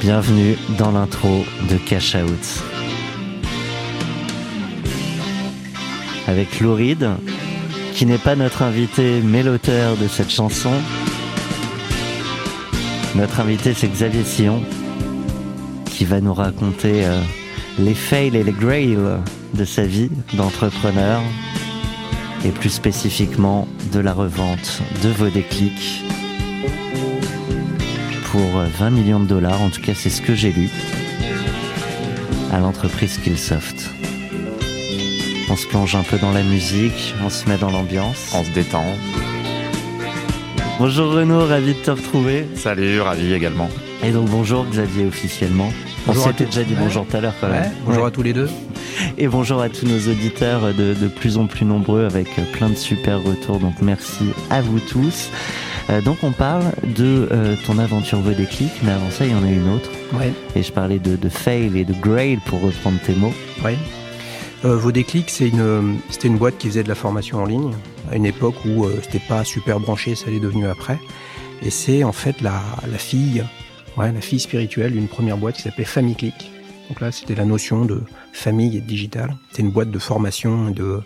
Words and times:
Bienvenue 0.00 0.56
dans 0.78 0.92
l'intro 0.92 1.44
de 1.68 1.76
Cash 1.76 2.14
Out. 2.14 2.62
Avec 6.28 6.60
Louride, 6.60 7.10
qui 7.94 8.06
n'est 8.06 8.18
pas 8.18 8.36
notre 8.36 8.62
invité 8.62 9.20
mais 9.24 9.42
l'auteur 9.42 9.96
de 9.96 10.06
cette 10.06 10.30
chanson. 10.30 10.70
Notre 13.16 13.40
invité 13.40 13.74
c'est 13.74 13.88
Xavier 13.88 14.22
Sillon, 14.22 14.62
qui 15.86 16.04
va 16.04 16.20
nous 16.20 16.34
raconter 16.34 17.04
euh, 17.04 17.20
les 17.80 17.94
fails 17.94 18.36
et 18.36 18.44
les 18.44 18.52
grails 18.52 18.96
de 19.54 19.64
sa 19.64 19.82
vie 19.82 20.10
d'entrepreneur 20.34 21.20
et 22.44 22.50
plus 22.50 22.70
spécifiquement 22.70 23.66
de 23.92 23.98
la 23.98 24.12
revente 24.12 24.80
de 25.02 25.08
vos 25.08 25.28
déclics 25.28 26.04
pour 28.38 28.60
20 28.62 28.90
millions 28.90 29.18
de 29.18 29.26
dollars, 29.26 29.60
en 29.60 29.68
tout 29.68 29.80
cas 29.80 29.94
c'est 29.96 30.10
ce 30.10 30.22
que 30.22 30.32
j'ai 30.36 30.52
lu, 30.52 30.68
à 32.52 32.60
l'entreprise 32.60 33.14
Skillsoft. 33.14 33.90
On 35.50 35.56
se 35.56 35.66
plonge 35.66 35.96
un 35.96 36.02
peu 36.04 36.18
dans 36.18 36.30
la 36.30 36.42
musique, 36.44 37.14
on 37.24 37.30
se 37.30 37.48
met 37.48 37.56
dans 37.56 37.70
l'ambiance. 37.70 38.32
On 38.34 38.44
se 38.44 38.50
détend. 38.50 38.84
Bonjour 40.78 41.12
Renaud, 41.14 41.46
ravi 41.46 41.74
de 41.74 41.78
te 41.80 41.90
retrouver. 41.90 42.46
Salut, 42.54 43.00
ravi 43.00 43.32
également. 43.32 43.68
Et 44.04 44.12
donc 44.12 44.28
bonjour 44.28 44.64
Xavier 44.70 45.06
officiellement. 45.06 45.72
Bonjour 46.06 46.24
on 46.26 46.28
s'était 46.28 46.44
déjà 46.44 46.62
dit 46.62 46.74
bonjour 46.78 47.06
tout 47.08 47.16
à 47.16 47.20
l'heure 47.20 47.34
quand 47.40 47.48
même. 47.48 47.62
Ouais, 47.62 47.70
bonjour 47.86 48.02
Ouais. 48.02 48.08
à 48.08 48.12
tous 48.12 48.22
les 48.22 48.32
deux. 48.34 48.48
Et 49.16 49.26
bonjour 49.26 49.60
à 49.60 49.68
tous 49.68 49.84
nos 49.86 49.98
auditeurs 50.12 50.72
de, 50.74 50.94
de 50.94 51.08
plus 51.08 51.38
en 51.38 51.46
plus 51.46 51.64
nombreux 51.64 52.04
avec 52.04 52.28
plein 52.52 52.68
de 52.68 52.76
super 52.76 53.20
retours. 53.20 53.58
Donc 53.58 53.74
merci 53.82 54.26
à 54.50 54.60
vous 54.60 54.78
tous. 54.78 55.30
Euh, 55.90 56.02
donc 56.02 56.18
on 56.22 56.32
parle 56.32 56.64
de 56.96 57.28
euh, 57.32 57.56
ton 57.66 57.78
aventure 57.78 58.20
vos 58.20 58.32
déclics, 58.32 58.82
mais 58.82 58.92
avant 58.92 59.10
ça 59.10 59.24
il 59.24 59.32
y 59.32 59.34
en 59.34 59.42
a 59.42 59.50
une 59.50 59.68
autre. 59.70 59.90
Ouais, 60.12 60.32
Et 60.54 60.62
je 60.62 60.72
parlais 60.72 60.98
de, 60.98 61.16
de 61.16 61.28
fail 61.28 61.78
et 61.78 61.84
de 61.84 61.94
grade 61.94 62.40
pour 62.46 62.60
reprendre 62.60 62.98
tes 63.00 63.14
mots. 63.14 63.32
ouais. 63.64 63.76
Euh, 64.64 64.90
déclics, 64.90 65.30
c'est 65.30 65.48
une, 65.48 65.98
c'était 66.10 66.26
une 66.26 66.36
boîte 66.36 66.58
qui 66.58 66.66
faisait 66.66 66.82
de 66.82 66.88
la 66.88 66.96
formation 66.96 67.38
en 67.40 67.44
ligne 67.44 67.72
à 68.10 68.16
une 68.16 68.26
époque 68.26 68.56
où 68.64 68.84
euh, 68.84 68.98
c'était 69.04 69.20
pas 69.20 69.44
super 69.44 69.78
branché, 69.78 70.16
ça 70.16 70.30
l'est 70.30 70.40
devenu 70.40 70.66
après. 70.66 70.98
Et 71.62 71.70
c'est 71.70 72.02
en 72.02 72.10
fait 72.12 72.40
la, 72.40 72.60
la 72.90 72.98
fille, 72.98 73.44
ouais, 73.96 74.10
la 74.10 74.20
fille 74.20 74.40
spirituelle 74.40 74.92
d'une 74.92 75.06
première 75.06 75.36
boîte 75.36 75.54
qui 75.56 75.62
s'appelait 75.62 75.84
FamiClick. 75.84 76.50
Donc 76.88 77.00
là, 77.00 77.12
c'était 77.12 77.36
la 77.36 77.44
notion 77.44 77.84
de 77.84 78.02
famille 78.32 78.76
et 78.76 78.80
de 78.80 78.86
digital. 78.86 79.36
C'était 79.50 79.62
une 79.62 79.70
boîte 79.70 79.92
de 79.92 79.98
formation 79.98 80.70
et 80.70 80.72
de 80.72 81.00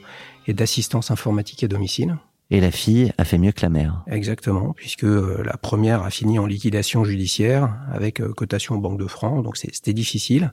et 0.46 0.54
d'assistance 0.54 1.10
informatique 1.10 1.62
à 1.62 1.68
domicile. 1.68 2.16
Et 2.54 2.60
la 2.60 2.70
fille 2.70 3.12
a 3.16 3.24
fait 3.24 3.38
mieux 3.38 3.52
que 3.52 3.62
la 3.62 3.70
mère. 3.70 4.02
Exactement, 4.06 4.74
puisque 4.74 5.04
euh, 5.04 5.42
la 5.44 5.56
première 5.56 6.02
a 6.02 6.10
fini 6.10 6.38
en 6.38 6.44
liquidation 6.46 7.02
judiciaire 7.02 7.74
avec 7.90 8.20
euh, 8.20 8.32
cotation 8.34 8.74
aux 8.74 8.80
banques 8.80 9.00
de 9.00 9.06
France, 9.06 9.42
donc 9.42 9.56
c'est- 9.56 9.74
c'était 9.74 9.94
difficile. 9.94 10.52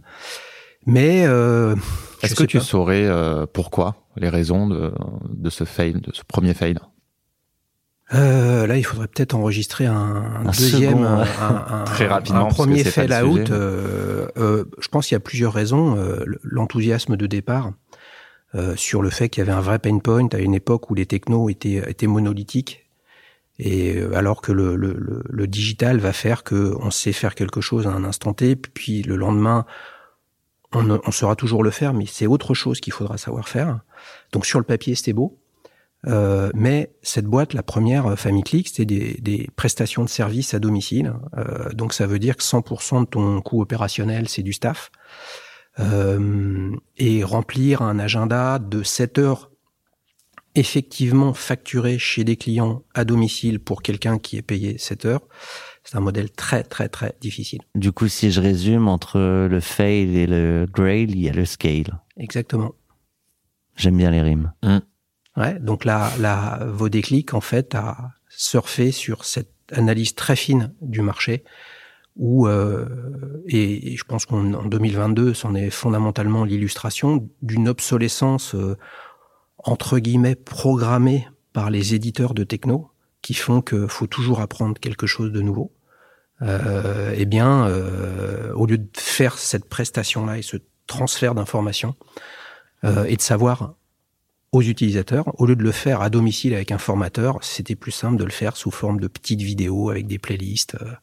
Mais 0.85 1.25
euh, 1.27 1.75
Est-ce 2.23 2.35
que 2.35 2.43
tu 2.45 2.57
pas. 2.59 2.63
saurais 2.63 3.03
euh, 3.05 3.45
pourquoi, 3.51 3.95
les 4.15 4.29
raisons 4.29 4.65
de, 4.67 4.93
de 5.29 5.49
ce 5.49 5.65
fail, 5.65 5.93
de 5.93 6.11
ce 6.13 6.21
premier 6.25 6.53
fail? 6.53 6.75
Euh, 8.13 8.65
là, 8.65 8.77
il 8.77 8.83
faudrait 8.83 9.07
peut-être 9.07 9.35
enregistrer 9.35 9.85
un, 9.85 9.93
un 9.93 10.41
Un 10.41 10.45
deuxième, 10.45 10.91
second, 10.93 11.03
un, 11.03 11.81
un- 11.81 11.83
Très 11.85 12.07
rapidement, 12.07 12.47
premier 12.47 12.83
fail 12.83 13.13
out. 13.23 13.51
euh, 13.51 14.27
euh, 14.37 14.63
je 14.79 14.87
pense 14.87 15.07
qu'il 15.07 15.15
y 15.15 15.17
a 15.17 15.19
plusieurs 15.19 15.53
raisons. 15.53 15.95
Euh, 15.97 16.23
L'enthousiasme 16.43 17.17
de 17.17 17.27
départ 17.27 17.71
euh, 18.55 18.75
sur 18.75 19.01
le 19.01 19.09
fait 19.09 19.29
qu'il 19.29 19.41
y 19.41 19.47
avait 19.47 19.57
un 19.57 19.61
vrai 19.61 19.79
pain 19.79 19.97
point 19.99 20.27
à 20.31 20.39
une 20.39 20.53
époque 20.53 20.89
où 20.89 20.95
les 20.95 21.05
technos 21.05 21.49
étaient, 21.49 21.83
étaient 21.89 22.07
monolithiques. 22.07 22.85
Et 23.59 23.97
euh, 23.97 24.15
alors 24.15 24.41
que 24.41 24.51
le, 24.51 24.75
le, 24.75 24.93
le, 24.93 25.23
le 25.27 25.47
digital 25.47 25.99
va 25.99 26.13
faire 26.13 26.43
que 26.43 26.75
on 26.79 26.91
sait 26.91 27.11
faire 27.11 27.35
quelque 27.35 27.61
chose 27.61 27.87
à 27.87 27.91
un 27.91 28.03
instant 28.03 28.33
T, 28.33 28.55
puis 28.55 29.03
le 29.03 29.15
lendemain, 29.15 29.65
on, 30.73 30.89
on 30.89 31.11
saura 31.11 31.35
toujours 31.35 31.63
le 31.63 31.71
faire, 31.71 31.93
mais 31.93 32.05
c'est 32.05 32.27
autre 32.27 32.53
chose 32.53 32.79
qu'il 32.79 32.93
faudra 32.93 33.17
savoir 33.17 33.49
faire. 33.49 33.81
Donc 34.31 34.45
sur 34.45 34.59
le 34.59 34.65
papier, 34.65 34.95
c'était 34.95 35.13
beau. 35.13 35.37
Euh, 36.07 36.49
mais 36.53 36.91
cette 37.01 37.25
boîte, 37.25 37.53
la 37.53 37.63
première 37.63 38.07
euh, 38.07 38.15
FamiClick, 38.15 38.69
c'était 38.69 38.85
des, 38.85 39.17
des 39.21 39.49
prestations 39.55 40.03
de 40.03 40.09
services 40.09 40.53
à 40.53 40.59
domicile. 40.59 41.13
Euh, 41.37 41.69
donc 41.73 41.93
ça 41.93 42.07
veut 42.07 42.19
dire 42.19 42.37
que 42.37 42.43
100% 42.43 43.01
de 43.01 43.05
ton 43.05 43.41
coût 43.41 43.61
opérationnel, 43.61 44.29
c'est 44.29 44.43
du 44.43 44.53
staff. 44.53 44.91
Euh, 45.79 46.75
et 46.97 47.23
remplir 47.23 47.81
un 47.81 47.99
agenda 47.99 48.59
de 48.59 48.83
7 48.83 49.17
heures 49.17 49.49
effectivement 50.55 51.33
facturé 51.33 51.97
chez 51.97 52.23
des 52.23 52.35
clients 52.35 52.83
à 52.93 53.05
domicile 53.05 53.59
pour 53.59 53.81
quelqu'un 53.81 54.17
qui 54.17 54.35
est 54.35 54.41
payé 54.41 54.77
7 54.77 55.05
heures, 55.05 55.27
c'est 55.83 55.95
un 55.95 56.01
modèle 56.01 56.31
très 56.31 56.63
très 56.63 56.89
très 56.89 57.15
difficile. 57.21 57.61
Du 57.75 57.91
coup, 57.91 58.07
si 58.07 58.31
je 58.31 58.41
résume, 58.41 58.87
entre 58.87 59.47
le 59.47 59.59
fail 59.59 60.17
et 60.17 60.27
le 60.27 60.67
grade, 60.69 61.11
il 61.11 61.21
y 61.21 61.29
a 61.29 61.33
le 61.33 61.45
scale. 61.45 61.99
Exactement. 62.17 62.73
J'aime 63.75 63.97
bien 63.97 64.11
les 64.11 64.21
rimes. 64.21 64.51
Ouais, 65.37 65.57
donc 65.59 65.85
là, 65.85 66.11
là, 66.19 66.65
vos 66.65 66.89
déclics, 66.89 67.33
en 67.33 67.39
fait, 67.39 67.73
à 67.73 68.11
surfer 68.27 68.91
sur 68.91 69.23
cette 69.23 69.53
analyse 69.71 70.15
très 70.15 70.35
fine 70.35 70.73
du 70.81 71.01
marché, 71.01 71.45
où, 72.19 72.47
euh, 72.47 72.85
et, 73.47 73.93
et 73.93 73.97
je 73.97 74.03
pense 74.03 74.25
qu'en 74.25 74.53
en 74.53 74.65
2022, 74.65 75.33
c'en 75.33 75.55
est 75.55 75.69
fondamentalement 75.69 76.43
l'illustration 76.43 77.27
d'une 77.41 77.69
obsolescence, 77.69 78.55
euh, 78.55 78.77
entre 79.57 79.99
guillemets, 79.99 80.35
programmée 80.35 81.27
par 81.53 81.69
les 81.69 81.95
éditeurs 81.95 82.33
de 82.33 82.43
techno, 82.43 82.91
qui 83.21 83.33
font 83.33 83.61
que 83.61 83.87
faut 83.87 84.05
toujours 84.07 84.41
apprendre 84.41 84.77
quelque 84.79 85.07
chose 85.07 85.31
de 85.31 85.41
nouveau. 85.41 85.71
Euh, 86.41 87.13
eh 87.17 87.25
bien, 87.25 87.67
euh, 87.67 88.53
au 88.53 88.65
lieu 88.65 88.77
de 88.77 88.89
faire 88.95 89.37
cette 89.37 89.65
prestation-là 89.65 90.37
et 90.37 90.41
ce 90.41 90.57
transfert 90.87 91.35
d'informations, 91.35 91.95
euh, 92.83 93.05
et 93.05 93.15
de 93.15 93.21
savoir 93.21 93.75
aux 94.51 94.61
utilisateurs. 94.61 95.39
Au 95.39 95.45
lieu 95.45 95.55
de 95.55 95.63
le 95.63 95.71
faire 95.71 96.01
à 96.01 96.09
domicile 96.09 96.53
avec 96.53 96.71
un 96.71 96.77
formateur, 96.77 97.37
c'était 97.43 97.75
plus 97.75 97.91
simple 97.91 98.17
de 98.17 98.23
le 98.25 98.31
faire 98.31 98.57
sous 98.57 98.71
forme 98.71 98.99
de 98.99 99.07
petites 99.07 99.41
vidéos 99.41 99.89
avec 99.89 100.07
des 100.07 100.17
playlists. 100.19 100.75
euh, 100.81 100.93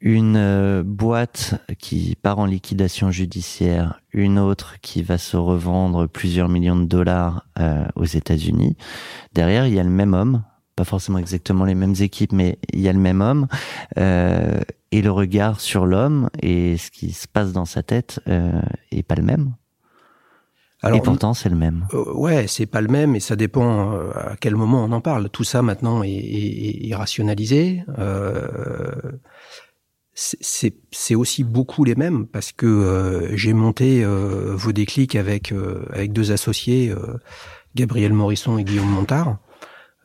Une 0.00 0.36
euh, 0.36 0.82
boîte 0.84 1.54
qui 1.78 2.16
part 2.20 2.38
en 2.38 2.44
liquidation 2.44 3.10
judiciaire, 3.10 4.00
une 4.12 4.38
autre 4.38 4.76
qui 4.82 5.02
va 5.02 5.16
se 5.16 5.36
revendre 5.36 6.06
plusieurs 6.06 6.48
millions 6.48 6.76
de 6.76 6.84
dollars 6.84 7.46
euh, 7.58 7.86
aux 7.96 8.04
États-Unis. 8.04 8.76
Derrière, 9.32 9.66
il 9.66 9.74
y 9.74 9.80
a 9.80 9.84
le 9.84 9.90
même 9.90 10.12
homme, 10.12 10.44
pas 10.76 10.84
forcément 10.84 11.18
exactement 11.18 11.64
les 11.64 11.74
mêmes 11.74 11.94
équipes, 11.98 12.32
mais 12.32 12.58
il 12.72 12.80
y 12.80 12.88
a 12.88 12.92
le 12.92 12.98
même 12.98 13.22
homme. 13.22 13.46
euh, 13.98 14.60
et 14.92 15.02
le 15.02 15.10
regard 15.10 15.60
sur 15.60 15.86
l'homme 15.86 16.30
et 16.40 16.76
ce 16.76 16.90
qui 16.90 17.12
se 17.12 17.26
passe 17.28 17.52
dans 17.52 17.64
sa 17.64 17.82
tête 17.82 18.20
euh, 18.28 18.62
est 18.90 19.02
pas 19.02 19.14
le 19.14 19.22
même. 19.22 19.54
Et 20.84 21.00
pourtant, 21.00 21.32
c'est 21.34 21.48
le 21.48 21.56
même. 21.56 21.86
Euh, 21.94 22.12
ouais, 22.12 22.46
c'est 22.46 22.66
pas 22.66 22.80
le 22.80 22.88
même 22.88 23.16
et 23.16 23.20
ça 23.20 23.34
dépend 23.36 23.92
euh, 23.94 24.10
à 24.14 24.36
quel 24.38 24.54
moment 24.56 24.84
on 24.84 24.92
en 24.92 25.00
parle. 25.00 25.28
Tout 25.30 25.42
ça 25.44 25.62
maintenant 25.62 26.02
est, 26.02 26.10
est- 26.10 26.88
est 26.88 26.94
rationalisé. 26.94 27.82
Euh, 27.98 29.00
c'est- 30.14 31.14
aussi 31.14 31.44
beaucoup 31.44 31.84
les 31.84 31.94
mêmes 31.94 32.26
parce 32.26 32.52
que 32.52 32.66
euh, 32.66 33.36
j'ai 33.36 33.52
monté 33.52 34.02
euh, 34.04 34.54
vos 34.56 34.72
déclics 34.72 35.14
avec 35.16 35.52
euh, 35.52 35.84
avec 35.92 36.12
deux 36.12 36.32
associés, 36.32 36.90
euh, 36.90 37.18
Gabriel 37.74 38.12
Morisson 38.12 38.56
et 38.58 38.64
Guillaume 38.64 38.88
Montard. 38.88 39.38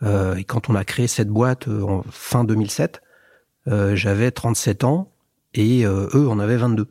Euh, 0.03 0.35
et 0.35 0.43
quand 0.43 0.69
on 0.69 0.75
a 0.75 0.83
créé 0.83 1.07
cette 1.07 1.29
boîte 1.29 1.67
euh, 1.67 1.83
en 1.83 2.03
fin 2.09 2.43
2007, 2.43 3.01
euh, 3.67 3.95
j'avais 3.95 4.31
37 4.31 4.83
ans 4.83 5.11
et 5.53 5.85
euh, 5.85 6.07
eux 6.13 6.27
en 6.27 6.39
avaient 6.39 6.57
22. 6.57 6.87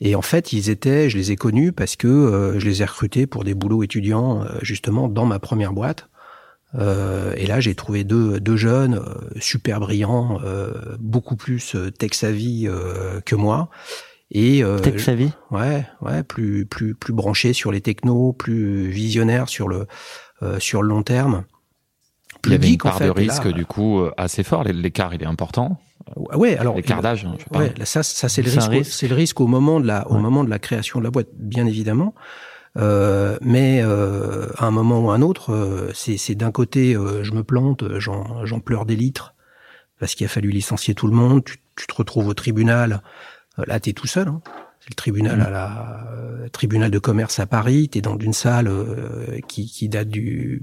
Et 0.00 0.14
en 0.14 0.22
fait, 0.22 0.52
ils 0.52 0.68
étaient, 0.68 1.08
je 1.08 1.16
les 1.16 1.32
ai 1.32 1.36
connus 1.36 1.72
parce 1.72 1.96
que 1.96 2.06
euh, 2.06 2.58
je 2.60 2.66
les 2.66 2.82
ai 2.82 2.84
recrutés 2.84 3.26
pour 3.26 3.44
des 3.44 3.54
boulots 3.54 3.82
étudiants 3.82 4.42
euh, 4.42 4.58
justement 4.62 5.08
dans 5.08 5.24
ma 5.24 5.38
première 5.38 5.72
boîte. 5.72 6.08
Euh, 6.74 7.32
et 7.36 7.46
là, 7.46 7.60
j'ai 7.60 7.74
trouvé 7.74 8.04
deux, 8.04 8.38
deux 8.38 8.56
jeunes 8.56 8.96
euh, 8.96 9.14
super 9.40 9.80
brillants, 9.80 10.40
euh, 10.44 10.72
beaucoup 10.98 11.36
plus 11.36 11.74
euh, 11.74 11.90
tech 11.90 12.12
savvy 12.12 12.66
euh, 12.68 13.20
que 13.24 13.34
moi. 13.34 13.70
Et 14.30 14.62
euh, 14.62 14.80
Tech 14.80 14.98
savvy? 15.00 15.30
Ouais, 15.50 15.86
ouais, 16.02 16.24
plus 16.24 16.66
plus 16.66 16.94
plus 16.94 17.12
branchés 17.12 17.52
sur 17.52 17.70
les 17.70 17.80
technos, 17.80 18.32
plus 18.32 18.88
visionnaires 18.88 19.48
sur 19.48 19.68
le 19.68 19.86
euh, 20.42 20.58
sur 20.58 20.82
le 20.82 20.88
long 20.88 21.04
terme, 21.04 21.44
il 22.44 22.50
y 22.50 22.54
avait 22.56 22.70
une 22.70 22.78
part 22.78 22.98
fait. 22.98 23.04
de 23.04 23.08
là, 23.10 23.14
risque 23.14 23.48
du 23.48 23.64
coup 23.64 24.00
euh, 24.00 24.12
assez 24.16 24.42
fort. 24.42 24.64
L'écart 24.64 25.14
il 25.14 25.22
est 25.22 25.26
important. 25.26 25.80
Ouais, 26.14 26.56
alors 26.56 26.76
L'écart 26.76 27.02
d'âge, 27.02 27.26
je 27.36 27.42
sais 27.42 27.50
pas. 27.50 27.58
Ouais, 27.58 27.74
là, 27.76 27.84
ça, 27.84 28.02
ça 28.02 28.28
c'est 28.28 28.42
le 28.42 28.50
risque. 28.50 28.84
C'est 28.92 29.08
le 29.08 29.14
risque 29.16 29.40
au 29.40 29.46
moment 29.48 29.80
de 29.80 29.86
la, 29.86 30.08
au 30.08 30.14
Ouais. 30.14 30.20
moment 30.20 30.44
de 30.44 30.50
la 30.50 30.58
création 30.60 31.00
de 31.00 31.04
la 31.04 31.10
boîte, 31.10 31.28
bien 31.36 31.66
évidemment. 31.66 32.14
Euh, 32.76 33.38
mais 33.40 33.80
euh, 33.82 34.48
à 34.58 34.66
un 34.66 34.70
moment 34.70 35.00
ou 35.00 35.10
à 35.10 35.14
un 35.14 35.22
autre, 35.22 35.52
euh, 35.52 35.90
c'est 35.94 36.16
c'est 36.18 36.34
d'un 36.34 36.52
côté, 36.52 36.94
euh, 36.94 37.24
je 37.24 37.32
me 37.32 37.42
plante, 37.42 37.82
euh, 37.82 37.98
j'en 38.00 38.44
j'en 38.44 38.60
pleure 38.60 38.84
des 38.84 38.96
litres 38.96 39.34
parce 39.98 40.14
qu'il 40.14 40.26
a 40.26 40.28
fallu 40.28 40.50
licencier 40.50 40.94
tout 40.94 41.06
le 41.06 41.14
monde. 41.14 41.42
Tu, 41.44 41.56
tu 41.74 41.86
te 41.86 41.94
retrouves 41.94 42.28
au 42.28 42.34
tribunal. 42.34 43.02
Euh, 43.58 43.64
là, 43.66 43.80
t'es 43.80 43.92
tout 43.94 44.06
seul. 44.06 44.28
Hein. 44.28 44.42
C'est 44.80 44.90
le 44.90 44.94
tribunal 44.94 45.40
à 45.40 45.50
la 45.50 46.06
euh, 46.12 46.48
tribunal 46.50 46.90
de 46.90 46.98
commerce 46.98 47.40
à 47.40 47.46
Paris. 47.46 47.88
T'es 47.88 48.02
dans 48.02 48.18
une 48.18 48.34
salle 48.34 48.68
euh, 48.68 49.40
qui, 49.48 49.66
qui 49.66 49.88
date 49.88 50.08
du 50.08 50.62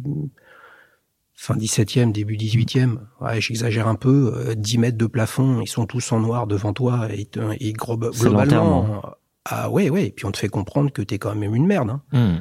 fin 1.46 1.56
17e, 1.56 2.12
début 2.14 2.38
18e. 2.38 3.00
Ouais, 3.20 3.42
j'exagère 3.42 3.88
un 3.90 3.96
peu. 3.96 4.34
euh, 4.36 4.56
10 4.56 4.78
mètres 4.78 4.98
de 4.98 5.06
plafond, 5.08 5.60
ils 5.62 5.68
sont 5.68 5.86
tous 5.86 6.12
en 6.14 6.20
noir 6.22 6.48
devant 6.48 6.72
toi 6.74 7.08
et, 7.14 7.26
te- 7.26 7.56
et 7.60 7.74
globalement. 7.74 9.02
Ah 9.46 9.70
ouais, 9.70 9.90
ouais. 9.90 10.08
Et 10.08 10.12
puis 10.12 10.26
on 10.26 10.32
te 10.32 10.38
fait 10.38 10.48
comprendre 10.48 10.90
que 10.92 11.02
t'es 11.02 11.18
quand 11.20 11.36
même 11.36 11.54
une 11.54 11.66
merde. 11.66 11.90
Hein. 11.90 12.02
Hmm. 12.14 12.40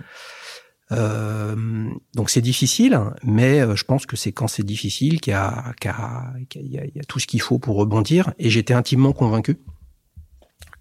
Euh, 0.93 1.91
donc 2.15 2.31
c'est 2.31 2.41
difficile, 2.43 3.01
mais 3.25 3.61
euh, 3.61 3.75
je 3.77 3.85
pense 3.85 4.05
que 4.07 4.15
c'est 4.17 4.31
quand 4.33 4.47
c'est 4.47 4.63
difficile 4.63 5.21
qu'il 5.21 5.33
y 5.33 5.35
a, 5.35 5.73
qu'il 5.81 5.91
y 5.91 6.79
a- 6.79 6.85
y 6.87 7.01
a- 7.01 7.05
tout 7.09 7.19
ce 7.19 7.27
qu'il 7.27 7.41
faut 7.41 7.59
pour 7.59 7.77
rebondir. 7.77 8.33
Et 8.39 8.51
j'étais 8.51 8.75
intimement 8.75 9.13
convaincu 9.13 9.59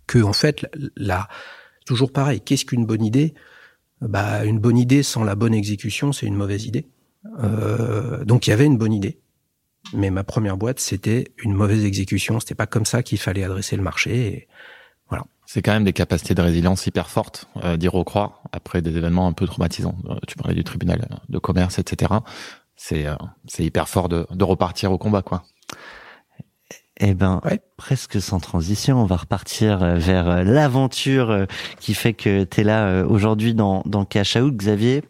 que 0.08 0.20
en 0.22 0.34
fait, 0.34 0.66
la- 0.96 1.28
toujours 1.86 2.12
pareil. 2.12 2.42
Qu'est-ce 2.42 2.66
qu'une 2.66 2.86
bonne 2.86 3.04
idée? 3.04 3.34
Bah, 4.02 4.44
une 4.46 4.60
bonne 4.60 4.78
idée 4.78 5.02
sans 5.04 5.24
la 5.24 5.36
bonne 5.36 5.54
exécution, 5.54 6.12
c'est 6.12 6.26
une 6.28 6.36
mauvaise 6.36 6.66
idée. 6.66 6.88
Euh, 7.44 8.24
donc 8.26 8.48
il 8.48 8.50
y 8.50 8.54
avait 8.54 8.66
une 8.66 8.78
bonne 8.78 8.94
idée, 8.94 9.20
mais 9.94 10.10
ma 10.10 10.24
première 10.24 10.58
boîte 10.58 10.80
c'était 10.80 11.26
une 11.44 11.54
mauvaise 11.54 11.86
exécution. 11.86 12.40
C'était 12.40 12.56
pas 12.56 12.68
comme 12.68 12.86
ça 12.86 13.04
qu'il 13.04 13.20
fallait 13.20 13.44
adresser 13.44 13.76
le 13.76 13.84
marché. 13.84 14.28
Et 14.28 14.48
C'est 15.46 15.62
quand 15.62 15.74
même 15.74 15.84
des 15.84 15.92
capacités 15.94 16.34
de 16.34 16.42
résilience 16.42 16.88
hyper 16.88 17.10
fortes 17.10 17.48
euh, 17.64 17.76
d'y 17.76 17.90
recroire 17.90 18.42
après 18.54 18.82
des 18.82 18.96
événements 18.96 19.28
un 19.28 19.34
peu 19.34 19.46
traumatisants. 19.46 19.96
Euh, 20.10 20.16
tu 20.26 20.38
parlais 20.38 20.56
du 20.56 20.64
tribunal 20.64 21.06
de 21.28 21.40
commerce, 21.40 21.78
etc. 21.78 22.14
C'est 22.78 23.06
euh, 23.06 23.16
c'est 23.48 23.66
hyper 23.66 23.90
fort 23.90 24.08
de, 24.08 24.26
de 24.32 24.44
repartir 24.46 24.92
au 24.94 24.98
combat, 24.98 25.22
quoi. 25.22 25.44
Eh 27.04 27.14
ben, 27.14 27.42
Ouais. 27.44 27.60
presque 27.78 28.22
sans 28.22 28.40
transition, 28.40 29.02
on 29.02 29.06
va 29.06 29.18
repartir 29.18 29.80
vers 29.98 30.44
l'aventure 30.46 31.46
qui 31.80 31.96
fait 31.96 32.14
que 32.14 32.44
tu 32.46 32.62
es 32.62 32.64
là 32.64 33.04
aujourd'hui 33.04 33.54
dans, 33.54 33.82
dans 33.86 34.06
Cash 34.06 34.36
Out, 34.38 34.56
Xavier. 34.56 35.04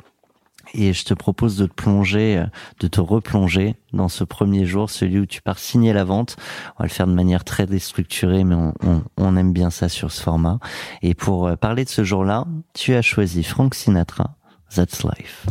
Et 0.73 0.93
je 0.93 1.03
te 1.03 1.13
propose 1.13 1.57
de 1.57 1.65
te 1.65 1.73
plonger, 1.73 2.37
euh, 2.37 2.45
de 2.79 2.87
te 2.87 3.01
replonger 3.01 3.75
dans 3.93 4.07
ce 4.07 4.23
premier 4.23 4.65
jour, 4.65 4.89
celui 4.89 5.19
où 5.19 5.25
tu 5.25 5.41
pars 5.41 5.59
signer 5.59 5.93
la 5.93 6.03
vente. 6.03 6.37
On 6.77 6.83
va 6.83 6.85
le 6.85 6.93
faire 6.93 7.07
de 7.07 7.13
manière 7.13 7.43
très 7.43 7.65
déstructurée, 7.65 8.43
mais 8.43 8.55
on, 8.55 8.73
on, 8.83 9.03
on 9.17 9.35
aime 9.35 9.53
bien 9.53 9.69
ça 9.69 9.89
sur 9.89 10.11
ce 10.11 10.21
format. 10.21 10.59
Et 11.01 11.13
pour 11.13 11.47
euh, 11.47 11.55
parler 11.55 11.83
de 11.83 11.89
ce 11.89 12.03
jour-là, 12.03 12.45
tu 12.73 12.93
as 12.93 13.01
choisi 13.01 13.43
Frank 13.43 13.75
Sinatra, 13.75 14.35
That's 14.73 15.03
Life. 15.03 15.45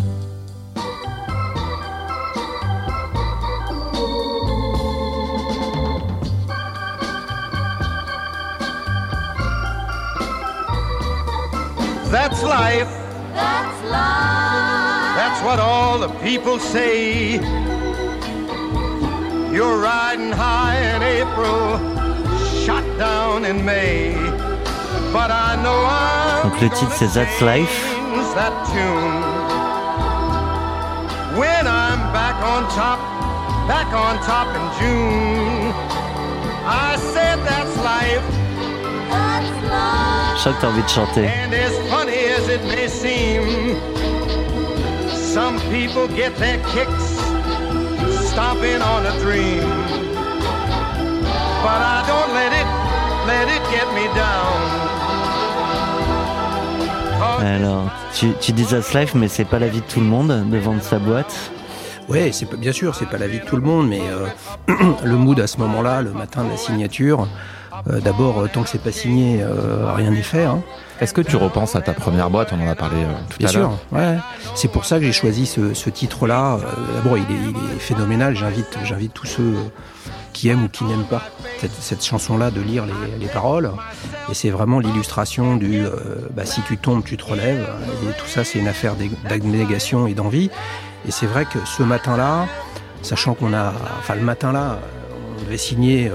That's 12.10 12.42
life. 12.42 12.88
That's 13.34 13.84
life. 13.84 14.49
That's 15.16 15.42
what 15.42 15.58
all 15.58 15.98
the 15.98 16.08
people 16.20 16.58
say. 16.58 17.34
You're 19.52 19.78
riding 19.78 20.32
high 20.32 20.78
in 20.94 21.02
April, 21.02 21.78
shot 22.64 22.84
down 22.98 23.44
in 23.44 23.64
May. 23.64 24.14
But 25.12 25.30
I 25.30 25.56
know 25.62 25.78
I'm 25.84 26.50
Donc 26.50 26.60
le 26.60 26.68
titre, 26.68 26.92
c'est 26.96 27.12
That's 27.12 27.40
Life. 27.40 28.00
change 28.20 28.34
that 28.34 28.54
tune. 28.70 29.22
When 31.38 31.66
I'm 31.66 32.00
back 32.12 32.36
on 32.42 32.62
top, 32.70 32.98
back 33.66 33.88
on 33.92 34.18
top 34.24 34.48
in 34.54 34.66
June. 34.78 35.72
I 36.64 36.96
said 37.12 37.38
that's 37.44 37.76
life. 37.78 38.22
That's 39.10 39.50
life. 39.68 40.36
Je 40.36 40.42
sens 40.42 40.64
envie 40.64 40.82
de 40.82 40.88
chanter. 40.88 41.24
And 41.24 41.52
as 41.54 41.74
funny 41.88 42.18
as 42.36 42.48
it 42.48 42.62
may 42.64 42.88
seem, 42.88 43.76
some 45.34 45.58
people 45.70 46.08
get 46.08 46.34
their 46.36 46.58
kicks 46.72 47.06
stomping 48.30 48.80
on 48.82 49.06
a 49.06 49.14
dream. 49.20 49.62
But 51.64 51.80
I 51.96 51.98
don't 52.10 52.32
let 52.40 52.52
it, 52.60 52.68
let 53.26 53.46
it 53.56 53.62
get 53.70 53.86
me 53.94 54.06
down. 54.14 54.60
Alors, 57.42 57.90
tu, 58.14 58.32
tu 58.40 58.52
dis 58.52 58.64
That's 58.66 58.92
Life, 58.92 59.14
mais 59.14 59.28
c'est 59.28 59.44
pas 59.44 59.58
la 59.58 59.68
vie 59.68 59.80
de 59.80 59.86
tout 59.86 60.00
le 60.00 60.06
monde 60.06 60.50
de 60.50 60.58
vendre 60.58 60.82
sa 60.82 60.98
boîte. 60.98 61.34
Ouais, 62.08 62.32
c'est 62.32 62.46
pas- 62.46 62.56
bien 62.56 62.72
sûr, 62.72 62.94
c'est 62.94 63.08
pas 63.08 63.18
la 63.18 63.28
vie 63.28 63.38
de 63.40 63.44
tout 63.44 63.56
le 63.56 63.62
monde, 63.62 63.88
mais 63.88 64.00
euh, 64.02 64.26
le 65.04 65.16
mood 65.16 65.38
à 65.40 65.46
ce 65.46 65.58
moment-là, 65.58 66.02
le 66.02 66.10
matin 66.12 66.44
de 66.44 66.50
la 66.50 66.56
signature, 66.56 67.28
euh, 67.88 68.00
d'abord, 68.00 68.40
euh, 68.40 68.48
tant 68.52 68.62
que 68.62 68.68
c'est 68.68 68.82
pas 68.82 68.92
signé, 68.92 69.40
euh, 69.42 69.92
rien 69.94 70.10
n'est 70.10 70.22
fait. 70.22 70.44
Hein. 70.44 70.62
Est-ce 71.00 71.14
que 71.14 71.20
tu 71.22 71.36
repenses 71.36 71.76
à 71.76 71.80
ta 71.80 71.92
première 71.92 72.28
boîte 72.30 72.52
On 72.52 72.62
en 72.62 72.68
a 72.68 72.74
parlé 72.74 72.96
euh, 73.02 73.06
tout 73.30 73.38
Bien 73.38 73.48
à 73.48 73.50
sûr, 73.50 73.60
l'heure. 73.60 73.78
ouais. 73.92 74.18
C'est 74.54 74.68
pour 74.68 74.84
ça 74.84 74.98
que 74.98 75.04
j'ai 75.04 75.12
choisi 75.12 75.46
ce, 75.46 75.72
ce 75.74 75.88
titre-là. 75.90 76.58
D'abord, 76.94 77.16
il 77.16 77.22
est, 77.22 77.38
il 77.50 77.76
est 77.76 77.78
phénoménal. 77.78 78.36
J'invite, 78.36 78.76
j'invite 78.84 79.14
tous 79.14 79.26
ceux 79.26 79.54
qui 80.32 80.48
aiment 80.48 80.64
ou 80.64 80.68
qui 80.68 80.84
n'aiment 80.84 81.04
pas 81.04 81.22
cette, 81.58 81.72
cette 81.72 82.04
chanson-là 82.04 82.50
de 82.50 82.60
lire 82.60 82.84
les, 82.86 83.18
les 83.18 83.26
paroles. 83.32 83.70
Et 84.30 84.34
c'est 84.34 84.50
vraiment 84.50 84.78
l'illustration 84.78 85.56
du 85.56 85.84
bah, 86.34 86.44
si 86.44 86.60
tu 86.62 86.76
tombes, 86.76 87.02
tu 87.04 87.16
te 87.16 87.24
relèves. 87.24 87.66
Et 88.08 88.12
tout 88.20 88.26
ça, 88.28 88.44
c'est 88.44 88.58
une 88.58 88.68
affaire 88.68 88.94
d'abnégation 89.28 90.06
et 90.06 90.14
d'envie. 90.14 90.50
Et 91.08 91.10
c'est 91.10 91.26
vrai 91.26 91.46
que 91.46 91.58
ce 91.64 91.82
matin-là, 91.82 92.46
sachant 93.02 93.32
qu'on 93.34 93.54
a, 93.54 93.72
enfin 93.98 94.14
le 94.16 94.20
matin-là, 94.22 94.78
on 95.50 95.52
devait 95.52 95.58
signer 95.58 96.08
euh, 96.08 96.12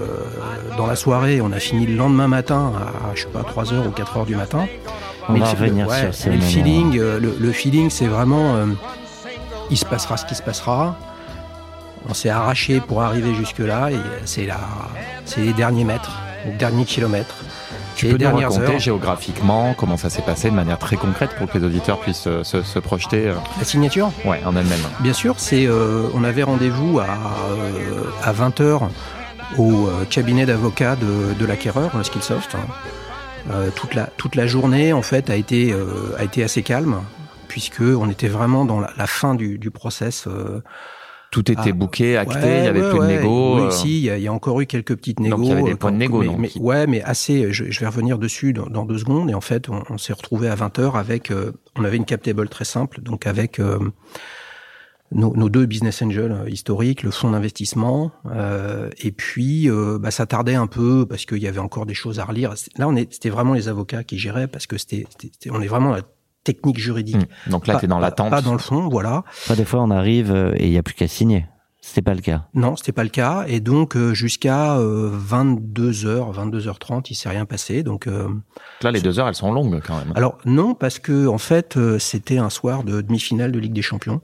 dans 0.78 0.88
la 0.88 0.96
soirée, 0.96 1.42
on 1.42 1.52
a 1.52 1.60
fini 1.60 1.86
le 1.86 1.96
lendemain 1.98 2.30
matin 2.30 2.72
à, 2.78 3.14
je 3.16 3.24
sais 3.24 3.28
pas, 3.28 3.44
3 3.44 3.74
heures 3.74 3.86
ou 3.86 3.92
4 3.92 4.16
heures 4.18 4.26
du 4.26 4.34
matin. 4.38 4.66
On 5.28 5.34
Mais 5.34 5.40
va 5.40 5.48
le- 5.48 5.52
revenir 5.52 5.88
ouais, 5.90 6.00
sur 6.04 6.14
ce 6.14 6.30
mais 6.30 6.36
le 6.38 6.42
feeling, 6.42 6.98
euh, 6.98 7.20
le, 7.20 7.36
le 7.38 7.52
feeling, 7.52 7.90
c'est 7.90 8.08
vraiment, 8.08 8.56
euh, 8.56 8.66
il 9.70 9.76
se 9.78 9.84
passera 9.84 10.16
ce 10.16 10.26
qui 10.26 10.36
se 10.36 10.42
passera. 10.42 10.96
On 12.08 12.14
s'est 12.14 12.30
arraché 12.30 12.80
pour 12.80 13.02
arriver 13.02 13.34
jusque 13.36 13.60
là 13.60 13.90
et 13.92 13.98
c'est 14.24 14.46
la, 14.46 14.60
c'est 15.26 15.42
les 15.42 15.52
derniers 15.54 15.84
mètres, 15.84 16.18
les 16.46 16.54
derniers 16.54 16.86
kilomètres. 16.86 17.36
Tu 17.98 18.08
peux 18.08 18.18
nous 18.18 18.36
raconter 18.38 18.74
heures. 18.74 18.80
géographiquement 18.80 19.74
comment 19.78 19.96
ça 19.98 20.10
s'est 20.10 20.22
passé 20.22 20.50
de 20.50 20.56
manière 20.56 20.78
très 20.78 20.98
concrète 20.98 21.32
pour 21.38 21.50
que 21.50 21.58
les 21.58 21.66
auditeurs 21.66 22.00
puissent 22.00 22.28
se, 22.44 22.62
se 22.62 22.80
projeter 22.80 23.34
La 23.58 23.64
signature, 23.66 24.12
ouais, 24.26 24.42
en 24.46 24.56
elle-même. 24.56 24.80
bien 25.00 25.14
sûr, 25.14 25.36
c'est, 25.38 25.66
euh, 25.66 26.08
on 26.14 26.24
avait 26.26 26.44
rendez-vous 26.44 27.00
à, 27.00 27.04
euh, 27.04 28.04
à 28.22 28.34
20 28.34 28.60
h 28.60 28.80
au 29.58 29.88
euh, 29.88 30.06
cabinet 30.06 30.46
d'avocats 30.46 30.96
de, 30.96 31.34
de 31.40 31.46
l'acquéreur, 31.46 31.96
le 31.98 32.04
Skillsoft. 32.04 32.56
Euh, 33.52 33.70
toute 33.76 33.94
la 33.94 34.08
toute 34.18 34.36
la 34.36 34.48
journée 34.48 34.92
en 34.92 35.04
fait 35.04 35.30
a 35.30 35.36
été 35.36 35.72
euh, 35.72 35.86
a 36.18 36.24
été 36.24 36.44
assez 36.44 36.64
calme 36.64 37.02
puisque 37.48 37.82
on 37.82 38.10
était 38.10 38.28
vraiment 38.28 38.66
dans 38.66 38.80
la, 38.80 38.90
la 38.98 39.06
fin 39.08 39.36
du, 39.36 39.58
du 39.60 39.70
process. 39.72 40.26
euh, 40.28 40.62
Tout 41.32 41.52
était 41.52 41.70
Ah, 41.70 41.72
booké, 41.74 42.18
acté, 42.18 42.36
Ouais, 42.40 42.58
il 42.58 42.62
n'y 42.64 42.68
avait 42.68 42.82
ouais, 42.82 42.90
plus 42.90 43.00
de 43.00 43.06
négo. 43.06 43.56
Oui, 43.58 43.62
euh, 43.64 43.70
si, 43.72 43.98
il 44.00 44.04
y, 44.06 44.10
a- 44.10 44.18
il 44.18 44.24
y 44.24 44.28
a 44.28 44.34
encore 44.34 44.60
eu 44.62 44.66
quelques 44.66 44.96
petites 44.96 45.20
négos. 45.20 45.36
Donc, 45.38 45.46
il 45.46 45.50
y 45.50 45.52
avait 45.52 45.64
des 45.64 45.72
euh, 45.74 45.76
points 45.76 45.92
de 45.92 45.98
négo, 45.98 46.20
mais- 46.22 46.26
donc, 46.28 46.40
mais- 46.40 46.52
Ouais, 46.60 46.88
mais 46.88 47.04
assez. 47.04 47.52
Je, 47.54 47.66
je 47.70 47.80
vais 47.80 47.86
revenir 47.88 48.18
dessus 48.18 48.52
dans, 48.52 48.66
dans 48.66 48.84
deux 48.86 48.98
secondes. 48.98 49.30
Et 49.30 49.34
en 49.36 49.42
fait, 49.42 49.70
on, 49.70 49.84
on 49.90 49.98
s'est 49.98 50.14
retrouvé 50.14 50.48
à 50.50 50.56
20 50.56 50.80
h 50.80 50.98
avec. 50.98 51.30
euh, 51.32 51.52
on 51.78 51.84
avait 51.86 51.98
une 51.98 52.06
cap 52.06 52.22
table 52.24 52.50
très 52.50 52.66
simple, 52.66 53.02
donc 53.02 53.28
avec 53.28 53.60
euh, 53.60 53.78
nos, 55.12 55.36
nos 55.36 55.50
deux 55.50 55.66
business 55.66 56.02
angels 56.02 56.32
euh, 56.32 56.50
historiques, 56.50 57.04
le 57.04 57.12
fonds 57.12 57.32
d'investissement, 57.32 58.12
euh, 58.32 58.90
et 58.98 59.12
puis 59.12 59.70
euh, 59.70 59.98
bah, 60.00 60.12
ça 60.12 60.26
tardait 60.26 60.56
un 60.56 60.68
peu 60.68 61.06
parce 61.06 61.26
qu'il 61.26 61.38
y 61.38 61.48
avait 61.48 61.60
encore 61.60 61.86
des 61.86 61.94
choses 61.94 62.20
à 62.20 62.26
relire. 62.26 62.54
Là, 62.78 62.88
on 62.88 62.96
est, 62.96 63.12
c'était 63.14 63.30
vraiment 63.30 63.54
les 63.54 63.68
avocats 63.68 64.04
qui 64.04 64.18
géraient 64.18 64.48
parce 64.48 64.66
que 64.68 64.78
c'était, 64.78 65.06
c'était- 65.20 65.52
on 65.52 65.62
est 65.62 65.68
vraiment 65.68 65.90
dans 65.90 65.96
la 65.96 66.02
technique 66.44 66.78
juridique. 66.80 67.18
hmm. 67.48 67.52
Donc 67.52 67.68
là, 67.68 67.74
Pas- 67.76 67.80
tu 67.80 67.86
es 67.86 67.88
dans 67.88 68.00
l'attente. 68.00 68.30
Pas 68.32 68.42
dans 68.42 68.54
le 68.54 68.60
fond, 68.60 68.88
voilà. 68.90 69.24
Pas 69.48 69.56
des 69.56 69.66
fois, 69.66 69.82
on 69.82 69.92
arrive 69.92 70.32
euh, 70.32 70.54
et 70.58 70.66
il 70.68 70.72
y 70.72 70.78
a 70.78 70.84
plus 70.84 70.96
qu'à 70.96 71.08
signer. 71.08 71.46
C'était 71.82 72.02
pas 72.02 72.16
le 72.16 72.22
cas. 72.22 72.48
Non, 72.56 72.76
c'était 72.76 72.92
pas 72.92 73.04
le 73.04 73.10
cas. 73.10 73.46
Et 73.48 73.60
donc 73.60 73.96
euh, 73.96 74.16
jusqu'à 74.16 74.76
22h, 74.80 76.34
22h30, 76.34 77.08
il 77.12 77.16
s'est 77.16 77.30
rien 77.30 77.46
passé. 77.46 77.84
Donc 77.84 78.08
euh, 78.08 78.28
Là, 78.82 78.92
les 78.92 79.02
deux 79.02 79.20
heures, 79.20 79.28
elles 79.28 79.36
sont 79.36 79.52
longues 79.52 79.80
quand 79.86 79.98
même. 79.98 80.12
alors 80.16 80.38
non 80.46 80.74
parce 80.74 81.00
que 81.00 81.28
en 81.28 81.38
fait 81.38 81.78
euh, 81.78 82.00
c'était 82.00 82.38
un 82.40 82.50
soir 82.50 82.84
de 82.84 83.02
demi-finale 83.02 83.52
de 83.52 83.60
Ligue 83.60 83.74
des 83.74 83.82
Champions. 83.84 84.22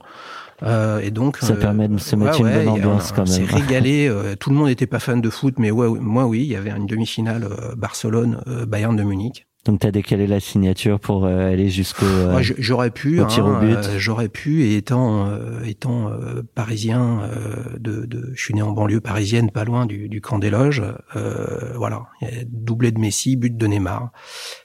Euh, 0.62 1.00
et 1.00 1.10
donc 1.10 1.38
Ça 1.38 1.54
euh, 1.54 1.56
permet 1.56 1.88
de 1.88 1.98
se 1.98 2.14
mettre 2.16 2.40
une 2.40 2.52
bonne 2.52 2.68
ambiance 2.68 3.10
on- 3.12 3.16
quand 3.16 3.22
on 3.22 3.26
s'est 3.26 3.40
même. 3.40 3.50
régalé. 3.54 4.08
euh, 4.08 4.36
tout 4.36 4.50
le 4.50 4.56
monde 4.56 4.68
n'était 4.68 4.86
pas 4.86 5.00
fan 5.00 5.20
de 5.20 5.30
foot, 5.30 5.54
mais 5.58 5.70
ouais, 5.70 5.88
moi 6.00 6.26
oui, 6.26 6.40
il 6.40 6.46
y 6.52 6.56
avait 6.56 6.70
une 6.70 6.86
demi-finale 6.86 7.44
euh, 7.44 7.74
Barcelone 7.76 8.42
euh, 8.46 8.64
Bayern 8.66 8.94
de 8.96 9.02
Munich. 9.02 9.46
Donc 9.64 9.78
t'as 9.78 9.92
décalé 9.92 10.26
la 10.26 10.40
signature 10.40 10.98
pour 10.98 11.24
euh, 11.24 11.52
aller 11.52 11.68
jusqu'au. 11.68 12.04
euh, 12.04 12.42
j'aurais 12.58 12.90
pu, 12.90 13.20
au 13.20 13.24
tir 13.26 13.46
au 13.46 13.50
hein, 13.50 13.60
but. 13.60 13.76
euh, 13.76 13.94
j'aurais 13.96 14.28
pu, 14.28 14.64
et 14.64 14.76
étant 14.76 15.28
euh, 15.28 15.60
étant 15.64 16.08
euh, 16.10 16.42
parisien, 16.56 17.20
euh, 17.22 17.78
de, 17.78 18.04
de, 18.06 18.32
je 18.34 18.42
suis 18.42 18.54
né 18.54 18.62
en 18.62 18.72
banlieue 18.72 19.00
parisienne, 19.00 19.52
pas 19.52 19.62
loin 19.64 19.86
du, 19.86 20.08
du 20.08 20.20
camp 20.20 20.40
des 20.40 20.50
loges. 20.50 20.82
euh, 21.14 21.74
voilà, 21.76 22.02
Il 22.22 22.28
y 22.28 22.40
a 22.40 22.44
doublé 22.48 22.90
de 22.90 22.98
Messi, 22.98 23.36
but 23.36 23.56
de 23.56 23.66
Neymar. 23.68 24.10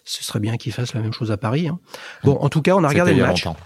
Ce 0.04 0.24
serait 0.24 0.39
bien 0.39 0.58
qu'il 0.58 0.72
fasse 0.74 0.96
la 0.96 1.01
même 1.01 1.13
chose 1.13 1.32
à 1.32 1.38
Paris. 1.38 1.68
hein. 1.68 1.80
Bon, 2.24 2.34
en 2.42 2.50
tout 2.50 2.63
cas, 2.63 2.74
on 2.75 2.84
a 2.84 2.88
regardé 2.89 3.13
le 3.13 3.22
match. 3.22 3.46
longtemps. 3.46 3.60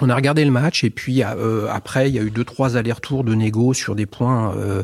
On 0.00 0.08
a 0.08 0.14
regardé 0.14 0.44
le 0.44 0.50
match 0.50 0.82
et 0.84 0.90
puis 0.90 1.22
euh, 1.22 1.68
après 1.70 2.08
il 2.08 2.14
y 2.14 2.18
a 2.18 2.22
eu 2.22 2.30
deux 2.30 2.44
trois 2.44 2.76
allers-retours 2.76 3.24
de 3.24 3.34
négo 3.34 3.74
sur 3.74 3.94
des 3.94 4.06
points 4.06 4.54
euh, 4.56 4.82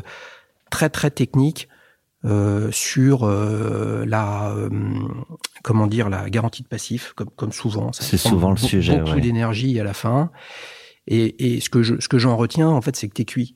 très 0.69 0.89
très 0.89 1.09
techniques 1.11 1.67
euh, 2.25 2.69
sur 2.71 3.23
euh, 3.23 4.05
la 4.05 4.51
euh, 4.51 4.69
comment 5.63 5.87
dire 5.87 6.09
la 6.09 6.29
garantie 6.29 6.61
de 6.63 6.67
passif 6.67 7.13
comme 7.15 7.29
comme 7.35 7.51
souvent. 7.51 7.91
C'est 7.93 8.17
souvent 8.17 8.51
le 8.51 8.57
sujet, 8.57 8.97
Beaucoup 8.99 9.13
ouais. 9.15 9.21
d'énergie 9.21 9.79
à 9.79 9.83
la 9.83 9.93
fin. 9.93 10.29
Et, 11.07 11.55
et 11.55 11.61
ce 11.61 11.69
que 11.69 11.83
je 11.83 11.95
ce 11.99 12.07
que 12.07 12.17
j'en 12.19 12.35
retiens 12.35 12.69
en 12.69 12.81
fait 12.81 12.95
c'est 12.95 13.07
que 13.07 13.13
t'es 13.13 13.25
cuit. 13.25 13.55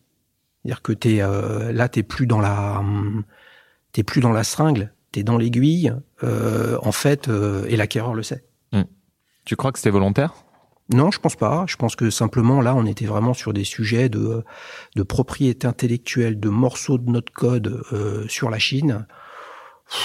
C'est-à-dire 0.63 0.82
que 0.82 0.94
t'es 0.94 1.22
euh, 1.22 1.72
là 1.72 1.89
t'es 1.89 2.03
plus 2.03 2.27
dans 2.27 2.39
la 2.39 2.80
hum, 2.80 3.24
t'es 3.91 4.03
plus 4.03 4.22
dans 4.22 4.32
la 4.32 4.44
seringue, 4.44 4.89
t'es 5.12 5.24
dans 5.24 5.38
l'aiguille. 5.38 5.94
Euh, 6.24 6.77
en 6.82 6.91
fait 6.91 7.27
euh, 7.27 7.65
et 7.68 7.75
l'acquéreur 7.75 8.13
le 8.13 8.24
sait. 8.24 8.46
Tu 9.44 9.56
crois 9.56 9.72
que 9.72 9.80
c'était 9.80 9.89
volontaire? 9.89 10.36
Non, 10.93 11.10
je 11.12 11.19
pense 11.19 11.36
pas. 11.36 11.65
Je 11.67 11.75
pense 11.77 11.95
que 11.95 12.10
simplement 12.10 12.62
là, 12.62 12.75
on 12.75 12.86
était 12.86 13.05
vraiment 13.05 13.33
sur 13.33 13.53
des 13.53 13.63
sujets 13.63 14.10
de, 14.10 14.43
de 14.95 15.03
propriété 15.03 15.65
intellectuelle, 15.67 16.39
de 16.39 16.50
morceaux 16.50 16.98
de 16.98 17.10
notre 17.10 17.31
code 17.31 17.81
euh, 17.93 18.25
sur 18.27 18.50
la 18.50 18.60
Chine. 18.60 19.05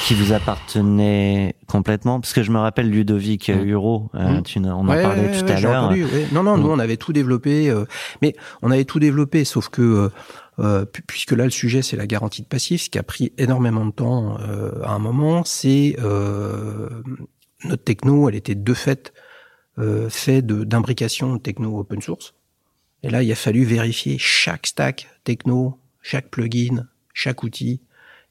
qui 0.06 0.14
vous 0.14 0.32
appartenait 0.32 1.54
complètement 1.68 2.20
parce 2.20 2.32
que 2.32 2.42
je 2.42 2.50
me 2.50 2.58
rappelle 2.58 2.90
Ludovic 2.90 3.48
euh, 3.50 3.62
Mm. 3.64 3.68
Huro 3.68 4.10
euh, 4.16 4.38
Mm. 4.38 4.42
tu, 4.42 4.58
on 4.58 4.64
en 4.70 4.88
Ouais, 4.88 5.00
parlait 5.02 5.28
ouais, 5.30 5.38
tout 5.38 5.44
ouais, 5.44 5.52
à 5.52 5.60
l'heure. 5.60 5.92
Non, 6.32 6.42
non, 6.42 6.56
nous 6.58 6.68
on 6.70 6.78
avait 6.80 6.96
tout 6.96 7.12
développé, 7.12 7.70
euh, 7.70 7.84
mais 8.20 8.34
on 8.62 8.70
avait 8.72 8.84
tout 8.84 8.98
développé, 8.98 9.44
sauf 9.44 9.68
que 9.68 10.10
euh, 10.58 10.84
pu- 10.86 11.02
puisque 11.02 11.32
là 11.32 11.44
le 11.44 11.50
sujet 11.50 11.82
c'est 11.82 11.96
la 11.96 12.06
garantie 12.08 12.42
de 12.42 12.48
passif, 12.48 12.82
ce 12.82 12.90
qui 12.90 12.98
a 12.98 13.04
pris 13.04 13.32
énormément 13.38 13.84
de 13.86 13.92
temps 13.92 14.38
euh, 14.40 14.72
à 14.82 14.90
un 14.92 14.98
moment, 14.98 15.44
c'est 15.44 15.96
euh, 16.02 16.88
notre 17.64 17.84
techno, 17.84 18.28
elle 18.28 18.34
était 18.34 18.54
de 18.56 18.74
fait 18.74 19.12
euh, 19.78 20.08
fait 20.08 20.42
de 20.42 20.64
d'imbrication 20.64 21.38
techno 21.38 21.78
open 21.78 22.00
source. 22.00 22.34
Et 23.02 23.10
là, 23.10 23.22
il 23.22 23.30
a 23.30 23.34
fallu 23.36 23.64
vérifier 23.64 24.16
chaque 24.18 24.66
stack 24.66 25.06
techno, 25.24 25.78
chaque 26.02 26.30
plugin, 26.30 26.86
chaque 27.12 27.42
outil. 27.42 27.80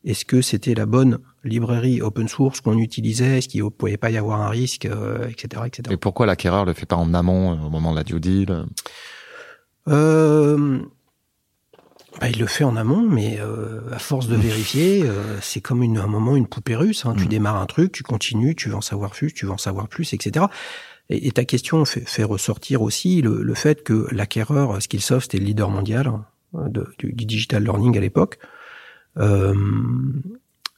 Est-ce 0.04 0.26
que 0.26 0.42
c'était 0.42 0.76
la 0.76 0.86
bonne 0.86 1.20
librairie 1.44 2.02
open 2.02 2.28
source 2.28 2.62
qu'on 2.62 2.78
utilisait? 2.78 3.40
Est-ce 3.40 3.48
qu'il 3.48 3.64
ne 3.64 3.70
pouvait 3.70 3.98
pas 3.98 4.12
y 4.12 4.18
avoir 4.18 4.42
un 4.42 4.50
risque, 4.50 4.86
euh, 4.86 5.28
etc., 5.28 5.64
etc. 5.66 5.84
Et 5.92 5.98
pourquoi 5.98 6.26
l'acquéreur 6.26 6.66
le 6.66 6.74
fait 6.74 6.86
pas 6.86 6.96
en 6.96 7.14
amont, 7.14 7.54
euh, 7.54 7.66
au 7.66 7.70
moment 7.70 7.92
de 7.92 7.98
la 7.98 8.04
due 8.04 8.20
deal? 8.20 8.66
Euh 9.88 10.80
bah, 12.22 12.30
il 12.30 12.40
le 12.40 12.48
fait 12.48 12.64
en 12.64 12.78
amont, 12.78 13.02
mais 13.02 13.40
euh, 13.42 13.82
à 13.92 14.00
force 14.00 14.28
de 14.28 14.38
vérifier, 14.38 15.04
euh, 15.04 15.38
c'est 15.42 15.60
comme 15.60 15.84
une, 15.84 15.98
un 15.98 16.08
moment 16.08 16.38
une 16.38 16.48
poupée 16.48 16.76
russe. 16.78 17.06
Hein. 17.06 17.14
Tu 17.18 17.26
Mm. 17.26 17.30
démarres 17.30 17.58
un 17.58 17.66
truc, 17.66 17.92
tu 17.92 18.04
continues, 18.04 18.56
tu 18.56 18.70
veux 18.70 18.76
en 18.76 18.82
savoir 18.82 19.12
plus, 19.12 19.34
tu 19.34 19.46
veux 19.46 19.52
en 19.52 19.58
savoir 19.58 19.90
plus, 19.90 20.14
etc. 20.14 20.46
Et, 21.10 21.32
ta 21.32 21.46
question 21.46 21.86
fait, 21.86 22.24
ressortir 22.24 22.82
aussi 22.82 23.22
le, 23.22 23.54
fait 23.54 23.84
que 23.84 24.08
l'acquéreur, 24.12 24.82
Skillsoft, 24.82 25.34
était 25.34 25.38
le 25.40 25.46
leader 25.46 25.70
mondial 25.70 26.12
de- 26.54 26.88
du, 26.98 27.12
digital 27.12 27.64
learning 27.64 27.98
à 27.98 28.02
l'époque. 28.02 28.40
Euh, 29.18 29.54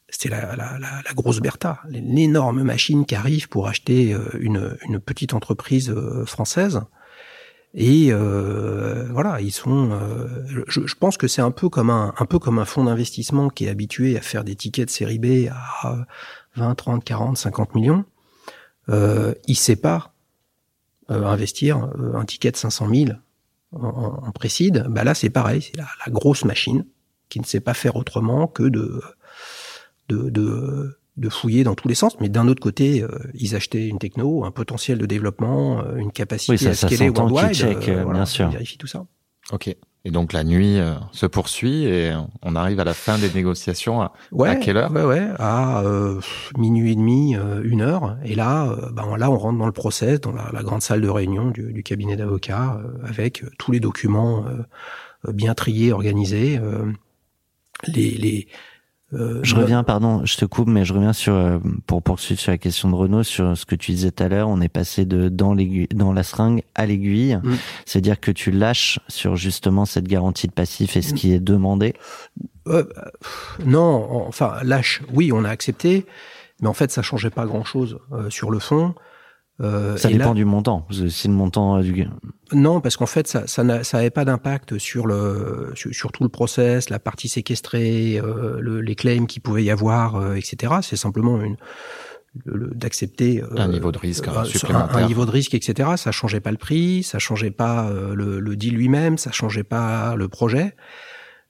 c'était 0.10 0.30
la, 0.30 1.14
grosse 1.16 1.40
Bertha, 1.40 1.80
l'énorme 1.90 2.64
machine 2.64 3.06
qui 3.06 3.16
arrive 3.16 3.50
pour 3.50 3.68
acheter 3.68 4.14
euh, 4.14 4.22
une, 4.40 5.00
petite 5.00 5.34
entreprise 5.34 5.90
euh, 5.90 6.26
française. 6.26 6.82
Et 7.74 8.08
euh, 8.12 9.08
voilà, 9.12 9.40
ils 9.42 9.52
sont. 9.52 9.92
je, 10.68 10.96
pense 10.96 11.18
que 11.18 11.28
c'est 11.28 11.42
un 11.42 11.52
peu 11.52 11.70
comme 11.70 11.90
un, 11.90 12.66
fonds 12.66 12.86
d'investissement 12.86 13.50
qui 13.50 13.66
est 13.66 13.70
habitué 13.70 14.18
à 14.18 14.22
faire 14.22 14.44
des 14.44 14.56
tickets 14.56 14.88
de 14.88 14.92
série 14.92 15.20
B 15.20 15.50
à 15.52 16.06
20, 16.56 16.76
30, 16.76 17.04
40, 17.04 17.38
50 17.38 17.76
millions. 17.76 18.06
Euh, 18.90 19.34
il 19.48 19.58
euh, 19.58 20.00
investir 21.10 21.90
euh, 22.00 22.14
un 22.16 22.26
ticket 22.26 22.52
de 22.52 22.58
500 22.58 22.88
000 22.94 23.06
en, 23.74 23.80
en, 23.88 24.28
en 24.28 24.32
précide. 24.32 24.86
Bah 24.90 25.04
là, 25.04 25.14
c'est 25.14 25.30
pareil, 25.30 25.62
c'est 25.62 25.78
la, 25.78 25.88
la 26.06 26.12
grosse 26.12 26.46
machine 26.46 26.86
qui 27.30 27.40
ne 27.40 27.46
sait 27.46 27.60
pas 27.60 27.74
faire 27.74 27.96
autrement 27.96 28.48
que 28.48 28.64
de 28.64 29.02
de, 30.10 30.30
de, 30.30 30.98
de 31.18 31.30
fouiller 31.30 31.64
dans 31.66 31.76
tous 31.76 31.88
les 31.90 31.96
sens. 31.96 32.18
Mais 32.22 32.30
d'un 32.30 32.48
autre 32.48 32.62
côté, 32.62 33.04
euh, 33.04 33.10
ils 33.34 33.56
achetaient 33.56 33.88
une 33.88 34.00
techno, 34.00 34.46
un 34.46 34.52
potentiel 34.52 34.98
de 34.98 35.06
développement, 35.06 35.82
euh, 35.82 35.96
une 35.98 36.12
capacité 36.12 36.54
Oui, 36.54 36.58
ça- 36.58 36.70
à 36.70 36.74
scaler 36.74 37.10
worldwide. 37.10 37.54
checkent, 37.54 37.90
euh, 37.90 38.06
bien 38.06 38.26
sûr. 38.26 38.48
Ils 38.48 38.54
vérifient 38.54 38.78
tout 38.78 38.88
ça. 38.88 39.06
Ok. 39.52 39.76
Et 40.08 40.12
donc 40.12 40.32
la 40.32 40.46
nuit 40.46 40.80
euh, 40.80 40.94
se 41.12 41.26
poursuit 41.26 41.84
et 41.84 42.16
on 42.42 42.56
arrive 42.56 42.80
à 42.80 42.86
la 42.86 42.94
fin 42.94 43.18
des 43.18 43.30
négociations. 43.30 44.02
À... 44.02 44.14
Ouais, 44.32 44.48
À 44.48 44.56
quelle 44.56 44.78
heure? 44.78 44.90
Ouais, 44.90 45.04
ouais, 45.04 45.28
à 45.38 45.82
euh, 45.82 46.22
minuit 46.58 46.94
et 46.94 46.96
demi, 46.96 47.36
euh, 47.36 47.62
une 47.66 47.82
heure. 47.82 48.18
Et 48.24 48.34
là, 48.34 48.74
ben 48.94 49.18
là, 49.18 49.30
on 49.30 49.38
rentre 49.38 49.60
dans 49.60 49.66
le 49.66 49.74
process, 49.74 50.22
dans 50.22 50.32
la, 50.32 50.50
la 50.54 50.64
grande 50.64 50.82
salle 50.82 51.02
de 51.02 51.10
réunion 51.10 51.52
du, 51.52 51.74
du 51.74 51.84
cabinet 51.84 52.16
d'avocats, 52.16 52.80
euh, 52.82 53.06
avec 53.06 53.44
tous 53.58 53.74
les 53.74 53.82
documents 53.82 54.46
bien 55.28 55.54
triés, 55.54 55.92
organisés. 55.92 56.58
euh, 56.58 56.90
les, 57.88 58.12
les 58.12 58.48
euh, 59.14 59.40
Je 59.44 59.56
reviens, 59.56 59.84
pardon, 59.84 60.26
je 60.26 60.36
te 60.38 60.46
coupe, 60.46 60.68
mais 60.68 60.84
je 60.86 60.94
reviens 60.94 61.14
sur 61.14 61.34
euh, 61.34 61.60
pour 61.86 62.04
poursuivre 62.04 62.40
sur 62.42 62.52
la 62.52 62.58
question 62.58 62.90
de 62.90 62.96
Renault, 62.96 63.24
sur 63.24 63.58
ce 63.58 63.66
que 63.66 63.76
tu 63.76 63.92
disais 63.92 64.12
tout 64.12 64.24
à 64.24 64.28
l'heure. 64.28 64.50
On 64.50 64.60
est 64.62 64.68
passé 64.70 65.06
de 65.06 65.30
dans 65.30 65.54
l'aiguille, 65.54 65.88
dans 65.94 66.12
la 66.14 66.24
seringue 66.24 66.64
à 66.76 66.86
l'aiguille. 66.86 67.36
Mm. 67.38 67.56
C'est-à-dire 67.86 68.20
que 68.20 68.32
tu 68.32 68.52
lâches 68.52 69.00
sur 69.08 69.36
justement 69.36 69.86
cette 69.86 70.08
garantie 70.08 70.48
de 70.48 70.54
passif 70.54 70.98
et 70.98 71.02
ce 71.02 71.14
Mm. 71.14 71.16
qui 71.16 71.34
est 71.34 71.40
demandé. 71.40 71.94
Euh, 72.68 72.84
pff, 72.84 73.60
non, 73.66 74.26
enfin, 74.28 74.56
lâche, 74.64 75.02
oui, 75.14 75.32
on 75.32 75.46
a 75.46 75.50
accepté, 75.50 76.06
mais 76.62 76.68
en 76.68 76.74
fait, 76.74 76.92
ça 76.92 77.02
changeait 77.02 77.30
pas 77.30 77.46
grand-chose 77.46 78.00
euh, 78.12 78.30
sur 78.30 78.52
le 78.52 78.60
fond. 78.60 78.94
Euh, 79.60 79.98
Ça 79.98 80.10
dépend 80.10 80.26
là- 80.30 80.34
du 80.36 80.46
montant. 80.46 80.86
Si 81.10 81.28
le 81.28 81.34
montant 81.34 81.80
du 81.82 82.08
Non, 82.54 82.80
parce 82.80 82.96
qu'en 82.96 83.08
fait, 83.08 83.28
ça, 83.28 83.48
ça 83.48 83.64
n'a- 83.64 83.84
ça 83.84 83.98
avait 83.98 84.12
pas 84.12 84.24
d'impact 84.24 84.78
sur 84.78 85.08
le, 85.08 85.72
sur, 85.74 85.92
sur 85.96 86.12
tout 86.12 86.22
le 86.24 86.30
process, 86.30 86.92
la 86.92 87.00
partie 87.00 87.28
séquestrée, 87.28 88.20
euh, 88.24 88.60
le- 88.60 88.82
les 88.82 88.94
claims 88.96 89.26
qu'il 89.26 89.42
pouvait 89.42 89.64
y 89.64 89.72
avoir, 89.72 90.16
euh, 90.16 90.36
etc. 90.36 90.76
C'est 90.84 90.96
simplement 90.96 91.42
une 91.42 91.56
le- 92.46 92.56
le- 92.56 92.68
d'accepter 92.76 93.42
euh, 93.42 93.48
Un 93.58 93.68
niveau 93.70 93.92
de 93.92 93.98
risque, 93.98 94.28
euh, 94.28 94.44
supplémentaire. 94.44 94.96
un, 94.96 95.04
un 95.04 95.08
niveau 95.08 95.26
de 95.26 95.32
risque, 95.32 95.56
etc. 95.56 95.90
Ça 95.98 96.12
changeait 96.12 96.40
pas 96.40 96.52
le 96.52 96.58
prix, 96.58 97.02
ça 97.02 97.18
changeait 97.18 97.50
pas 97.50 97.88
euh, 97.90 98.14
le, 98.14 98.40
le 98.40 98.56
deal 98.56 98.76
lui-même, 98.76 99.18
ça 99.18 99.32
changeait 99.32 99.64
pas 99.64 100.16
le 100.16 100.28
projet. 100.28 100.76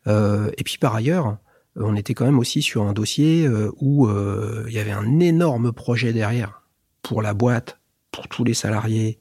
Euh, 0.07 0.49
et 0.57 0.63
puis 0.63 0.77
par 0.77 0.95
ailleurs, 0.95 1.37
on 1.75 1.95
était 1.97 2.13
quand 2.13 2.23
même 2.25 2.39
aussi 2.39 2.61
sur 2.61 2.83
un 2.83 2.93
dossier 2.93 3.45
euh, 3.45 3.69
où 3.81 4.07
euh, 4.07 4.63
il 4.69 4.73
y 4.73 4.79
avait 4.79 4.91
un 4.91 5.19
énorme 5.19 5.73
projet 5.73 6.13
derrière 6.13 6.61
pour 7.01 7.21
la 7.21 7.33
boîte, 7.33 7.79
pour 8.17 8.27
tous 8.27 8.43
les 8.43 8.55
salariés, 8.55 9.19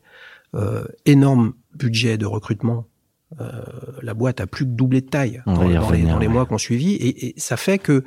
euh, 0.54 0.84
énorme 1.04 1.52
budget 1.74 2.16
de 2.16 2.24
recrutement. 2.24 2.86
Euh, 3.42 3.60
la 4.00 4.14
boîte 4.14 4.40
a 4.40 4.46
plus 4.46 4.64
que 4.64 4.70
doublé 4.70 5.02
de 5.02 5.08
taille 5.10 5.42
dans, 5.44 5.68
les, 5.68 5.76
revenir, 5.76 6.08
dans 6.08 6.18
les 6.18 6.26
ouais. 6.28 6.32
mois 6.32 6.46
qu'on 6.46 6.56
suivi, 6.56 6.92
et, 6.94 7.26
et 7.26 7.34
ça 7.38 7.58
fait 7.58 7.76
que 7.78 8.04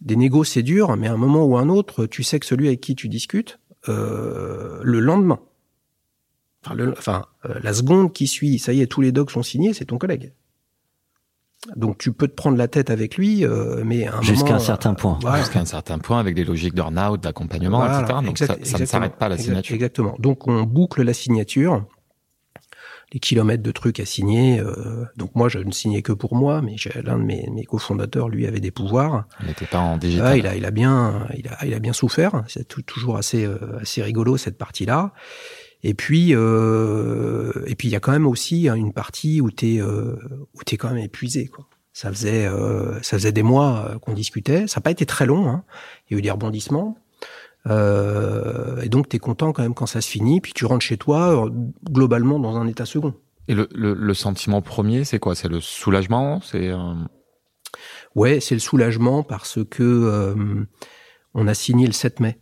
des 0.00 0.16
négos 0.16 0.44
c'est 0.44 0.62
dur, 0.62 0.96
mais 0.96 1.06
à 1.08 1.12
un 1.12 1.18
moment 1.18 1.44
ou 1.44 1.58
un 1.58 1.68
autre, 1.68 2.06
tu 2.06 2.22
sais 2.22 2.40
que 2.40 2.46
celui 2.46 2.68
avec 2.68 2.80
qui 2.80 2.94
tu 2.94 3.10
discutes, 3.10 3.58
euh, 3.90 4.80
le 4.82 5.00
lendemain, 5.00 5.40
enfin, 6.64 6.74
le- 6.74 6.92
enfin 6.96 7.26
la 7.62 7.74
seconde 7.74 8.14
qui 8.14 8.26
suit, 8.26 8.58
ça 8.58 8.72
y 8.72 8.80
est, 8.80 8.86
tous 8.86 9.02
les 9.02 9.12
docs 9.12 9.30
sont 9.32 9.42
signés, 9.42 9.74
c'est 9.74 9.84
ton 9.86 9.98
collègue. 9.98 10.32
Donc 11.76 11.98
tu 11.98 12.12
peux 12.12 12.26
te 12.26 12.34
prendre 12.34 12.56
la 12.56 12.68
tête 12.68 12.88
avec 12.90 13.16
lui, 13.16 13.44
euh, 13.44 13.82
mais 13.84 14.08
Jusqu'à 14.22 14.54
un 14.54 14.58
certain 14.58 14.94
point. 14.94 15.18
voilà. 15.20 15.38
Jusqu'à 15.40 15.60
un 15.60 15.66
certain 15.66 15.98
point 15.98 16.18
avec 16.18 16.34
des 16.34 16.44
logiques 16.44 16.74
de 16.74 16.80
out 16.82 17.20
d'accompagnement, 17.22 17.78
Voilà, 17.80 18.00
etc. 18.00 18.18
Donc 18.24 18.30
exact- 18.30 18.46
ça, 18.46 18.52
ça 18.54 18.56
ne 18.56 18.60
exactement. 18.62 18.86
s'arrête 18.86 19.16
pas 19.16 19.28
la 19.28 19.36
signature. 19.36 19.74
Exactement. 19.74 20.16
Donc 20.18 20.48
on 20.48 20.62
boucle 20.62 21.02
la 21.02 21.12
signature, 21.12 21.84
les 23.12 23.20
kilomètres 23.20 23.62
de 23.62 23.70
trucs 23.72 24.00
à 24.00 24.06
signer. 24.06 24.58
euh, 24.60 25.04
donc 25.16 25.34
moi 25.34 25.50
je 25.50 25.58
ne 25.58 25.70
signais 25.70 26.00
que 26.00 26.12
pour 26.12 26.34
moi, 26.34 26.62
mais 26.62 26.76
j'ai- 26.78 27.02
l'un 27.02 27.18
de 27.18 27.24
mes, 27.24 27.46
mes 27.52 27.64
cofondateurs 27.64 28.30
lui 28.30 28.46
avait 28.46 28.60
des 28.60 28.70
pouvoirs. 28.70 29.24
On 29.42 29.46
n'était 29.46 29.66
pas 29.66 29.80
en 29.80 29.98
digital. 29.98 30.26
Ah, 30.28 30.36
il 30.38 30.46
a, 30.46 30.56
il 30.56 30.64
a 30.64 30.70
bien, 30.70 31.26
il 31.36 31.46
a, 31.48 31.66
il 31.66 31.74
a 31.74 31.78
bien 31.78 31.92
souffert. 31.92 32.42
C'est 32.48 32.66
tou- 32.66 32.80
toujours 32.82 33.18
assez, 33.18 33.44
euh, 33.44 33.58
assez 33.82 34.02
rigolo 34.02 34.38
cette 34.38 34.56
partie-là. 34.56 35.12
Et 35.82 35.94
puis, 35.94 36.34
euh, 36.34 37.52
et 37.66 37.74
puis 37.74 37.88
il 37.88 37.90
y 37.90 37.96
a 37.96 38.00
quand 38.00 38.12
même 38.12 38.26
aussi 38.26 38.68
hein, 38.68 38.74
une 38.74 38.92
partie 38.92 39.40
où 39.40 39.50
t'es, 39.50 39.80
euh, 39.80 40.16
où 40.54 40.62
t'es 40.64 40.76
quand 40.76 40.88
même 40.90 40.98
épuisé, 40.98 41.46
quoi. 41.48 41.66
Ça 41.92 42.10
faisait, 42.10 42.46
euh, 42.46 42.94
ça 43.02 43.16
faisait 43.18 43.32
des 43.32 43.42
mois 43.42 43.86
euh, 43.90 43.98
qu'on 43.98 44.12
discutait. 44.12 44.66
Ça 44.66 44.78
n'a 44.78 44.82
pas 44.82 44.90
été 44.90 45.06
très 45.06 45.26
long. 45.26 45.48
Hein. 45.48 45.64
Il 46.08 46.14
y 46.14 46.16
a 46.16 46.18
eu 46.18 46.22
des 46.22 46.30
rebondissements. 46.30 46.96
Euh, 47.66 48.80
et 48.80 48.88
donc 48.88 49.08
t'es 49.08 49.18
content 49.18 49.52
quand 49.52 49.62
même 49.62 49.74
quand 49.74 49.86
ça 49.86 50.00
se 50.00 50.08
finit. 50.08 50.40
Puis 50.40 50.52
tu 50.52 50.64
rentres 50.64 50.84
chez 50.84 50.96
toi 50.96 51.46
euh, 51.46 51.50
globalement 51.90 52.38
dans 52.38 52.56
un 52.56 52.66
état 52.68 52.86
second. 52.86 53.14
Et 53.48 53.54
le, 53.54 53.68
le, 53.74 53.94
le 53.94 54.14
sentiment 54.14 54.62
premier, 54.62 55.04
c'est 55.04 55.18
quoi? 55.18 55.34
C'est 55.34 55.48
le 55.48 55.60
soulagement? 55.60 56.40
C'est 56.40 56.68
euh, 56.68 56.94
Ouais, 58.14 58.40
c'est 58.40 58.54
le 58.54 58.60
soulagement 58.60 59.22
parce 59.22 59.58
que 59.68 59.82
euh, 59.82 60.64
on 61.34 61.46
a 61.48 61.54
signé 61.54 61.86
le 61.86 61.92
7 61.92 62.20
mai. 62.20 62.40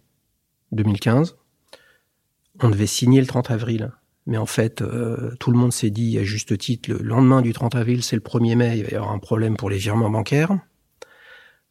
2015. 0.73 1.37
On 2.61 2.71
devait 2.71 2.87
signer 2.87 3.21
le 3.21 3.27
30 3.27 3.51
avril. 3.51 3.93
Mais 4.27 4.37
en 4.37 4.47
fait, 4.47 4.83
euh, 4.83 5.35
tout 5.41 5.51
le 5.51 5.59
monde 5.59 5.73
s'est 5.73 5.91
dit, 5.91 6.19
à 6.19 6.25
juste 6.25 6.57
titre, 6.59 6.91
le 6.91 6.99
lendemain 6.99 7.41
du 7.41 7.53
30 7.53 7.75
avril, 7.75 8.03
c'est 8.03 8.17
le 8.17 8.23
1er 8.23 8.57
mai, 8.57 8.79
il 8.79 8.85
va 8.85 8.91
y 8.91 8.95
avoir 8.95 9.13
un 9.13 9.19
problème 9.19 9.57
pour 9.57 9.71
les 9.71 9.79
virements 9.79 10.11
bancaires. 10.11 10.59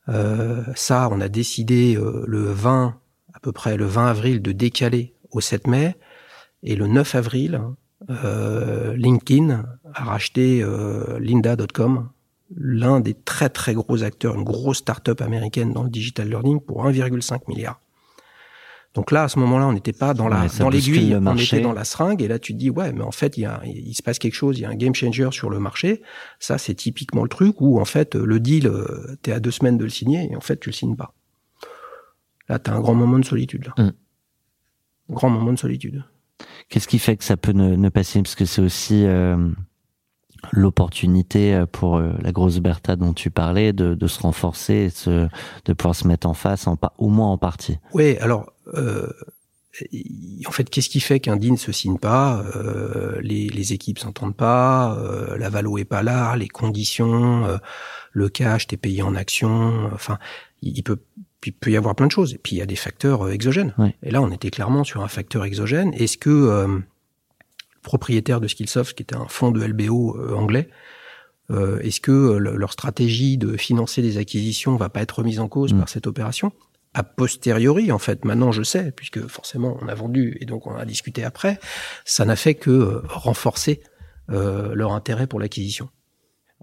Euh, 0.09 0.63
ça, 0.75 1.09
on 1.11 1.21
a 1.21 1.29
décidé 1.29 1.95
euh, 1.95 2.23
le 2.27 2.51
20, 2.51 2.99
à 3.33 3.39
peu 3.39 3.51
près 3.51 3.77
le 3.77 3.85
20 3.85 4.07
avril, 4.07 4.41
de 4.41 4.51
décaler 4.51 5.13
au 5.31 5.41
7 5.41 5.67
mai. 5.67 5.95
Et 6.63 6.75
le 6.75 6.87
9 6.87 7.15
avril, 7.15 7.61
euh, 8.09 8.95
LinkedIn 8.95 9.65
a 9.93 10.03
racheté 10.03 10.61
euh, 10.61 11.19
Lynda.com, 11.19 12.09
l'un 12.55 12.99
des 12.99 13.13
très 13.13 13.49
très 13.49 13.73
gros 13.73 14.03
acteurs, 14.03 14.35
une 14.35 14.43
grosse 14.43 14.77
start-up 14.77 15.21
américaine 15.21 15.73
dans 15.73 15.83
le 15.83 15.89
digital 15.89 16.29
learning 16.29 16.61
pour 16.61 16.85
1,5 16.85 17.41
milliard. 17.47 17.81
Donc 18.97 19.11
là, 19.11 19.25
à 19.25 19.27
ce 19.27 19.37
moment-là, 19.37 19.67
on 19.67 19.73
n'était 19.73 19.93
pas 19.93 20.15
dans 20.15 20.27
la 20.27 20.41
Ouais, 20.41 20.49
ça 20.49 20.63
dans 20.63 20.71
bouscule 20.71 20.95
l'aiguille, 20.95 21.11
le 21.11 21.17
on 21.19 21.37
était 21.37 21.59
dans 21.59 21.71
la 21.71 21.83
seringue. 21.83 22.19
Et 22.23 22.27
là, 22.27 22.39
tu 22.39 22.53
te 22.53 22.57
dis 22.57 22.71
ouais, 22.71 22.91
mais 22.93 23.03
en 23.03 23.11
fait, 23.11 23.37
il 23.37 23.41
y 23.41 23.45
a, 23.45 23.61
il 23.63 23.93
se 23.93 24.01
passe 24.01 24.17
quelque 24.17 24.33
chose, 24.33 24.57
il 24.57 24.63
y 24.63 24.65
a 24.65 24.69
un 24.69 24.75
game 24.75 24.95
changer 24.95 25.29
sur 25.29 25.51
le 25.51 25.59
marché. 25.59 26.01
Ça, 26.39 26.57
c'est 26.57 26.73
typiquement 26.73 27.21
le 27.21 27.29
truc 27.29 27.61
où 27.61 27.79
en 27.79 27.85
fait, 27.85 28.15
le 28.15 28.39
deal, 28.39 28.65
euh, 28.65 29.15
t'es 29.21 29.31
à 29.33 29.39
deux 29.39 29.51
semaines 29.51 29.77
de 29.77 29.83
le 29.83 29.91
signer 29.91 30.31
et 30.31 30.35
en 30.35 30.41
fait, 30.41 30.59
tu 30.59 30.69
le 30.69 30.73
signes 30.73 30.95
pas. 30.95 31.13
Là, 32.49 32.57
t'as 32.57 32.73
un 32.73 32.79
grand 32.79 32.95
moment 32.95 33.19
de 33.19 33.25
solitude. 33.25 33.67
Là. 33.67 33.83
Mm. 33.83 33.91
Grand 35.11 35.29
moment 35.29 35.53
de 35.53 35.59
solitude. 35.59 36.03
Qu'est-ce 36.67 36.87
qui 36.87 36.97
fait 36.97 37.17
que 37.17 37.23
ça 37.23 37.37
peut 37.37 37.51
ne, 37.51 37.75
ne 37.75 37.89
pas 37.89 38.01
signer? 38.01 38.23
Parce 38.23 38.35
que 38.35 38.45
c'est 38.45 38.63
aussi 38.63 39.05
euh, 39.05 39.37
l'opportunité 40.51 41.53
euh, 41.53 41.65
pour 41.65 41.97
euh, 41.97 42.11
la 42.21 42.31
grosse 42.31 42.59
Bertha 42.59 42.95
dont 42.95 43.13
tu 43.13 43.29
parlais 43.31 43.73
de, 43.73 43.93
de 43.95 44.07
se 44.07 44.19
renforcer, 44.21 44.73
et 44.73 44.87
de, 44.87 44.93
se- 44.93 45.27
de 45.65 45.73
pouvoir 45.73 45.95
se 45.95 46.07
mettre 46.07 46.27
en 46.27 46.33
face, 46.33 46.67
en, 46.67 46.77
au 46.97 47.09
moins 47.09 47.29
en 47.31 47.37
partie. 47.37 47.77
Oui, 47.93 48.17
alors, 48.19 48.51
euh, 48.75 49.07
en 50.47 50.51
fait, 50.51 50.69
qu'est-ce 50.69 50.89
qui 50.89 50.99
fait 50.99 51.19
qu'un 51.19 51.35
deal 51.37 51.51
ne 51.51 51.57
se 51.57 51.71
signe 51.71 51.97
pas 51.99 52.43
Euh, 52.55 53.19
les, 53.21 53.47
les 53.49 53.73
équipes 53.73 53.99
s'entendent 53.99 54.35
pas, 54.35 54.95
euh, 54.97 55.37
la 55.37 55.49
valo 55.49 55.77
est 55.77 55.85
pas 55.85 56.01
là, 56.03 56.35
les 56.35 56.47
conditions, 56.47 57.45
euh, 57.45 57.57
le 58.11 58.29
cash, 58.29 58.65
t'es 58.67 58.77
payé 58.77 59.03
en 59.03 59.13
action, 59.15 59.89
enfin, 59.93 60.17
il, 60.61 60.77
il 60.77 60.83
peut 60.83 60.97
il 61.45 61.53
peut 61.53 61.69
y 61.71 61.77
avoir 61.77 61.95
plein 61.95 62.07
de 62.07 62.11
choses. 62.11 62.33
Et 62.33 62.39
puis 62.39 62.55
il 62.55 62.59
y 62.59 62.61
a 62.61 62.65
des 62.65 62.75
facteurs 62.75 63.29
exogènes. 63.29 63.73
Ouais. 63.77 63.95
Et 64.03 64.09
là, 64.11 64.21
on 64.21 64.31
était 64.31 64.49
clairement 64.49 64.83
sur 64.83 65.01
un 65.03 65.07
facteur 65.07 65.45
exogène. 65.45 65.93
Est-ce 65.93 66.17
que 66.17 66.29
euh, 67.87 67.93
le 67.93 67.97
propriétaire 67.97 68.41
de 68.41 68.47
Skillsoft, 68.47 68.95
qui 68.97 69.03
était 69.03 69.15
un 69.15 69.27
fonds 69.27 69.51
de 69.51 69.63
LBO 69.65 70.17
euh, 70.17 70.35
anglais, 70.35 70.69
euh, 71.49 71.79
est-ce 71.79 72.01
que 72.01 72.11
euh, 72.11 72.37
le- 72.39 72.57
leur 72.57 72.71
stratégie 72.73 73.37
de 73.37 73.55
financer 73.57 74.01
des 74.01 74.17
acquisitions 74.17 74.75
va 74.75 74.89
pas 74.89 75.01
être 75.01 75.19
remise 75.19 75.39
en 75.39 75.47
cause 75.47 75.73
Mm. 75.73 75.79
par 75.79 75.89
cette 75.89 76.07
opération? 76.07 76.51
A 76.93 77.03
posteriori, 77.03 77.91
en 77.91 77.99
fait, 77.99 78.25
maintenant 78.25 78.51
je 78.51 78.63
sais, 78.63 78.91
puisque 78.91 79.25
forcément 79.27 79.77
on 79.81 79.87
a 79.87 79.95
vendu 79.95 80.37
et 80.41 80.45
donc 80.45 80.67
on 80.67 80.75
a 80.75 80.85
discuté 80.85 81.23
après, 81.23 81.59
ça 82.05 82.25
n'a 82.25 82.35
fait 82.35 82.55
que 82.55 83.01
renforcer 83.07 83.81
euh, 84.29 84.73
leur 84.75 84.91
intérêt 84.93 85.27
pour 85.27 85.39
l'acquisition. 85.39 85.89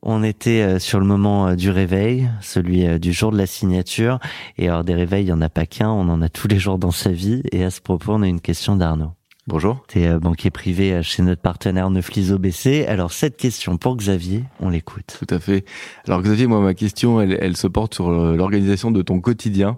On 0.02 0.23
était 0.23 0.78
sur 0.81 1.00
le 1.00 1.07
moment 1.07 1.54
du 1.54 1.71
réveil, 1.71 2.28
celui 2.43 2.99
du 3.00 3.12
jour 3.14 3.33
de 3.33 3.38
la 3.38 3.47
signature. 3.47 4.19
Et 4.59 4.69
alors 4.69 4.85
des 4.85 4.95
réveils, 4.95 5.25
il 5.25 5.28
y 5.28 5.33
en 5.33 5.40
a 5.40 5.49
pas 5.49 5.64
qu'un, 5.64 5.88
on 5.88 6.09
en 6.11 6.21
a 6.21 6.28
tous 6.28 6.47
les 6.49 6.59
jours 6.59 6.78
dans 6.78 6.90
sa 6.90 7.11
vie. 7.11 7.43
Et 7.52 7.64
à 7.64 7.71
ce 7.71 7.81
propos, 7.81 8.12
on 8.12 8.21
a 8.23 8.28
une 8.28 8.43
question 8.43 8.76
d'Arnaud. 8.76 9.12
Bonjour. 9.46 9.84
Tu 9.88 10.00
es 10.00 10.18
banquier 10.18 10.50
privé 10.50 10.94
euh, 10.94 11.02
chez 11.02 11.22
notre 11.22 11.42
partenaire 11.42 11.90
Neuflis 11.90 12.32
OBC. 12.32 12.86
Alors 12.88 13.12
cette 13.12 13.36
question 13.36 13.76
pour 13.76 13.96
Xavier, 13.96 14.44
on 14.58 14.70
l'écoute. 14.70 15.18
Tout 15.18 15.34
à 15.34 15.38
fait. 15.38 15.66
Alors 16.06 16.22
Xavier, 16.22 16.46
moi 16.46 16.60
ma 16.60 16.72
question, 16.72 17.20
elle, 17.20 17.36
elle 17.40 17.56
se 17.56 17.66
porte 17.66 17.94
sur 17.94 18.08
euh, 18.08 18.36
l'organisation 18.36 18.90
de 18.90 19.02
ton 19.02 19.20
quotidien. 19.20 19.76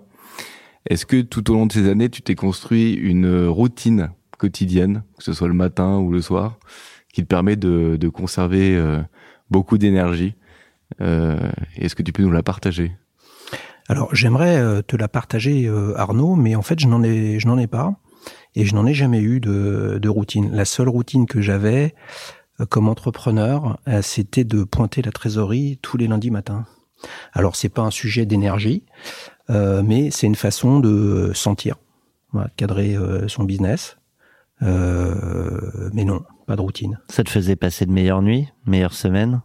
Est-ce 0.89 1.05
que 1.05 1.21
tout 1.21 1.51
au 1.51 1.55
long 1.55 1.67
de 1.67 1.73
ces 1.73 1.89
années, 1.89 2.09
tu 2.09 2.23
t'es 2.23 2.37
construit 2.37 2.93
une 2.93 3.27
euh, 3.27 3.51
routine 3.51 4.11
quotidienne, 4.39 5.03
que 5.19 5.25
ce 5.25 5.33
soit 5.33 5.49
le 5.49 5.55
matin 5.55 5.99
ou 5.99 6.13
le 6.13 6.23
soir, 6.23 6.59
qui 7.13 7.23
te 7.23 7.27
permet 7.27 7.57
de, 7.57 7.97
de 7.97 8.09
conserver 8.09 8.77
euh, 8.77 9.03
beaucoup 9.51 9.79
d'énergie 9.79 10.35
euh, 11.01 11.51
Est-ce 11.77 11.97
que 11.97 12.05
tu 12.05 12.13
peux 12.13 12.23
nous 12.23 12.31
la 12.31 12.45
partager? 12.45 12.93
Alors 13.89 14.15
j'aimerais 14.15 14.59
euh, 14.59 14.83
te 14.83 14.97
la 14.97 15.09
partager, 15.09 15.67
euh, 15.67 15.95
Arnaud, 15.97 16.35
mais 16.35 16.57
en 16.57 16.63
fait 16.63 16.79
je 16.81 16.89
n'en 16.89 17.03
ai, 17.03 17.39
je 17.39 17.47
n'en 17.47 17.59
ai 17.59 17.67
pas 17.67 17.95
et 18.57 18.65
je 18.65 18.75
n'en 18.75 18.87
ai 18.87 18.95
jamais 18.95 19.21
eu 19.21 19.39
de, 19.39 19.99
de 20.03 20.09
routine. 20.09 20.51
La 20.51 20.65
seule 20.65 20.89
routine 20.89 21.27
que 21.27 21.41
j'avais 21.41 21.95
euh, 22.61 22.67
comme 22.67 22.89
entrepreneur, 22.89 23.79
euh, 23.87 24.03
c'était 24.03 24.45
de 24.45 24.65
pointer 24.65 25.03
la 25.03 25.13
trésorerie 25.13 25.79
tous 25.83 25.97
les 25.97 26.09
lundis 26.09 26.33
matins. 26.33 26.65
Alors 27.35 27.55
c'est 27.55 27.69
pas 27.69 27.83
un 27.83 27.91
sujet 27.91 28.27
d'énergie, 28.27 28.83
euh, 29.51 29.83
mais 29.85 30.11
c'est 30.11 30.27
une 30.27 30.35
façon 30.35 30.81
de 30.81 31.31
sentir, 31.35 31.77
voilà, 32.33 32.49
de 32.49 32.55
cadrer 32.57 32.97
euh, 32.97 33.29
son 33.29 33.45
business. 33.45 33.99
Euh, 34.63 35.91
mais 35.93 36.05
non, 36.05 36.25
pas 36.47 36.57
de 36.57 36.63
routine. 36.63 36.99
Ça 37.11 37.23
te 37.23 37.31
faisait 37.31 37.57
passer 37.57 37.85
de 37.85 37.93
meilleures 37.93 38.23
nuits, 38.23 38.49
meilleures 38.65 38.95
semaines? 38.95 39.43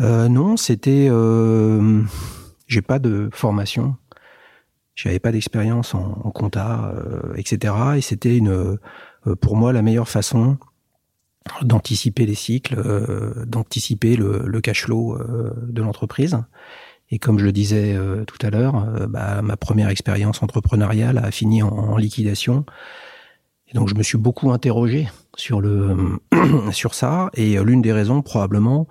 Euh, 0.00 0.28
non, 0.28 0.56
c'était. 0.56 1.08
Euh, 1.10 2.02
j'ai 2.66 2.82
pas 2.82 2.98
de 2.98 3.28
formation. 3.32 3.96
J'avais 4.94 5.18
pas 5.18 5.32
d'expérience 5.32 5.94
en, 5.94 6.20
en 6.24 6.30
compta, 6.30 6.92
euh, 6.94 7.34
etc. 7.36 7.74
Et 7.96 8.00
c'était 8.00 8.36
une, 8.36 8.50
euh, 8.50 9.36
pour 9.40 9.56
moi, 9.56 9.72
la 9.72 9.82
meilleure 9.82 10.08
façon 10.08 10.58
d'anticiper 11.62 12.26
les 12.26 12.34
cycles, 12.34 12.78
euh, 12.78 13.44
d'anticiper 13.44 14.16
le, 14.16 14.44
le 14.46 14.60
cash 14.60 14.84
flow 14.84 15.16
euh, 15.16 15.52
de 15.68 15.82
l'entreprise. 15.82 16.38
Et 17.10 17.18
comme 17.18 17.38
je 17.38 17.44
le 17.44 17.52
disais 17.52 17.94
euh, 17.94 18.24
tout 18.24 18.44
à 18.44 18.50
l'heure, 18.50 18.76
euh, 18.76 19.06
bah, 19.06 19.42
ma 19.42 19.56
première 19.56 19.88
expérience 19.88 20.42
entrepreneuriale 20.42 21.18
a 21.18 21.30
fini 21.30 21.62
en, 21.62 21.68
en 21.68 21.96
liquidation. 21.96 22.64
Et 23.68 23.74
donc 23.74 23.88
je 23.88 23.94
me 23.94 24.02
suis 24.02 24.18
beaucoup 24.18 24.50
interrogé 24.52 25.08
sur 25.36 25.60
le 25.60 26.18
sur 26.72 26.94
ça. 26.94 27.30
Et 27.34 27.58
euh, 27.58 27.62
l'une 27.62 27.82
des 27.82 27.92
raisons, 27.92 28.22
probablement, 28.22 28.88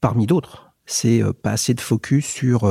parmi 0.00 0.26
d'autres, 0.26 0.72
c'est 0.86 1.22
pas 1.42 1.52
assez 1.52 1.74
de 1.74 1.80
focus 1.80 2.26
sur 2.26 2.64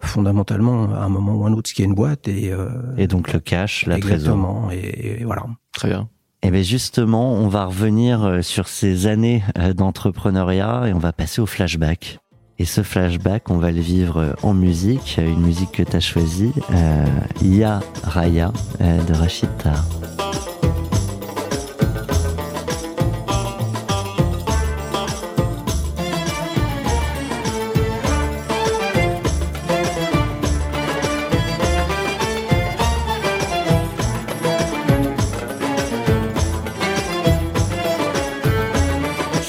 fondamentalement 0.00 0.84
à 0.94 1.04
un 1.04 1.08
moment 1.08 1.34
ou 1.34 1.46
un 1.46 1.52
autre 1.52 1.68
ce 1.68 1.74
qui 1.74 1.82
est 1.82 1.86
une 1.86 1.94
boîte 1.94 2.26
et, 2.28 2.52
euh, 2.52 2.68
Et 2.96 3.06
donc 3.06 3.32
le 3.32 3.40
cash, 3.40 3.86
la 3.86 3.98
trésorerie. 3.98 4.14
exactement 4.14 4.70
et, 4.72 5.20
et 5.20 5.24
voilà. 5.24 5.44
Très 5.72 5.88
bien. 5.88 6.08
Eh 6.42 6.50
bien 6.50 6.62
justement, 6.62 7.34
on 7.34 7.48
va 7.48 7.66
revenir 7.66 8.24
euh, 8.24 8.40
sur 8.42 8.66
ces 8.68 9.06
années 9.06 9.42
euh, 9.58 9.74
d'entrepreneuriat 9.74 10.84
et 10.88 10.92
on 10.94 10.98
va 10.98 11.12
passer 11.12 11.40
au 11.42 11.46
flashback. 11.46 12.18
Et 12.58 12.64
ce 12.66 12.82
flashback, 12.82 13.50
on 13.50 13.56
va 13.58 13.70
le 13.72 13.80
vivre 13.80 14.36
en 14.42 14.52
musique, 14.52 15.18
une 15.18 15.40
musique 15.40 15.72
que 15.72 15.82
tu 15.82 15.96
as 15.96 16.00
choisie, 16.00 16.52
euh, 16.72 17.04
Ya 17.42 17.80
Raya 18.02 18.52
de 18.80 19.14
Rachid 19.14 19.48
Taha. 19.62 19.82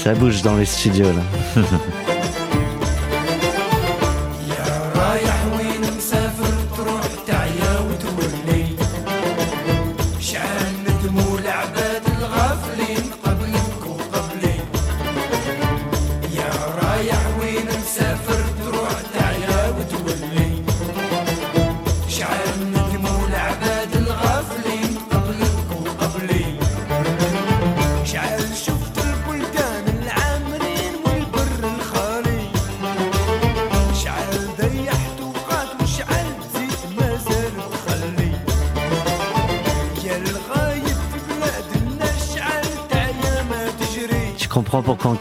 Ça 0.02 0.14
bouge 0.14 0.42
dans 0.42 0.56
les 0.56 0.64
studios 0.64 1.12
là. 1.12 1.62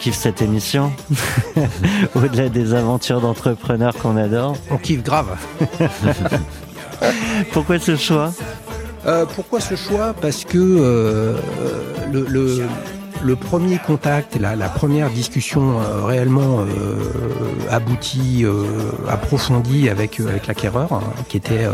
kiffe 0.02 0.18
cette 0.18 0.42
émission 0.42 0.92
Au-delà 2.16 2.50
des 2.50 2.74
aventures 2.74 3.22
d'entrepreneurs 3.22 3.96
qu'on 3.96 4.18
adore. 4.18 4.58
On 4.72 4.78
kiffe 4.78 5.04
grave. 5.04 5.38
Pourquoi 7.54 7.78
ce 7.80 7.96
choix? 7.96 8.34
Euh, 9.06 9.26
pourquoi 9.26 9.60
ce 9.60 9.76
choix? 9.76 10.14
Parce 10.14 10.44
que 10.46 10.58
euh, 10.60 11.36
le, 12.12 12.26
le, 12.28 12.68
le 13.24 13.36
premier 13.36 13.80
contact, 13.80 14.40
la, 14.40 14.56
la 14.56 14.70
première 14.70 15.10
discussion 15.10 15.80
euh, 15.80 16.06
réellement 16.06 16.64
aboutie, 17.70 18.46
approfondie 19.10 19.90
avec, 19.90 20.20
avec 20.20 20.46
l'acquéreur, 20.48 20.94
hein, 20.94 21.02
qui 21.30 21.38
était 21.38 21.66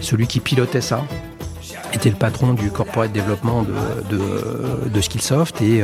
celui 0.00 0.26
qui 0.26 0.40
pilotait 0.40 0.82
ça 0.82 1.04
était 1.94 2.10
le 2.10 2.16
patron 2.16 2.52
du 2.52 2.70
corporate 2.70 3.12
développement 3.12 3.62
de, 3.62 3.72
de, 4.10 4.90
de 4.90 5.00
Skillsoft 5.00 5.62
et 5.62 5.82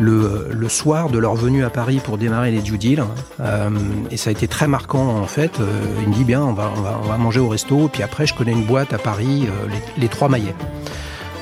le, 0.00 0.48
le 0.50 0.68
soir 0.68 1.08
de 1.08 1.18
leur 1.18 1.34
venue 1.34 1.64
à 1.64 1.70
Paris 1.70 2.00
pour 2.02 2.18
démarrer 2.18 2.50
les 2.50 2.60
due 2.60 2.78
deals, 2.78 3.04
euh, 3.40 3.70
et 4.10 4.16
ça 4.16 4.30
a 4.30 4.32
été 4.32 4.48
très 4.48 4.66
marquant 4.66 5.06
en 5.18 5.26
fait, 5.26 5.60
euh, 5.60 5.66
il 6.02 6.08
me 6.08 6.14
dit 6.14 6.24
bien 6.24 6.42
on 6.42 6.52
va, 6.52 6.70
on, 6.76 6.80
va, 6.80 6.98
on 7.02 7.06
va 7.06 7.16
manger 7.16 7.40
au 7.40 7.48
resto, 7.48 7.88
puis 7.92 8.02
après 8.02 8.26
je 8.26 8.34
connais 8.34 8.52
une 8.52 8.64
boîte 8.64 8.92
à 8.92 8.98
Paris, 8.98 9.46
euh, 9.46 9.68
les, 9.96 10.02
les 10.02 10.08
Trois 10.08 10.28
Maillets. 10.28 10.54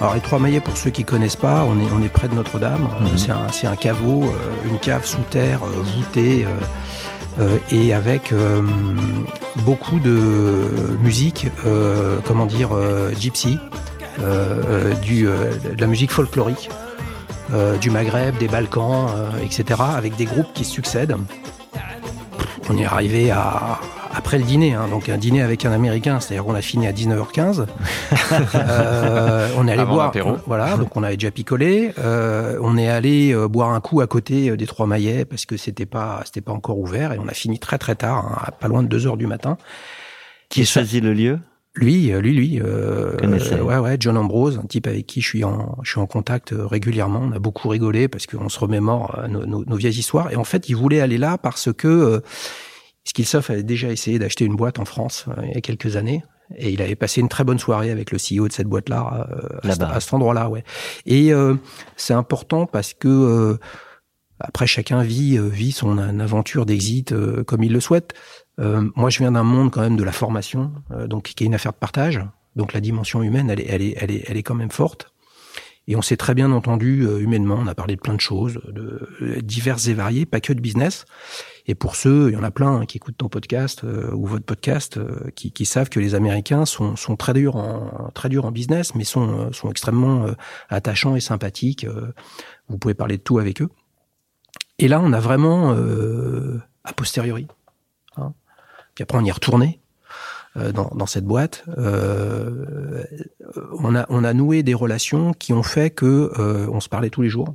Alors 0.00 0.14
les 0.14 0.20
Trois 0.20 0.38
Maillets, 0.38 0.60
pour 0.60 0.76
ceux 0.76 0.90
qui 0.90 1.04
connaissent 1.04 1.36
pas, 1.36 1.64
on 1.68 1.78
est, 1.80 1.88
on 1.98 2.02
est 2.02 2.08
près 2.08 2.28
de 2.28 2.34
Notre-Dame, 2.34 2.88
Mhm. 3.00 3.48
c'est 3.52 3.66
un, 3.66 3.76
caveau, 3.76 4.24
une 4.68 4.78
cave 4.78 5.06
sous 5.06 5.22
terre, 5.30 5.60
voûtée, 5.96 6.44
et 7.70 7.94
avec 7.94 8.34
beaucoup 9.64 10.00
de 10.00 10.96
musique, 11.02 11.46
comment 12.26 12.46
dire, 12.46 12.70
gypsy, 13.18 13.58
du, 15.02 15.22
de 15.24 15.80
la 15.80 15.86
musique 15.86 16.10
folklorique, 16.10 16.68
euh, 17.52 17.76
du 17.78 17.90
Maghreb, 17.90 18.36
des 18.38 18.48
Balkans, 18.48 19.08
euh, 19.16 19.30
etc., 19.44 19.80
avec 19.96 20.16
des 20.16 20.24
groupes 20.24 20.52
qui 20.54 20.64
se 20.64 20.72
succèdent. 20.72 21.16
On 22.70 22.78
est 22.78 22.84
arrivé 22.84 23.30
à 23.30 23.78
après 24.14 24.36
le 24.36 24.44
dîner, 24.44 24.74
hein, 24.74 24.88
donc 24.90 25.08
un 25.08 25.16
dîner 25.16 25.40
avec 25.40 25.64
un 25.64 25.72
Américain, 25.72 26.20
c'est-à-dire 26.20 26.44
qu'on 26.44 26.54
a 26.54 26.60
fini 26.60 26.86
à 26.86 26.92
19h15. 26.92 27.64
Euh, 28.54 29.48
on 29.56 29.66
est 29.68 29.72
allé 29.72 29.80
Avant 29.82 29.94
boire, 29.94 30.06
l'apéro. 30.06 30.36
voilà, 30.46 30.76
donc 30.76 30.94
on 30.96 31.02
avait 31.02 31.16
déjà 31.16 31.30
picolé. 31.30 31.92
Euh, 31.98 32.58
on 32.62 32.76
est 32.76 32.88
allé 32.88 33.32
euh, 33.34 33.48
boire 33.48 33.70
un 33.70 33.80
coup 33.80 34.00
à 34.00 34.06
côté 34.06 34.54
des 34.56 34.66
Trois 34.66 34.86
Maillets 34.86 35.24
parce 35.24 35.44
que 35.46 35.56
c'était 35.56 35.86
pas 35.86 36.20
c'était 36.24 36.40
pas 36.42 36.52
encore 36.52 36.78
ouvert 36.78 37.12
et 37.12 37.18
on 37.18 37.26
a 37.28 37.32
fini 37.32 37.58
très 37.58 37.78
très 37.78 37.94
tard, 37.94 38.26
hein, 38.26 38.38
à 38.46 38.50
pas 38.52 38.68
loin 38.68 38.82
de 38.82 38.88
2 38.88 39.06
heures 39.06 39.16
du 39.16 39.26
matin. 39.26 39.56
Qui 40.50 40.62
Et 40.62 40.64
ça- 40.64 40.80
choisit 40.80 41.02
le 41.02 41.12
lieu? 41.14 41.38
Lui, 41.74 42.12
euh, 42.12 42.20
lui, 42.20 42.34
lui, 42.34 42.60
euh, 42.60 43.12
euh, 43.52 43.62
ouais, 43.62 43.78
ouais, 43.78 43.96
John 43.98 44.16
Ambrose, 44.18 44.58
un 44.62 44.66
type 44.66 44.86
avec 44.86 45.06
qui 45.06 45.20
je 45.22 45.28
suis 45.28 45.44
en, 45.44 45.78
je 45.82 45.90
suis 45.92 46.00
en 46.00 46.06
contact 46.06 46.52
euh, 46.52 46.66
régulièrement. 46.66 47.20
On 47.22 47.32
a 47.32 47.38
beaucoup 47.38 47.68
rigolé 47.70 48.08
parce 48.08 48.26
qu'on 48.26 48.48
se 48.50 48.58
remémore 48.58 49.18
euh, 49.18 49.28
nos, 49.28 49.46
nos- 49.46 49.64
nos 49.64 49.76
vieilles 49.76 49.98
histoires. 49.98 50.30
Et 50.30 50.36
en 50.36 50.44
fait, 50.44 50.68
il 50.68 50.76
voulait 50.76 51.00
aller 51.00 51.16
là 51.18 51.38
parce 51.38 51.72
que 51.72 51.88
euh, 51.88 52.20
Skillsoft 53.04 53.48
avait 53.50 53.62
déjà 53.62 53.90
essayé 53.90 54.18
d'acheter 54.18 54.44
une 54.44 54.54
boîte 54.56 54.78
en 54.78 54.84
France 54.84 55.24
euh, 55.28 55.42
il 55.44 55.54
y 55.54 55.56
a 55.56 55.60
quelques 55.62 55.96
années. 55.96 56.22
Et 56.58 56.70
il 56.70 56.82
avait 56.82 56.96
passé 56.96 57.22
une 57.22 57.30
très 57.30 57.44
bonne 57.44 57.58
soirée 57.58 57.90
avec 57.90 58.10
le 58.10 58.18
CEO 58.18 58.46
de 58.48 58.52
cette 58.52 58.66
boîte-là, 58.66 58.98
à, 58.98 59.66
à 59.94 60.00
cet 60.00 60.12
endroit-là, 60.12 60.50
ouais. 60.50 60.64
Et 61.06 61.32
euh, 61.32 61.54
c'est 61.96 62.12
important 62.12 62.66
parce 62.66 62.92
que 62.92 63.08
euh, 63.08 63.56
après 64.38 64.66
chacun 64.66 65.02
vit 65.02 65.38
vit 65.38 65.72
son 65.72 65.96
aventure 65.96 66.66
d'exit 66.66 67.12
euh, 67.12 67.42
comme 67.44 67.62
il 67.62 67.72
le 67.72 67.80
souhaite. 67.80 68.12
Euh, 68.62 68.88
moi, 68.96 69.10
je 69.10 69.18
viens 69.18 69.32
d'un 69.32 69.42
monde 69.42 69.70
quand 69.70 69.80
même 69.80 69.96
de 69.96 70.04
la 70.04 70.12
formation, 70.12 70.72
euh, 70.92 71.06
donc 71.06 71.24
qui 71.24 71.44
est 71.44 71.46
une 71.46 71.54
affaire 71.54 71.72
de 71.72 71.78
partage. 71.78 72.20
Donc 72.56 72.72
la 72.72 72.80
dimension 72.80 73.22
humaine, 73.22 73.50
elle 73.50 73.60
est, 73.60 73.66
elle 73.68 73.82
est, 73.82 73.94
elle 73.98 74.10
est, 74.10 74.24
elle 74.26 74.36
est 74.36 74.42
quand 74.42 74.54
même 74.54 74.70
forte. 74.70 75.12
Et 75.88 75.96
on 75.96 76.02
s'est 76.02 76.16
très 76.16 76.34
bien 76.34 76.52
entendu 76.52 77.02
euh, 77.02 77.18
humainement. 77.18 77.56
On 77.58 77.66
a 77.66 77.74
parlé 77.74 77.96
de 77.96 78.00
plein 78.00 78.14
de 78.14 78.20
choses, 78.20 78.60
de 78.68 79.08
euh, 79.20 79.40
diverses 79.40 79.88
et 79.88 79.94
variées, 79.94 80.26
pas 80.26 80.40
que 80.40 80.52
de 80.52 80.60
business. 80.60 81.06
Et 81.66 81.74
pour 81.74 81.96
ceux, 81.96 82.30
il 82.30 82.34
y 82.34 82.36
en 82.36 82.42
a 82.44 82.50
plein 82.52 82.80
hein, 82.80 82.86
qui 82.86 82.98
écoutent 82.98 83.16
ton 83.18 83.28
podcast 83.28 83.82
euh, 83.82 84.12
ou 84.12 84.26
votre 84.26 84.44
podcast, 84.44 85.00
qui, 85.34 85.50
qui 85.52 85.64
savent 85.64 85.88
que 85.88 85.98
les 85.98 86.14
Américains 86.14 86.66
sont, 86.66 86.94
sont 86.94 87.16
très 87.16 87.34
durs 87.34 87.56
en 87.56 88.10
très 88.14 88.28
durs 88.28 88.44
en 88.44 88.52
business, 88.52 88.94
mais 88.94 89.04
sont 89.04 89.52
sont 89.52 89.70
extrêmement 89.70 90.26
attachants 90.68 91.16
et 91.16 91.20
sympathiques. 91.20 91.86
vous 92.68 92.78
pouvez 92.78 92.94
parler 92.94 93.16
de 93.16 93.22
tout 93.22 93.38
avec 93.38 93.62
eux. 93.62 93.68
Et 94.78 94.88
là, 94.88 95.00
on 95.00 95.12
a 95.12 95.20
vraiment 95.20 95.72
a 95.72 96.92
posteriori. 96.92 97.46
Hein. 98.16 98.34
Puis 98.94 99.02
après, 99.02 99.18
on 99.18 99.24
y 99.24 99.28
est 99.28 99.32
retourné 99.32 99.80
euh, 100.56 100.72
dans, 100.72 100.90
dans 100.94 101.06
cette 101.06 101.24
boîte. 101.24 101.64
Euh, 101.78 103.04
on 103.78 103.94
a 103.94 104.06
on 104.08 104.24
a 104.24 104.32
noué 104.34 104.62
des 104.62 104.74
relations 104.74 105.32
qui 105.32 105.52
ont 105.52 105.62
fait 105.62 105.90
que 105.90 106.30
euh, 106.38 106.66
on 106.70 106.80
se 106.80 106.88
parlait 106.88 107.10
tous 107.10 107.22
les 107.22 107.28
jours. 107.30 107.54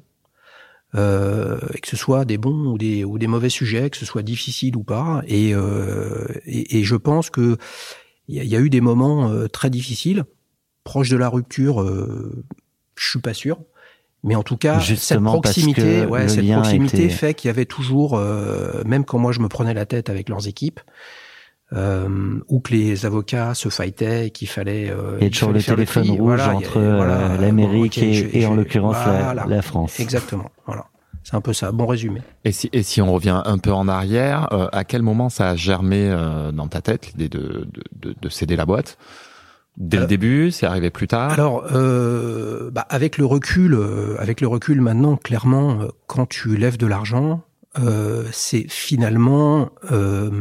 Euh, 0.96 1.60
et 1.74 1.80
que 1.80 1.88
ce 1.90 1.98
soit 1.98 2.24
des 2.24 2.38
bons 2.38 2.66
ou 2.72 2.78
des 2.78 3.04
ou 3.04 3.18
des 3.20 3.28
mauvais 3.28 3.50
sujets, 3.50 3.90
que 3.90 3.98
ce 3.98 4.06
soit 4.06 4.24
difficile 4.24 4.78
ou 4.78 4.84
pas, 4.84 5.22
et 5.28 5.54
euh, 5.54 6.26
et, 6.46 6.80
et 6.80 6.84
je 6.86 6.96
pense 6.96 7.30
que 7.30 7.58
il 8.30 8.36
y, 8.36 8.40
a- 8.40 8.44
il 8.44 8.50
y 8.50 8.56
a 8.56 8.60
eu 8.60 8.70
des 8.70 8.80
moments 8.82 9.30
euh, 9.30 9.48
très 9.48 9.70
difficiles, 9.70 10.24
proches 10.86 11.10
de 11.10 11.18
la 11.18 11.28
rupture. 11.28 11.82
Euh, 11.82 12.44
je 12.96 13.10
suis 13.10 13.20
pas 13.20 13.34
sûr, 13.34 13.60
mais 14.24 14.36
en 14.36 14.44
tout 14.44 14.56
cas 14.56 14.80
Justement, 14.80 15.34
cette 15.34 15.42
proximité, 15.44 16.06
ouais, 16.06 16.30
cette 16.30 16.46
proximité 16.62 16.98
était- 17.04 17.10
fait 17.14 17.34
qu'il 17.34 17.50
y 17.50 17.52
avait 17.52 17.66
toujours, 17.66 18.18
euh, 18.18 18.82
même 18.86 19.04
quand 19.04 19.20
moi 19.20 19.34
je 19.34 19.42
me 19.42 19.50
prenais 19.50 19.74
la 19.74 19.86
tête 19.86 20.10
avec 20.10 20.30
leurs 20.30 20.48
équipes, 20.48 20.80
euh, 21.74 22.40
ou 22.48 22.60
que 22.60 22.72
les 22.74 23.06
avocats 23.06 23.54
se 23.54 23.70
fightaient 23.70 24.28
et 24.28 24.30
qu'il 24.32 24.48
fallait. 24.48 24.90
Euh, 24.90 25.18
Il 25.18 25.22
y 25.22 25.24
a 25.24 25.28
il 25.28 25.32
toujours 25.32 25.52
le 25.52 25.62
téléphone 25.62 26.10
rouge 26.12 26.20
Voilà, 26.20 26.56
entre 26.56 26.78
euh, 26.78 26.96
voilà, 26.96 27.38
l'Amérique 27.38 27.98
et, 27.98 28.40
et 28.40 28.46
en 28.46 28.56
l'occurrence 28.56 28.96
la- 29.06 29.24
voilà. 29.24 29.46
la, 29.48 29.62
France. 29.62 30.00
Exactement. 30.00 30.50
Voilà. 30.66 30.86
C'est 31.24 31.36
un 31.36 31.42
peu 31.42 31.52
ça. 31.52 31.74
Bon 31.74 31.86
résumé. 31.86 32.22
Et 32.46 32.54
si, 32.54 32.70
et 32.72 32.84
si 32.84 33.02
on 33.02 33.12
revient 33.12 33.42
un 33.44 33.58
peu 33.58 33.74
en 33.74 33.90
arrière, 33.90 34.48
euh, 34.54 34.70
à 34.72 34.86
quel 34.86 35.02
moment 35.02 35.28
ça 35.28 35.50
a 35.50 35.56
germé 35.58 36.10
euh, 36.10 36.54
dans 36.54 36.68
ta 36.70 36.80
tête 36.82 37.08
l'idée 37.08 37.28
de, 37.28 37.68
de, 37.70 37.84
de, 38.12 38.16
de 38.20 38.30
céder 38.30 38.56
la 38.56 38.66
boîte? 38.66 38.98
Dès 39.76 39.98
le 39.98 40.02
Alors- 40.04 40.08
début, 40.08 40.52
c'est 40.52 40.66
arrivé 40.66 40.90
plus 40.90 41.08
tard? 41.08 41.32
Alors, 41.32 41.66
euh, 41.74 42.72
bah, 42.72 42.86
avec 42.90 43.18
le 43.18 43.26
recul, 43.26 43.74
euh, 43.74 44.16
avec 44.20 44.40
le 44.40 44.48
recul 44.48 44.80
maintenant, 44.80 45.18
clairement, 45.18 45.82
euh, 45.82 45.88
quand 46.08 46.28
tu 46.28 46.56
lèves 46.56 46.78
de 46.78 46.88
l'argent, 46.88 47.42
euh, 47.78 48.24
c'est 48.32 48.66
finalement 48.70 49.70
euh, 49.92 50.32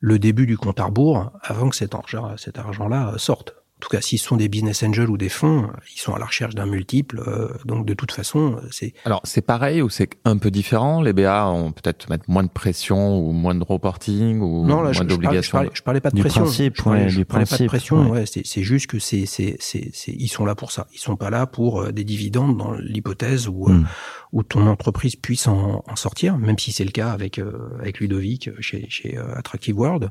le 0.00 0.18
début 0.18 0.46
du 0.46 0.56
compte 0.56 0.80
à 0.80 0.84
rebours 0.84 1.30
avant 1.42 1.68
que 1.68 1.76
cet 1.76 1.94
argent, 1.94 2.34
argent-là 2.56 3.12
euh, 3.14 3.18
sorte. 3.18 3.54
En 3.80 3.86
tout 3.86 3.88
cas, 3.96 4.02
s'ils 4.02 4.18
sont 4.18 4.36
des 4.36 4.50
business 4.50 4.82
angels 4.82 5.08
ou 5.08 5.16
des 5.16 5.30
fonds, 5.30 5.70
ils 5.96 5.98
sont 5.98 6.12
à 6.14 6.18
la 6.18 6.26
recherche 6.26 6.54
d'un 6.54 6.66
multiple. 6.66 7.22
euh, 7.26 7.48
donc, 7.64 7.86
de 7.86 7.94
toute 7.94 8.12
façon, 8.12 8.60
c'est 8.70 8.92
Alors, 9.06 9.22
c'est 9.24 9.40
pareil 9.40 9.80
ou 9.80 9.88
c'est 9.88 10.10
un 10.26 10.36
peu 10.36 10.50
différent? 10.50 11.00
Les 11.00 11.14
BA 11.14 11.46
ont 11.46 11.72
peut-être 11.72 12.10
mettre 12.10 12.24
moins 12.28 12.42
de 12.42 12.50
pression 12.50 13.18
ou 13.18 13.32
moins 13.32 13.54
de 13.54 13.64
reporting 13.64 14.40
ou 14.42 14.66
non 14.66 14.82
là, 14.82 14.92
je, 14.92 14.98
moins 14.98 15.06
parlais, 15.06 15.08
je, 15.08 15.08
d'obligations? 15.08 15.52
parlais, 15.56 15.70
je 15.72 15.82
parlais 15.82 16.00
pas 16.00 16.10
de 16.10 16.16
Du 16.16 16.20
pression. 16.20 16.42
principe, 16.42 16.74
je 16.76 16.82
parlais, 16.82 17.02
ouais, 17.04 17.08
je 17.08 17.18
du 17.20 17.24
parlais 17.24 17.46
pas 17.46 17.56
de 17.56 17.66
pression. 17.66 18.02
ouais. 18.02 18.10
Ouais, 18.20 18.26
c'est 18.26 18.42
c'est 18.44 18.62
juste 18.62 18.86
que 18.88 18.98
c'est 18.98 19.24
c'est 19.24 19.56
c'est 19.60 19.88
c'est 19.94 20.12
ils 20.12 20.28
sont 20.28 20.44
là 20.44 20.54
pour 20.54 20.72
ça. 20.72 20.86
Ils 20.92 20.98
sont 21.00 21.16
pas 21.16 21.30
là 21.30 21.46
pour 21.46 21.80
euh, 21.80 21.90
des 21.90 22.04
dividendes 22.04 22.58
dans 22.58 22.72
l'hypothèse 22.74 23.48
où 23.48 23.66
euh, 23.70 23.72
Mm. 23.72 23.86
où 24.32 24.42
ton 24.42 24.66
entreprise 24.66 25.16
puisse 25.16 25.48
en, 25.48 25.82
en 25.88 25.96
sortir, 25.96 26.36
même 26.36 26.58
si 26.58 26.70
c'est 26.70 26.84
le 26.84 26.90
cas 26.90 27.12
avec 27.12 27.38
euh, 27.38 27.70
avec 27.80 28.00
Ludovic 28.00 28.50
chez 28.60 28.84
chez 28.90 29.16
euh, 29.16 29.34
Attractive 29.38 29.78
World. 29.78 30.10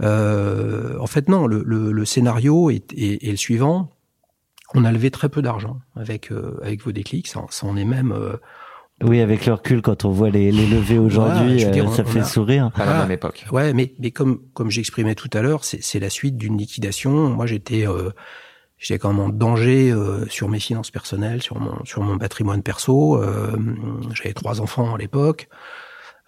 Euh, 0.00 0.96
en 0.98 1.06
fait, 1.06 1.28
non. 1.28 1.46
Le, 1.46 1.62
le, 1.64 1.92
le 1.92 2.04
scénario 2.04 2.70
est, 2.70 2.92
est, 2.94 3.24
est 3.26 3.30
le 3.30 3.36
suivant. 3.36 3.90
On 4.74 4.84
a 4.84 4.92
levé 4.92 5.10
très 5.10 5.28
peu 5.28 5.42
d'argent 5.42 5.80
avec 5.96 6.32
euh, 6.32 6.58
avec 6.62 6.82
vos 6.82 6.92
déclics. 6.92 7.28
Ça, 7.28 7.42
ça 7.50 7.66
en 7.66 7.76
est 7.76 7.84
même 7.84 8.10
euh, 8.12 8.36
Oui, 9.02 9.20
avec 9.20 9.44
le 9.46 9.52
recul, 9.52 9.82
quand 9.82 10.04
on 10.06 10.10
voit 10.10 10.30
les, 10.30 10.50
les 10.50 10.66
levées 10.66 10.98
aujourd'hui, 10.98 11.58
je 11.58 11.66
veux 11.66 11.72
dire, 11.72 11.90
euh, 11.90 11.94
ça 11.94 12.02
on 12.06 12.06
fait 12.10 12.20
a- 12.20 12.24
sourire. 12.24 12.70
à 12.76 12.86
la 12.86 12.96
Ah. 12.96 13.02
même 13.02 13.10
époque. 13.12 13.44
Ouais, 13.52 13.74
mais 13.74 13.92
mais 13.98 14.10
comme 14.12 14.40
comme 14.54 14.70
j'exprimais 14.70 15.14
tout 15.14 15.28
à 15.34 15.42
l'heure, 15.42 15.64
c'est 15.64 15.82
c'est 15.82 16.00
la 16.00 16.08
suite 16.10 16.36
d'une 16.38 16.56
liquidation. 16.56 17.28
Moi, 17.28 17.44
j'étais 17.46 17.86
euh, 17.86 18.10
j'étais 18.78 18.98
quand 18.98 19.10
même 19.12 19.20
en 19.20 19.28
danger 19.28 19.92
euh, 19.92 20.26
sur 20.28 20.48
mes 20.48 20.58
finances 20.60 20.90
personnelles, 20.90 21.42
sur 21.42 21.60
mon 21.60 21.84
sur 21.84 22.00
mon 22.02 22.16
patrimoine 22.16 22.62
perso. 22.62 23.22
Euh, 23.22 23.52
J'avais 24.14 24.32
trois 24.32 24.62
enfants 24.62 24.94
à 24.94 24.98
l'époque. 24.98 25.48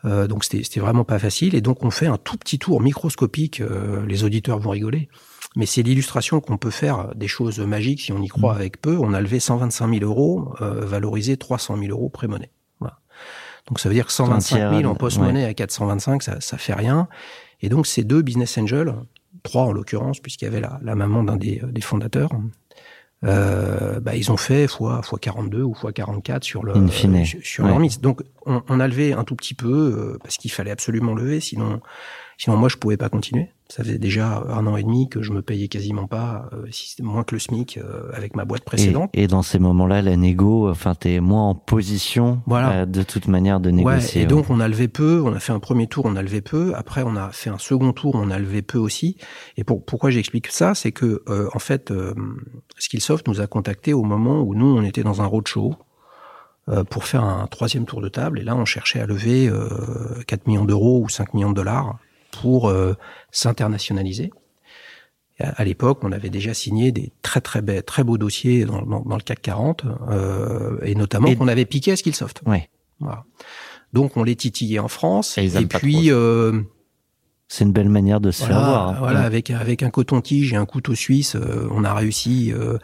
Euh, 0.05 0.27
donc 0.27 0.45
c'était 0.45 0.81
vraiment 0.81 1.05
pas 1.05 1.19
facile 1.19 1.55
et 1.55 1.61
donc 1.61 1.83
on 1.83 1.91
fait 1.91 2.07
un 2.07 2.19
tout 2.19 2.37
petit 2.37 2.59
tour 2.59 2.81
microscopique. 2.81 3.61
euh, 3.61 4.05
les 4.07 4.25
auditeurs 4.25 4.59
vont 4.59 4.71
rigoler, 4.71 5.09
mais 5.57 5.67
c'est 5.67 5.83
l'illustration 5.83 6.41
qu'on 6.41 6.59
peut 6.59 6.71
faire 6.71 7.15
des 7.15 7.29
choses 7.29 7.59
magiques 7.61 8.03
si 8.03 8.13
on 8.13 8.21
y 8.21 8.29
croit 8.29 8.55
avec 8.55 8.81
peu. 8.81 8.99
On 8.99 9.15
a 9.15 9.21
levé 9.21 9.41
125 9.41 9.99
000 10.01 10.05
euros, 10.05 10.55
euh, 10.61 10.85
valorisé 10.85 11.37
300 11.37 11.79
000 11.79 11.91
euros 11.91 12.11
pré-monnaie. 12.11 12.51
Voilà. 12.81 12.99
Donc 13.69 13.81
ça 13.81 13.89
veut 13.89 13.95
dire 13.95 14.07
que 14.07 14.13
125 14.13 14.57
000 14.59 14.85
en 14.85 14.93
ouais. 14.93 14.99
post-monnaie 14.99 15.45
à 15.47 15.55
425, 15.55 16.23
ça 16.23 16.41
ça 16.41 16.59
fait 16.59 16.75
rien. 16.75 17.09
Et 17.63 17.71
donc 17.71 17.87
ces 17.87 18.05
deux 18.05 18.21
business 18.21 18.59
angels, 18.59 18.95
trois 19.43 19.63
en 19.63 19.73
l'occurrence, 19.73 20.21
puisqu'il 20.21 20.45
y 20.45 20.49
avait 20.49 20.61
la, 20.61 20.79
la 20.83 20.95
maman 20.95 21.25
d'un 21.25 21.37
des, 21.37 21.63
des 21.65 21.81
fondateurs, 21.81 22.31
euh, 23.25 24.01
bah, 24.01 24.15
ils 24.17 24.31
ont 24.33 24.37
fait 24.37 24.67
fois, 24.69 25.03
fois 25.03 25.19
42 25.19 25.63
ou 25.63 25.75
fois 25.75 25.93
44 25.93 26.45
sur, 26.45 26.65
le, 26.65 26.77
In 26.77 26.89
fine. 26.89 27.17
euh, 27.17 27.25
sur, 27.25 27.39
sur 27.43 27.65
Ouais. 27.65 27.71
leur 27.71 27.79
mise. 27.81 28.01
Donc 28.01 28.23
on, 28.47 28.63
on 28.69 28.81
a 28.81 28.89
levé 28.89 29.13
un 29.13 29.25
tout 29.25 29.35
petit 29.37 29.55
peu 29.55 29.69
euh, 30.15 30.19
parce 30.23 30.37
qu'il 30.37 30.51
fallait 30.51 30.71
absolument 30.71 31.15
lever, 31.15 31.41
sinon, 31.41 31.81
sinon 32.39 32.57
moi 32.57 32.69
je 32.69 32.77
pouvais 32.77 32.97
pas 32.97 33.09
continuer. 33.09 33.49
Ça 33.71 33.83
faisait 33.83 33.99
déjà 33.99 34.45
un 34.51 34.67
an 34.67 34.77
et 34.77 34.83
demi 34.83 35.09
que 35.09 35.23
je 35.23 35.33
me 35.33 35.41
payais 35.41 35.69
quasiment 35.69 36.07
pas, 36.07 36.51
euh, 36.53 36.67
si 36.71 36.91
c'était 36.91 37.03
moins 37.03 37.25
que 37.25 37.35
le 37.35 37.39
SMIC 37.39 37.79
euh, 37.79 38.11
avec 38.13 38.37
ma 38.37 38.45
boîte 38.45 38.61
Et, 38.61 38.65
précédente. 38.67 39.11
et 39.15 39.27
dans 39.27 39.41
ces 39.41 39.59
moments-là, 39.59 40.03
la 40.03 40.17
négo, 40.17 40.69
enfin, 40.69 40.95
t'es 40.95 41.19
moins 41.21 41.49
en 41.49 41.55
position, 41.55 42.43
Voilà. 42.47 42.83
euh, 42.83 42.87
de 42.87 43.03
toute 43.03 43.27
manière, 43.27 43.61
de 43.61 43.71
Ouais, 43.71 43.77
négocier. 43.77 44.21
et 44.21 44.25
ouais. 44.25 44.29
donc 44.31 44.51
on 44.51 44.61
a 44.61 44.69
levé 44.69 44.87
peu, 44.89 45.23
on 45.25 45.33
a 45.33 45.41
fait 45.41 45.53
un 45.53 45.61
premier 45.61 45.87
tour, 45.87 46.05
on 46.05 46.15
a 46.15 46.21
levé 46.23 46.43
peu, 46.43 46.75
après 46.77 47.03
on 47.07 47.17
a 47.17 47.31
fait 47.31 47.49
un 47.49 47.57
second 47.59 47.95
tour, 47.95 48.15
on 48.17 48.31
a 48.31 48.39
levé 48.39 48.61
peu 48.61 48.77
aussi. 48.79 49.17
Et 49.57 49.65
pour, 49.65 49.83
pourquoi 49.83 50.11
j'explique 50.11 50.49
ça, 50.49 50.75
c'est 50.75 50.93
que 50.93 51.23
euh, 51.31 51.49
en 51.55 51.59
fait, 51.59 51.91
euh, 51.91 52.13
Skillsoft 52.79 53.27
nous 53.29 53.41
a 53.41 53.47
contactés 53.47 53.95
au 53.95 54.03
moment 54.03 54.43
où 54.43 54.55
nous 54.55 54.77
on 54.77 54.83
était 54.83 55.03
dans 55.05 55.23
un 55.23 55.27
roadshow 55.27 55.75
euh, 56.69 56.85
pour 56.85 57.05
faire 57.07 57.25
un 57.25 57.47
troisième 57.47 57.87
tour 57.87 58.03
de 58.03 58.11
table, 58.11 58.39
et 58.41 58.43
là 58.45 58.55
on 58.57 58.67
cherchait 58.67 59.01
à 59.01 59.07
lever 59.07 59.49
euh, 59.49 60.23
4 60.27 60.47
millions 60.47 60.67
d'euros 60.67 61.01
ou 61.03 61.09
5 61.09 61.33
millions 61.33 61.51
de 61.51 61.57
dollars 61.57 61.97
pour 62.43 62.69
euh, 62.69 62.95
s'internationaliser. 63.35 64.31
À 65.41 65.65
l'époque, 65.65 65.99
on 66.03 66.13
avait 66.13 66.31
déjà 66.31 66.55
signé 66.55 66.93
des 66.93 67.13
très 67.23 67.41
très 67.41 67.61
be- 67.61 67.83
très 67.83 68.05
beaux 68.05 68.19
dossiers 68.19 68.65
dans, 68.65 68.83
dans- 68.83 69.01
dans 69.01 69.17
le 69.17 69.23
CAC 69.23 69.43
40, 69.43 69.85
euh, 70.09 70.79
et 70.83 70.95
notamment 70.95 71.27
Et- 71.27 71.35
qu'on 71.37 71.49
avait 71.49 71.65
piqué 71.65 71.91
à 71.91 71.97
Skillsoft. 71.97 72.43
Ouais. 72.47 72.69
Voilà. 73.01 73.25
Donc 73.93 74.17
on 74.17 74.23
les 74.23 74.37
titillait 74.37 74.79
en 74.79 74.87
France, 74.87 75.37
Et 75.37 75.47
et, 75.61 75.67
puis 75.67 76.13
euh, 76.13 76.63
C'est 77.49 77.65
une 77.65 77.73
belle 77.73 77.89
manière 77.89 78.21
de 78.21 78.31
se 78.31 78.45
voilà, 78.45 78.55
faire 78.55 78.65
voir. 78.65 78.89
hein. 78.91 78.97
voilà, 79.01 79.21
Ouais. 79.21 79.27
avec 79.27 79.51
avec 79.51 79.83
un 79.83 79.91
coton-tige 79.91 80.53
et 80.53 80.57
un 80.57 80.67
couteau 80.67 80.95
suisse, 80.95 81.35
euh, 81.35 81.69
on 81.73 81.83
a 81.83 81.93
réussi 81.93 82.53
euh, 82.53 82.79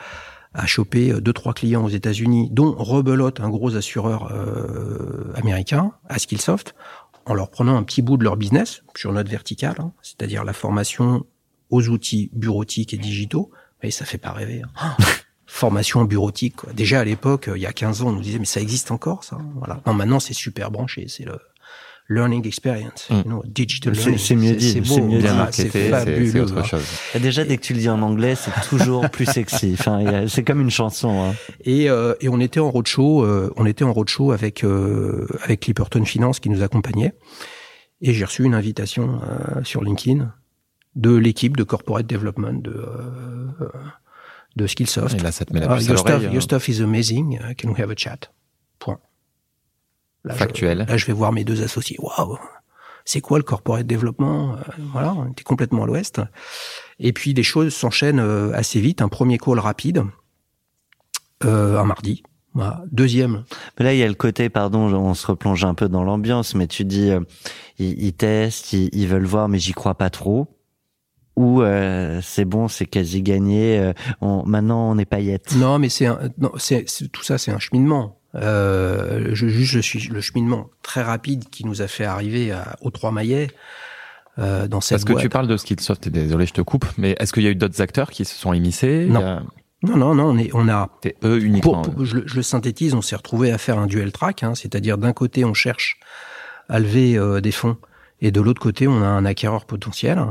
à 0.52 0.66
choper 0.66 1.12
euh, 1.12 1.20
deux 1.20 1.32
trois 1.32 1.52
clients 1.54 1.84
aux 1.84 1.88
États-Unis, 1.88 2.48
dont 2.50 2.74
Rebelote, 2.76 3.38
un 3.38 3.48
gros 3.48 3.76
assureur 3.76 4.32
euh, 4.32 5.32
américain, 5.36 5.92
à 6.08 6.18
Skillsoft, 6.18 6.74
en 7.26 7.34
leur 7.34 7.50
prenant 7.50 7.76
un 7.76 7.82
petit 7.82 8.02
bout 8.02 8.16
de 8.16 8.24
leur 8.24 8.36
business 8.36 8.82
sur 8.96 9.12
notre 9.12 9.30
verticale, 9.30 9.76
hein, 9.78 9.92
c'est-à-dire 10.02 10.44
la 10.44 10.52
formation 10.52 11.24
aux 11.70 11.88
outils 11.88 12.30
bureautiques 12.32 12.94
et 12.94 12.98
digitaux. 12.98 13.50
Et 13.82 13.90
ça 13.90 14.04
fait 14.04 14.18
pas 14.18 14.32
rêver. 14.32 14.62
hein. 14.80 14.96
Formation 15.46 16.04
bureautique. 16.04 16.56
Quoi. 16.56 16.72
Déjà 16.72 17.00
à 17.00 17.04
l'époque, 17.04 17.48
euh, 17.48 17.58
il 17.58 17.60
y 17.60 17.66
a 17.66 17.72
15 17.72 18.02
ans, 18.02 18.08
on 18.08 18.12
nous 18.12 18.20
disait 18.20 18.38
mais 18.38 18.44
ça 18.44 18.60
existe 18.60 18.90
encore 18.92 19.24
ça. 19.24 19.36
Voilà. 19.56 19.80
Non, 19.84 19.94
maintenant 19.94 20.20
c'est 20.20 20.34
super 20.34 20.70
branché. 20.70 21.06
C'est 21.08 21.24
le 21.24 21.40
learning 22.12 22.44
experience, 22.44 23.06
Mm. 23.08 23.14
you 23.14 23.22
know, 23.22 23.42
digital 23.46 23.94
C'est- 23.94 24.00
learning. 24.00 24.18
c'est 24.18 24.34
mieux 24.34 24.56
dit, 24.56 24.72
C'est 24.72 24.80
beau, 24.80 25.06
mieux 25.06 25.22
marketé, 25.22 25.70
c'est 25.70 25.88
fabuleux. 25.90 26.42
autre 26.42 26.58
hein. 26.58 26.64
chose. 26.64 26.84
Et 27.14 27.20
déjà, 27.20 27.44
dès 27.44 27.56
que 27.56 27.62
tu 27.62 27.72
le 27.72 27.78
dis 27.78 27.88
en 27.88 28.02
anglais, 28.02 28.34
c'est 28.34 28.50
toujours 28.68 29.08
plus 29.10 29.26
sexy. 29.26 29.76
Enfin, 29.78 30.00
il 30.00 30.06
y 30.10 30.14
a- 30.14 30.28
c'est 30.28 30.42
comme 30.42 30.60
une 30.60 30.70
chanson. 30.70 31.22
Hein. 31.22 31.34
Et, 31.64 31.88
euh, 31.88 32.14
et 32.20 32.28
on 32.28 32.40
était 32.40 32.58
en 32.60 32.68
roadshow, 32.70 33.24
euh, 33.24 33.52
on 33.56 33.64
était 33.64 33.84
en 33.84 33.92
roadshow 33.92 34.32
avec 34.32 34.64
euh, 34.64 35.26
avec 35.44 35.60
Clipperton 35.60 36.04
Finance 36.04 36.40
qui 36.40 36.50
nous 36.50 36.62
accompagnait. 36.62 37.14
Et 38.02 38.12
j'ai 38.12 38.24
reçu 38.24 38.42
une 38.44 38.54
invitation 38.54 39.20
euh, 39.22 39.62
sur 39.62 39.82
LinkedIn 39.84 40.32
de 40.96 41.14
l'équipe 41.14 41.56
de 41.56 41.62
corporate 41.62 42.06
development 42.08 42.60
de 42.60 42.70
euh, 42.72 43.68
de 44.56 44.66
Skillsoft. 44.66 45.14
Et 45.14 45.22
là, 45.22 45.30
ça 45.30 45.44
te 45.44 45.52
met 45.52 45.60
la 45.60 45.70
Ah, 45.70 45.76
puce 45.76 45.86
à 45.86 45.90
your, 45.90 45.98
stuff, 46.00 46.10
l'oreille. 46.10 46.26
your 46.26 46.36
euh, 46.38 46.40
stuff 46.40 46.66
is 46.68 46.82
amazing. 46.82 47.38
uh, 47.38 47.54
Can 47.56 47.68
we 47.70 47.78
have 47.80 47.90
a 47.90 47.94
chat? 47.96 48.32
Point. 48.80 48.98
Là, 50.24 50.34
je- 50.34 50.38
Factuel. 50.38 50.84
là, 50.88 50.96
je 50.96 51.06
vais 51.06 51.12
voir 51.12 51.32
mes 51.32 51.44
deux 51.44 51.62
associés. 51.62 51.96
Waouh, 51.98 52.38
c'est 53.04 53.20
quoi 53.20 53.38
le 53.38 53.44
corporate 53.44 53.86
development 53.86 54.56
Euh, 54.56 54.60
Voilà, 54.92 55.14
on 55.14 55.30
était 55.30 55.42
complètement 55.44 55.84
à 55.84 55.86
l'ouest. 55.86 56.20
Et 56.98 57.12
puis 57.12 57.32
les 57.32 57.42
choses 57.42 57.72
s'enchaînent 57.74 58.20
euh, 58.20 58.52
assez 58.54 58.80
vite. 58.80 59.00
Un 59.02 59.08
premier 59.08 59.38
call 59.38 59.58
rapide, 59.58 60.02
euh, 61.44 61.78
un 61.78 61.84
mardi. 61.84 62.22
Voilà. 62.52 62.82
Deuxième, 62.90 63.44
Mais 63.78 63.84
là, 63.84 63.94
il 63.94 63.98
y 63.98 64.02
a 64.02 64.08
le 64.08 64.14
côté, 64.14 64.48
pardon, 64.48 64.92
on 64.92 65.14
se 65.14 65.24
replonge 65.26 65.64
un 65.64 65.74
peu 65.74 65.88
dans 65.88 66.02
l'ambiance, 66.02 66.56
mais 66.56 66.66
tu 66.66 66.84
dis, 66.84 67.10
euh, 67.10 67.20
ils, 67.78 68.02
ils 68.02 68.12
testent, 68.12 68.72
ils, 68.72 68.90
ils 68.92 69.06
veulent 69.06 69.24
voir, 69.24 69.48
mais 69.48 69.60
j'y 69.60 69.72
crois 69.72 69.94
pas 69.94 70.10
trop. 70.10 70.48
Ou 71.36 71.62
euh, 71.62 72.20
c'est 72.22 72.44
bon, 72.44 72.66
c'est 72.66 72.86
quasi 72.86 73.22
gagné. 73.22 73.78
euh, 73.78 73.92
on, 74.20 74.44
maintenant, 74.44 74.90
on 74.90 74.98
est 74.98 75.04
paillettes. 75.04 75.54
Non, 75.56 75.78
mais 75.78 75.88
c'est 75.88 76.06
un- 76.06 76.18
non, 76.38 76.50
c'est 76.58 76.88
c'est- 76.90 77.08
tout 77.08 77.22
ça, 77.22 77.38
c'est 77.38 77.52
un 77.52 77.60
cheminement. 77.60 78.19
Euh, 78.36 79.30
je 79.32 79.48
juste 79.48 79.72
je 79.72 79.80
suis 79.80 80.08
le 80.08 80.20
cheminement 80.20 80.70
très 80.82 81.02
rapide 81.02 81.48
qui 81.50 81.64
nous 81.66 81.82
a 81.82 81.88
fait 81.88 82.04
arriver 82.04 82.52
à, 82.52 82.76
aux 82.80 82.90
trois 82.90 83.10
maillets 83.10 83.48
euh, 84.38 84.68
dans 84.68 84.80
cette 84.80 85.04
Parce 85.04 85.16
que 85.16 85.20
tu 85.20 85.28
parles 85.28 85.48
de 85.48 85.56
Skillsoft, 85.56 86.08
désolé, 86.08 86.46
je 86.46 86.52
te 86.52 86.60
coupe, 86.60 86.86
mais 86.96 87.16
est-ce 87.18 87.32
qu'il 87.32 87.42
y 87.42 87.46
a 87.48 87.50
eu 87.50 87.56
d'autres 87.56 87.80
acteurs 87.80 88.10
qui 88.10 88.24
se 88.24 88.34
sont 88.36 88.52
immiscés? 88.52 89.06
Non. 89.08 89.20
A- 89.26 89.42
Non, 89.82 89.96
non, 89.96 90.14
non, 90.14 90.24
on 90.30 90.38
est, 90.38 90.50
on 90.54 90.68
a 90.68 90.88
C'était 91.02 91.16
eux 91.26 91.42
uniquement. 91.42 91.82
Pour, 91.82 91.94
pour- 91.94 92.04
je, 92.04 92.16
le- 92.18 92.22
je 92.28 92.36
le 92.36 92.42
synthétise, 92.42 92.94
on 92.94 93.02
s'est 93.02 93.16
retrouvé 93.16 93.50
à 93.50 93.58
faire 93.58 93.78
un 93.78 93.86
duel 93.88 94.12
track, 94.12 94.42
hein, 94.44 94.54
c'est-à-dire 94.54 94.96
d'un 94.98 95.12
côté 95.12 95.44
on 95.44 95.54
cherche 95.54 95.98
à 96.68 96.78
lever 96.78 97.16
euh, 97.18 97.40
des 97.40 97.50
fonds 97.52 97.78
et 98.20 98.30
de 98.30 98.40
l'autre 98.40 98.60
côté 98.60 98.86
on 98.86 99.02
a 99.02 99.06
un 99.06 99.24
acquéreur 99.24 99.64
potentiel. 99.64 100.22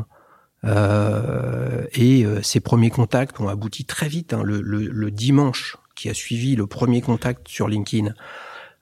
Euh, 0.65 1.85
et 1.93 2.25
euh, 2.25 2.41
ces 2.43 2.59
premiers 2.59 2.89
contacts 2.89 3.39
ont 3.39 3.47
abouti 3.49 3.85
très 3.85 4.07
vite. 4.07 4.33
hein. 4.33 4.41
le, 4.43 4.61
le- 4.61 4.87
le 4.87 5.11
dimanche 5.11 5.77
qui 5.99 6.09
a 6.09 6.13
suivi 6.13 6.55
le 6.55 6.65
premier 6.65 7.01
contact 7.01 7.49
sur 7.49 7.67
LinkedIn, 7.67 8.13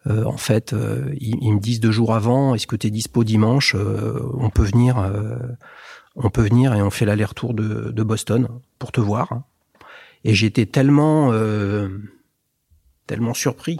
euh, 0.06 0.24
en 0.26 0.38
fait, 0.38 0.74
euh, 0.74 1.12
ils, 1.20 1.36
ils 1.42 1.52
me 1.52 1.60
disent 1.60 1.80
deux 1.80 1.92
jours 1.92 2.14
avant, 2.14 2.54
est-ce 2.54 2.68
que 2.68 2.76
tu 2.76 2.86
es 2.88 2.90
dispo 2.92 3.24
dimanche 3.24 3.74
Euh, 3.76 4.22
On 4.40 4.52
peut 4.52 4.64
venir, 4.64 5.00
euh, 5.00 5.36
on 6.16 6.30
peut 6.30 6.44
venir 6.44 6.76
et 6.76 6.82
on 6.84 6.92
fait 6.92 7.06
l'aller-retour 7.06 7.56
de, 7.56 7.90
de 7.92 8.04
Boston 8.04 8.48
pour 8.78 8.92
te 8.92 9.02
voir. 9.02 9.42
Et 10.26 10.36
j'étais 10.36 10.68
tellement, 10.68 11.32
euh, 11.32 11.90
tellement 13.08 13.34
surpris 13.34 13.80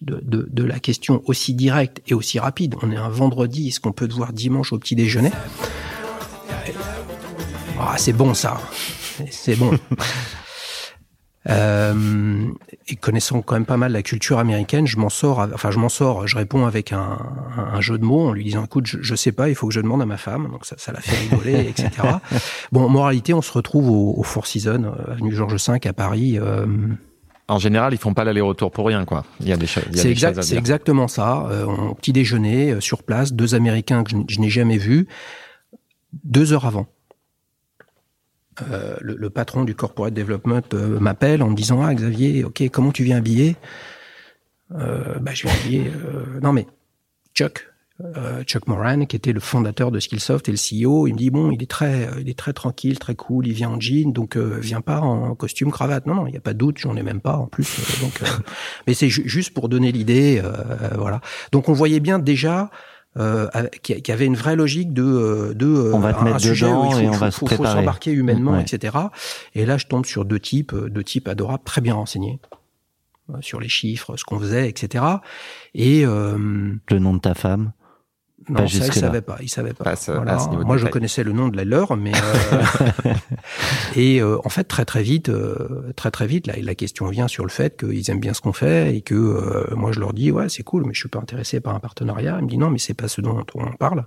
de, 0.00 0.20
de, 0.22 0.48
de 0.48 0.62
la 0.64 0.78
question 0.78 1.20
aussi 1.26 1.54
directe 1.54 2.00
et 2.06 2.14
aussi 2.14 2.38
rapide. 2.38 2.76
On 2.82 2.92
est 2.92 2.96
un 2.96 3.08
vendredi, 3.08 3.68
est-ce 3.68 3.80
qu'on 3.80 3.92
peut 3.92 4.06
te 4.06 4.14
voir 4.14 4.32
dimanche 4.32 4.72
au 4.72 4.78
petit 4.78 4.94
déjeuner? 4.94 5.32
Ah, 7.80 7.96
c'est 7.98 8.12
bon 8.12 8.34
ça, 8.34 8.60
c'est 9.30 9.56
bon. 9.56 9.72
Euh, 11.48 12.46
et 12.86 12.94
connaissant 12.96 13.42
quand 13.42 13.54
même 13.56 13.64
pas 13.66 13.76
mal 13.76 13.90
la 13.92 14.02
culture 14.02 14.38
américaine, 14.38 14.86
je 14.86 14.96
m'en 14.96 15.08
sors, 15.08 15.40
enfin 15.52 15.72
je 15.72 15.78
m'en 15.80 15.88
sors, 15.88 16.26
je 16.28 16.36
réponds 16.36 16.66
avec 16.66 16.92
un, 16.92 17.18
jeu 17.80 17.98
de 17.98 18.04
mots 18.04 18.28
en 18.28 18.32
lui 18.32 18.44
disant 18.44 18.64
écoute, 18.64 18.86
je, 18.86 18.98
je 19.02 19.14
sais 19.16 19.32
pas, 19.32 19.48
il 19.48 19.54
faut 19.56 19.66
que 19.66 19.74
je 19.74 19.80
demande 19.80 20.00
à 20.02 20.06
ma 20.06 20.18
femme, 20.18 20.48
donc 20.52 20.64
ça, 20.64 20.76
ça 20.78 20.92
l'a 20.92 21.00
fait 21.00 21.16
rigoler, 21.16 21.66
etc. 21.68 21.90
Bon, 22.72 22.88
moralité, 22.88 23.34
on 23.34 23.42
se 23.42 23.52
retrouve 23.52 23.90
au, 23.90 24.14
au 24.16 24.22
Four 24.22 24.46
Seasons, 24.46 24.84
euh, 24.84 25.10
avenue 25.12 25.34
Georges 25.34 25.56
V 25.68 25.80
à 25.84 25.92
Paris. 25.92 26.38
euh, 26.38 26.64
En 27.48 27.58
général, 27.58 27.92
ils 27.92 27.98
font 27.98 28.14
pas 28.14 28.22
l'aller-retour 28.24 28.70
pour 28.70 28.86
rien, 28.86 29.04
quoi. 29.04 29.24
Il 29.40 29.48
y 29.48 29.52
a 29.52 29.56
des, 29.56 29.66
cho- 29.66 29.80
y 29.92 29.98
a 30.00 30.02
des 30.04 30.10
exact, 30.10 30.36
choses 30.36 30.46
c'est 30.46 30.56
exactement 30.56 31.08
ça. 31.08 31.46
Euh, 31.50 31.66
on- 31.66 31.94
petit 31.94 32.12
déjeuner 32.12 32.70
euh, 32.72 32.80
sur 32.80 33.02
place, 33.02 33.32
deux 33.32 33.54
Américains 33.56 34.04
que 34.04 34.12
je 34.28 34.38
n'ai 34.40 34.48
jamais 34.50 34.78
vus, 34.78 35.08
deux 36.24 36.52
heures 36.52 36.66
avant. 36.66 36.86
Euh, 38.70 38.96
le, 39.00 39.14
le 39.16 39.30
patron 39.30 39.64
du 39.64 39.74
corporate 39.74 40.12
development 40.12 40.60
euh, 40.74 41.00
m'appelle 41.00 41.42
en 41.42 41.48
me 41.48 41.54
disant 41.56 41.82
ah 41.82 41.94
Xavier, 41.94 42.44
ok, 42.44 42.62
comment 42.70 42.92
tu 42.92 43.02
viens 43.02 43.16
habiller 43.16 43.56
euh, 44.74 45.18
Bah 45.20 45.32
je 45.34 45.44
viens 45.46 45.54
habiller. 45.54 45.90
euh, 46.04 46.40
non 46.42 46.52
mais 46.52 46.66
Chuck. 47.34 47.68
euh, 48.02 48.42
Chuck 48.44 48.66
Moran, 48.66 49.06
qui 49.06 49.16
était 49.16 49.32
le 49.32 49.40
fondateur 49.40 49.90
de 49.90 49.98
Skillsoft 50.00 50.48
et 50.48 50.52
le 50.52 50.58
CEO, 50.58 51.06
il 51.06 51.14
me 51.14 51.18
dit 51.18 51.30
bon, 51.30 51.50
il 51.50 51.62
est 51.62 51.70
très, 51.70 52.08
il 52.20 52.28
est 52.28 52.38
très 52.38 52.52
tranquille, 52.52 52.98
très 52.98 53.14
cool, 53.14 53.46
il 53.46 53.54
vient 53.54 53.70
en 53.70 53.80
jean, 53.80 54.12
donc 54.12 54.36
viens 54.36 54.80
pas 54.82 55.00
en 55.00 55.34
costume 55.34 55.70
cravate. 55.70 56.04
Non, 56.06 56.14
non, 56.14 56.26
il 56.26 56.32
n'y 56.32 56.36
a 56.36 56.40
pas 56.40 56.52
de 56.52 56.58
doute, 56.58 56.76
j'en 56.78 56.94
ai 56.96 57.02
même 57.02 57.20
pas 57.22 57.36
en 57.38 57.46
plus. 57.46 57.78
donc, 58.02 58.20
mais 58.86 58.92
c'est 58.94 59.08
ju- 59.08 59.26
juste 59.26 59.54
pour 59.54 59.68
donner 59.70 59.92
l'idée, 59.92 60.42
voilà. 60.96 61.20
Donc 61.52 61.68
on 61.70 61.72
voyait 61.72 62.00
bien 62.00 62.18
déjà 62.18 62.70
euh, 63.18 63.48
qu'il 63.82 64.02
y 64.06 64.10
avait 64.10 64.26
une 64.26 64.36
vraie 64.36 64.56
logique 64.56 64.92
de, 64.92 65.02
euh, 65.02 65.54
de 65.54 65.66
euh, 65.66 65.92
On 65.94 65.98
va 65.98 66.14
te 66.14 66.20
un 66.20 66.24
mettre 66.24 66.40
sujet 66.40 66.66
où 66.66 66.84
il 66.86 66.92
faut, 66.92 66.98
et 67.00 67.08
on 67.08 67.12
faut- 67.12 67.18
va 67.18 67.30
se 67.30 67.38
faut- 67.38 67.64
s'embarquer 67.64 68.12
humainement, 68.12 68.52
Ouais. 68.52 68.62
etc. 68.62 68.96
Et 69.54 69.66
là, 69.66 69.76
je 69.78 69.86
tombe 69.86 70.06
sur 70.06 70.24
deux 70.24 70.40
types, 70.40 70.72
euh, 70.72 70.88
deux 70.88 71.04
types 71.04 71.28
adorables, 71.28 71.62
très 71.64 71.80
bien 71.80 71.94
renseignés 71.94 72.40
sur 73.40 73.60
les 73.60 73.68
chiffres, 73.68 74.16
ce 74.16 74.24
qu'on 74.24 74.38
faisait, 74.38 74.68
etc. 74.68 75.04
Et 75.74 76.04
euh, 76.04 76.36
Le 76.90 76.98
nom 76.98 77.14
de 77.14 77.20
ta 77.20 77.34
femme. 77.34 77.72
Non, 78.48 78.56
Pas 78.56 78.60
ça, 78.62 78.64
il 78.64 78.82
jusque-là. 78.82 79.00
savait 79.08 79.20
pas, 79.20 79.36
il 79.40 79.48
savait 79.48 79.72
pas. 79.72 79.84
Pas 79.84 79.96
ce- 79.96 80.12
Voilà. 80.12 80.36
Moi, 80.64 80.76
je 80.76 80.82
détail. 80.82 80.92
connaissais 80.92 81.22
le 81.24 81.32
nom 81.32 81.48
de 81.48 81.56
la 81.56 81.64
leur, 81.64 81.96
mais 81.96 82.12
euh, 82.14 83.12
et 83.96 84.20
euh, 84.20 84.38
en 84.44 84.48
fait, 84.48 84.64
très 84.64 84.84
très 84.84 85.02
vite, 85.02 85.28
euh, 85.28 85.92
très 85.96 86.10
très 86.10 86.26
vite, 86.26 86.46
la, 86.46 86.54
la 86.60 86.74
question 86.74 87.06
vient 87.08 87.28
sur 87.28 87.44
le 87.44 87.50
fait 87.50 87.78
qu'ils 87.78 88.10
aiment 88.10 88.20
bien 88.20 88.34
ce 88.34 88.40
qu'on 88.40 88.52
fait 88.52 88.96
et 88.96 89.00
que 89.02 89.14
euh, 89.14 89.74
moi, 89.76 89.92
je 89.92 90.00
leur 90.00 90.12
dis 90.12 90.30
ouais, 90.30 90.48
c'est 90.48 90.62
cool, 90.62 90.84
mais 90.86 90.94
je 90.94 91.00
suis 91.00 91.08
pas 91.08 91.18
intéressé 91.18 91.60
par 91.60 91.74
un 91.74 91.80
partenariat. 91.80 92.36
Ils 92.38 92.44
me 92.44 92.48
disent 92.48 92.58
non, 92.58 92.70
mais 92.70 92.78
c'est 92.78 92.94
pas 92.94 93.08
ce 93.08 93.20
dont 93.20 93.44
on 93.54 93.72
parle. 93.72 94.04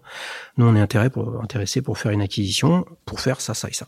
Nous, 0.57 0.65
on 0.65 0.75
est 0.75 0.81
intéressé 0.81 1.09
pour 1.11 1.41
intéressé 1.43 1.81
pour 1.81 1.97
faire 1.97 2.11
une 2.11 2.21
acquisition, 2.21 2.85
pour 3.05 3.19
faire 3.19 3.41
ça, 3.41 3.53
ça 3.53 3.69
et 3.69 3.73
ça. 3.73 3.87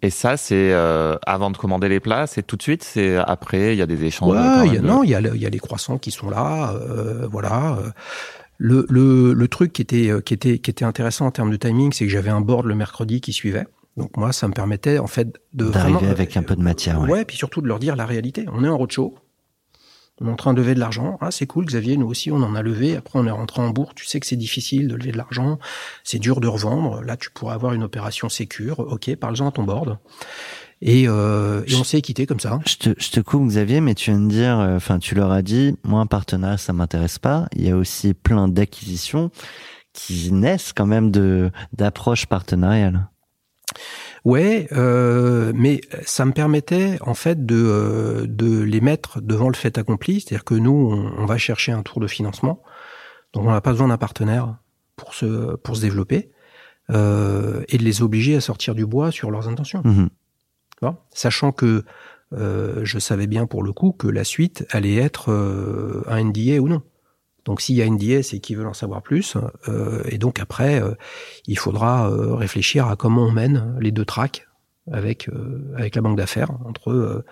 Et 0.00 0.10
ça, 0.10 0.36
c'est 0.36 0.72
euh, 0.72 1.16
avant 1.26 1.50
de 1.50 1.56
commander 1.56 1.88
les 1.88 1.98
plats, 1.98 2.28
c'est 2.28 2.44
tout 2.44 2.56
de 2.56 2.62
suite, 2.62 2.84
c'est 2.84 3.16
après, 3.16 3.74
il 3.74 3.78
y 3.78 3.82
a 3.82 3.86
des 3.86 4.04
échanges. 4.04 4.30
Ouais, 4.30 4.68
y 4.68 4.76
a, 4.76 4.80
de- 4.80 4.86
non, 4.86 5.02
il 5.02 5.10
y 5.10 5.14
a, 5.16 5.20
y 5.20 5.46
a 5.46 5.48
les 5.50 5.58
croissants 5.58 5.98
qui 5.98 6.12
sont 6.12 6.30
là, 6.30 6.72
euh, 6.74 7.26
voilà. 7.28 7.78
Le, 8.58 8.86
le, 8.90 9.32
le 9.32 9.48
truc 9.48 9.72
qui 9.72 9.82
était, 9.82 10.10
euh, 10.10 10.20
qui, 10.20 10.34
était, 10.34 10.58
qui 10.58 10.70
était 10.70 10.84
intéressant 10.84 11.26
en 11.26 11.30
termes 11.30 11.50
de 11.50 11.56
timing, 11.56 11.92
c'est 11.92 12.04
que 12.04 12.10
j'avais 12.10 12.30
un 12.30 12.40
board 12.40 12.66
le 12.66 12.74
mercredi 12.74 13.20
qui 13.20 13.32
suivait. 13.32 13.66
Donc 13.96 14.16
moi, 14.16 14.32
ça 14.32 14.48
me 14.48 14.52
permettait 14.52 14.98
en 14.98 15.06
fait 15.06 15.40
de 15.54 15.70
D'arriver 15.70 16.08
avec 16.08 16.36
un 16.36 16.42
peu 16.42 16.56
de 16.56 16.62
matière, 16.62 17.00
ouais. 17.00 17.10
Ouais, 17.10 17.24
puis 17.24 17.36
surtout 17.36 17.60
de 17.60 17.68
leur 17.68 17.78
dire 17.78 17.96
la 17.96 18.06
réalité. 18.06 18.46
On 18.52 18.64
est 18.64 18.68
en 18.68 18.76
roadshow. 18.76 19.16
On 20.20 20.26
est 20.26 20.30
en 20.30 20.36
train 20.36 20.52
de 20.52 20.60
lever 20.60 20.74
de 20.74 20.80
l'argent. 20.80 21.16
Ah, 21.20 21.30
c'est 21.30 21.46
cool, 21.46 21.66
Xavier. 21.66 21.96
Nous 21.96 22.06
aussi, 22.08 22.32
on 22.32 22.42
en 22.42 22.56
a 22.56 22.62
levé. 22.62 22.96
Après, 22.96 23.20
on 23.20 23.26
est 23.26 23.30
rentré 23.30 23.62
en 23.62 23.70
bourse. 23.70 23.94
Tu 23.94 24.04
sais 24.04 24.18
que 24.18 24.26
c'est 24.26 24.36
difficile 24.36 24.88
de 24.88 24.96
lever 24.96 25.12
de 25.12 25.16
l'argent. 25.16 25.60
C'est 26.02 26.18
dur 26.18 26.40
de 26.40 26.48
revendre. 26.48 27.02
Là, 27.02 27.16
tu 27.16 27.30
pourrais 27.30 27.54
avoir 27.54 27.72
une 27.72 27.84
opération 27.84 28.28
sécure. 28.28 28.80
Ok, 28.80 29.14
parle-en 29.14 29.48
à 29.48 29.52
ton 29.52 29.62
board. 29.62 29.98
Et, 30.80 31.08
euh, 31.08 31.62
et 31.66 31.74
on 31.74 31.84
s'est 31.84 32.00
quitté 32.00 32.26
comme 32.26 32.38
ça. 32.40 32.60
Je 32.66 32.76
te, 32.76 32.90
je 32.98 33.10
te 33.10 33.20
coupe 33.20 33.46
Xavier, 33.48 33.80
mais 33.80 33.94
tu 33.94 34.10
viens 34.10 34.20
de 34.20 34.28
dire, 34.28 34.60
euh, 34.60 34.76
enfin 34.76 34.98
tu 34.98 35.14
leur 35.14 35.32
as 35.32 35.42
dit, 35.42 35.76
moi 35.82 36.00
un 36.00 36.06
partenariat 36.06 36.56
ça 36.56 36.72
m'intéresse 36.72 37.18
pas. 37.18 37.48
Il 37.56 37.66
y 37.66 37.70
a 37.70 37.76
aussi 37.76 38.14
plein 38.14 38.48
d'acquisitions 38.48 39.30
qui 39.92 40.30
naissent 40.32 40.72
quand 40.72 40.86
même 40.86 41.10
de 41.10 41.50
d'approches 41.72 42.26
partenariales. 42.26 43.08
Ouais, 44.24 44.68
euh, 44.72 45.52
mais 45.54 45.80
ça 46.04 46.24
me 46.24 46.32
permettait 46.32 46.98
en 47.00 47.14
fait 47.14 47.44
de, 47.44 47.56
euh, 47.56 48.26
de 48.26 48.60
les 48.60 48.80
mettre 48.80 49.20
devant 49.20 49.48
le 49.48 49.54
fait 49.54 49.78
accompli, 49.78 50.20
c'est-à-dire 50.20 50.44
que 50.44 50.54
nous, 50.54 50.72
on, 50.72 51.22
on 51.22 51.26
va 51.26 51.38
chercher 51.38 51.72
un 51.72 51.82
tour 51.82 52.00
de 52.00 52.06
financement, 52.06 52.62
donc 53.32 53.44
on 53.44 53.50
n'a 53.50 53.60
pas 53.60 53.72
besoin 53.72 53.88
d'un 53.88 53.98
partenaire 53.98 54.56
pour 54.96 55.14
se 55.14 55.56
pour 55.56 55.76
se 55.76 55.80
développer 55.82 56.30
euh, 56.90 57.62
et 57.68 57.78
de 57.78 57.84
les 57.84 58.02
obliger 58.02 58.36
à 58.36 58.40
sortir 58.40 58.74
du 58.74 58.86
bois 58.86 59.10
sur 59.10 59.30
leurs 59.30 59.48
intentions. 59.48 59.82
Mhm. 59.84 60.08
Sachant 61.10 61.52
que 61.52 61.84
euh, 62.34 62.80
je 62.84 62.98
savais 62.98 63.26
bien 63.26 63.46
pour 63.46 63.62
le 63.62 63.72
coup 63.72 63.92
que 63.92 64.06
la 64.06 64.24
suite 64.24 64.66
allait 64.70 64.96
être 64.96 65.32
euh, 65.32 66.04
un 66.06 66.24
NDA 66.24 66.60
ou 66.60 66.68
non. 66.68 66.82
Donc 67.48 67.62
s'il 67.62 67.76
y 67.76 67.82
a 67.82 67.88
NDA, 67.88 68.22
c'est 68.22 68.40
qu'ils 68.40 68.58
veulent 68.58 68.66
en 68.66 68.74
savoir 68.74 69.00
plus. 69.00 69.38
Euh, 69.68 70.02
et 70.04 70.18
donc 70.18 70.38
après, 70.38 70.82
euh, 70.82 70.92
il 71.46 71.58
faudra 71.58 72.10
euh, 72.10 72.34
réfléchir 72.34 72.86
à 72.86 72.94
comment 72.94 73.22
on 73.22 73.32
mène 73.32 73.74
les 73.80 73.90
deux 73.90 74.04
tracks 74.04 74.46
avec 74.92 75.30
euh, 75.30 75.72
avec 75.74 75.96
la 75.96 76.02
banque 76.02 76.18
d'affaires 76.18 76.50
entre 76.66 77.24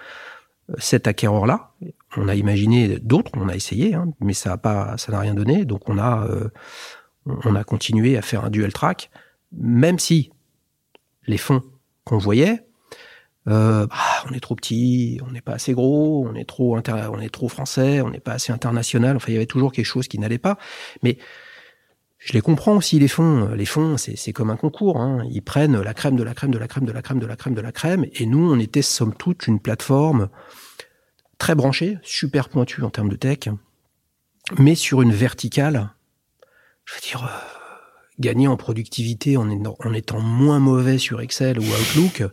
cet 0.79 1.07
acquéreur-là. 1.07 1.73
On 2.17 2.29
a 2.29 2.35
imaginé 2.35 2.99
d'autres, 2.99 3.31
on 3.35 3.51
a 3.51 3.55
essayé, 3.55 3.95
hein, 3.95 4.09
mais 4.21 4.33
ça 4.33 4.55
a 4.55 4.57
pas, 4.57 4.97
ça 4.97 5.13
n'a 5.13 5.21
rien 5.21 5.35
donné. 5.35 5.67
Donc 5.67 5.87
on 5.87 5.99
a 5.99 6.27
on 7.27 7.55
a 7.55 7.65
continué 7.65 8.17
à 8.17 8.23
faire 8.23 8.43
un 8.43 8.51
dual 8.51 8.73
track, 8.73 9.11
même 9.53 9.99
si 9.99 10.31
les 11.27 11.39
fonds 11.39 11.63
qu'on 12.05 12.17
voyait 12.17 12.65
euh, 13.49 13.87
bah, 13.87 13.97
on 14.29 14.35
est 14.35 14.41
trop 14.41 14.55
petit, 14.57 15.21
on 15.27 15.31
n'est 15.31 15.41
pas 15.41 15.53
assez 15.55 15.73
gros, 15.73 16.27
on 16.29 16.35
est 16.35 16.45
trop 16.45 16.77
inter- 16.77 17.11
on 17.13 17.21
est 17.21 17.33
trop 17.33 17.49
français, 17.49 18.01
on 18.01 18.11
n'est 18.11 18.21
pas 18.21 18.33
assez 18.33 18.53
international. 18.53 19.17
Enfin, 19.17 19.27
il 19.29 19.35
y 19.35 19.37
avait 19.37 19.47
toujours 19.47 19.73
quelque 19.73 19.87
chose 19.87 20.09
qui 20.09 20.19
n'allait 20.19 20.39
pas. 20.39 20.59
Mais 21.03 21.19
je 22.19 22.33
les 22.33 22.41
comprends 22.41 22.77
aussi 22.77 22.99
les 22.99 23.09
fonds. 23.09 23.49
Les 23.55 23.67
fonds, 23.67 23.97
c'est 23.99 24.33
comme 24.33 24.51
un 24.51 24.57
concours. 24.57 25.01
Hein. 25.01 25.25
Ils 25.31 25.43
prennent 25.43 25.81
la 25.81 25.95
crème 25.95 26.17
de 26.17 26.23
la 26.23 26.35
crème 26.35 26.51
de 26.51 26.59
la 26.59 26.67
crème 26.67 26.85
de 26.87 26.93
la 26.93 27.03
crème 27.03 27.21
de 27.21 27.27
la 27.27 27.37
crème 27.37 27.55
de 27.55 27.61
la 27.61 27.73
crème. 27.73 28.07
Et 28.15 28.27
nous, 28.27 28.51
on 28.53 28.59
était 28.59 28.83
somme 28.83 29.15
toute 29.15 29.47
une 29.47 29.61
plateforme 29.61 30.29
très 31.39 31.55
branchée, 31.55 31.99
super 32.03 32.49
pointue 32.49 32.83
en 32.83 32.91
termes 32.91 33.11
de 33.11 33.17
tech, 33.17 33.49
mais 34.59 34.75
sur 34.75 35.03
une 35.03 35.13
verticale. 35.13 35.91
Je 36.85 36.95
veux 36.95 37.01
dire. 37.01 37.25
euh, 37.25 37.53
Gagner 38.19 38.49
en 38.49 38.57
productivité 38.57 39.37
en 39.37 39.51
étant 39.93 40.21
moins 40.21 40.59
mauvais 40.59 40.97
sur 40.97 41.21
Excel 41.21 41.61
ou 41.61 41.65
Outlook, 41.65 42.25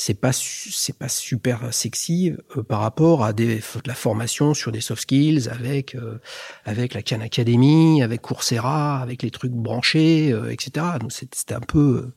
c'est 0.00 0.14
pas 0.20 0.30
c'est 0.32 0.96
pas 0.96 1.08
super 1.08 1.72
sexy 1.72 2.32
euh, 2.56 2.62
par 2.62 2.80
rapport 2.80 3.24
à 3.24 3.32
des 3.32 3.56
de 3.56 3.62
la 3.88 3.94
formation 3.94 4.54
sur 4.54 4.70
des 4.70 4.80
soft 4.80 5.02
skills 5.02 5.48
avec 5.50 5.94
euh, 5.96 6.18
avec 6.64 6.94
la 6.94 7.02
Khan 7.02 7.20
Academy, 7.20 8.02
avec 8.02 8.20
Coursera, 8.22 9.00
avec 9.00 9.22
les 9.22 9.30
trucs 9.30 9.52
branchés, 9.52 10.32
euh, 10.32 10.50
etc. 10.52 10.86
Donc 11.00 11.10
c'était 11.12 11.54
un 11.54 11.60
peu 11.60 11.78
euh, 12.06 12.14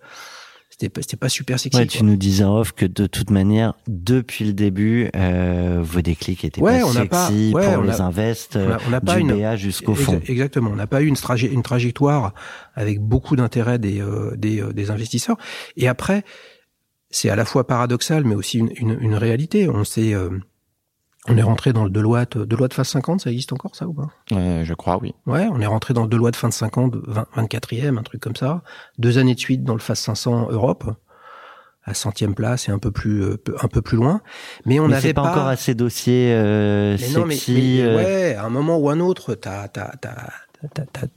c'était 0.70 0.90
pas 0.90 1.02
c'était 1.02 1.18
pas 1.18 1.30
super 1.30 1.60
sexy. 1.60 1.78
Ouais, 1.80 1.88
tu 1.88 2.04
nous 2.04 2.16
disais 2.18 2.44
en 2.44 2.56
off 2.58 2.72
que 2.74 2.86
de 2.86 3.08
toute 3.08 3.30
manière, 3.32 3.74
depuis 3.88 4.46
le 4.46 4.54
début, 4.54 5.10
euh, 5.16 5.80
vos 5.82 6.02
déclics 6.02 6.44
étaient 6.46 6.62
Ouais, 6.62 6.82
pas 6.82 6.86
on 6.86 6.94
n'a 6.94 7.06
pas- 7.06 7.28
sexy 7.30 7.52
ouais, 7.54 7.66
pour 7.66 7.80
on 7.80 7.82
les 7.82 8.00
a- 8.02 8.06
invests, 8.06 8.60
pas 9.04 9.16
du 9.16 9.22
une- 9.22 9.38
BA 9.40 9.56
jusqu'au 9.56 9.96
fond. 9.96 10.22
Exactement. 10.28 10.70
On 10.72 10.76
n'a 10.76 10.88
pas 10.88 11.02
eu 11.02 11.08
une, 11.08 11.16
traje- 11.16 11.52
une 11.52 11.64
trajectoire 11.64 12.34
avec 12.76 13.00
beaucoup 13.00 13.36
d'intérêt 13.36 13.80
des, 13.80 14.02
euh, 14.02 14.36
des, 14.38 14.62
euh, 14.62 14.72
des 14.72 14.92
investisseurs. 14.92 15.38
Et 15.78 15.88
après, 15.88 16.24
c'est 17.12 17.30
à 17.30 17.36
la 17.36 17.46
fois 17.46 17.68
paradoxal, 17.68 18.24
mais 18.24 18.36
aussi 18.36 18.60
une, 18.60 18.72
une, 18.76 18.98
une 19.00 19.16
réalité. 19.16 19.70
On 19.70 19.84
s'est, 19.84 20.14
euh, 20.14 20.30
on 21.28 21.38
est 21.38 21.44
rentré 21.44 21.74
dans 21.74 21.84
le 21.84 21.90
Deloitte, 21.90 22.38
Deloitte 22.38 22.74
phase 22.74 22.90
50, 22.90 23.22
ça 23.22 23.30
existe 23.32 23.54
encore 23.54 23.76
ça 23.76 23.88
ou 23.88 23.94
pas? 23.94 24.10
Euh, 24.32 24.64
je 24.64 24.74
crois, 24.74 24.98
oui. 25.02 25.14
Ouais, 25.28 25.48
on 25.52 25.62
est 25.62 25.66
rentré 25.68 25.94
dans 25.94 26.04
le 26.04 26.10
Deloitte 26.10 26.36
phase 26.36 26.56
50, 26.56 26.96
20, 26.96 27.28
24e, 27.36 27.98
un 27.98 28.04
truc 28.04 28.22
comme 28.22 28.36
ça. 28.36 28.64
Deux 28.98 29.18
années 29.18 29.36
de 29.36 29.40
suite 29.40 29.64
dans 29.64 29.74
le 29.74 29.80
phase 29.80 30.00
500 30.00 30.48
Europe, 30.50 30.86
à 31.84 31.94
centième 31.94 32.36
place 32.36 32.70
et 32.70 32.72
un 32.72 32.80
peu 32.80 32.92
plus, 32.92 33.24
euh, 33.24 33.38
un 33.62 33.68
peu 33.68 33.82
plus 33.82 33.98
loin. 33.98 34.22
Mais 34.66 34.80
on 34.80 34.88
n'avait 34.88 35.10
c'est 35.10 35.14
pas, 35.14 35.24
encore 35.24 35.48
assez 35.48 35.76
dossier 35.76 36.32
euh, 36.34 36.98
mais 37.00 37.10
non, 37.10 37.26
mais, 37.26 37.36
sexy. 37.36 37.54
mais, 37.54 37.82
euh, 37.82 37.96
ouais, 37.98 38.36
à 38.36 38.46
un 38.46 38.50
moment 38.50 38.78
ou 38.78 38.90
un 38.90 39.00
autre, 39.00 39.36
t'as, 39.36 39.68
t'as, 39.68 39.92
t'as, 39.98 40.16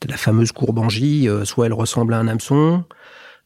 la 0.08 0.16
fameuse 0.16 0.52
courbe 0.52 0.80
euh, 0.80 1.44
soit 1.44 1.66
elle 1.66 1.72
ressemble 1.72 2.14
à 2.14 2.18
un 2.18 2.28
hameçon, 2.28 2.84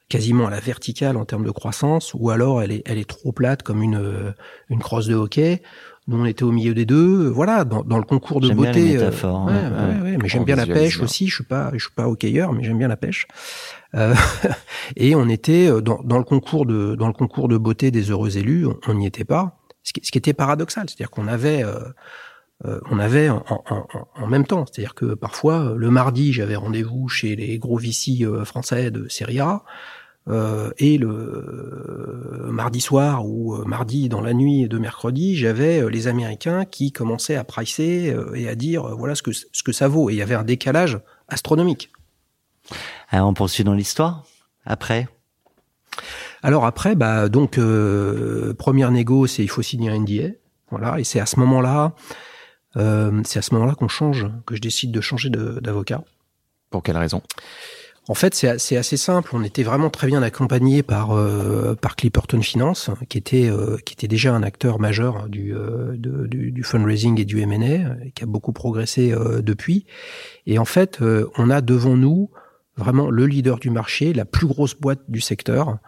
quasiment 0.08 0.46
à 0.46 0.50
la 0.50 0.60
verticale 0.60 1.16
en 1.16 1.24
termes 1.24 1.44
de 1.44 1.50
croissance, 1.50 2.12
ou 2.14 2.30
alors 2.30 2.62
elle 2.62 2.72
est, 2.72 2.82
elle 2.86 2.98
est 2.98 3.08
trop 3.08 3.32
plate 3.32 3.62
comme 3.62 3.82
une, 3.82 3.96
euh, 3.96 4.32
une 4.70 4.78
crosse 4.80 5.06
de 5.06 5.14
hockey. 5.14 5.62
Nous, 6.06 6.18
on 6.18 6.24
était 6.24 6.42
au 6.44 6.52
milieu 6.52 6.72
des 6.72 6.86
deux. 6.86 7.28
Voilà, 7.28 7.64
dans, 7.66 7.82
dans 7.82 7.98
le 7.98 8.04
concours 8.04 8.40
de 8.40 8.46
J'aime 8.46 8.56
bien 8.56 8.66
beauté. 8.72 8.80
les 8.82 8.96
euh, 8.96 9.10
ouais, 9.10 9.52
ouais, 9.52 9.52
ouais, 9.52 10.10
ouais. 10.12 10.16
mais 10.22 10.26
j'aime 10.28 10.44
bien 10.44 10.56
la 10.56 10.64
pêche 10.64 10.96
bien. 10.96 11.04
aussi. 11.04 11.26
Je 11.28 11.34
suis 11.34 11.44
pas, 11.44 11.70
je 11.74 11.80
suis 11.84 11.92
pas 11.94 12.08
hockeyeur, 12.08 12.54
mais 12.54 12.64
j'aime 12.64 12.78
bien 12.78 12.88
la 12.88 12.96
pêche. 12.96 13.26
Euh, 13.94 14.14
et 14.96 15.14
on 15.14 15.28
était 15.28 15.68
euh, 15.68 15.82
dans, 15.82 16.00
dans 16.02 16.16
le 16.16 16.24
concours 16.24 16.64
de, 16.64 16.94
dans 16.94 17.08
le 17.08 17.12
concours 17.12 17.48
de 17.48 17.58
beauté 17.58 17.90
des 17.90 18.10
heureux 18.10 18.38
élus. 18.38 18.66
On 18.86 18.94
n'y 18.94 19.06
était 19.06 19.24
pas. 19.24 19.58
Ce 19.82 19.92
qui, 19.92 20.00
ce 20.02 20.10
qui 20.10 20.16
était 20.16 20.32
paradoxal, 20.32 20.84
c'est-à-dire 20.88 21.10
qu'on 21.10 21.28
avait 21.28 21.62
euh, 21.62 21.78
euh, 22.64 22.80
on 22.90 22.98
avait 22.98 23.28
en, 23.28 23.44
en- 23.50 23.62
en- 23.68 23.86
en 24.16 24.26
même 24.26 24.46
temps. 24.46 24.64
C'est-à-dire 24.66 24.94
que 24.94 25.12
parfois, 25.14 25.74
le 25.76 25.90
mardi, 25.90 26.32
j'avais 26.32 26.56
rendez-vous 26.56 27.08
chez 27.08 27.36
les 27.36 27.58
gros 27.58 27.76
vicis 27.76 28.24
français 28.44 28.90
de 28.90 29.06
Serie 29.08 29.40
A. 29.40 29.62
euh, 30.28 30.70
et 30.78 30.98
le 30.98 31.08
euh, 31.08 32.50
mardi 32.50 32.80
soir 32.80 33.26
ou 33.26 33.54
euh, 33.54 33.64
mardi 33.64 34.08
dans 34.08 34.20
la 34.20 34.34
nuit 34.34 34.68
de 34.68 34.78
mercredi, 34.78 35.36
j'avais 35.36 35.80
euh, 35.80 35.88
les 35.88 36.06
Américains 36.06 36.64
qui 36.64 36.92
commençaient 36.92 37.36
à 37.36 37.44
pricer 37.44 38.12
euh, 38.12 38.34
et 38.34 38.48
à 38.48 38.54
dire 38.54 38.84
euh, 38.84 38.94
voilà 38.94 39.14
ce 39.14 39.22
que 39.22 39.32
ce 39.32 39.62
que 39.62 39.72
ça 39.72 39.88
vaut. 39.88 40.10
Et 40.10 40.14
il 40.14 40.16
y 40.16 40.22
avait 40.22 40.34
un 40.34 40.44
décalage 40.44 40.98
astronomique. 41.28 41.92
Ah, 43.10 43.24
on 43.24 43.32
poursuit 43.32 43.64
dans 43.64 43.74
l'histoire 43.74 44.24
après? 44.66 45.08
Alors 46.42 46.66
après, 46.66 46.94
bah 46.94 47.28
donc 47.28 47.58
euh, 47.58 48.54
première 48.54 48.90
négo, 48.90 49.26
c'est 49.26 49.42
il 49.42 49.48
faut 49.48 49.62
signer 49.62 49.90
un 49.90 49.98
NDA, 49.98 50.34
voilà, 50.70 51.00
et 51.00 51.04
c'est 51.04 51.20
à 51.20 51.26
ce 51.26 51.40
moment-là, 51.40 51.94
euh, 52.76 53.22
c'est 53.24 53.38
à 53.38 53.42
ce 53.42 53.54
moment-là 53.54 53.74
qu'on 53.74 53.88
change, 53.88 54.26
que 54.46 54.54
je 54.54 54.60
décide 54.60 54.92
de 54.92 55.00
changer 55.00 55.30
d'avocat. 55.30 56.04
Pour 56.70 56.82
quelle 56.82 56.98
raison? 56.98 57.22
En 58.10 58.14
fait, 58.14 58.34
c'est 58.34 58.76
assez 58.76 58.96
simple. 58.96 59.30
On 59.34 59.44
était 59.44 59.62
vraiment 59.62 59.90
très 59.90 60.06
bien 60.06 60.22
accompagné 60.22 60.82
par 60.82 61.12
euh, 61.12 61.74
par 61.74 61.94
Clipperton 61.94 62.40
Finance, 62.40 62.90
qui 63.10 63.18
était 63.18 63.50
euh, 63.50 63.76
qui 63.84 63.92
était 63.92 64.08
déjà 64.08 64.34
un 64.34 64.42
acteur 64.42 64.80
majeur 64.80 65.28
du 65.28 65.54
euh, 65.54 65.94
du, 65.94 66.50
du 66.50 66.62
fundraising 66.62 67.20
et 67.20 67.26
du 67.26 67.38
M&A, 67.40 68.02
et 68.02 68.12
qui 68.12 68.24
a 68.24 68.26
beaucoup 68.26 68.54
progressé 68.54 69.12
euh, 69.12 69.42
depuis. 69.42 69.84
Et 70.46 70.58
en 70.58 70.64
fait, 70.64 71.02
euh, 71.02 71.28
on 71.36 71.50
a 71.50 71.60
devant 71.60 71.96
nous 71.96 72.30
vraiment 72.76 73.10
le 73.10 73.26
leader 73.26 73.58
du 73.58 73.68
marché, 73.68 74.14
la 74.14 74.24
plus 74.24 74.46
grosse 74.46 74.74
boîte 74.74 75.02
du 75.08 75.20
secteur. 75.20 75.78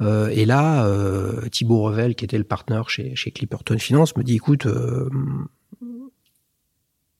Euh, 0.00 0.28
et 0.30 0.46
là, 0.46 0.90
Thibaut 1.52 1.82
Revel, 1.82 2.14
qui 2.16 2.24
était 2.24 2.38
le 2.38 2.44
partenaire 2.44 2.88
chez, 2.90 3.14
chez 3.14 3.30
Clipperton 3.30 3.78
Finance, 3.78 4.16
me 4.16 4.24
dit 4.24 4.36
écoute, 4.36 4.66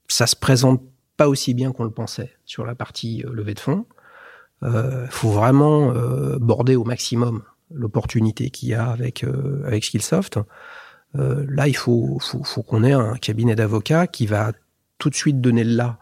ça 0.09 0.27
se 0.27 0.35
présente 0.35 0.83
pas 1.19 1.29
aussi 1.29 1.53
bien 1.55 1.71
qu'on 1.73 1.85
le 1.85 1.91
pensait 1.91 2.33
sur 2.47 2.65
la 2.65 2.75
partie 2.75 3.23
levée 3.31 3.55
de 3.55 3.61
fonds. 3.61 3.85
Euh, 4.63 5.07
faut 5.09 5.31
vraiment 5.31 5.91
euh, 5.95 6.39
border 6.39 6.77
au 6.77 6.85
maximum 6.85 7.43
l'opportunité 7.73 8.51
qu'il 8.51 8.69
y 8.69 8.75
a 8.75 8.87
avec 8.91 9.25
euh, 9.25 9.63
avec 9.67 9.85
Skillsoft. 9.85 10.39
Euh, 11.19 11.45
là, 11.49 11.67
il 11.67 11.77
faut 11.77 12.19
faut, 12.21 12.45
faut 12.45 12.63
qu'on 12.63 12.85
ait 12.85 12.93
un 12.93 13.15
cabinet 13.17 13.55
d'avocats 13.55 14.07
qui 14.07 14.27
va 14.27 14.53
tout 14.99 15.09
de 15.11 15.15
suite 15.15 15.41
donner 15.41 15.65
le 15.65 15.75
là 15.75 15.99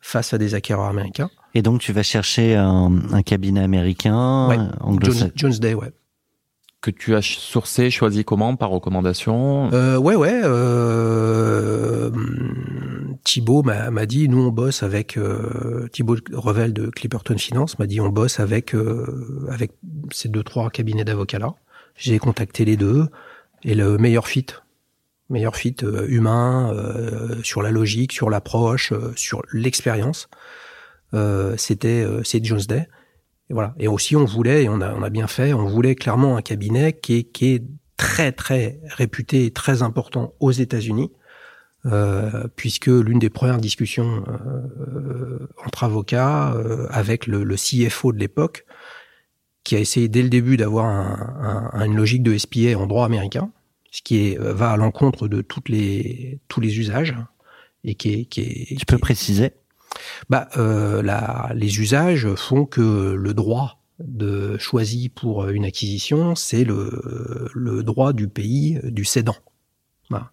face 0.00 0.34
à 0.34 0.38
des 0.38 0.54
acquéreurs 0.54 0.86
américains. 0.86 1.30
Et 1.54 1.62
donc 1.62 1.80
tu 1.80 1.92
vas 1.92 2.02
chercher 2.02 2.56
un, 2.56 2.90
un 3.12 3.22
cabinet 3.22 3.60
américain, 3.60 4.48
Ouais. 4.48 4.58
Jones, 5.00 5.30
Jones 5.36 5.52
Day, 5.52 5.74
ouais. 5.74 5.92
Que 6.80 6.90
tu 6.90 7.14
as 7.14 7.22
sourcé, 7.22 7.90
choisi 7.90 8.24
comment 8.24 8.56
Par 8.56 8.70
recommandation? 8.70 9.70
Euh, 9.72 9.96
ouais, 9.98 10.16
ouais. 10.16 10.40
Euh, 10.42 12.10
Thibaut 13.24 13.62
m'a 13.62 14.06
dit, 14.06 14.28
nous 14.28 14.40
on 14.40 14.50
bosse 14.50 14.82
avec 14.82 15.16
euh, 15.16 15.88
Thibaut 15.92 16.16
Revel 16.32 16.72
de 16.72 16.88
Clipperton 16.88 17.38
Finance 17.38 17.78
m'a 17.78 17.86
dit, 17.86 18.00
on 18.00 18.08
bosse 18.08 18.40
avec 18.40 18.74
euh, 18.74 19.46
avec 19.50 19.72
ces 20.10 20.28
deux 20.28 20.42
trois 20.42 20.70
cabinets 20.70 21.04
d'avocats 21.04 21.38
là. 21.38 21.54
J'ai 21.96 22.18
contacté 22.18 22.64
les 22.64 22.76
deux 22.76 23.06
et 23.62 23.74
le 23.74 23.98
meilleur 23.98 24.26
fit, 24.26 24.46
meilleur 25.30 25.56
fit 25.56 25.76
euh, 25.82 26.06
humain 26.08 26.72
euh, 26.74 27.36
sur 27.42 27.62
la 27.62 27.70
logique, 27.70 28.12
sur 28.12 28.30
l'approche, 28.30 28.92
euh, 28.92 29.12
sur 29.16 29.42
l'expérience. 29.52 30.28
Euh, 31.14 31.54
C'était 31.56 32.06
c'est 32.24 32.44
Jones 32.44 32.62
Day. 32.66 32.88
Et 33.50 33.54
voilà. 33.54 33.74
Et 33.78 33.88
aussi, 33.88 34.16
on 34.16 34.24
voulait, 34.24 34.64
et 34.64 34.68
on 34.68 34.80
a, 34.80 34.94
on 34.94 35.02
a 35.02 35.10
bien 35.10 35.26
fait, 35.26 35.52
on 35.52 35.66
voulait 35.66 35.94
clairement 35.94 36.36
un 36.38 36.42
cabinet 36.42 36.94
qui 36.94 37.16
est, 37.16 37.24
qui 37.24 37.54
est 37.54 37.64
très, 37.98 38.32
très 38.32 38.80
réputé 38.84 39.44
et 39.44 39.50
très 39.50 39.82
important 39.82 40.32
aux 40.40 40.52
États-Unis, 40.52 41.12
euh, 41.86 42.46
puisque 42.56 42.86
l'une 42.86 43.18
des 43.18 43.30
premières 43.30 43.58
discussions 43.58 44.24
euh, 44.28 45.48
entre 45.66 45.84
avocats 45.84 46.52
euh, 46.54 46.86
avec 46.90 47.26
le, 47.26 47.42
le 47.44 47.56
CFO 47.56 48.12
de 48.12 48.18
l'époque, 48.18 48.64
qui 49.64 49.76
a 49.76 49.78
essayé 49.78 50.08
dès 50.08 50.22
le 50.22 50.28
début 50.28 50.56
d'avoir 50.56 50.86
un, 50.86 51.70
un- 51.74 51.84
une 51.86 51.96
logique 51.96 52.22
de 52.22 52.36
SPA 52.36 52.76
en 52.76 52.86
droit 52.86 53.04
américain, 53.06 53.50
ce 53.90 54.02
qui 54.02 54.16
est, 54.28 54.38
va 54.38 54.70
à 54.72 54.76
l'encontre 54.76 55.28
de 55.28 55.40
toutes 55.42 55.68
les, 55.68 56.40
tous 56.48 56.60
les 56.60 56.78
usages, 56.78 57.14
et 57.84 57.94
qui 57.94 58.12
est, 58.12 58.24
qui 58.26 58.40
est, 58.42 58.64
Tu 58.68 58.74
qui 58.76 58.84
peux 58.84 58.96
est- 58.96 58.98
préciser? 58.98 59.52
Bah, 60.30 60.48
euh, 60.56 61.02
la, 61.02 61.52
les 61.54 61.80
usages 61.80 62.34
font 62.34 62.64
que 62.64 63.12
le 63.14 63.34
droit 63.34 63.78
de 64.00 64.56
choisi 64.58 65.08
pour 65.10 65.48
une 65.48 65.64
acquisition, 65.64 66.34
c'est 66.34 66.64
le, 66.64 67.50
le 67.54 67.82
droit 67.84 68.12
du 68.12 68.26
pays 68.26 68.80
du 68.84 69.04
cédant. 69.04 69.36
Voilà. 70.10 70.32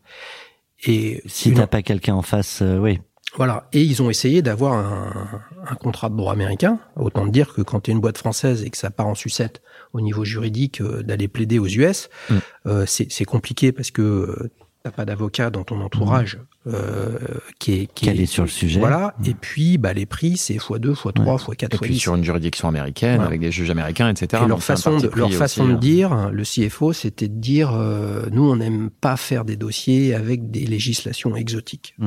Et 0.85 1.21
Si 1.25 1.53
t'as 1.53 1.67
pas 1.67 1.81
quelqu'un 1.81 2.15
en 2.15 2.21
face, 2.21 2.61
euh, 2.61 2.77
oui. 2.77 2.99
Voilà. 3.35 3.67
Et 3.73 3.81
ils 3.83 4.01
ont 4.01 4.09
essayé 4.09 4.41
d'avoir 4.41 4.73
un, 4.73 5.41
un 5.67 5.75
contrat 5.75 6.09
de 6.09 6.15
droit 6.15 6.33
américain. 6.33 6.79
Autant 6.95 7.25
te 7.27 7.31
dire 7.31 7.53
que 7.53 7.61
quand 7.61 7.81
tu 7.81 7.91
es 7.91 7.93
une 7.93 7.99
boîte 7.99 8.17
française 8.17 8.63
et 8.63 8.69
que 8.71 8.77
ça 8.77 8.89
part 8.89 9.05
en 9.07 9.13
sucette 9.15 9.61
au 9.93 10.01
niveau 10.01 10.23
juridique 10.25 10.81
euh, 10.81 11.03
d'aller 11.03 11.27
plaider 11.27 11.59
aux 11.59 11.67
US, 11.67 12.09
Mm. 12.29 12.35
euh, 12.67 12.85
c'est 12.87 13.11
c'est 13.11 13.25
compliqué 13.25 13.71
parce 13.71 13.91
que 13.91 14.01
euh, 14.01 14.51
t'as 14.83 14.91
pas 14.91 15.03
d'avocat 15.05 15.49
dans 15.49 15.63
ton 15.63 15.81
entourage 15.81 16.39
euh, 16.67 17.17
qui 17.59 17.73
est 17.73 17.93
qui 17.93 18.05
Calé 18.05 18.25
sur 18.25 18.43
le 18.43 18.49
sujet. 18.49 18.79
Voilà. 18.79 19.13
Mm. 19.19 19.25
Et 19.29 19.33
puis 19.33 19.77
bah 19.77 19.91
les 19.93 20.05
prix 20.05 20.37
c'est 20.37 20.55
x2, 20.55 20.93
x3, 20.93 21.13
x4, 21.55 21.65
Et 21.65 21.77
puis 21.79 21.95
x10. 21.95 21.99
sur 21.99 22.15
une 22.15 22.23
juridiction 22.23 22.67
américaine, 22.67 23.15
Voilà. 23.15 23.27
avec 23.27 23.41
des 23.41 23.51
juges 23.51 23.69
américains, 23.69 24.09
etc. 24.09 24.43
Et 24.45 24.47
leur 24.47 24.63
façon, 24.63 24.97
de, 24.97 25.09
leur 25.15 25.33
façon 25.33 25.63
aussi, 25.63 25.69
de 25.71 25.75
hein. 25.75 25.79
dire, 25.79 26.29
le 26.31 26.43
CFO, 26.43 26.93
c'était 26.93 27.27
de 27.27 27.35
dire, 27.39 27.73
euh, 27.73 28.27
nous, 28.31 28.49
on 28.49 28.55
n'aime 28.57 28.89
pas 28.89 29.17
faire 29.17 29.43
des 29.45 29.55
dossiers 29.57 30.13
avec 30.15 30.49
des 30.51 30.65
législations 30.65 31.35
exotiques. 31.35 31.95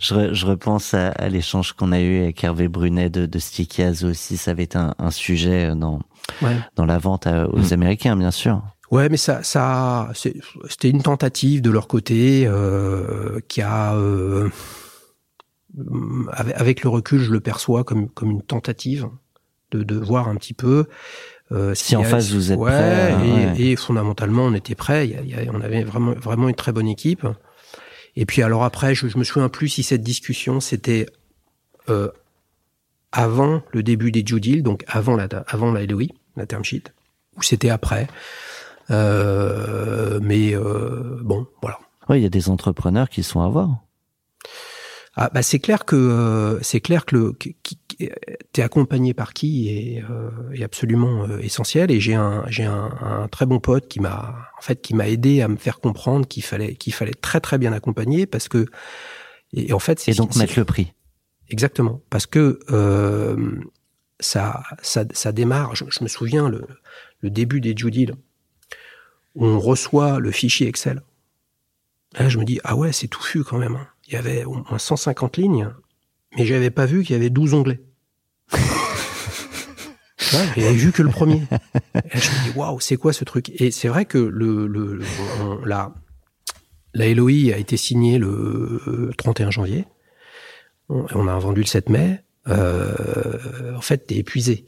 je, 0.00 0.14
re- 0.14 0.32
je 0.34 0.46
repense 0.46 0.94
à, 0.94 1.08
à 1.10 1.28
l'échange 1.28 1.72
qu'on 1.72 1.92
a 1.92 2.00
eu 2.00 2.22
avec 2.22 2.42
Hervé 2.44 2.68
Brunet 2.68 3.10
de, 3.10 3.26
de 3.26 3.38
Stikiaz 3.38 4.04
aussi. 4.04 4.36
Ça 4.36 4.52
avait 4.52 4.64
été 4.64 4.78
un, 4.78 4.94
un 4.98 5.10
sujet 5.10 5.74
dans, 5.74 6.00
Ouais. 6.42 6.56
dans 6.76 6.86
la 6.86 6.98
vente 6.98 7.26
à- 7.26 7.48
aux. 7.48 7.72
Américains, 7.72 8.16
bien 8.16 8.30
sûr. 8.30 8.62
Ouais, 8.90 9.08
mais 9.08 9.16
ça, 9.16 9.42
ça, 9.44 10.10
c'était 10.68 10.90
une 10.90 11.02
tentative 11.02 11.62
de 11.62 11.70
leur 11.70 11.86
côté 11.86 12.44
euh, 12.46 13.38
qui 13.48 13.62
a, 13.62 13.94
euh, 13.94 14.48
avec, 16.32 16.56
avec 16.56 16.82
le 16.82 16.90
recul, 16.90 17.20
je 17.20 17.30
le 17.30 17.40
perçois 17.40 17.84
comme 17.84 18.08
comme 18.08 18.30
une 18.32 18.42
tentative 18.42 19.08
de, 19.70 19.82
de 19.84 19.94
voir 19.96 20.28
un 20.28 20.34
petit 20.34 20.54
peu. 20.54 20.86
euh, 21.52 21.74
Si 21.74 21.94
en 21.96 22.02
a- 22.02 22.04
face, 22.04 22.30
vous 22.32 22.50
êtes 22.52 22.58
ouais, 22.58 22.70
prêt, 22.70 23.12
et, 23.24 23.46
ouais. 23.46 23.60
et 23.60 23.76
fondamentalement, 23.76 24.44
on 24.46 24.54
était 24.54 24.74
y 25.06 25.14
a- 25.14 25.22
y 25.22 25.34
a- 25.34 25.52
on 25.52 25.60
avait 25.60 25.84
vraiment 25.84 26.12
vraiment 26.12 26.48
une 26.48 26.54
très 26.56 26.72
bonne 26.72 26.88
équipe. 26.88 27.26
Et 28.16 28.26
puis 28.26 28.42
alors 28.42 28.64
après, 28.64 28.94
je, 28.96 29.06
je 29.06 29.16
me 29.18 29.22
souviens 29.24 29.48
plus 29.48 29.68
si 29.68 29.82
cette 29.84 30.02
discussion 30.02 30.58
c'était 30.58 31.06
euh, 31.88 32.08
avant 33.12 33.62
le 33.72 33.82
début 33.84 34.10
des 34.10 34.24
due 34.24 34.40
deals, 34.40 34.62
donc 34.64 34.84
avant 34.88 35.14
la 35.16 35.28
avant 35.46 35.70
la 35.72 35.84
LOI, 35.86 36.06
la 36.36 36.46
term 36.46 36.64
sheet, 36.64 36.92
ou 37.36 37.42
c'était 37.42 37.70
après. 37.70 38.08
Euh, 38.90 40.18
mais 40.22 40.54
euh, 40.54 41.18
bon, 41.22 41.46
voilà. 41.62 41.78
Oui, 42.08 42.18
il 42.18 42.22
y 42.22 42.26
a 42.26 42.30
des 42.30 42.48
entrepreneurs 42.48 43.08
qui 43.08 43.22
sont 43.22 43.40
à 43.40 43.48
voir. 43.48 43.84
Ah, 45.16 45.28
bah 45.34 45.42
c'est 45.42 45.58
clair 45.58 45.84
que 45.84 45.96
euh, 45.96 46.58
c'est 46.62 46.80
clair 46.80 47.04
que 47.04 47.16
le 47.16 47.32
qui, 47.32 47.56
qui- 47.62 47.78
t'es 48.52 48.62
accompagné 48.62 49.12
par 49.12 49.32
qui 49.34 49.68
est, 49.68 50.02
euh, 50.08 50.30
est 50.54 50.62
absolument 50.62 51.24
euh, 51.24 51.38
essentiel. 51.40 51.90
Et 51.90 52.00
j'ai 52.00 52.14
un 52.14 52.44
j'ai 52.48 52.64
un, 52.64 52.90
un 53.02 53.28
très 53.28 53.44
bon 53.44 53.58
pote 53.60 53.88
qui 53.88 54.00
m'a 54.00 54.34
en 54.56 54.62
fait 54.62 54.80
qui 54.80 54.94
m'a 54.94 55.08
aidé 55.08 55.42
à 55.42 55.48
me 55.48 55.56
faire 55.56 55.80
comprendre 55.80 56.26
qu'il 56.26 56.44
fallait 56.44 56.74
qu'il 56.76 56.94
fallait 56.94 57.12
très 57.14 57.40
très 57.40 57.58
bien 57.58 57.72
accompagner 57.72 58.24
parce 58.26 58.48
que 58.48 58.66
et, 59.52 59.72
en 59.72 59.78
fait 59.80 59.98
c'est 59.98 60.12
Et 60.12 60.14
donc 60.14 60.36
mettre 60.36 60.58
le 60.58 60.64
prix. 60.64 60.92
Exactement, 61.48 62.00
parce 62.08 62.26
que 62.26 62.60
euh, 62.70 63.36
ça, 64.20 64.62
ça, 64.82 65.04
ça 65.12 65.32
démarre. 65.32 65.74
Je, 65.74 65.84
je 65.90 66.04
me 66.04 66.08
souviens 66.08 66.48
le, 66.48 66.62
le 67.20 67.30
début 67.30 67.60
des 67.60 67.74
due 67.74 67.90
deals, 67.90 68.14
on 69.36 69.58
reçoit 69.60 70.18
le 70.20 70.30
fichier 70.30 70.66
Excel. 70.68 71.02
Là, 72.18 72.28
je 72.28 72.38
me 72.38 72.44
dis 72.44 72.60
ah 72.64 72.76
ouais, 72.76 72.92
c'est 72.92 73.08
touffu 73.08 73.44
quand 73.44 73.58
même. 73.58 73.76
hein. 73.76 73.86
Il 74.08 74.14
y 74.14 74.16
avait 74.16 74.44
au 74.44 74.54
moins 74.54 74.78
150 74.78 75.36
lignes, 75.36 75.68
mais 76.36 76.44
j'avais 76.44 76.70
pas 76.70 76.84
vu 76.86 77.04
qu'il 77.04 77.14
y 77.14 77.18
avait 77.18 77.30
12 77.30 77.54
onglets. 77.54 77.80
Ouais, 80.32 80.46
J'avais 80.56 80.74
vu 80.74 80.92
que 80.92 81.02
le 81.02 81.08
premier. 81.10 81.42
Et 82.12 82.18
je 82.18 82.30
me 82.30 82.44
dis 82.52 82.56
waouh, 82.56 82.78
c'est 82.78 82.96
quoi 82.96 83.12
ce 83.12 83.24
truc? 83.24 83.50
Et 83.60 83.72
c'est 83.72 83.88
vrai 83.88 84.04
que 84.04 84.18
le, 84.18 84.68
le, 84.68 84.94
le- 84.94 85.04
on- 85.40 85.64
la, 85.64 85.92
la 86.94 87.12
LOI 87.12 87.52
a 87.52 87.56
été 87.56 87.76
signée 87.76 88.16
le 88.18 89.10
31 89.18 89.50
janvier. 89.50 89.86
On 90.88 91.04
on 91.14 91.26
a 91.26 91.36
vendu 91.38 91.62
le 91.62 91.66
7 91.66 91.88
mai. 91.88 92.20
Euh, 92.46 93.74
en 93.74 93.80
fait, 93.80 94.06
t'es 94.06 94.16
épuisé. 94.16 94.66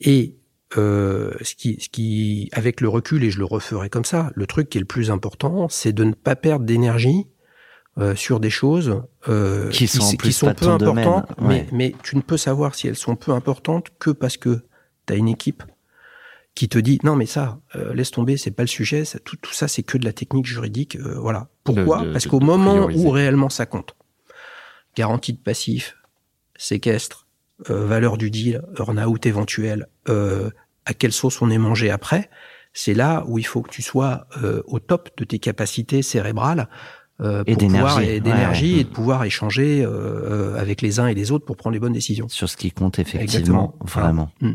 Et 0.00 0.34
euh, 0.76 1.32
ce 1.42 1.54
qui, 1.54 1.78
ce 1.80 1.88
qui, 1.88 2.48
avec 2.52 2.80
le 2.80 2.88
recul, 2.88 3.22
et 3.24 3.30
je 3.30 3.38
le 3.38 3.44
referai 3.44 3.88
comme 3.90 4.04
ça, 4.04 4.30
le 4.34 4.46
truc 4.46 4.68
qui 4.70 4.78
est 4.78 4.80
le 4.80 4.86
plus 4.86 5.10
important, 5.10 5.68
c'est 5.68 5.92
de 5.92 6.04
ne 6.04 6.12
pas 6.12 6.36
perdre 6.36 6.64
d'énergie 6.64 7.26
euh, 7.98 8.14
sur 8.16 8.40
des 8.40 8.50
choses 8.50 9.02
euh, 9.28 9.68
Qui 9.70 9.86
sont 9.86 10.10
qui 10.16 10.16
peu 10.16 10.46
importantes, 10.68 11.30
ouais. 11.40 11.46
mais, 11.46 11.66
mais 11.72 11.94
tu 12.02 12.16
ne 12.16 12.20
peux 12.22 12.36
savoir 12.36 12.74
si 12.74 12.88
elles 12.88 12.96
sont 12.96 13.14
peu 13.16 13.30
importantes 13.32 13.88
que 14.00 14.10
parce 14.10 14.36
que 14.36 14.64
tu 15.06 15.12
as 15.12 15.16
une 15.16 15.28
équipe 15.28 15.62
qui 16.56 16.68
te 16.68 16.78
dit 16.78 16.98
non 17.02 17.14
mais 17.16 17.26
ça 17.26 17.58
euh, 17.74 17.92
laisse 17.94 18.10
tomber 18.12 18.36
c'est 18.36 18.52
pas 18.52 18.62
le 18.62 18.68
sujet 18.68 19.04
ça, 19.04 19.18
tout, 19.18 19.34
tout 19.36 19.52
ça 19.52 19.66
c'est 19.66 19.82
que 19.82 19.98
de 19.98 20.04
la 20.04 20.12
technique 20.12 20.46
juridique 20.46 20.94
euh, 20.96 21.16
voilà 21.18 21.48
pourquoi 21.64 22.02
De- 22.02 22.06
de- 22.06 22.12
parce 22.12 22.26
qu'au 22.28 22.38
moment 22.38 22.74
prioriser. 22.74 23.04
où 23.06 23.10
réellement 23.10 23.48
ça 23.48 23.66
compte 23.66 23.96
garantie 24.96 25.32
de 25.32 25.38
passif 25.38 25.96
séquestre 26.56 27.26
euh, 27.70 27.86
valeur 27.86 28.16
du 28.18 28.30
deal 28.30 28.62
earn-out 28.78 29.26
éventuel 29.26 29.88
euh, 30.08 30.50
à 30.86 30.94
quelle 30.94 31.12
sauce 31.12 31.40
on 31.42 31.50
est 31.50 31.58
mangé 31.58 31.90
après 31.90 32.30
c'est 32.74 32.94
là 32.94 33.24
où 33.28 33.38
il 33.38 33.46
faut 33.46 33.62
que 33.62 33.70
tu 33.70 33.82
sois 33.82 34.26
euh, 34.42 34.62
au 34.66 34.80
top 34.80 35.10
de 35.16 35.24
tes 35.24 35.38
capacités 35.38 36.02
cérébrales 36.02 36.68
euh, 37.20 37.44
Et 37.46 37.54
d'énergie, 37.54 38.04
et 38.04 38.20
d'énergie 38.20 38.74
ouais. 38.74 38.80
et 38.80 38.84
de 38.84 38.88
pouvoir 38.88 39.22
échanger 39.22 39.84
euh, 39.84 39.88
euh, 39.88 40.60
avec 40.60 40.82
les 40.82 40.98
uns 40.98 41.06
et 41.06 41.14
les 41.14 41.30
autres 41.30 41.44
pour 41.44 41.56
prendre 41.56 41.74
les 41.74 41.78
bonnes 41.78 41.92
décisions 41.92 42.28
Sur 42.28 42.48
ce 42.48 42.56
qui 42.56 42.72
compte 42.72 42.98
effectivement, 42.98 43.22
Exactement. 43.22 43.78
vraiment. 43.82 44.30
Mm. 44.40 44.54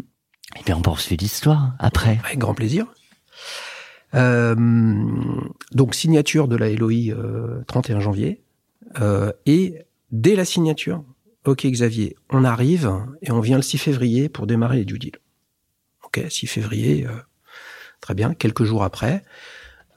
Et 0.60 0.64
bien 0.66 0.76
on 0.76 0.82
poursuit 0.82 1.16
l'histoire 1.16 1.74
après. 1.80 2.20
Avec 2.26 2.38
grand 2.40 2.54
plaisir. 2.54 2.88
Euh, 4.16 4.56
donc 5.72 5.94
signature 5.94 6.48
de 6.48 6.56
la 6.56 6.70
LOI 6.72 7.12
euh, 7.12 7.64
31 7.68 8.00
janvier 8.00 8.42
euh, 9.00 9.32
et 9.46 9.86
dès 10.12 10.36
la 10.36 10.46
signature, 10.46 11.04
ok 11.46 11.68
Xavier, 11.68 12.16
on 12.32 12.44
arrive 12.44 12.92
et 13.22 13.32
on 13.32 13.40
vient 13.40 13.58
le 13.58 13.62
6 13.62 13.78
février 13.78 14.28
pour 14.28 14.48
démarrer 14.48 14.78
les 14.78 14.86
due 14.86 14.98
deals. 14.98 15.20
Ok, 16.10 16.26
6 16.30 16.48
février, 16.48 17.06
euh, 17.08 17.12
très 18.02 18.14
bien. 18.16 18.34
Quelques 18.34 18.64
jours 18.64 18.84
après, 18.84 19.24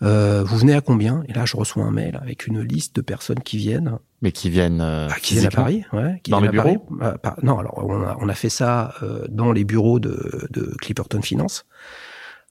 euh, 0.02 0.42
vous 0.44 0.58
venez 0.58 0.74
à 0.74 0.80
combien? 0.80 1.22
Et 1.28 1.32
là, 1.32 1.44
je 1.46 1.56
reçois 1.56 1.84
un 1.84 1.90
mail 1.90 2.18
avec 2.20 2.46
une 2.46 2.60
liste 2.60 2.96
de 2.96 3.00
personnes 3.00 3.40
qui 3.40 3.56
viennent 3.56 3.98
Mais 4.20 4.32
qui 4.32 4.50
viennent, 4.50 4.80
euh, 4.80 5.08
ah, 5.10 5.18
qui 5.20 5.34
viennent 5.34 5.46
à. 5.46 5.50
Paris, 5.50 5.84
ouais. 5.92 6.20
Qui 6.22 6.30
Dans 6.32 6.40
les 6.40 6.48
à 6.48 6.52
Paris. 6.52 6.76
bureaux 6.76 7.02
Euh, 7.02 7.16
par- 7.18 7.36
Non, 7.42 7.58
alors 7.58 7.78
on 7.78 8.02
a, 8.02 8.16
on 8.20 8.28
a 8.28 8.34
fait 8.34 8.48
ça 8.50 8.94
euh, 9.02 9.26
dans 9.30 9.52
les 9.52 9.64
bureaux 9.64 10.00
de, 10.00 10.48
de 10.50 10.74
Clipperton 10.80 11.22
Finance, 11.22 11.64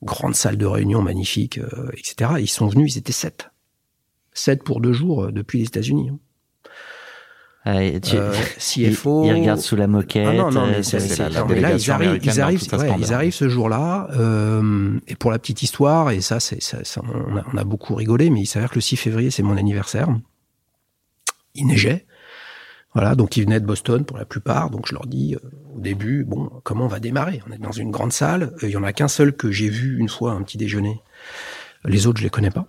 grande 0.01 0.33
salle 0.35 0.57
de 0.57 0.65
réunion 0.65 1.01
magnifique, 1.01 1.57
euh, 1.59 1.89
etc. 1.93 2.31
Ils 2.39 2.47
sont 2.49 2.67
venus, 2.67 2.95
ils 2.95 2.99
étaient 2.99 3.11
sept, 3.11 3.49
sept 4.33 4.63
pour 4.63 4.81
deux 4.81 4.93
jours 4.93 5.25
euh, 5.25 5.31
depuis 5.31 5.59
les 5.59 5.65
États-Unis. 5.65 6.09
hein. 6.11 6.19
Ah, 7.63 7.77
tu- 7.99 8.15
Euh, 8.17 8.33
ils, 8.77 8.89
CFO. 8.91 9.23
ils 9.25 9.33
regardent 9.33 9.59
sous 9.61 9.75
la 9.75 9.85
moquette. 9.87 10.27
Ah 10.27 10.33
non, 10.33 10.49
non, 10.51 10.65
mais 10.67 10.77
euh, 10.77 10.79
la- 11.29 11.45
mais 11.45 11.59
là, 11.61 11.71
ils 11.73 11.91
arrivent, 11.91 12.19
ils 12.23 12.41
arrivent, 12.41 12.59
ouais, 12.79 12.89
ils 12.99 13.13
arrivent 13.13 13.33
ce 13.33 13.49
jour-là. 13.49 14.07
euh, 14.13 14.97
et 15.07 15.15
pour 15.15 15.29
la 15.31 15.37
petite 15.37 15.61
histoire, 15.61 16.09
et 16.11 16.21
ça, 16.21 16.39
c'est, 16.39 16.61
ça, 16.61 16.83
ça, 16.83 17.01
on, 17.03 17.37
a, 17.37 17.43
on 17.53 17.57
a 17.57 17.63
beaucoup 17.63 17.93
rigolé, 17.95 18.29
mais 18.31 18.41
il 18.41 18.45
s'avère 18.47 18.69
que 18.71 18.75
le 18.75 18.81
6 18.81 18.95
février, 18.97 19.29
c'est 19.29 19.43
mon 19.43 19.57
anniversaire. 19.57 20.07
Il 21.53 21.67
neigeait. 21.67 22.05
Voilà, 22.93 23.15
donc 23.15 23.37
ils 23.37 23.43
venaient 23.43 23.59
de 23.59 23.65
Boston 23.65 24.03
pour 24.05 24.17
la 24.17 24.25
plupart. 24.25 24.69
Donc 24.69 24.87
je 24.87 24.93
leur 24.93 25.05
dis 25.05 25.35
euh, 25.35 25.49
au 25.75 25.79
début, 25.79 26.23
bon, 26.25 26.49
comment 26.63 26.85
on 26.85 26.89
va 26.89 26.99
démarrer? 26.99 27.41
On 27.47 27.53
est 27.53 27.57
dans 27.57 27.71
une 27.71 27.91
grande 27.91 28.11
salle. 28.11 28.53
Euh, 28.63 28.67
Il 28.67 28.69
y 28.71 28.75
en 28.77 28.83
a 28.83 28.91
qu'un 28.91 29.07
seul 29.07 29.33
que 29.33 29.51
j'ai 29.51 29.69
vu 29.69 29.97
une 29.99 30.09
fois 30.09 30.31
à 30.31 30.35
un 30.35 30.41
petit 30.41 30.57
déjeuner. 30.57 30.99
Les 31.85 32.07
autres, 32.07 32.17
je 32.19 32.23
les 32.23 32.29
connais 32.29 32.51
pas. 32.51 32.67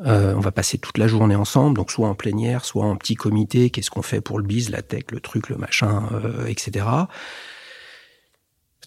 Euh, 0.00 0.34
on 0.34 0.40
va 0.40 0.50
passer 0.50 0.78
toute 0.78 0.98
la 0.98 1.06
journée 1.06 1.36
ensemble, 1.36 1.76
donc 1.76 1.90
soit 1.90 2.08
en 2.08 2.14
plénière, 2.14 2.64
soit 2.64 2.84
en 2.84 2.96
petit 2.96 3.14
comité. 3.14 3.70
Qu'est-ce 3.70 3.90
qu'on 3.90 4.02
fait 4.02 4.20
pour 4.20 4.38
le 4.38 4.44
biz, 4.44 4.70
la 4.70 4.82
tech, 4.82 5.04
le 5.12 5.20
truc, 5.20 5.48
le 5.48 5.56
machin, 5.56 6.02
euh, 6.12 6.46
etc. 6.46 6.86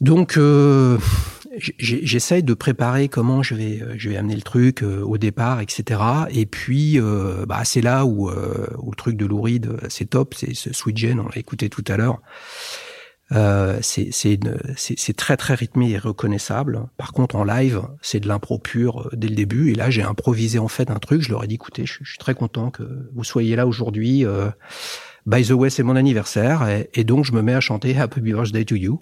Donc, 0.01 0.37
euh, 0.37 0.97
j'essaye 1.79 2.43
de 2.43 2.53
préparer 2.53 3.09
comment 3.09 3.41
je 3.41 3.55
vais, 3.55 3.81
euh, 3.81 3.95
je 3.97 4.09
vais 4.09 4.17
amener 4.17 4.35
le 4.35 4.41
truc 4.41 4.83
euh, 4.83 5.01
au 5.01 5.17
départ, 5.17 5.59
etc. 5.59 6.01
Et 6.29 6.45
puis, 6.45 6.99
euh, 6.99 7.45
bah, 7.47 7.63
c'est 7.63 7.81
là 7.81 8.05
où, 8.05 8.29
où 8.29 8.91
le 8.91 8.95
truc 8.95 9.17
de 9.17 9.25
Louride, 9.25 9.77
c'est 9.89 10.09
top, 10.11 10.35
c'est 10.35 10.53
ce 10.53 10.73
Sweet 10.73 10.97
Gen, 10.97 11.19
on 11.19 11.27
l'a 11.27 11.37
écouté 11.37 11.69
tout 11.69 11.83
à 11.87 11.97
l'heure. 11.97 12.21
Euh, 13.33 13.79
c'est 13.81 15.15
très 15.17 15.35
très 15.37 15.53
rythmé 15.53 15.91
et 15.91 15.97
reconnaissable. 15.97 16.83
Par 16.97 17.11
contre, 17.11 17.35
en 17.35 17.43
live, 17.43 17.81
c'est 18.01 18.19
de 18.21 18.27
l'impro 18.27 18.57
pur 18.57 19.01
euh, 19.01 19.09
dès 19.13 19.27
le 19.27 19.35
début. 19.35 19.71
Et 19.71 19.75
là, 19.75 19.89
j'ai 19.89 20.03
improvisé 20.03 20.59
en 20.59 20.67
fait 20.69 20.89
un 20.91 20.99
truc. 20.99 21.21
Je 21.21 21.31
leur 21.31 21.43
ai 21.43 21.47
dit, 21.47 21.55
écoutez, 21.55 21.85
je, 21.85 21.95
je 22.01 22.09
suis 22.09 22.17
très 22.17 22.33
content 22.35 22.71
que 22.71 22.83
vous 23.13 23.23
soyez 23.25 23.55
là 23.57 23.67
aujourd'hui. 23.67 24.25
Euh, 24.25 24.47
by 25.25 25.45
the 25.45 25.51
way, 25.51 25.69
c'est 25.69 25.83
mon 25.83 25.97
anniversaire 25.97 26.67
et, 26.69 26.89
et 26.93 27.03
donc 27.03 27.25
je 27.25 27.33
me 27.33 27.41
mets 27.41 27.53
à 27.53 27.59
chanter 27.59 27.97
Happy 27.97 28.21
Birthday 28.21 28.63
to 28.63 28.75
you. 28.75 29.01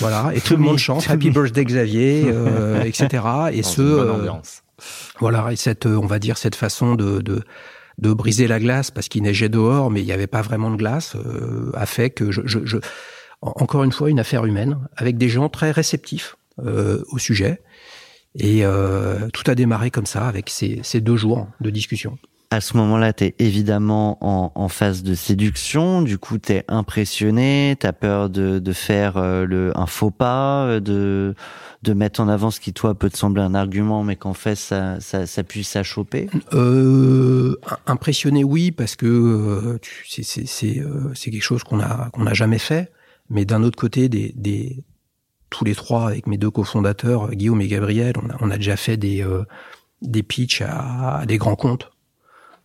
Voilà, 0.00 0.30
et 0.34 0.40
tout 0.40 0.56
le 0.56 0.62
monde 0.62 0.78
chante 0.78 1.06
Happy 1.10 1.30
Birthday 1.30 1.64
Xavier, 1.66 2.24
euh, 2.28 2.82
etc. 2.84 3.06
Et 3.52 3.60
Dans 3.60 3.68
ce, 3.68 3.82
une 3.82 3.88
bonne 3.88 4.08
euh, 4.08 4.12
ambiance. 4.14 4.62
voilà, 5.20 5.52
et 5.52 5.56
cette, 5.56 5.84
on 5.84 6.06
va 6.06 6.18
dire 6.18 6.38
cette 6.38 6.54
façon 6.54 6.94
de, 6.94 7.20
de, 7.20 7.42
de 7.98 8.12
briser 8.14 8.46
la 8.46 8.58
glace 8.60 8.90
parce 8.90 9.10
qu'il 9.10 9.22
neigeait 9.24 9.50
dehors, 9.50 9.90
mais 9.90 10.00
il 10.00 10.06
n'y 10.06 10.12
avait 10.12 10.26
pas 10.26 10.40
vraiment 10.40 10.70
de 10.70 10.76
glace, 10.76 11.16
euh, 11.16 11.70
a 11.74 11.84
fait 11.84 12.08
que 12.08 12.30
je, 12.32 12.40
je, 12.46 12.60
je- 12.64 12.78
encore 13.42 13.84
une 13.84 13.92
fois, 13.92 14.08
une 14.08 14.20
affaire 14.20 14.44
humaine 14.46 14.78
avec 14.96 15.18
des 15.18 15.28
gens 15.28 15.48
très 15.48 15.70
réceptifs 15.72 16.36
euh, 16.64 17.02
au 17.10 17.18
sujet. 17.18 17.60
Et 18.38 18.64
euh, 18.64 19.28
tout 19.32 19.50
a 19.50 19.54
démarré 19.54 19.90
comme 19.90 20.06
ça 20.06 20.26
avec 20.26 20.48
ces, 20.48 20.80
ces 20.82 21.00
deux 21.00 21.16
jours 21.16 21.48
de 21.60 21.68
discussion. 21.68 22.18
à 22.50 22.60
ce 22.60 22.76
moment-là, 22.76 23.12
tu 23.12 23.24
es 23.24 23.34
évidemment 23.38 24.18
en, 24.20 24.52
en 24.54 24.68
phase 24.68 25.02
de 25.02 25.14
séduction. 25.14 26.02
Du 26.02 26.18
coup, 26.18 26.38
tu 26.38 26.52
es 26.52 26.64
impressionné, 26.68 27.76
tu 27.80 27.86
as 27.86 27.92
peur 27.92 28.30
de, 28.30 28.58
de 28.58 28.72
faire 28.72 29.16
euh, 29.16 29.44
le, 29.44 29.72
un 29.76 29.86
faux 29.86 30.10
pas, 30.10 30.80
de, 30.80 31.34
de 31.82 31.92
mettre 31.94 32.20
en 32.20 32.28
avant 32.28 32.50
ce 32.50 32.60
qui, 32.60 32.72
toi, 32.72 32.94
peut 32.94 33.10
te 33.10 33.16
sembler 33.16 33.42
un 33.42 33.54
argument, 33.54 34.04
mais 34.04 34.16
qu'en 34.16 34.34
fait, 34.34 34.54
ça, 34.54 35.00
ça, 35.00 35.26
ça 35.26 35.42
puisse 35.42 35.76
à 35.76 35.82
choper. 35.82 36.28
Euh, 36.52 37.56
impressionné, 37.86 38.44
oui, 38.44 38.70
parce 38.70 38.96
que 38.96 39.78
c'est 40.08 41.30
quelque 41.30 41.42
chose 41.42 41.64
qu'on 41.64 41.78
n'a 41.78 42.34
jamais 42.34 42.58
fait. 42.58 42.92
Mais 43.32 43.44
d'un 43.44 43.62
autre 43.64 43.78
côté, 43.78 44.08
des, 44.08 44.32
des 44.36 44.84
tous 45.50 45.64
les 45.64 45.74
trois 45.74 46.06
avec 46.08 46.26
mes 46.26 46.38
deux 46.38 46.50
cofondateurs, 46.50 47.30
Guillaume 47.32 47.60
et 47.62 47.68
Gabriel, 47.68 48.14
on 48.22 48.30
a, 48.30 48.36
on 48.40 48.50
a 48.50 48.56
déjà 48.56 48.76
fait 48.76 48.96
des 48.96 49.22
euh, 49.24 49.44
des 50.02 50.22
pitchs 50.22 50.62
à, 50.62 51.18
à 51.20 51.26
des 51.26 51.38
grands 51.38 51.56
comptes 51.56 51.90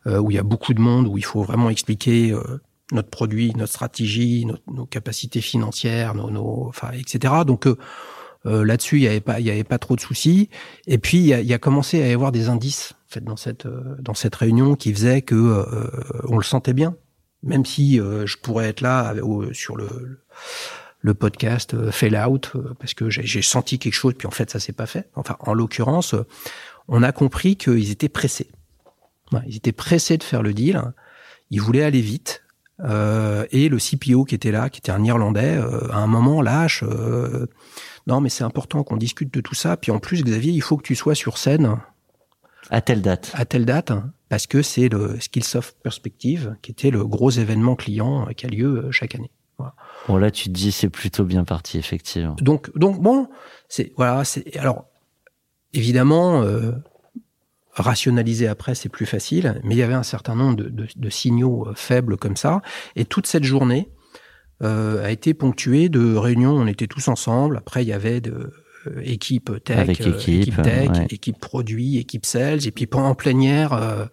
euh, 0.08 0.20
où 0.20 0.32
il 0.32 0.36
y 0.36 0.40
a 0.40 0.44
beaucoup 0.44 0.74
de 0.74 0.82
monde, 0.82 1.08
où 1.08 1.18
il 1.18 1.26
faut 1.26 1.44
vraiment 1.44 1.70
expliquer 1.70 2.32
euh, 2.32 2.62
notre 2.92 3.10
produit, 3.10 3.54
notre 3.56 3.72
stratégie, 3.74 4.46
notre- 4.46 4.62
nos 4.72 4.86
capacités 4.86 5.42
financières, 5.42 6.14
nos, 6.16 6.30
nos 6.32 6.72
etc. 6.94 7.34
Donc 7.46 7.68
euh, 7.68 7.78
euh, 8.46 8.64
là-dessus, 8.64 8.98
il 8.98 9.04
y 9.04 9.08
avait 9.08 9.20
pas 9.22 9.34
avait 9.36 9.64
pas 9.66 9.80
trop 9.80 9.96
de 9.96 10.02
soucis. 10.02 10.50
Et 10.88 10.98
puis 10.98 11.18
il 11.18 11.26
y 11.26 11.34
a, 11.34 11.42
y 11.42 11.54
a 11.54 11.60
commencé 11.60 12.02
à 12.04 12.08
y 12.08 12.14
avoir 12.14 12.32
des 12.32 12.48
indices 12.50 12.94
en 13.08 13.14
fait 13.14 13.24
dans 13.24 13.38
cette 13.38 13.66
euh, 13.66 13.96
dans 14.00 14.14
cette 14.14 14.36
réunion 14.36 14.76
qui 14.76 14.94
faisaient 14.94 15.22
que 15.22 15.66
on 16.30 16.38
le 16.38 16.44
sentait 16.44 16.74
bien, 16.74 16.96
même 17.44 17.66
si 17.66 18.00
euh, 18.00 18.26
je 18.26 18.38
pourrais 18.38 18.68
être 18.70 18.82
là 18.82 19.14
au- 19.24 19.54
sur 19.54 19.76
le 19.78 20.24
le 21.02 21.14
podcast 21.14 21.74
euh, 21.76 21.92
Fail 21.92 22.18
Out 22.18 22.52
euh, 22.56 22.74
parce 22.80 22.94
que 22.96 23.10
j'ai 23.10 23.42
senti 23.44 23.78
quelque 23.80 23.94
chose 23.94 24.16
puis 24.18 24.28
en 24.28 24.32
fait 24.32 24.50
ça 24.50 24.60
s'est 24.60 24.74
pas 24.74 24.88
fait. 24.88 25.10
Enfin 25.16 25.38
en 25.42 25.54
l'occurrence, 25.54 26.14
euh, 26.16 26.26
on 26.88 27.04
a 27.04 27.12
compris 27.12 27.56
qu'ils 27.56 27.92
étaient 27.92 28.10
pressés. 28.10 28.50
Ils 29.46 29.58
étaient 29.58 29.72
pressés 29.74 30.18
de 30.18 30.24
faire 30.24 30.42
le 30.42 30.54
deal. 30.54 30.82
Ils 31.52 31.62
voulaient 31.62 31.84
aller 31.84 32.02
vite. 32.02 32.44
Euh, 32.82 33.46
et 33.52 33.70
le 33.70 33.78
CPO 33.78 34.24
qui 34.26 34.36
était 34.36 34.52
là, 34.52 34.70
qui 34.70 34.80
était 34.80 34.92
un 34.92 35.04
Irlandais, 35.04 35.58
euh, 35.58 35.92
à 35.92 35.98
un 35.98 36.08
moment 36.08 36.42
lâche. 36.42 36.84
euh, 36.84 37.48
non, 38.06 38.22
mais 38.22 38.30
c'est 38.30 38.44
important 38.44 38.84
qu'on 38.84 38.98
discute 38.98 39.34
de 39.34 39.42
tout 39.42 39.56
ça. 39.56 39.76
Puis 39.78 39.92
en 39.92 40.00
plus, 40.00 40.24
Xavier, 40.24 40.54
il 40.54 40.62
faut 40.62 40.78
que 40.78 40.84
tu 40.84 40.96
sois 40.96 41.16
sur 41.16 41.38
scène 41.38 41.78
À 42.70 42.82
telle 42.82 43.02
date. 43.02 43.32
à 43.34 43.46
telle 43.46 43.66
date, 43.66 43.92
hein, 43.92 44.12
parce 44.30 44.46
que 44.48 44.62
c'est 44.62 44.90
le 44.90 45.20
Skillsoft 45.20 45.78
Perspective, 45.84 46.56
qui 46.62 46.72
était 46.72 46.92
le 46.92 47.06
gros 47.06 47.30
événement 47.32 47.76
client 47.76 48.28
euh, 48.28 48.34
qui 48.34 48.46
a 48.46 48.50
lieu 48.50 48.86
euh, 48.86 48.92
chaque 48.92 49.16
année. 49.16 49.32
Bon, 50.08 50.18
là, 50.18 50.30
tu 50.30 50.46
te 50.46 50.54
dis, 50.54 50.72
c'est 50.72 50.90
plutôt 50.90 51.24
bien 51.26 51.44
parti, 51.44 51.78
effectivement. 51.80 52.36
Donc, 52.42 52.76
donc 52.78 53.02
bon, 53.02 53.28
c'est 53.70 53.92
voilà, 53.98 54.24
c'est 54.24 54.56
alors 54.58 54.86
évidemment 55.74 56.44
euh, 56.44 56.72
rationaliser 57.74 58.48
après 58.48 58.76
c'est 58.76 58.90
plus 58.90 59.06
facile, 59.06 59.60
mais 59.64 59.76
il 59.76 59.78
y 59.78 59.84
avait 59.84 59.94
un 59.94 60.04
certain 60.04 60.36
nombre 60.36 60.56
de, 60.58 60.70
de- 60.70 60.88
de 60.96 61.10
signaux 61.10 61.68
euh, 61.68 61.74
faibles 61.76 62.18
comme 62.18 62.36
ça, 62.36 62.62
et 62.96 63.06
toute 63.06 63.28
cette 63.28 63.44
journée 63.44 63.90
euh, 64.64 65.04
a 65.04 65.12
été 65.12 65.34
ponctuée 65.34 65.90
de 65.90 66.16
réunions. 66.16 66.54
On 66.56 66.68
était 66.68 66.88
tous 66.88 67.08
ensemble. 67.08 67.58
Après, 67.58 67.84
il 67.84 67.88
y 67.88 67.94
avait 67.94 68.22
de 68.22 68.52
équipe 69.04 69.64
tech, 69.64 69.78
Avec 69.80 70.02
euh, 70.02 70.18
équipe, 70.18 70.62
tech, 70.62 70.90
ouais. 70.90 71.06
équipe 71.10 71.40
produit, 71.40 71.98
équipe 71.98 72.26
sales, 72.26 72.66
et 72.68 72.72
puis 72.72 72.88
en 72.94 73.16
plénière. 73.16 73.74
euh, 73.74 74.06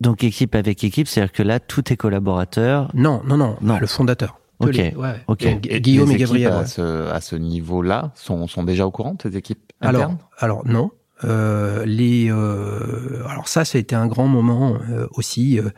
Donc, 0.00 0.24
équipe 0.24 0.54
avec 0.54 0.82
équipe, 0.84 1.08
c'est-à-dire 1.08 1.32
que 1.32 1.42
là, 1.42 1.60
tous 1.60 1.82
tes 1.82 1.96
collaborateurs, 1.96 2.90
non, 2.94 3.22
non, 3.24 3.36
non, 3.36 3.56
Non. 3.60 3.78
le 3.78 3.86
fondateur. 3.86 4.38
Ok, 4.60 4.74
Les- 4.74 4.94
ouais, 4.94 5.20
Et 5.68 5.80
Guillaume 5.80 6.08
les 6.10 6.14
et 6.14 6.18
Gabriel. 6.18 6.48
équipes 6.48 6.56
ouais. 6.58 6.62
À 6.62 6.66
ce, 6.66 7.08
à 7.10 7.20
ce 7.20 7.36
niveau-là, 7.36 8.12
sont, 8.14 8.46
sont 8.46 8.62
déjà 8.62 8.86
au 8.86 8.90
courant, 8.92 9.16
tes 9.16 9.36
équipes 9.36 9.72
Alors, 9.80 10.02
internes? 10.02 10.18
alors 10.38 10.66
non. 10.66 10.90
Euh, 11.24 11.84
les, 11.86 12.30
euh, 12.30 13.24
alors 13.28 13.48
ça, 13.48 13.64
ça 13.64 13.78
a 13.78 13.80
été 13.80 13.94
un 13.96 14.06
grand 14.06 14.28
moment 14.28 14.76
euh, 14.90 15.06
aussi 15.12 15.58
euh, 15.58 15.70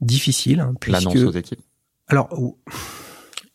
difficile, 0.00 0.60
hein, 0.60 0.74
L'annonce 0.86 1.12
puisque 1.12 1.26
aux 1.28 1.32
équipes? 1.32 1.60
alors 2.08 2.28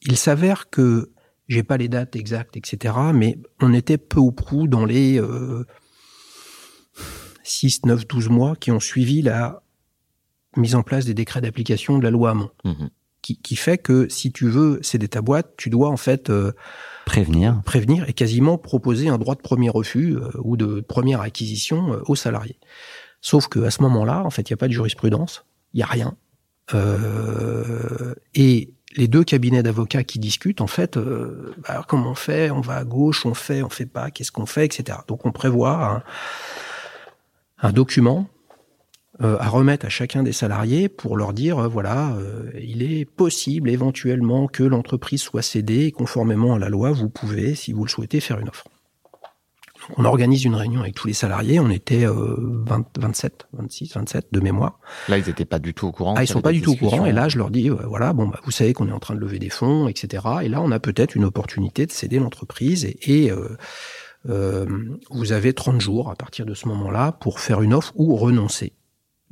il 0.01 0.15
s'avère 0.17 0.69
que 0.69 1.11
j'ai 1.49 1.63
pas 1.63 1.75
les 1.75 1.89
dates 1.89 2.15
exactes, 2.15 2.55
etc. 2.55 2.95
Mais 3.13 3.37
on 3.59 3.73
était 3.73 3.97
peu 3.97 4.19
ou 4.21 4.31
prou 4.31 4.67
dans 4.67 4.85
les 4.85 5.19
euh, 5.19 5.65
6, 7.43 7.85
9, 7.85 8.07
12 8.07 8.29
mois 8.29 8.55
qui 8.55 8.71
ont 8.71 8.79
suivi 8.79 9.21
la 9.21 9.61
mise 10.55 10.75
en 10.75 10.83
place 10.83 11.05
des 11.05 11.13
décrets 11.13 11.41
d'application 11.41 11.97
de 11.97 12.03
la 12.03 12.11
loi 12.11 12.31
Hamon, 12.31 12.49
Mhm. 12.63 12.89
qui, 13.21 13.37
qui 13.37 13.55
fait 13.55 13.77
que 13.77 14.07
si 14.09 14.31
tu 14.31 14.47
veux 14.49 14.79
céder 14.81 15.07
ta 15.07 15.21
boîte, 15.21 15.53
tu 15.57 15.69
dois 15.69 15.89
en 15.89 15.97
fait 15.97 16.29
euh, 16.29 16.51
prévenir. 17.05 17.61
prévenir 17.65 18.07
et 18.07 18.13
quasiment 18.13 18.57
proposer 18.57 19.09
un 19.09 19.17
droit 19.17 19.35
de 19.35 19.41
premier 19.41 19.69
refus 19.69 20.15
euh, 20.15 20.29
ou 20.43 20.57
de 20.57 20.81
première 20.81 21.21
acquisition 21.21 21.93
euh, 21.93 22.01
aux 22.07 22.15
salariés. 22.15 22.59
Sauf 23.21 23.47
que 23.47 23.59
à 23.59 23.71
ce 23.71 23.81
moment-là, 23.81 24.23
en 24.23 24.29
fait, 24.29 24.49
il 24.49 24.53
n'y 24.53 24.55
a 24.55 24.57
pas 24.57 24.67
de 24.67 24.73
jurisprudence, 24.73 25.45
il 25.73 25.77
n'y 25.77 25.83
a 25.83 25.87
rien. 25.87 26.15
Euh, 26.73 28.13
et 28.35 28.73
les 28.95 29.07
deux 29.07 29.23
cabinets 29.23 29.63
d'avocats 29.63 30.03
qui 30.03 30.19
discutent, 30.19 30.61
en 30.61 30.67
fait, 30.67 30.97
euh, 30.97 31.53
bah, 31.67 31.83
comment 31.87 32.11
on 32.11 32.15
fait 32.15 32.49
On 32.51 32.61
va 32.61 32.77
à 32.77 32.83
gauche, 32.83 33.25
on 33.25 33.33
fait, 33.33 33.61
on 33.61 33.69
fait 33.69 33.85
pas, 33.85 34.11
qu'est-ce 34.11 34.31
qu'on 34.31 34.45
fait, 34.45 34.65
etc. 34.65 34.99
Donc 35.07 35.25
on 35.25 35.31
prévoit 35.31 35.85
un, 35.85 36.03
un 37.61 37.71
document 37.71 38.27
euh, 39.21 39.35
à 39.39 39.49
remettre 39.49 39.85
à 39.85 39.89
chacun 39.89 40.23
des 40.23 40.31
salariés 40.31 40.87
pour 40.87 41.17
leur 41.17 41.33
dire 41.33 41.59
euh, 41.59 41.67
voilà, 41.67 42.13
euh, 42.13 42.51
il 42.57 42.83
est 42.83 43.03
possible 43.03 43.69
éventuellement 43.69 44.47
que 44.47 44.63
l'entreprise 44.63 45.21
soit 45.21 45.41
cédée 45.41 45.87
et 45.87 45.91
conformément 45.91 46.53
à 46.53 46.59
la 46.59 46.69
loi, 46.69 46.91
vous 46.91 47.09
pouvez, 47.09 47.53
si 47.53 47.73
vous 47.73 47.83
le 47.83 47.89
souhaitez, 47.89 48.21
faire 48.21 48.39
une 48.39 48.47
offre. 48.47 48.69
On 49.97 50.05
organise 50.05 50.45
une 50.45 50.55
réunion 50.55 50.81
avec 50.81 50.95
tous 50.95 51.07
les 51.07 51.13
salariés. 51.13 51.59
On 51.59 51.69
était 51.69 52.05
euh, 52.05 52.35
20, 52.37 52.97
27, 52.99 53.47
26, 53.53 53.93
27 53.95 54.27
de 54.31 54.39
mémoire. 54.39 54.79
Là, 55.07 55.17
ils 55.17 55.25
n'étaient 55.25 55.45
pas 55.45 55.59
du 55.59 55.73
tout 55.73 55.87
au 55.87 55.91
courant. 55.91 56.15
Ah, 56.17 56.23
ils 56.23 56.27
sont 56.27 56.41
pas 56.41 56.51
du 56.51 56.61
tout 56.61 56.71
au 56.71 56.75
courant. 56.75 57.05
Et 57.05 57.11
là, 57.11 57.29
je 57.29 57.37
leur 57.37 57.49
dis, 57.49 57.69
euh, 57.69 57.75
voilà, 57.87 58.13
bon, 58.13 58.27
bah, 58.27 58.39
vous 58.43 58.51
savez 58.51 58.73
qu'on 58.73 58.87
est 58.87 58.93
en 58.93 58.99
train 58.99 59.15
de 59.15 59.19
lever 59.19 59.39
des 59.39 59.49
fonds, 59.49 59.87
etc. 59.87 60.23
Et 60.43 60.49
là, 60.49 60.61
on 60.61 60.71
a 60.71 60.79
peut-être 60.79 61.15
une 61.15 61.25
opportunité 61.25 61.85
de 61.85 61.91
céder 61.91 62.19
l'entreprise. 62.19 62.85
Et, 62.85 63.25
et, 63.25 63.31
euh, 63.31 63.57
euh, 64.27 64.65
vous 65.11 65.31
avez 65.31 65.53
30 65.53 65.81
jours 65.81 66.09
à 66.09 66.15
partir 66.15 66.45
de 66.45 66.53
ce 66.53 66.67
moment-là 66.67 67.13
pour 67.13 67.39
faire 67.39 67.61
une 67.61 67.73
offre 67.73 67.93
ou 67.95 68.15
renoncer. 68.15 68.73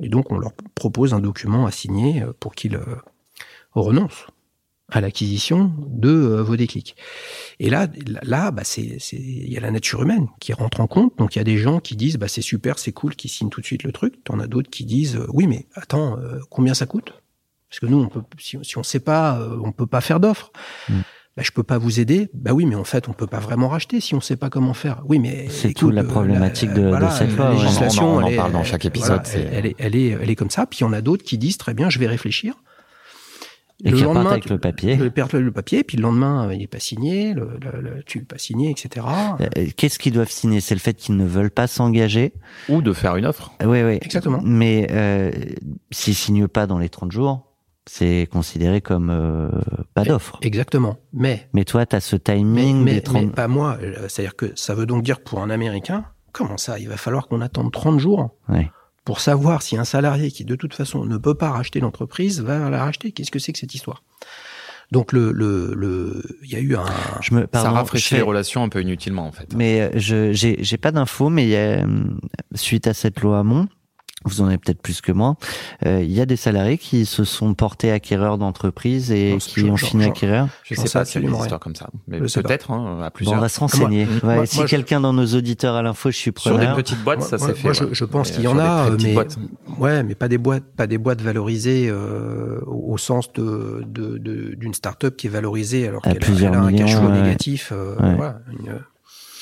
Et 0.00 0.08
donc, 0.08 0.32
on 0.32 0.38
leur 0.38 0.52
propose 0.74 1.12
un 1.12 1.20
document 1.20 1.66
à 1.66 1.70
signer 1.70 2.24
pour 2.40 2.54
qu'ils 2.54 2.78
renoncent 3.72 4.26
à 4.90 5.00
l'acquisition 5.00 5.72
de 5.86 6.08
euh, 6.10 6.42
vos 6.42 6.56
déclics. 6.56 6.96
Et 7.60 7.68
là, 7.70 7.88
là, 8.22 8.50
bah, 8.50 8.62
c'est, 8.64 8.98
il 9.12 9.52
y 9.52 9.56
a 9.56 9.60
la 9.60 9.70
nature 9.70 10.02
humaine 10.02 10.28
qui 10.40 10.52
rentre 10.52 10.80
en 10.80 10.86
compte. 10.86 11.12
Donc, 11.18 11.36
il 11.36 11.38
y 11.38 11.42
a 11.42 11.44
des 11.44 11.58
gens 11.58 11.78
qui 11.80 11.94
disent, 11.94 12.16
bah, 12.16 12.28
c'est 12.28 12.40
super, 12.42 12.78
c'est 12.78 12.92
cool, 12.92 13.14
qui 13.14 13.28
signent 13.28 13.50
tout 13.50 13.60
de 13.60 13.66
suite 13.66 13.82
le 13.82 13.92
truc. 13.92 14.24
T'en 14.24 14.38
as 14.40 14.46
d'autres 14.46 14.70
qui 14.70 14.84
disent, 14.86 15.16
euh, 15.16 15.26
oui, 15.32 15.46
mais 15.46 15.66
attends, 15.74 16.18
euh, 16.18 16.38
combien 16.50 16.72
ça 16.74 16.86
coûte? 16.86 17.12
Parce 17.68 17.80
que 17.80 17.86
nous, 17.86 17.98
on 18.00 18.08
peut, 18.08 18.22
si, 18.38 18.56
si 18.62 18.78
on 18.78 18.82
sait 18.82 19.00
pas, 19.00 19.38
euh, 19.40 19.58
on 19.62 19.72
peut 19.72 19.86
pas 19.86 20.00
faire 20.00 20.20
d'offre. 20.20 20.52
Mm. 20.88 20.94
Bah, 21.36 21.42
je 21.44 21.50
peux 21.52 21.62
pas 21.62 21.76
vous 21.78 22.00
aider. 22.00 22.30
Bah 22.34 22.52
oui, 22.52 22.64
mais 22.64 22.74
en 22.74 22.82
fait, 22.84 23.08
on 23.08 23.12
peut 23.12 23.26
pas 23.28 23.38
vraiment 23.40 23.68
racheter 23.68 24.00
si 24.00 24.14
on 24.14 24.20
sait 24.22 24.36
pas 24.36 24.48
comment 24.50 24.74
faire. 24.74 25.02
Oui, 25.04 25.18
mais 25.20 25.48
C'est 25.50 25.72
toute 25.74 25.92
la 25.94 26.02
problématique 26.02 26.72
de- 26.72 26.80
de 26.80 26.88
voilà, 26.88 27.10
cette 27.10 27.36
la 27.36 27.52
loi, 27.52 27.62
législation, 27.62 28.04
On 28.04 28.06
en- 28.06 28.12
on 28.14 28.16
en 28.22 28.26
elle 28.26 28.32
est- 28.32 28.36
parle 28.36 28.52
dans 28.52 28.64
chaque 28.64 28.86
épisode, 28.86 29.20
voilà, 29.24 29.46
elle, 29.52 29.52
elle 29.52 29.66
est, 29.66 29.76
elle 29.78 29.96
est, 29.96 30.08
elle 30.20 30.30
est 30.30 30.34
comme 30.34 30.50
ça. 30.50 30.66
Puis 30.66 30.78
il 30.80 30.82
y 30.82 30.86
en 30.86 30.92
a 30.94 31.00
d'autres 31.02 31.22
qui 31.24 31.36
disent 31.38 31.58
très 31.58 31.74
bien, 31.74 31.90
je 31.90 31.98
vais 32.00 32.08
réfléchir. 32.08 32.54
Et 33.84 33.90
Le 33.90 34.00
lendemain, 34.00 34.30
avec 34.30 34.50
le 34.50 34.58
papier. 34.58 34.96
Le, 34.96 35.04
le 35.40 35.52
papier, 35.52 35.84
puis 35.84 35.96
le 35.96 36.02
lendemain, 36.02 36.48
euh, 36.48 36.54
il 36.54 36.62
est 36.62 36.66
pas 36.66 36.80
signé, 36.80 37.32
le, 37.32 37.50
le, 37.62 37.80
le- 37.80 38.02
tu 38.04 38.24
pas 38.24 38.36
signé, 38.38 38.70
etc. 38.70 39.06
Euh, 39.40 39.66
Qu'est-ce 39.76 40.00
qu'ils 40.00 40.12
doivent 40.12 40.30
signer? 40.32 40.60
C'est 40.60 40.74
le 40.74 40.80
fait 40.80 40.94
qu'ils 40.94 41.16
ne 41.16 41.24
veulent 41.24 41.52
pas 41.52 41.68
s'engager? 41.68 42.32
Ou 42.68 42.82
de 42.82 42.92
faire 42.92 43.14
une 43.14 43.24
offre. 43.26 43.52
Oui, 43.64 43.82
oui. 43.84 43.98
Exactement. 44.02 44.40
Mais 44.44 44.88
euh, 44.90 45.30
s'ils 45.92 46.16
signent 46.16 46.48
pas 46.48 46.66
dans 46.66 46.78
les 46.78 46.88
30 46.88 47.12
jours, 47.12 47.44
c'est 47.86 48.28
considéré 48.32 48.80
comme 48.80 49.10
euh, 49.10 49.48
pas 49.94 50.02
d'offre. 50.04 50.38
Exactement. 50.42 50.96
Mais, 51.12 51.48
Mais 51.52 51.64
toi, 51.64 51.86
tu 51.86 51.94
as 51.94 52.00
ce 52.00 52.16
mais, 52.16 52.20
timing 52.34 52.82
mais, 52.82 52.94
des 52.94 53.00
30... 53.02 53.22
mais 53.26 53.30
pas 53.30 53.46
moi. 53.48 53.78
Euh, 53.80 53.94
C'est-à-dire 54.08 54.34
que 54.34 54.52
ça 54.56 54.74
veut 54.74 54.86
donc 54.86 55.04
dire 55.04 55.18
que 55.22 55.30
pour 55.30 55.40
un 55.40 55.50
Américain, 55.50 56.04
comment 56.32 56.56
ça? 56.58 56.80
Il 56.80 56.88
va 56.88 56.96
falloir 56.96 57.28
qu'on 57.28 57.40
attende 57.40 57.70
30 57.72 58.00
jours 58.00 58.30
Ouais. 58.48 58.70
Pour 59.08 59.20
savoir 59.20 59.62
si 59.62 59.74
un 59.78 59.84
salarié 59.86 60.30
qui 60.30 60.44
de 60.44 60.54
toute 60.54 60.74
façon 60.74 61.06
ne 61.06 61.16
peut 61.16 61.32
pas 61.32 61.48
racheter 61.48 61.80
l'entreprise 61.80 62.42
va 62.42 62.68
la 62.68 62.84
racheter. 62.84 63.10
Qu'est-ce 63.10 63.30
que 63.30 63.38
c'est 63.38 63.54
que 63.54 63.58
cette 63.58 63.74
histoire? 63.74 64.02
Donc 64.92 65.12
le, 65.14 65.32
le, 65.32 65.72
le, 65.74 66.22
il 66.42 66.50
y 66.50 66.56
a 66.56 66.58
eu 66.58 66.76
un. 66.76 66.84
Je 67.22 67.32
me, 67.34 67.40
ça 67.40 67.46
pardon, 67.46 67.72
rafraîchit 67.72 68.04
je 68.04 68.08
fais- 68.10 68.16
les 68.16 68.22
relations 68.22 68.62
un 68.62 68.68
peu 68.68 68.82
inutilement, 68.82 69.26
en 69.26 69.32
fait. 69.32 69.54
Mais 69.56 69.80
euh, 69.80 69.90
je 69.94 70.32
j'ai 70.34 70.62
j'ai 70.62 70.76
pas 70.76 70.92
d'infos, 70.92 71.30
mais 71.30 71.48
y 71.48 71.56
a, 71.56 71.86
euh, 71.86 71.86
suite 72.54 72.86
à 72.86 72.92
cette 72.92 73.18
loi 73.20 73.38
Hamon, 73.38 73.66
vous 74.24 74.40
en 74.42 74.46
avez 74.48 74.58
peut-être 74.58 74.82
plus 74.82 75.00
que 75.00 75.12
moi, 75.12 75.36
euh, 75.86 76.02
il 76.02 76.10
y 76.12 76.20
a 76.20 76.26
des 76.26 76.36
salariés 76.36 76.76
qui 76.76 77.06
se 77.06 77.24
sont 77.24 77.54
portés 77.54 77.92
acquéreurs 77.92 78.36
d'entreprises 78.36 79.10
et 79.12 79.32
Non, 79.32 79.38
qui 79.38 79.62
ont 79.70 79.76
fini 79.76 80.04
acquéreurs? 80.04 80.48
Je 80.64 80.74
J'en 80.74 80.82
sais 80.86 80.98
pas 80.98 81.04
s'il 81.04 81.22
y 81.22 81.26
a 81.26 81.30
des 81.30 81.36
histoires 81.36 81.60
comme 81.60 81.74
ça. 81.76 81.88
Mais 82.08 82.18
peut-être, 82.20 82.70
hein, 82.72 82.98
à 83.00 83.04
Bon, 83.04 83.10
plusieurs. 83.14 83.38
on 83.38 83.40
va 83.40 83.48
se 83.48 83.60
renseigner. 83.60 84.06
Moi- 84.06 84.14
Ouais, 84.30 84.34
moi- 84.36 84.46
si 84.46 84.60
je- 84.60 84.66
quelqu'un 84.66 85.00
dans 85.00 85.12
nos 85.12 85.26
auditeurs 85.26 85.76
à 85.76 85.82
l'info, 85.82 86.10
je 86.10 86.16
suis 86.16 86.32
Sur 86.36 86.52
des 86.52 86.58
preneur. 86.58 86.76
petites 86.76 87.02
boîtes, 87.04 87.22
ça 87.22 87.38
s'est 87.38 87.54
fait. 87.54 87.62
moi, 87.64 87.72
je, 87.72 87.84
ouais. 87.84 87.90
je 87.92 88.04
pense 88.04 88.30
qu'il 88.32 88.42
y 88.42 88.48
en 88.48 88.58
a, 88.58 88.90
mais 89.02 89.14
boîtes. 89.14 89.36
ouais, 89.78 90.02
mais 90.02 90.14
pas 90.14 90.28
des 90.28 90.38
boîtes, 90.38 90.64
pas 90.76 90.86
des 90.86 90.98
boîtes 90.98 91.22
valorisées 91.22 91.88
euh, 91.88 92.60
au 92.66 92.98
sens 92.98 93.32
de 93.34 93.84
de- 93.86 94.18
de- 94.18 94.54
d'une 94.56 94.74
start-up 94.74 95.16
qui 95.16 95.28
est 95.28 95.30
valorisée 95.30 95.86
alors 95.88 96.02
qu'elle 96.02 96.18
a, 96.44 96.58
un 96.60 96.72
cash 96.72 96.96
flow 96.96 97.08
négatif. 97.10 97.72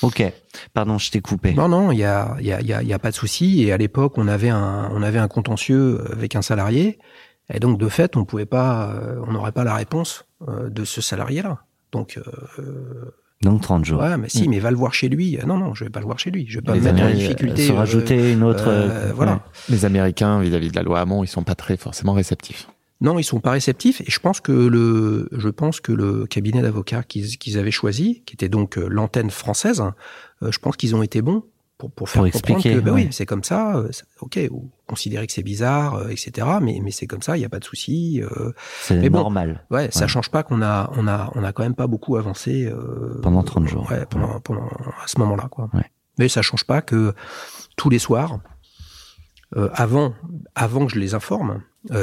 Euh, 0.02 0.06
Ok. 0.06 0.32
Pardon, 0.74 0.98
je 0.98 1.10
t'ai 1.10 1.20
coupé. 1.20 1.52
Non, 1.54 1.68
non, 1.68 1.92
il 1.92 1.98
y 1.98 2.04
a, 2.04 2.36
il 2.40 2.46
y, 2.46 2.52
a, 2.52 2.60
il 2.60 2.66
y, 2.66 2.72
a, 2.72 2.82
il 2.82 2.88
y 2.88 2.92
a 2.92 2.98
pas 2.98 3.10
de 3.10 3.16
souci. 3.16 3.62
Et 3.62 3.72
à 3.72 3.76
l'époque, 3.76 4.14
on 4.18 4.28
avait 4.28 4.48
un, 4.50 4.88
on 4.92 5.02
avait 5.02 5.18
un 5.18 5.28
contentieux 5.28 6.00
avec 6.12 6.34
un 6.36 6.42
salarié, 6.42 6.98
et 7.52 7.60
donc 7.60 7.78
de 7.78 7.88
fait, 7.88 8.16
on 8.16 8.24
pouvait 8.24 8.46
pas, 8.46 8.90
euh, 8.92 9.20
on 9.26 9.32
n'aurait 9.32 9.52
pas 9.52 9.64
la 9.64 9.74
réponse 9.74 10.24
euh, 10.48 10.68
de 10.68 10.84
ce 10.84 11.00
salarié-là. 11.00 11.60
Donc, 11.92 12.18
euh, 12.58 13.12
Donc 13.42 13.62
30 13.62 13.84
jours. 13.84 14.00
ouais, 14.00 14.16
mais 14.16 14.28
si, 14.28 14.48
mais 14.48 14.58
va 14.58 14.70
le 14.70 14.76
voir 14.76 14.92
chez 14.92 15.08
lui. 15.08 15.38
Non, 15.46 15.56
non, 15.58 15.74
je 15.74 15.84
vais 15.84 15.90
pas 15.90 16.00
le 16.00 16.06
voir 16.06 16.18
chez 16.18 16.30
lui. 16.30 16.46
Je 16.48 16.58
vais 16.58 16.62
pas 16.64 16.74
Les 16.74 16.80
me 16.80 16.92
mettre 16.92 17.04
en 17.06 17.10
difficulté. 17.10 17.66
Se 17.66 17.72
euh, 17.72 17.76
rajouter 17.76 18.32
une 18.32 18.42
autre. 18.42 18.64
euh, 18.66 19.12
voilà. 19.14 19.40
Les 19.68 19.84
Américains, 19.84 20.40
vis-à-vis 20.40 20.70
de 20.70 20.76
la 20.76 20.82
loi 20.82 21.00
Hamon, 21.00 21.22
ils 21.24 21.28
sont 21.28 21.42
pas 21.44 21.54
très 21.54 21.76
forcément 21.76 22.12
réceptifs. 22.12 22.68
Non, 23.00 23.18
ils 23.18 23.24
sont 23.24 23.40
pas 23.40 23.50
réceptifs. 23.50 24.00
Et 24.00 24.10
je 24.10 24.18
pense 24.20 24.40
que 24.40 24.52
le, 24.52 25.28
je 25.32 25.48
pense 25.50 25.80
que 25.80 25.92
le 25.92 26.26
cabinet 26.26 26.62
d'avocats 26.62 27.02
qu'ils 27.02 27.36
qu'ils 27.38 27.58
avaient 27.58 27.70
choisi, 27.70 28.22
qui 28.24 28.34
était 28.34 28.48
donc 28.48 28.78
euh, 28.78 28.86
l'antenne 28.88 29.30
française, 29.30 29.82
euh, 30.42 30.50
je 30.50 30.58
pense 30.58 30.76
qu'ils 30.76 30.96
ont 30.96 31.02
été 31.02 31.20
bons 31.20 31.44
pour, 31.76 31.90
pour 31.90 32.08
faire 32.08 32.22
Pour 32.22 32.32
comprendre 32.32 32.56
expliquer, 32.58 32.76
que, 32.76 32.80
bah 32.82 32.92
ouais. 32.92 33.04
oui, 33.04 33.08
c'est 33.12 33.26
comme 33.26 33.44
ça. 33.44 33.76
euh, 33.76 33.92
ça- 33.92 34.04
ok, 34.20 34.38
vous 34.50 34.70
considérez 34.86 35.26
que 35.26 35.32
c'est 35.34 35.42
bizarre, 35.42 35.96
euh, 35.96 36.08
etc. 36.08 36.46
Mais, 36.62 36.80
mais 36.82 36.90
c'est 36.90 37.06
comme 37.06 37.20
ça. 37.20 37.36
Il 37.36 37.42
y 37.42 37.44
a 37.44 37.50
pas 37.50 37.58
de 37.58 37.64
souci. 37.66 38.22
euh, 38.22 38.52
C'est 38.80 39.10
bon, 39.10 39.18
normal. 39.18 39.66
ouais, 39.70 39.90
ça 39.92 40.02
Ouais. 40.02 40.08
change 40.08 40.30
pas 40.30 40.42
qu'on 40.42 40.62
a, 40.62 40.90
on 40.96 41.06
a, 41.06 41.30
on 41.34 41.44
a 41.44 41.52
quand 41.52 41.64
même 41.64 41.74
pas 41.74 41.86
beaucoup 41.86 42.16
avancé 42.16 42.64
euh, 42.64 43.20
Pendant 43.22 43.42
30 43.42 43.68
jours. 43.68 43.86
Ouais, 43.90 44.06
pendant, 44.08 44.40
pendant 44.40 44.64
à 44.68 45.06
ce 45.06 45.18
moment-là, 45.18 45.48
quoi. 45.50 45.68
Ouais. 45.74 45.84
Mais 46.18 46.30
ça 46.30 46.40
change 46.40 46.64
pas 46.64 46.80
que 46.80 47.12
tous 47.76 47.90
les 47.90 47.98
soirs, 47.98 48.38
euh, 49.56 49.68
avant, 49.74 50.14
avant 50.54 50.86
que 50.86 50.92
je 50.92 50.98
les 50.98 51.14
informe, 51.14 51.60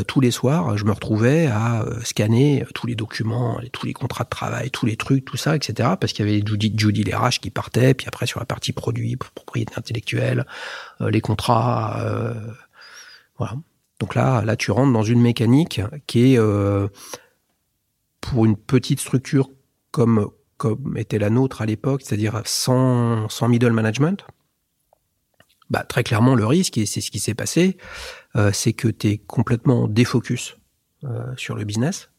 tous 0.08 0.22
les 0.22 0.32
soirs, 0.32 0.78
je 0.78 0.86
me 0.86 0.92
retrouvais 0.92 1.48
à 1.48 1.84
euh, 1.84 2.00
scanner 2.04 2.66
tous 2.74 2.88
les 2.88 2.96
documents, 2.96 3.60
tous 3.72 3.86
les 3.86 3.94
contrats 3.94 4.24
de 4.24 4.30
travail, 4.30 4.72
tous 4.72 4.86
les 4.86 4.96
trucs, 4.96 5.26
tout 5.26 5.38
ça, 5.38 5.56
etc. 5.56 5.90
Parce 6.00 6.14
qu'il 6.14 6.26
y 6.26 6.30
avait 6.30 6.46
Judy, 6.46 6.74
Judy 6.76 7.14
RH 7.14 7.40
qui 7.42 7.50
partaient, 7.50 7.94
puis 7.94 8.08
après 8.08 8.26
sur 8.26 8.40
la 8.40 8.46
partie 8.46 8.72
produit, 8.72 9.16
propriété 9.16 9.74
intellectuelle, 9.78 10.46
euh, 11.02 11.10
les 11.10 11.22
contrats, 11.22 12.02
euh, 12.02 12.34
voilà. 13.38 13.56
Donc 14.00 14.16
là, 14.16 14.44
là, 14.44 14.56
tu 14.56 14.72
rentres 14.72 14.94
dans 14.94 15.04
une 15.04 15.22
mécanique 15.22 15.82
qui 16.08 16.34
est 16.34 16.40
euh, 16.40 16.88
pour 18.22 18.46
une 18.46 18.58
petite 18.58 19.00
structure 19.00 19.50
comme 19.92 20.30
comme 20.58 20.98
était 20.98 21.20
la 21.20 21.30
nôtre 21.30 21.62
à 21.62 21.66
l'époque, 21.66 22.04
c'est-à-dire 22.06 22.42
sans, 22.46 23.28
sans 23.28 23.50
middle 23.50 23.72
management, 23.72 24.26
bah, 25.74 25.84
très 25.84 26.04
clairement, 26.04 26.36
le 26.36 26.46
risque, 26.46 26.78
et 26.78 26.86
c'est 26.86 27.02
ce 27.02 27.10
qui 27.10 27.18
s'est 27.18 27.34
passé, 27.34 27.78
euh, 28.36 28.52
c'est 28.54 28.74
que 28.74 28.88
tu 28.88 29.08
es 29.08 29.18
complètement 29.18 29.88
défocus 29.88 30.56
euh, 31.04 31.34
sur 31.36 31.56
le 31.56 31.64
business 31.64 32.12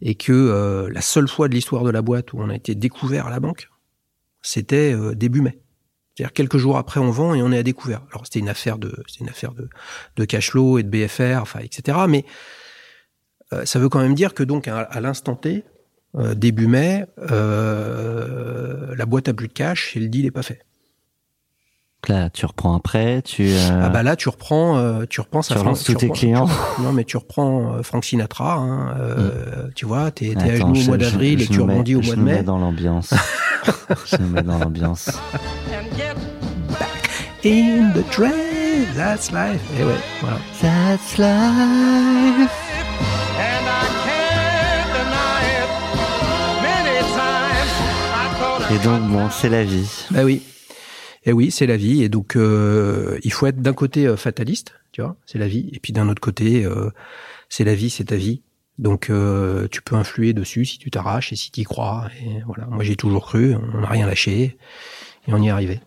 et 0.00 0.14
que 0.14 0.32
euh, 0.32 0.88
la 0.90 1.02
seule 1.02 1.28
fois 1.28 1.48
de 1.48 1.54
l'histoire 1.54 1.84
de 1.84 1.90
la 1.90 2.00
boîte 2.00 2.32
où 2.32 2.40
on 2.40 2.48
a 2.48 2.54
été 2.54 2.74
découvert 2.74 3.26
à 3.26 3.30
la 3.30 3.38
banque, 3.38 3.68
c'était 4.40 4.96
début 5.14 5.42
mai. 5.42 5.60
C'est-à-dire 6.14 6.32
quelques 6.32 6.56
jours 6.56 6.78
après, 6.78 7.00
on 7.00 7.10
vend 7.10 7.34
et 7.34 7.42
on 7.42 7.52
est 7.52 7.58
à 7.58 7.62
découvert. 7.62 8.00
Alors 8.12 8.24
c'était 8.24 8.38
une 8.38 8.48
affaire 8.48 8.78
de, 8.78 8.96
c'était 9.06 9.24
une 9.24 9.30
affaire 9.30 9.52
de, 9.52 9.68
de 10.16 10.24
cash 10.24 10.50
flow 10.50 10.78
et 10.78 10.84
de 10.84 10.88
BFR, 10.88 11.42
enfin 11.42 11.60
etc. 11.60 11.98
Mais 12.08 12.24
ça 13.66 13.78
veut 13.78 13.90
quand 13.90 14.00
même 14.00 14.14
dire 14.14 14.32
que 14.32 14.42
donc 14.42 14.68
à, 14.68 15.00
l'instant 15.00 15.34
T, 15.34 15.64
début 16.34 16.68
mai, 16.68 17.04
la 17.18 19.06
boîte 19.06 19.28
a 19.28 19.34
plus 19.34 19.48
de 19.48 19.52
cash 19.52 19.96
et 19.96 20.00
le 20.00 20.08
deal 20.08 20.24
est 20.24 20.30
pas 20.30 20.42
fait. 20.42 20.64
Donc 22.06 22.14
Là, 22.16 22.30
tu 22.30 22.46
reprends 22.46 22.76
après, 22.76 23.22
tu. 23.22 23.48
euh, 23.50 23.80
Ah 23.82 23.88
bah 23.88 24.04
là, 24.04 24.14
tu 24.14 24.28
reprends, 24.28 24.76
euh, 24.78 25.04
tu 25.10 25.20
reprends 25.20 25.42
ça. 25.42 25.54
tu 25.54 25.60
relances 25.60 25.82
tous 25.82 25.94
tes 25.94 26.08
clients. 26.10 26.48
Non, 26.80 26.92
mais 26.92 27.02
tu 27.04 27.16
reprends 27.16 27.74
euh, 27.74 27.82
Frank 27.82 28.04
Sinatra. 28.04 28.54
Hein, 28.54 28.94
euh, 29.00 29.66
Tu 29.74 29.84
vois, 29.84 30.10
t'es 30.12 30.32
à 30.38 30.54
genoux 30.56 30.70
au 30.70 30.74
je- 30.76 30.86
mois 30.86 30.96
je- 30.98 31.04
d'avril 31.04 31.38
je 31.40 31.44
et 31.44 31.46
tu 31.48 31.58
mets- 31.58 31.72
rebondis 31.72 31.96
au 31.96 32.02
je 32.02 32.06
mois 32.06 32.14
de 32.14 32.20
nous 32.20 32.26
mets 32.26 32.34
mai. 32.36 32.42
dans 32.44 32.58
l'ambiance. 32.58 33.12
je 34.06 34.16
nous 34.18 34.28
mets 34.28 34.42
dans 34.42 34.58
l'ambiance. 34.58 35.10
get 35.96 36.14
In 37.44 37.92
the 37.94 38.08
train, 38.10 38.30
that's 38.96 39.30
life. 39.32 39.60
Et 39.80 39.84
ouais, 39.84 39.92
voilà. 40.20 40.38
That's 40.60 41.18
life. 41.18 42.50
Et 48.70 48.78
donc, 48.84 49.00
bon, 49.02 49.28
c'est 49.30 49.48
la 49.48 49.64
vie. 49.64 49.88
Bah 50.10 50.24
oui. 50.24 50.42
Et 51.28 51.32
oui, 51.32 51.50
c'est 51.50 51.66
la 51.66 51.76
vie. 51.76 52.02
Et 52.02 52.08
donc, 52.08 52.36
euh, 52.36 53.18
il 53.22 53.30
faut 53.34 53.46
être 53.46 53.60
d'un 53.60 53.74
côté 53.74 54.06
euh, 54.06 54.16
fataliste, 54.16 54.72
tu 54.92 55.02
vois, 55.02 55.14
c'est 55.26 55.38
la 55.38 55.46
vie. 55.46 55.68
Et 55.74 55.78
puis 55.78 55.92
d'un 55.92 56.08
autre 56.08 56.22
côté, 56.22 56.64
euh, 56.64 56.88
c'est 57.50 57.64
la 57.64 57.74
vie, 57.74 57.90
c'est 57.90 58.04
ta 58.04 58.16
vie. 58.16 58.40
Donc, 58.78 59.10
tu 59.70 59.82
peux 59.82 59.96
influer 59.96 60.32
dessus 60.32 60.64
si 60.64 60.78
tu 60.78 60.88
t'arraches 60.90 61.32
et 61.32 61.36
si 61.36 61.50
tu 61.50 61.60
y 61.62 61.64
crois. 61.64 62.08
Et 62.22 62.42
voilà. 62.46 62.64
Moi, 62.66 62.84
j'ai 62.84 62.94
toujours 62.94 63.26
cru. 63.26 63.56
On 63.74 63.80
n'a 63.80 63.88
rien 63.88 64.06
lâché 64.06 64.56
et 65.26 65.32
on 65.32 65.42
y 65.42 65.48
est 65.48 65.50
arrivé. 65.50 65.80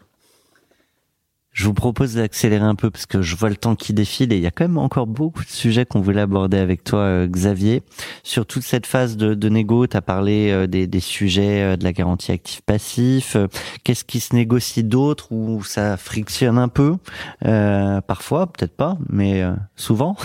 Je 1.54 1.66
vous 1.66 1.74
propose 1.74 2.16
d'accélérer 2.16 2.64
un 2.64 2.76
peu 2.76 2.90
parce 2.90 3.06
que 3.06 3.22
je 3.22 3.36
vois 3.36 3.50
le 3.50 3.58
temps 3.58 3.76
qui 3.76 3.94
défile 3.94 4.32
et 4.32 4.38
il 4.38 4.42
y 4.42 4.48
a 4.48 4.52
quand 4.52 4.64
même 4.64 4.78
encore 4.78 5.06
beaucoup 5.06 5.44
de 5.44 5.50
sujets 5.50 5.86
qu'on 5.86 6.00
voulait 6.00 6.22
aborder 6.22 6.58
avec 6.58 6.86
toi, 6.86 7.00
euh, 7.00 7.28
Xavier. 7.28 7.84
Sur 8.24 8.46
toute 8.46 8.64
cette 8.64 8.86
phase 8.86 9.18
de, 9.18 9.34
de 9.34 9.50
négo, 9.50 9.86
tu 9.86 9.98
as 9.98 10.02
parlé 10.02 10.50
euh, 10.50 10.66
des, 10.66 11.00
sujets 11.02 11.62
euh, 11.62 11.76
de 11.76 11.84
la 11.84 11.92
garantie 11.92 12.32
actif-passif. 12.32 13.36
Qu'est-ce 13.84 14.06
qui 14.06 14.22
se 14.22 14.34
négocie 14.34 14.86
d'autre 14.86 15.34
où 15.34 15.62
ça 15.64 15.98
frictionne 15.98 16.58
un 16.58 16.70
peu? 16.70 16.96
Parfois, 17.42 18.48
peut-être 18.48 18.76
pas, 18.76 18.98
mais 19.10 19.44
souvent? 19.76 20.16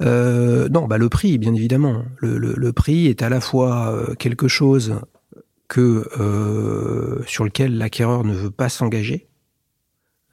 Non, 0.00 0.86
bah 0.86 0.96
le 0.96 1.08
prix, 1.08 1.36
bien 1.36 1.54
évidemment. 1.54 2.02
Le, 2.18 2.38
le, 2.38 2.72
prix 2.72 3.06
est 3.06 3.22
à 3.22 3.28
la 3.28 3.40
fois 3.40 3.98
quelque 4.18 4.48
chose 4.48 4.94
que 5.68 6.08
sur 7.26 7.44
lequel 7.44 7.76
l'acquéreur 7.76 8.24
ne 8.24 8.32
veut 8.32 8.50
pas 8.50 8.68
s'engager. 8.68 9.29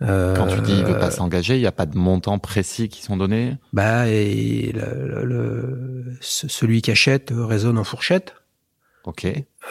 Euh, 0.03 0.35
Quand 0.35 0.45
tu 0.47 0.61
dis 0.61 0.73
il 0.77 0.83
veut 0.85 0.99
pas 0.99 1.09
s'engager, 1.11 1.55
il 1.55 1.59
n'y 1.61 1.65
a 1.67 1.71
pas 1.71 1.87
de 1.87 1.97
montant 1.97 2.37
précis 2.39 2.87
qui 2.87 3.01
sont 3.01 3.17
donnés? 3.17 3.57
Bah, 3.73 4.07
et 4.07 4.71
le, 4.73 5.07
le- 5.07 5.25
le- 5.25 6.17
ce- 6.21 6.47
celui 6.47 6.81
qui 6.83 6.91
achète 6.91 7.33
raisonne 7.35 7.77
en 7.79 7.83
fourchette. 7.83 8.35
Ok. 9.05 9.25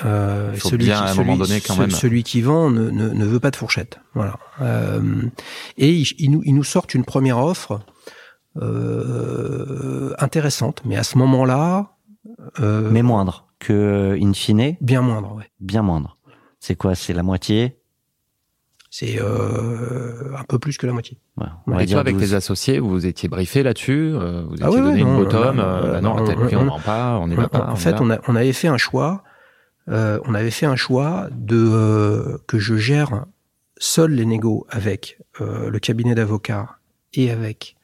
Euh, 0.04 0.50
Il 0.54 0.58
faut 0.60 0.70
celui 0.70 0.86
bien, 0.86 0.96
qui, 0.96 1.02
à 1.02 1.04
un 1.04 1.14
celui- 1.14 1.26
moment 1.26 1.36
donné, 1.44 1.60
quand 1.60 1.74
ce- 1.74 1.80
même. 1.80 1.90
Celui 1.90 2.22
qui 2.24 2.40
vend 2.42 2.70
ne, 2.70 2.90
ne, 2.90 3.10
ne 3.10 3.24
veut 3.24 3.38
pas 3.38 3.50
de 3.52 3.56
fourchette. 3.56 4.00
Voilà. 4.14 4.36
Euh, 4.62 5.00
et 5.78 5.92
ils 5.92 6.06
il 6.18 6.30
nous, 6.32 6.42
ils 6.44 6.54
nous 6.54 6.64
sortent 6.64 6.94
une 6.94 7.04
première 7.04 7.38
offre 7.38 7.80
euh, 8.56 10.14
intéressante, 10.18 10.82
mais 10.84 10.96
à 10.96 11.02
ce 11.02 11.18
moment-là, 11.18 11.96
euh, 12.60 12.88
mais 12.90 13.02
moindre 13.02 13.46
que 13.58 14.16
in 14.20 14.32
fine, 14.32 14.76
bien 14.80 15.02
moindre. 15.02 15.34
Ouais. 15.34 15.48
bien 15.60 15.82
moindre. 15.82 16.18
C'est 16.60 16.74
quoi? 16.74 16.94
C'est 16.94 17.12
la 17.12 17.22
moitié? 17.22 17.78
C'est 18.90 19.20
euh, 19.20 20.34
un 20.38 20.44
peu 20.44 20.58
plus 20.58 20.78
que 20.78 20.86
la 20.86 20.92
moitié. 20.92 21.18
Ouais, 21.36 21.46
on 21.66 21.74
va 21.74 21.82
Et 21.82 21.86
dire 21.86 21.96
toi, 21.96 22.00
avec 22.02 22.14
12. 22.14 22.22
les 22.22 22.34
associés, 22.34 22.78
vous 22.78 22.88
vous 22.88 23.06
étiez 23.06 23.28
briefé 23.28 23.62
là-dessus 23.62 24.12
euh, 24.14 24.42
Vous 24.46 24.54
étiez 24.54 24.64
Ah 24.66 24.70
ouais, 24.70 24.80
donné 24.80 25.00
une 25.00 25.16
bottom 25.16 25.56
non, 25.56 25.62
euh, 25.62 26.00
non, 26.00 26.14
bah 26.14 26.34
on- 26.56 26.64
vend 26.64 26.80
pas, 26.80 27.18
on 27.18 27.28
n'y 27.28 27.34
va 27.34 27.44
En- 27.44 27.48
pas. 27.48 27.66
en 27.70 27.76
fait, 27.76 28.00
on, 28.00 28.10
a, 28.10 28.18
on 28.28 28.36
avait 28.36 28.52
fait 28.52 28.68
un 28.68 28.76
choix. 28.78 29.22
euh, 29.88 30.18
on 30.24 30.34
avait 30.34 30.50
fait 30.50 30.66
un 30.66 30.76
choix 30.76 31.28
de 31.32 31.56
euh, 31.58 32.38
que 32.46 32.58
je 32.58 32.76
gère 32.76 33.26
seul 33.78 34.12
les 34.12 34.24
négos 34.24 34.66
avec 34.70 35.18
euh, 35.40 35.68
le 35.68 35.78
cabinet 35.78 36.14
d'avocats 36.14 36.78
et 37.12 37.30
avec 37.30 37.76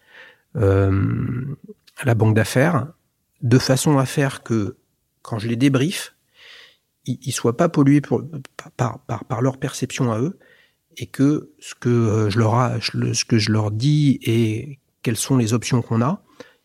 euh, 0.57 1.57
la 2.05 2.15
banque 2.15 2.35
d'affaires, 2.35 2.87
de 3.43 3.59
façon 3.59 3.99
à 3.99 4.07
faire 4.07 4.43
que 4.43 4.77
quand 5.23 5.39
je 5.39 5.49
les 5.49 5.57
débrief, 5.57 6.15
ils, 7.07 7.19
ils 7.23 7.33
soient 7.33 7.57
pas 7.57 7.69
pollués 7.69 8.01
pour- 8.01 8.23
par, 8.77 8.99
par, 9.01 9.25
par 9.25 9.43
leur 9.43 9.59
perception 9.59 10.13
à 10.13 10.19
eux, 10.21 10.39
et 10.97 11.07
que 11.07 11.51
ce 11.59 11.75
que 11.75 11.89
euh, 11.89 12.31
je 12.31 12.39
leur 12.39 12.55
a, 12.55 12.79
je 12.79 12.91
le- 12.95 13.15
ce 13.15 13.25
que 13.25 13.39
je 13.39 13.51
leur 13.53 13.71
dis 13.71 14.19
et 14.23 14.79
quelles 15.03 15.17
sont 15.17 15.37
les 15.37 15.53
options 15.53 15.83
qu'on 15.83 16.01
a, 16.03 16.23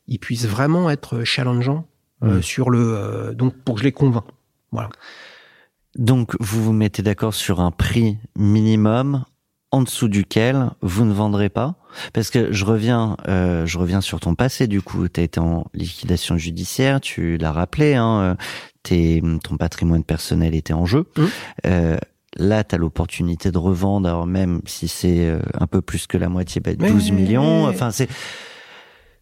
ils 0.07 0.19
puissent 0.19 0.45
vraiment 0.47 0.89
être 0.89 1.23
challengeants 1.23 1.87
euh, 2.23 2.41
sur 2.41 2.69
le 2.69 2.79
euh, 2.79 3.33
donc 3.33 3.55
pour 3.63 3.75
que 3.75 3.79
je 3.81 3.85
les 3.85 3.91
convainc. 3.91 4.25
Voilà. 4.71 4.89
Donc, 5.95 6.35
vous 6.39 6.63
vous 6.63 6.73
mettez 6.73 7.01
d'accord 7.01 7.33
sur 7.33 7.59
un 7.59 7.71
prix 7.71 8.17
minimum 8.37 9.23
en 9.71 9.81
dessous 9.81 10.07
duquel 10.07 10.69
vous 10.81 11.05
ne 11.05 11.13
vendrez 11.13 11.49
pas? 11.49 11.75
Parce 12.13 12.29
que 12.29 12.51
je 12.51 12.65
reviens, 12.65 13.17
euh, 13.27 13.65
je 13.65 13.77
reviens 13.79 14.01
sur 14.01 14.19
ton 14.19 14.35
passé. 14.35 14.67
Du 14.67 14.81
coup, 14.81 15.07
tu 15.09 15.19
as 15.19 15.23
été 15.23 15.39
en 15.39 15.65
liquidation 15.73 16.37
judiciaire. 16.37 17.01
Tu 17.01 17.37
l'as 17.37 17.51
rappelé. 17.51 17.95
Hein, 17.95 18.37
ton 18.83 19.57
patrimoine 19.57 20.03
personnel 20.03 20.55
était 20.55 20.73
en 20.73 20.85
jeu. 20.85 21.05
Euh, 21.65 21.97
là, 22.37 22.63
tu 22.63 22.75
as 22.75 22.77
l'opportunité 22.77 23.51
de 23.51 23.57
revendre, 23.57 24.07
alors 24.07 24.25
même 24.27 24.61
si 24.65 24.87
c'est 24.87 25.27
euh, 25.27 25.39
un 25.59 25.67
peu 25.67 25.81
plus 25.81 26.07
que 26.07 26.17
la 26.17 26.29
moitié, 26.29 26.61
bah, 26.61 26.71
Mais- 26.79 26.89
12 26.91 27.11
millions. 27.11 27.65
Enfin, 27.67 27.91
c'est 27.91 28.07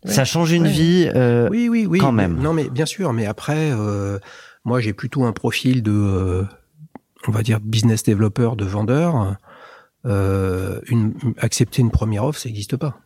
ça 0.06 0.24
change 0.24 0.52
une 0.52 0.64
ouais. 0.64 0.70
vie. 0.70 1.10
euh, 1.16 1.48
Oui, 1.50 1.68
oui, 1.68 1.88
oui. 1.90 1.98
quand 2.00 2.12
mais- 2.12 2.28
même. 2.28 2.40
Non, 2.40 2.54
mais 2.54 2.70
bien 2.70 2.86
sûr. 2.86 3.12
Mais 3.14 3.26
après, 3.26 3.72
euh, 3.72 4.20
moi, 4.64 4.80
j'ai 4.80 4.94
plutôt 4.94 5.24
un 5.26 5.32
profil 5.32 5.82
de, 5.82 5.92
euh, 5.92 6.44
on 7.28 7.32
va 7.32 7.42
dire, 7.42 7.60
business 7.60 8.04
developer, 8.04 8.52
de 8.56 8.66
vendeur. 8.66 9.36
Euh, 10.06 10.80
une, 10.88 11.16
accepter 11.40 11.82
une 11.82 11.90
première 11.90 12.26
offre, 12.26 12.40
ça 12.40 12.48
n'existe 12.50 12.78
pas. 12.78 13.00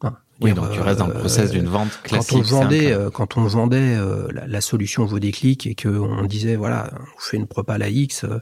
Enfin, 0.00 0.16
Oui, 0.40 0.52
dire, 0.52 0.60
donc 0.60 0.72
tu 0.72 0.80
restes 0.80 0.98
dans 0.98 1.06
le 1.06 1.14
process 1.14 1.50
euh, 1.50 1.52
d'une 1.52 1.66
vente 1.68 2.00
classique. 2.02 2.30
quand 2.32 2.38
on 2.38 2.42
vendait, 2.42 2.92
euh, 2.92 3.08
quand 3.10 3.36
on 3.36 3.42
vendait 3.44 3.94
euh, 3.96 4.26
la, 4.32 4.48
la 4.48 4.60
solution 4.60 5.04
vaut 5.04 5.20
des 5.20 5.30
clics 5.30 5.64
et 5.68 5.76
qu'on 5.76 6.24
disait 6.24 6.56
voilà, 6.56 6.90
on 7.16 7.20
fait 7.20 7.36
une 7.36 7.46
propale 7.46 7.82
à 7.84 7.88
X, 7.88 8.24
euh, 8.24 8.40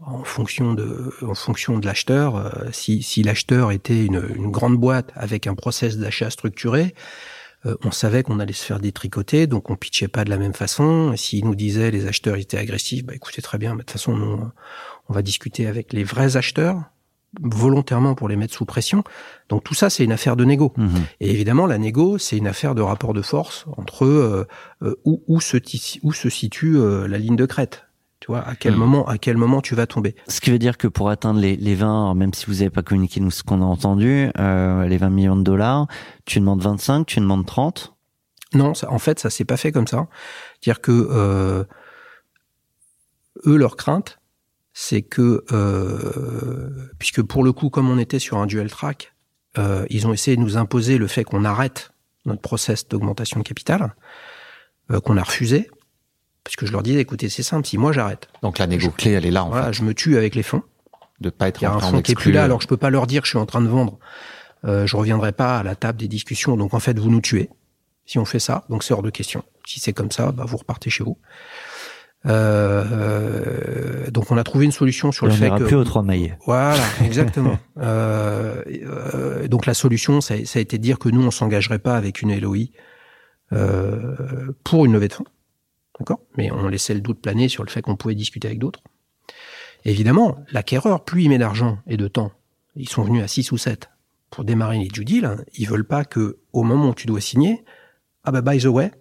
en 0.00 0.24
fonction 0.24 0.74
de, 0.74 1.12
en 1.22 1.34
fonction 1.34 1.78
de 1.78 1.86
l'acheteur. 1.86 2.36
Euh, 2.36 2.50
si, 2.72 3.02
si 3.02 3.22
l'acheteur 3.22 3.72
était 3.72 4.04
une, 4.04 4.22
une 4.34 4.50
grande 4.50 4.76
boîte 4.76 5.10
avec 5.14 5.46
un 5.46 5.54
process 5.54 5.98
d'achat 5.98 6.30
structuré, 6.30 6.94
euh, 7.66 7.74
on 7.84 7.90
savait 7.90 8.22
qu'on 8.22 8.38
allait 8.38 8.52
se 8.52 8.64
faire 8.64 8.78
détricoter, 8.78 9.46
donc 9.46 9.70
on 9.70 9.76
pitchait 9.76 10.08
pas 10.08 10.24
de 10.24 10.30
la 10.30 10.38
même 10.38 10.54
façon. 10.54 11.12
Et 11.12 11.16
S'il 11.16 11.44
nous 11.44 11.56
disait 11.56 11.90
les 11.90 12.06
acheteurs 12.06 12.36
étaient 12.36 12.58
agressifs, 12.58 13.04
bah 13.04 13.14
écoutez 13.14 13.42
très 13.42 13.58
bien, 13.58 13.72
mais 13.72 13.78
de 13.78 13.82
toute 13.82 13.92
façon 13.92 14.16
nous, 14.16 14.40
on 15.08 15.12
va 15.12 15.22
discuter 15.22 15.66
avec 15.66 15.92
les 15.92 16.04
vrais 16.04 16.36
acheteurs 16.36 16.82
volontairement 17.40 18.14
pour 18.14 18.28
les 18.28 18.36
mettre 18.36 18.54
sous 18.54 18.64
pression. 18.64 19.04
Donc 19.48 19.64
tout 19.64 19.74
ça, 19.74 19.90
c'est 19.90 20.04
une 20.04 20.12
affaire 20.12 20.36
de 20.36 20.44
négo. 20.44 20.72
Mhm. 20.76 21.04
Et 21.20 21.30
évidemment, 21.30 21.66
la 21.66 21.78
négo, 21.78 22.18
c'est 22.18 22.36
une 22.36 22.46
affaire 22.46 22.74
de 22.74 22.82
rapport 22.82 23.14
de 23.14 23.22
force 23.22 23.66
entre 23.76 24.04
euh, 24.04 24.46
euh, 24.82 24.96
où, 25.04 25.22
où, 25.26 25.40
se, 25.40 25.56
où 26.02 26.12
se 26.12 26.30
situe 26.30 26.76
euh, 26.76 27.06
la 27.06 27.18
ligne 27.18 27.36
de 27.36 27.46
crête. 27.46 27.87
Tu 28.28 28.32
vois, 28.32 28.46
à 28.46 28.56
quel 28.56 28.74
Mhm. 28.74 28.78
moment, 28.78 29.08
à 29.08 29.16
quel 29.16 29.38
moment 29.38 29.62
tu 29.62 29.74
vas 29.74 29.86
tomber. 29.86 30.14
Ce 30.28 30.42
qui 30.42 30.50
veut 30.50 30.58
dire 30.58 30.76
que 30.76 30.86
pour 30.86 31.08
atteindre 31.08 31.40
les, 31.40 31.56
les 31.56 31.74
20, 31.74 31.86
alors 32.02 32.14
même 32.14 32.34
si 32.34 32.44
vous 32.44 32.56
n'avez 32.56 32.68
pas 32.68 32.82
communiqué 32.82 33.20
nous 33.20 33.30
ce 33.30 33.42
qu'on 33.42 33.62
a 33.62 33.64
entendu, 33.64 34.28
euh, 34.38 34.84
les 34.86 34.98
20 34.98 35.08
millions 35.08 35.36
de 35.36 35.42
dollars, 35.42 35.86
tu 36.26 36.38
demandes 36.38 36.60
25, 36.60 37.06
tu 37.06 37.20
demandes 37.20 37.46
30. 37.46 37.94
Non, 38.52 38.74
ça, 38.74 38.92
en 38.92 38.98
fait, 38.98 39.18
ça 39.18 39.30
s'est 39.30 39.46
pas 39.46 39.56
fait 39.56 39.72
comme 39.72 39.86
ça. 39.86 40.08
C'est-à-dire 40.60 40.82
que 40.82 40.92
euh, 40.92 41.64
eux, 43.46 43.56
leur 43.56 43.76
crainte, 43.78 44.18
c'est 44.74 45.00
que 45.00 45.42
euh, 45.52 46.90
puisque 46.98 47.22
pour 47.22 47.42
le 47.42 47.52
coup, 47.52 47.70
comme 47.70 47.88
on 47.88 47.96
était 47.98 48.18
sur 48.18 48.36
un 48.36 48.44
dual 48.44 48.68
track, 48.70 49.14
ils 49.88 50.06
ont 50.06 50.12
essayé 50.12 50.36
de 50.36 50.42
nous 50.42 50.56
imposer 50.58 50.98
le 50.98 51.06
fait 51.08 51.24
qu'on 51.24 51.44
arrête 51.46 51.92
notre 52.26 52.42
process 52.42 52.86
d'augmentation 52.86 53.40
de 53.40 53.44
capital, 53.44 53.94
qu'on 55.02 55.16
a 55.16 55.22
refusé, 55.24 55.68
parce 56.48 56.56
que 56.56 56.64
je 56.64 56.72
leur 56.72 56.82
disais, 56.82 57.00
écoutez, 57.00 57.28
c'est 57.28 57.42
simple, 57.42 57.66
si 57.66 57.76
moi 57.76 57.92
j'arrête, 57.92 58.28
Donc 58.42 58.58
la 58.58 58.66
négo 58.66 58.88
clé, 58.88 59.10
elle 59.10 59.26
est 59.26 59.30
là, 59.30 59.44
en 59.44 59.50
voilà, 59.50 59.66
fait. 59.66 59.74
je 59.74 59.82
me 59.82 59.92
tue 59.92 60.16
avec 60.16 60.34
les 60.34 60.42
fonds. 60.42 60.62
De 61.20 61.28
pas 61.28 61.48
être 61.48 61.60
Il 61.60 61.64
y 61.64 61.66
a 61.66 61.72
un 61.74 61.78
fonds 61.78 62.00
qui 62.00 62.12
est 62.12 62.14
plus 62.14 62.32
là, 62.32 62.44
alors 62.44 62.62
je 62.62 62.66
peux 62.66 62.78
pas 62.78 62.88
leur 62.88 63.06
dire 63.06 63.20
que 63.20 63.26
je 63.26 63.32
suis 63.32 63.38
en 63.38 63.44
train 63.44 63.60
de 63.60 63.68
vendre. 63.68 63.98
Euh, 64.64 64.86
je 64.86 64.96
reviendrai 64.96 65.32
pas 65.32 65.58
à 65.58 65.62
la 65.62 65.74
table 65.74 65.98
des 65.98 66.08
discussions. 66.08 66.56
Donc 66.56 66.72
en 66.72 66.80
fait, 66.80 66.98
vous 66.98 67.10
nous 67.10 67.20
tuez 67.20 67.50
si 68.06 68.18
on 68.18 68.24
fait 68.24 68.38
ça. 68.38 68.64
Donc 68.70 68.82
c'est 68.82 68.94
hors 68.94 69.02
de 69.02 69.10
question. 69.10 69.44
Si 69.66 69.78
c'est 69.78 69.92
comme 69.92 70.10
ça, 70.10 70.32
bah, 70.32 70.44
vous 70.46 70.56
repartez 70.56 70.88
chez 70.88 71.04
vous. 71.04 71.18
Euh, 72.26 72.84
euh, 72.90 74.10
donc 74.10 74.30
on 74.30 74.36
a 74.38 74.44
trouvé 74.44 74.64
une 74.64 74.72
solution 74.72 75.12
sur 75.12 75.26
Et 75.26 75.28
le 75.28 75.34
on 75.34 75.36
fait 75.36 75.50
que 75.50 75.64
plus 75.64 75.76
aux 75.76 75.84
trois 75.84 76.02
mailles. 76.02 76.36
voilà, 76.46 76.82
exactement. 77.04 77.58
Euh, 77.78 78.62
euh, 78.66 79.48
donc 79.48 79.66
la 79.66 79.74
solution, 79.74 80.20
ça, 80.20 80.34
a- 80.34 80.44
ça 80.46 80.58
a 80.58 80.62
été 80.62 80.78
de 80.78 80.82
dire 80.82 80.98
que 80.98 81.08
nous, 81.10 81.22
on 81.22 81.30
s'engagerait 81.30 81.78
pas 81.78 81.96
avec 81.96 82.22
une 82.22 82.34
LOI 82.38 82.58
euh, 83.52 84.52
pour 84.64 84.84
une 84.86 84.92
levée 84.92 85.08
de 85.08 85.12
fonds, 85.14 85.24
d'accord? 85.98 86.20
Mais 86.36 86.50
on 86.50 86.68
laissait 86.68 86.94
le 86.94 87.00
doute 87.00 87.20
planer 87.20 87.48
sur 87.48 87.64
le 87.64 87.70
fait 87.70 87.82
qu'on 87.82 87.96
pouvait 87.96 88.14
discuter 88.14 88.48
avec 88.48 88.58
d'autres. 88.58 88.82
Évidemment, 89.84 90.36
l'acquéreur, 90.52 91.04
plus 91.04 91.24
il 91.24 91.28
met 91.28 91.38
d'argent 91.38 91.78
et 91.86 91.96
de 91.96 92.08
temps, 92.08 92.32
ils 92.76 92.88
sont 92.88 93.02
venus 93.02 93.22
à 93.22 93.28
6 93.28 93.52
ou 93.52 93.58
7 93.58 93.88
pour 94.30 94.44
démarrer 94.44 94.78
les 94.78 94.88
due 94.88 95.04
deals, 95.04 95.44
ils 95.54 95.68
veulent 95.68 95.86
pas 95.86 96.04
que 96.04 96.38
au 96.52 96.62
moment 96.62 96.90
où 96.90 96.94
tu 96.94 97.06
dois 97.06 97.20
signer, 97.20 97.64
ah 98.24 98.30
bah 98.30 98.42
by 98.42 98.58
the 98.58 98.66
way, 98.66 98.92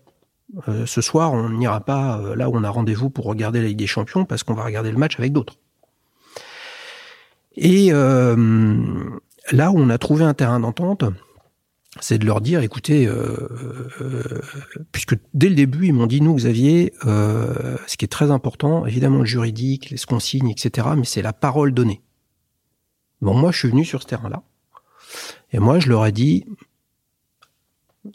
euh, 0.69 0.85
ce 0.85 1.01
soir 1.01 1.33
on 1.33 1.49
n'ira 1.49 1.81
pas 1.81 2.19
euh, 2.19 2.35
là 2.35 2.49
où 2.49 2.55
on 2.55 2.63
a 2.63 2.69
rendez-vous 2.69 3.09
pour 3.09 3.25
regarder 3.25 3.61
la 3.61 3.67
Ligue 3.67 3.77
des 3.77 3.87
Champions 3.87 4.25
parce 4.25 4.43
qu'on 4.43 4.53
va 4.53 4.63
regarder 4.63 4.91
le 4.91 4.97
match 4.97 5.19
avec 5.19 5.33
d'autres. 5.33 5.55
Et 7.55 7.89
euh, 7.91 8.35
là 9.51 9.71
où 9.71 9.79
on 9.79 9.89
a 9.89 9.97
trouvé 9.97 10.23
un 10.23 10.33
terrain 10.33 10.59
d'entente, 10.59 11.03
c'est 12.01 12.17
de 12.17 12.25
leur 12.25 12.41
dire, 12.41 12.61
écoutez, 12.61 13.07
euh, 13.07 13.49
euh, 14.01 14.41
puisque 14.91 15.15
dès 15.33 15.49
le 15.49 15.55
début, 15.55 15.87
ils 15.87 15.93
m'ont 15.93 16.07
dit, 16.07 16.21
nous, 16.21 16.35
Xavier, 16.35 16.93
euh, 17.05 17.77
ce 17.87 17.97
qui 17.97 18.05
est 18.05 18.09
très 18.09 18.31
important, 18.31 18.85
évidemment 18.85 19.19
le 19.19 19.25
juridique, 19.25 19.89
les 19.89 19.97
consignes, 19.97 20.49
etc., 20.49 20.87
mais 20.95 21.05
c'est 21.05 21.21
la 21.21 21.33
parole 21.33 21.73
donnée. 21.73 22.01
Bon, 23.21 23.33
moi, 23.33 23.51
je 23.51 23.59
suis 23.59 23.69
venu 23.69 23.85
sur 23.85 24.01
ce 24.01 24.07
terrain-là. 24.07 24.43
Et 25.51 25.59
moi, 25.59 25.79
je 25.79 25.89
leur 25.89 26.05
ai 26.05 26.11
dit, 26.11 26.45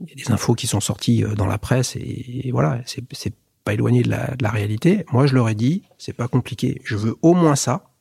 il 0.00 0.08
y 0.08 0.12
a 0.12 0.14
des 0.14 0.32
infos 0.32 0.54
qui 0.54 0.66
sont 0.66 0.80
sorties 0.80 1.24
dans 1.36 1.46
la 1.46 1.58
presse, 1.58 1.96
et, 1.96 2.50
voilà, 2.52 2.80
c'est 2.86 3.02
c'est 3.12 3.34
pas 3.64 3.74
éloigné 3.74 4.02
de 4.02 4.10
la, 4.10 4.34
de 4.34 4.42
la 4.42 4.50
réalité. 4.50 5.04
Moi, 5.12 5.26
je 5.26 5.34
leur 5.34 5.48
ai 5.48 5.54
dit, 5.54 5.82
c'est 5.96 6.12
pas 6.12 6.28
compliqué, 6.28 6.80
je 6.84 6.96
veux 6.96 7.16
au 7.22 7.34
moins 7.34 7.56
ça, 7.56 7.92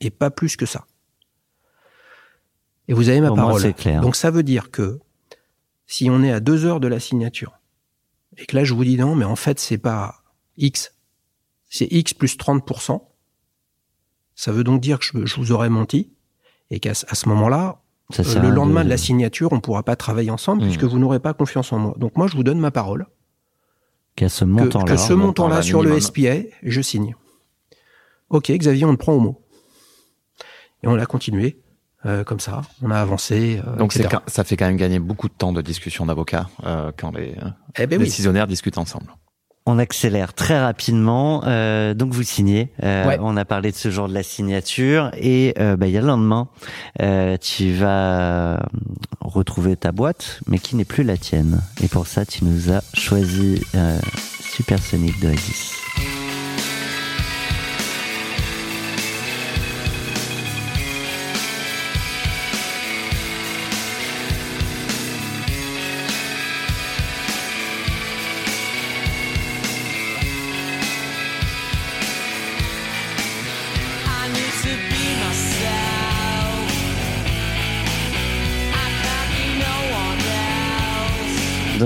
et 0.00 0.10
pas 0.10 0.30
plus 0.30 0.56
que 0.56 0.66
ça. 0.66 0.86
Et 2.88 2.94
vous 2.94 3.08
avez 3.08 3.20
ma 3.20 3.30
Au 3.30 3.34
parole. 3.36 3.74
clair. 3.74 4.00
Donc 4.00 4.16
ça 4.16 4.30
veut 4.30 4.42
dire 4.42 4.70
que 4.70 4.98
si 5.86 6.08
on 6.10 6.22
est 6.22 6.32
à 6.32 6.40
deux 6.40 6.64
heures 6.64 6.80
de 6.80 6.88
la 6.88 7.00
signature, 7.00 7.58
et 8.36 8.46
que 8.46 8.56
là 8.56 8.64
je 8.64 8.74
vous 8.74 8.84
dis 8.84 8.96
non, 8.96 9.14
mais 9.14 9.24
en 9.24 9.36
fait 9.36 9.58
c'est 9.60 9.78
pas 9.78 10.22
X, 10.56 10.94
c'est 11.68 11.86
X 11.90 12.14
plus 12.14 12.36
30%, 12.36 13.02
ça 14.34 14.52
veut 14.52 14.64
donc 14.64 14.80
dire 14.80 14.98
que 14.98 15.04
je, 15.04 15.26
je 15.26 15.36
vous 15.36 15.52
aurais 15.52 15.68
menti, 15.70 16.12
et 16.70 16.80
qu'à 16.80 16.94
ce- 16.94 17.04
à 17.08 17.14
ce 17.14 17.28
moment-là, 17.28 17.80
euh, 18.18 18.40
le 18.40 18.50
lendemain 18.50 18.84
de... 18.84 18.88
la 18.88 18.96
signature 18.96 19.52
on 19.52 19.60
pourra 19.60 19.82
pas 19.82 19.96
travailler 19.96 20.30
ensemble 20.30 20.62
Mmh. 20.62 20.66
puisque 20.66 20.84
vous 20.84 20.98
n'aurez 20.98 21.20
pas 21.20 21.34
confiance 21.34 21.72
en 21.72 21.78
moi. 21.78 21.94
Donc 21.98 22.16
moi 22.16 22.26
je 22.26 22.36
vous 22.36 22.42
donne 22.44 22.58
ma 22.58 22.70
parole 22.70 23.06
qu'à 24.16 24.28
ce 24.30 24.44
que, 24.44 24.50
montant-là. 24.50 24.84
que 24.92 24.96
ce 24.96 25.12
montant 25.12 25.26
montant-là 25.44 25.56
là, 25.56 25.62
sur 25.62 25.82
le. 25.82 26.00
SPA, 26.00 26.36
je 26.62 26.80
signe. 26.80 27.14
Ok, 28.30 28.50
Xavier, 28.50 28.84
on 28.84 28.92
te 28.94 28.98
prend 28.98 29.12
au 29.14 29.20
mot. 29.20 29.42
Et 30.82 30.86
on 30.88 30.98
a 30.98 31.06
continué 31.06 31.60
euh, 32.06 32.24
comme 32.24 32.40
ça. 32.40 32.62
On 32.82 32.90
a 32.90 32.98
avancé. 33.00 33.60
euh, 33.66 33.76
Donc 33.76 33.92
c'est 33.92 34.00
etc. 34.00 34.18
quand- 34.24 34.30
ça 34.30 34.44
fait 34.44 34.56
quand 34.56 34.66
même 34.66 34.76
gagner 34.76 34.98
beaucoup 34.98 35.28
de 35.28 35.34
temps 35.34 35.52
de 35.52 35.62
discussion 35.62 36.06
d'avocats 36.06 36.48
euh, 36.64 36.92
quand 36.96 37.10
les 37.16 37.34
euh, 37.42 37.48
Eh 37.78 37.86
ben 37.86 37.98
oui. 37.98 38.04
décisionnaires 38.04 38.46
discutent 38.46 38.78
ensemble. 38.78 39.06
On 39.70 39.78
accélère 39.78 40.32
très 40.32 40.58
rapidement. 40.58 41.42
euh, 41.44 41.92
donc 41.92 42.14
vous 42.14 42.22
signez. 42.22 42.72
Euh, 42.82 43.06
Ouais. 43.06 43.18
On 43.20 43.36
a 43.36 43.44
parlé 43.44 43.70
de 43.70 43.76
ce 43.76 43.90
jour 43.90 44.08
de 44.08 44.14
la 44.14 44.22
signature 44.22 45.10
et 45.14 45.52
euh, 45.58 45.76
bah, 45.76 45.86
il 45.88 45.92
y 45.92 45.98
a 45.98 46.00
le 46.00 46.06
lendemain, 46.06 46.48
euh, 47.02 47.36
tu 47.36 47.72
vas 47.74 48.66
retrouver 49.20 49.76
ta 49.76 49.92
boîte, 49.92 50.40
mais 50.46 50.58
qui 50.58 50.74
n'est 50.74 50.86
plus 50.86 51.04
la 51.04 51.18
tienne. 51.18 51.60
Et 51.82 51.88
pour 51.88 52.06
ça, 52.06 52.24
tu 52.24 52.44
nous 52.46 52.72
as 52.72 52.80
choisi 52.94 53.60
euh, 53.74 53.98
Supersonic 54.40 55.20
d'Oasis. 55.20 55.74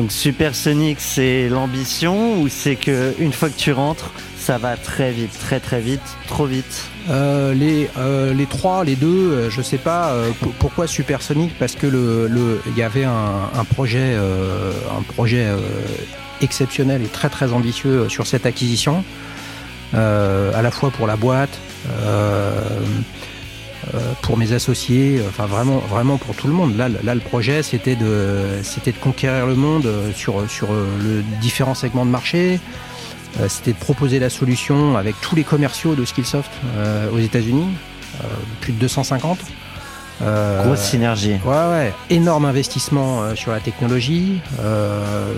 Donc 0.02 0.10
Supersonic, 0.10 0.98
c'est 0.98 1.48
l'ambition 1.48 2.40
ou 2.40 2.48
c'est 2.48 2.74
que 2.74 3.14
une 3.20 3.32
fois 3.32 3.50
que 3.50 3.56
tu 3.56 3.70
rentres, 3.70 4.10
ça 4.36 4.58
va 4.58 4.76
très 4.76 5.12
vite, 5.12 5.30
très 5.38 5.60
très 5.60 5.80
vite, 5.80 6.02
trop 6.26 6.44
vite? 6.44 6.86
Euh, 7.08 7.54
les, 7.54 7.88
euh, 7.98 8.34
les 8.34 8.46
trois, 8.46 8.82
les 8.82 8.96
deux, 8.96 9.06
euh, 9.30 9.48
je 9.48 9.62
sais 9.62 9.78
pas 9.78 10.12
pourquoi 10.58 10.88
Supersonic, 10.88 11.56
parce 11.56 11.76
que 11.76 11.86
il 12.66 12.76
y 12.76 12.82
avait 12.82 13.06
projet, 13.70 14.16
un 14.16 15.02
projet 15.02 15.46
exceptionnel 16.40 17.02
et 17.02 17.06
très 17.06 17.28
très 17.28 17.52
ambitieux 17.52 18.08
sur 18.08 18.26
cette 18.26 18.44
acquisition, 18.44 19.04
à 19.92 20.62
la 20.62 20.70
fois 20.72 20.90
pour 20.90 21.06
la 21.06 21.14
boîte, 21.14 21.56
pour 24.22 24.36
mes 24.36 24.52
associés, 24.52 25.18
euh, 25.18 25.28
enfin 25.28 25.46
vraiment, 25.46 25.78
vraiment 25.78 26.16
pour 26.16 26.34
tout 26.36 26.46
le 26.46 26.52
monde. 26.52 26.76
Là, 26.76 26.88
le- 26.88 26.98
là, 27.02 27.14
le 27.14 27.20
projet, 27.20 27.62
c'était 27.62 27.96
de, 27.96 28.60
c'était 28.62 28.92
de 28.92 28.98
conquérir 28.98 29.46
le 29.46 29.54
monde 29.54 29.86
euh, 29.86 30.10
sur 30.14 30.48
sur 30.48 30.72
euh, 30.72 30.86
le 31.02 31.22
différents 31.40 31.74
segments 31.74 32.06
de 32.06 32.10
marché. 32.10 32.60
Euh, 33.40 33.48
c'était 33.48 33.72
de 33.72 33.78
proposer 33.78 34.18
la 34.18 34.28
solution 34.30 34.96
avec 34.96 35.14
tous 35.20 35.34
les 35.34 35.44
commerciaux 35.44 35.94
de 35.94 36.04
Skillsoft 36.04 36.50
euh, 36.76 37.10
aux 37.10 37.18
États-Unis, 37.18 37.68
euh, 38.20 38.26
plus 38.60 38.72
de 38.72 38.78
250. 38.78 39.38
Euh, 40.20 40.64
Grosse 40.64 40.80
synergie. 40.82 41.36
Ouais, 41.44 41.50
ouais, 41.70 41.92
énorme 42.10 42.44
investissement 42.44 43.22
euh, 43.22 43.34
sur 43.34 43.50
la 43.50 43.58
technologie. 43.60 44.40
Euh, 44.60 45.32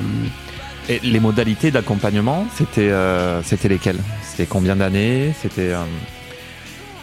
Et 0.91 1.01
les 1.03 1.21
modalités 1.21 1.71
d'accompagnement, 1.71 2.47
c'était 2.59 2.91
euh, 2.91 3.43
c'était 3.43 3.69
lesquelles? 3.69 4.01
C'était 4.23 4.45
combien 4.45 4.77
d'années? 4.77 5.33
C'était 5.41 5.73
euh, 5.73 5.83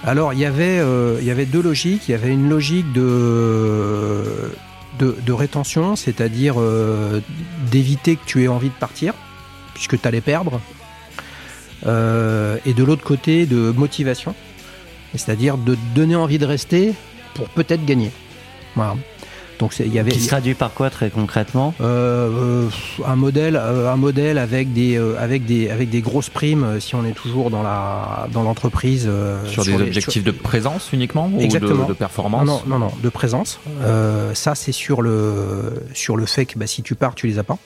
alors, 0.04 0.34
il 0.34 0.40
y 0.40 0.46
avait, 0.46 0.80
euh, 0.80 1.20
y 1.22 1.30
avait 1.30 1.46
deux 1.46 1.62
logiques. 1.62 2.08
Il 2.08 2.12
y 2.12 2.16
avait 2.16 2.32
une 2.32 2.50
logique 2.50 2.92
de 2.92 4.52
de, 5.00 5.32
rétention, 5.32 5.96
c'est-à-dire 5.96 6.56
euh, 6.58 7.22
d'éviter 7.72 8.18
que 8.18 8.26
tu 8.26 8.44
aies 8.44 8.48
envie 8.48 8.70
de 8.70 8.76
partir, 8.76 9.14
puisque 9.74 10.00
tu 10.00 10.08
allais 10.08 10.22
perdre. 10.22 10.62
Euh, 11.88 12.58
et 12.66 12.74
de 12.74 12.84
l'autre 12.84 13.04
côté, 13.04 13.48
de 13.48 13.72
motivation, 13.72 14.36
c'est-à-dire 15.16 15.58
de 15.58 15.76
donner 15.96 16.16
envie 16.16 16.38
de 16.38 16.46
rester 16.46 16.94
pour 17.34 17.50
peut-être 17.50 17.84
gagner. 17.84 18.12
Voilà. 18.76 18.96
Donc 19.62 19.76
il 19.80 19.94
y 19.94 20.00
avait 20.00 20.10
Qui 20.12 20.20
se 20.20 20.28
traduit 20.28 20.56
par 20.56 20.74
quoi 20.74 20.90
très 20.90 21.12
concrètement 21.12 21.76
euh, 21.82 22.66
euh, 22.66 22.70
un 23.06 23.16
modèle, 23.16 23.56
euh, 23.56 23.94
un 23.94 23.96
modèle 23.96 24.40
avec 24.40 24.74
des, 24.74 24.98
euh, 24.98 25.16
avec 25.20 25.46
des, 25.46 25.70
avec 25.70 25.92
des 25.92 26.02
grosses 26.02 26.32
primes 26.32 26.64
euh, 26.64 26.80
si 26.80 26.96
on 26.96 27.06
est 27.06 27.12
toujours 27.14 27.52
dans 27.52 27.62
la, 27.62 28.28
dans 28.34 28.42
l'entreprise. 28.42 29.06
euh, 29.08 29.46
Sur 29.46 29.64
des 29.64 29.78
les- 29.78 29.84
objectifs 29.84 30.24
de 30.24 30.32
présence 30.32 30.92
uniquement 30.94 31.30
ou 31.32 31.40
Exactement. 31.40 31.84
de, 31.84 31.90
de 31.90 31.94
performance 31.94 32.48
Non, 32.48 32.62
non, 32.66 32.80
non, 32.80 32.86
non, 32.88 32.92
de 33.04 33.10
présence. 33.10 33.60
Euh, 33.84 34.34
ça, 34.34 34.56
c'est 34.56 34.72
sur 34.72 35.04
le, 35.04 35.74
sur 35.94 36.18
le 36.18 36.26
fait 36.26 36.46
que 36.48 36.58
bah, 36.58 36.66
si 36.66 36.82
tu 36.82 36.96
pars, 36.96 37.14
tu 37.14 37.28
les 37.28 37.38
as 37.38 37.44
pas. 37.44 37.60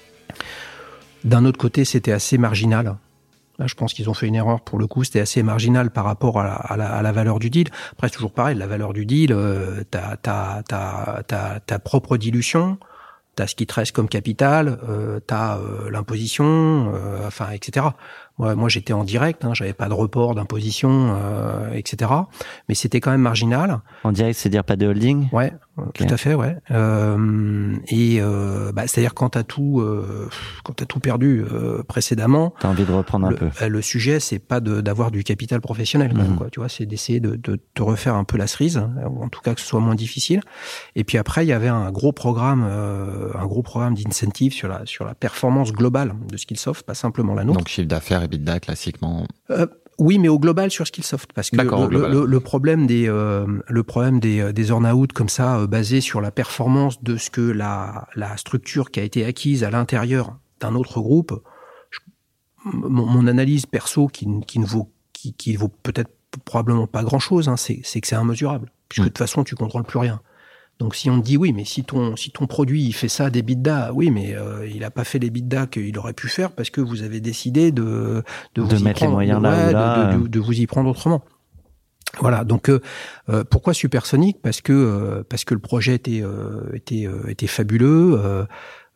D'un 1.24 1.46
autre 1.46 1.58
côté, 1.58 1.86
c'était 1.86 2.12
assez 2.12 2.38
marginal. 2.38 2.98
Là, 3.58 3.68
je 3.68 3.76
pense 3.76 3.94
qu'ils 3.94 4.10
ont 4.10 4.14
fait 4.14 4.28
une 4.28 4.36
erreur 4.36 4.62
pour 4.62 4.80
le 4.80 4.88
coup. 4.88 5.04
C'était 5.04 5.22
assez 5.22 5.44
marginal 5.44 5.92
par 5.92 6.06
rapport 6.06 6.40
à 6.40 6.44
la, 6.44 6.54
à 6.54 6.78
la, 6.78 6.94
à 6.94 7.02
la 7.02 7.12
valeur 7.12 7.40
du 7.40 7.50
deal. 7.50 7.68
Après, 7.94 8.08
c'est 8.08 8.16
toujours 8.16 8.34
pareil. 8.34 8.58
La 8.58 8.68
valeur 8.68 8.94
du 8.94 9.06
deal, 9.06 9.32
euh, 9.32 9.84
t'as, 9.90 10.18
ta 10.18 11.80
propre 11.80 12.18
dilution, 12.18 12.78
t'as 13.36 13.48
ce 13.48 13.56
qui 13.56 13.66
te 13.66 13.74
reste 13.74 13.92
comme 13.92 14.08
capital, 14.08 14.80
euh, 14.90 15.20
t'as 15.26 15.58
euh, 15.58 15.90
l'imposition, 15.90 16.94
euh, 16.94 17.28
enfin, 17.28 17.50
etc. 17.52 17.88
Moi, 18.38 18.56
moi, 18.56 18.70
j'étais 18.70 18.94
en 18.94 19.04
direct. 19.04 19.46
Hein, 19.46 19.54
j'avais 19.54 19.74
pas 19.74 19.88
de 19.88 19.94
report 19.94 20.36
d'imposition, 20.36 21.16
euh, 21.18 21.72
etc. 21.74 22.12
Mais 22.68 22.76
c'était 22.76 23.00
quand 23.00 23.12
même 23.12 23.22
marginal. 23.22 23.80
En 24.04 24.12
direct, 24.12 24.38
c'est 24.38 24.50
dire 24.50 24.64
pas 24.64 24.76
de 24.76 24.88
holding? 24.88 25.30
Ouais, 25.32 25.54
tout 25.94 26.06
à 26.10 26.18
fait, 26.18 26.34
ouais. 26.34 26.56
Euh, 26.72 27.76
et 27.88 28.18
euh, 28.22 28.72
bah, 28.72 28.84
c'est-à-dire 28.88 29.14
quand 29.14 29.30
t'as 29.30 29.44
tout, 29.44 29.80
euh, 29.82 30.30
quand 30.64 30.74
t'as 30.74 30.86
tout 30.86 31.00
perdu 31.00 31.44
euh, 31.52 31.84
précédemment, 31.84 32.54
T'as 32.60 32.70
envie 32.70 32.86
de 32.86 32.92
reprendre 32.92 33.28
un 33.28 33.32
le, 33.32 33.36
peu. 33.36 33.50
euh, 33.62 33.68
le 33.70 33.82
sujet 33.82 34.20
c'est 34.20 34.40
pas 34.40 34.60
d'avoir 34.60 35.12
du 35.12 35.24
capital 35.24 35.62
professionnel, 35.62 36.12
quand 36.14 36.18
même, 36.22 36.32
Mhm. 36.32 36.38
quoi. 36.38 36.48
Tu 36.52 36.60
vois, 36.60 36.70
c'est 36.70 36.86
d'essayer 36.86 37.20
de, 37.20 37.36
de 37.36 37.60
te 37.74 37.82
refaire 37.84 38.16
un 38.16 38.24
peu 38.24 38.38
la 38.38 38.48
cerise, 38.48 38.78
hein, 38.78 38.92
ou 39.10 39.24
en 39.24 39.30
tout 39.30 39.42
cas 39.42 39.54
que 39.54 39.62
ce 39.62 39.68
soit 39.68 39.80
moins 39.80 39.96
difficile. 39.96 40.42
Et 40.96 41.04
puis 41.04 41.18
après, 41.18 41.46
il 41.46 41.50
y 41.50 41.54
avait 41.54 41.68
un 41.68 41.92
gros 41.92 42.12
programme, 42.14 42.66
euh, 42.68 43.32
un 43.36 43.46
gros 43.46 43.62
programme 43.64 43.96
d'incentive 43.96 44.54
sur 44.54 44.68
la 44.68 44.86
sur 44.86 45.06
la 45.06 45.14
performance 45.16 45.72
globale 45.74 46.14
de 46.32 46.38
Skillsoft, 46.38 46.86
pas 46.86 46.94
simplement 46.96 47.34
la 47.34 47.44
nôtre. 47.44 47.58
Donc 47.60 47.68
chiffre 47.68 47.88
d'affaires 47.88 48.22
et 48.22 48.26
EBITDA 48.26 48.60
classiquement. 48.60 49.26
Oui, 49.98 50.20
mais 50.20 50.28
au 50.28 50.40
global 50.40 50.72
sur 50.72 50.86
Skillsoft, 50.86 51.32
parce 51.34 51.50
que 51.50 51.56
le, 51.90 52.00
le- 52.12 52.26
le 52.26 52.40
problème 52.42 52.86
des 52.86 53.08
euh, 53.08 53.46
le 53.68 53.84
problème 53.84 54.20
des 54.20 54.40
euh, 54.42 54.52
des 54.52 54.70
earn-out 54.70 55.14
comme 55.14 55.30
ça, 55.30 55.60
euh, 55.60 55.68
basé 55.68 56.02
sur 56.02 56.20
la 56.20 56.32
performance 56.32 57.02
de 57.02 57.16
ce 57.16 57.30
que 57.30 57.42
la 57.42 58.08
la 58.16 58.36
structure 58.36 58.92
qui 58.92 59.00
a 59.00 59.04
été 59.04 59.24
acquise 59.24 59.64
à 59.64 59.70
l'intérieur 59.72 60.38
d'un 60.60 60.76
autre 60.76 61.00
groupe, 61.00 61.34
je- 61.92 62.00
mon, 62.66 63.06
mon 63.06 63.28
analyse 63.28 63.66
perso 63.66 64.08
qui, 64.08 64.28
qui 64.46 64.60
ne 64.60 64.66
vaut 64.66 64.92
qui, 65.14 65.34
qui 65.34 65.56
vaut 65.56 65.70
peut-être 65.70 66.12
probablement 66.44 66.88
pas 66.88 67.04
grand 67.04 67.20
chose, 67.20 67.48
hein, 67.48 67.56
c'est 67.56 67.80
c'est 67.86 68.02
que 68.02 68.08
c'est 68.08 68.18
immesurable, 68.18 68.72
puisque 68.90 69.02
Mm. 69.02 69.06
de 69.06 69.10
toute 69.10 69.18
façon 69.20 69.44
tu 69.46 69.56
contrôles 69.56 69.86
plus 69.86 70.00
rien. 70.00 70.20
Donc 70.80 70.94
si 70.96 71.10
on 71.10 71.20
te 71.22 71.26
dit 71.26 71.38
oui, 71.38 71.54
mais 71.54 71.64
si 71.64 71.84
ton 71.86 72.16
si 72.18 72.32
ton 72.32 72.48
produit 72.48 72.84
il 72.84 72.92
fait 72.94 73.08
ça 73.08 73.30
des 73.30 73.42
bidas, 73.42 73.92
oui, 73.94 74.12
mais 74.12 74.36
euh, 74.36 74.68
il 74.68 74.84
a 74.84 74.92
pas 74.92 75.06
fait 75.06 75.20
les 75.20 75.30
bidas 75.30 75.68
qu'il 75.68 75.98
aurait 75.98 76.14
pu 76.14 76.28
faire 76.28 76.52
parce 76.52 76.70
que 76.70 76.82
vous 76.82 77.02
avez 77.02 77.22
décidé 77.22 77.72
de 77.72 78.24
de, 78.56 78.62
De 78.62 78.62
vous 78.62 78.76
y 78.80 78.84
mettre 78.84 78.88
les 78.88 78.94
prendre, 78.94 79.14
moyens 79.14 79.40
de- 79.40 79.44
là 79.44 79.50
ou 79.54 79.58
ouais, 79.60 79.68
de- 79.68 79.72
là, 79.74 80.14
de, 80.18 80.22
de- 80.24 80.28
de 80.28 80.40
vous 80.40 80.60
y 80.60 80.68
prendre 80.68 80.90
autrement. 80.90 81.24
Voilà. 82.20 82.44
Donc 82.44 82.70
euh, 82.70 82.82
euh, 83.30 83.44
pourquoi 83.50 83.74
Supersonic? 83.74 84.42
Parce 84.42 84.62
que 84.62 84.74
euh, 84.74 85.24
parce 85.30 85.44
que 85.46 85.54
le 85.54 85.60
projet 85.62 85.96
était 85.96 86.22
euh, 86.24 86.70
était 86.74 87.08
euh, 87.08 87.30
était 87.30 87.48
fabuleux. 87.48 88.20
euh, 88.24 88.46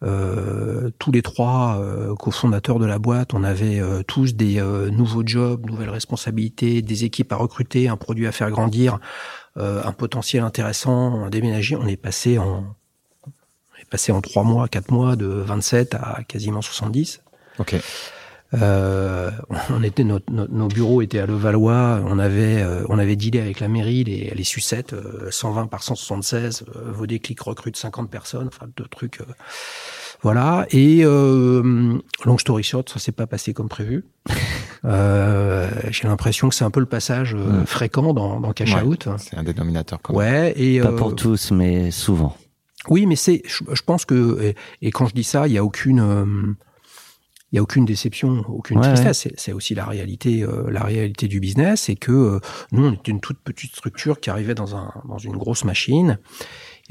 euh, 0.01 0.89
tous 0.97 1.11
les 1.11 1.21
trois 1.21 1.77
euh, 1.81 2.15
cofondateurs 2.15 2.79
de 2.79 2.85
la 2.85 2.99
boîte, 2.99 3.33
on 3.33 3.43
avait 3.43 3.81
euh, 3.81 4.01
tous 4.07 4.33
des 4.33 4.57
euh, 4.61 4.89
nouveaux 4.89 5.23
jobs, 5.25 5.65
nouvelles 5.69 5.89
responsabilités, 5.89 6.81
des 6.81 7.03
équipes 7.03 7.33
à 7.33 7.35
recruter, 7.35 7.89
un 7.89 7.97
produit 7.97 8.25
à 8.25 8.31
faire 8.31 8.49
grandir, 8.49 8.99
un 9.55 9.91
potentiel 9.91 10.43
intéressant, 10.43 11.25
à 11.25 11.29
déménager. 11.29 11.75
On 11.75 11.87
est 11.87 11.97
passé 11.97 12.37
en 12.37 12.75
on 13.27 13.81
est 13.81 13.89
passé 13.89 14.11
en 14.11 14.21
trois 14.21 14.43
mois, 14.43 14.67
quatre 14.67 14.91
mois 14.91 15.15
de 15.15 15.25
27 15.25 15.95
à 15.95 16.19
quasiment 16.27 16.61
70. 16.61 17.21
Ok. 17.59 17.75
Euh, 18.55 19.29
on 19.69 19.83
était 19.83 20.03
notre- 20.03 20.31
notre- 20.31 20.51
nos 20.51 20.67
bureaux 20.67 21.01
étaient 21.03 21.19
à 21.19 21.25
Levallois. 21.27 22.01
On 22.05 22.17
avait 22.17 22.61
euh, 22.63 22.83
on 22.89 22.97
avait 22.97 23.15
dealé 23.15 23.39
avec 23.39 23.59
la 23.59 23.67
mairie 23.67 24.03
les, 24.03 24.31
les 24.33 24.43
sucettes 24.43 24.93
euh, 24.93 25.29
120 25.29 25.67
par 25.67 25.83
176. 25.83 26.65
Euh, 26.75 26.91
vos 26.91 27.05
déclics 27.05 27.39
recrutent 27.41 27.77
50 27.77 28.09
personnes. 28.09 28.47
Enfin 28.47 28.65
deux 28.75 28.85
trucs. 28.89 29.19
Voilà. 30.21 30.65
Et 30.71 31.01
euh, 31.03 31.97
long 32.25 32.37
story 32.37 32.63
short, 32.63 32.89
ça 32.89 32.99
s'est 32.99 33.11
pas 33.11 33.27
passé 33.27 33.53
comme 33.53 33.69
prévu. 33.69 34.05
Euh, 34.85 35.69
J'ai 35.91 36.07
l'impression 36.07 36.47
que 36.47 36.55
c'est 36.55 36.63
un 36.63 36.71
peu 36.71 36.79
le 36.79 36.85
passage 36.85 37.35
euh, 37.35 37.65
fréquent 37.65 38.13
dans, 38.13 38.39
dans 38.39 38.53
Cash 38.53 38.73
Ouais. 38.75 38.81
Out. 38.83 39.09
C'est 39.17 39.35
un 39.35 39.43
dénominateur 39.43 40.01
commun. 40.01 40.19
Ouais. 40.19 40.53
Et 40.55 40.79
Pas 40.79 40.87
euh, 40.87 40.95
pour 40.95 41.15
tous, 41.15 41.51
mais 41.51 41.91
souvent. 41.91 42.35
oui, 42.89 43.05
mais 43.05 43.17
c'est, 43.17 43.41
je, 43.45 43.63
je 43.73 43.81
pense 43.81 44.05
que, 44.05 44.41
et, 44.41 44.55
et 44.81 44.91
quand 44.91 45.05
je 45.07 45.13
dis 45.13 45.25
ça, 45.25 45.47
il 45.47 45.53
y 45.53 45.57
a 45.57 45.65
aucune, 45.65 45.99
euh, 45.99 46.25
il 47.51 47.57
y 47.57 47.59
a 47.59 47.61
aucune 47.61 47.83
déception, 47.83 48.45
aucune 48.47 48.77
Ouais, 48.79 48.83
tristesse. 48.87 49.19
C'est- 49.19 49.33
C'est 49.37 49.51
aussi 49.51 49.75
la 49.75 49.83
réalité, 49.85 50.43
euh, 50.43 50.69
la 50.71 50.83
réalité 50.83 51.27
du 51.27 51.41
business, 51.41 51.81
c'est 51.81 51.95
que 51.97 52.11
euh, 52.13 52.39
nous, 52.71 52.85
on 52.85 52.93
était 52.93 53.11
une 53.11 53.19
toute 53.19 53.39
petite 53.39 53.75
structure 53.75 54.19
qui 54.21 54.29
arrivait 54.29 54.55
dans 54.55 54.77
un, 54.77 54.93
dans 55.09 55.17
une 55.17 55.35
grosse 55.35 55.65
machine, 55.65 56.19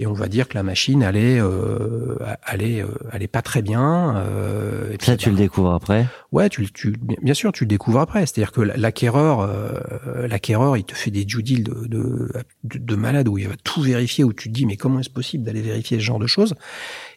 et 0.00 0.06
on 0.06 0.12
va 0.12 0.28
dire 0.28 0.46
que 0.48 0.54
la 0.54 0.62
machine 0.62 1.02
allait, 1.02 1.40
euh, 1.40 2.16
allait, 2.44 2.82
euh, 2.82 2.86
allait 3.10 3.26
pas 3.26 3.42
très 3.42 3.62
bien. 3.62 4.16
Euh, 4.16 4.92
et 4.92 4.96
puis, 4.96 5.06
Ça, 5.06 5.16
tu 5.16 5.26
bah, 5.28 5.32
le 5.32 5.38
découvres 5.38 5.72
après? 5.74 6.06
Ouais, 6.30 6.48
tu, 6.48 6.62
le- 6.62 6.68
tu, 6.68 6.94
bien 7.22 7.34
sûr, 7.34 7.50
tu 7.52 7.64
le 7.64 7.68
découvres 7.68 7.98
après. 8.00 8.20
C'est-à-dire 8.24 8.52
que 8.52 8.60
l'acquéreur, 8.60 9.40
euh, 9.40 10.28
l'acquéreur, 10.28 10.76
il 10.76 10.84
te 10.84 10.94
fait 10.94 11.10
des 11.10 11.24
due 11.24 11.42
deals 11.42 11.64
de, 11.64 11.86
de, 11.88 12.30
de, 12.64 12.78
de 12.78 12.94
malade 12.94 13.26
où 13.28 13.38
il 13.38 13.48
va 13.48 13.56
tout 13.64 13.82
vérifier, 13.82 14.22
où 14.24 14.32
tu 14.32 14.48
te 14.48 14.54
dis 14.54 14.66
mais 14.66 14.76
comment 14.76 15.00
est-ce 15.00 15.10
possible 15.10 15.42
d'aller 15.44 15.62
vérifier 15.62 15.98
ce 15.98 16.04
genre 16.04 16.20
de 16.20 16.26
choses? 16.28 16.54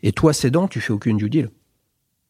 Et 0.01 0.11
toi, 0.11 0.33
cédant, 0.33 0.67
tu 0.67 0.81
fais 0.81 0.91
aucune 0.93 1.17
due 1.17 1.29
deal, 1.29 1.49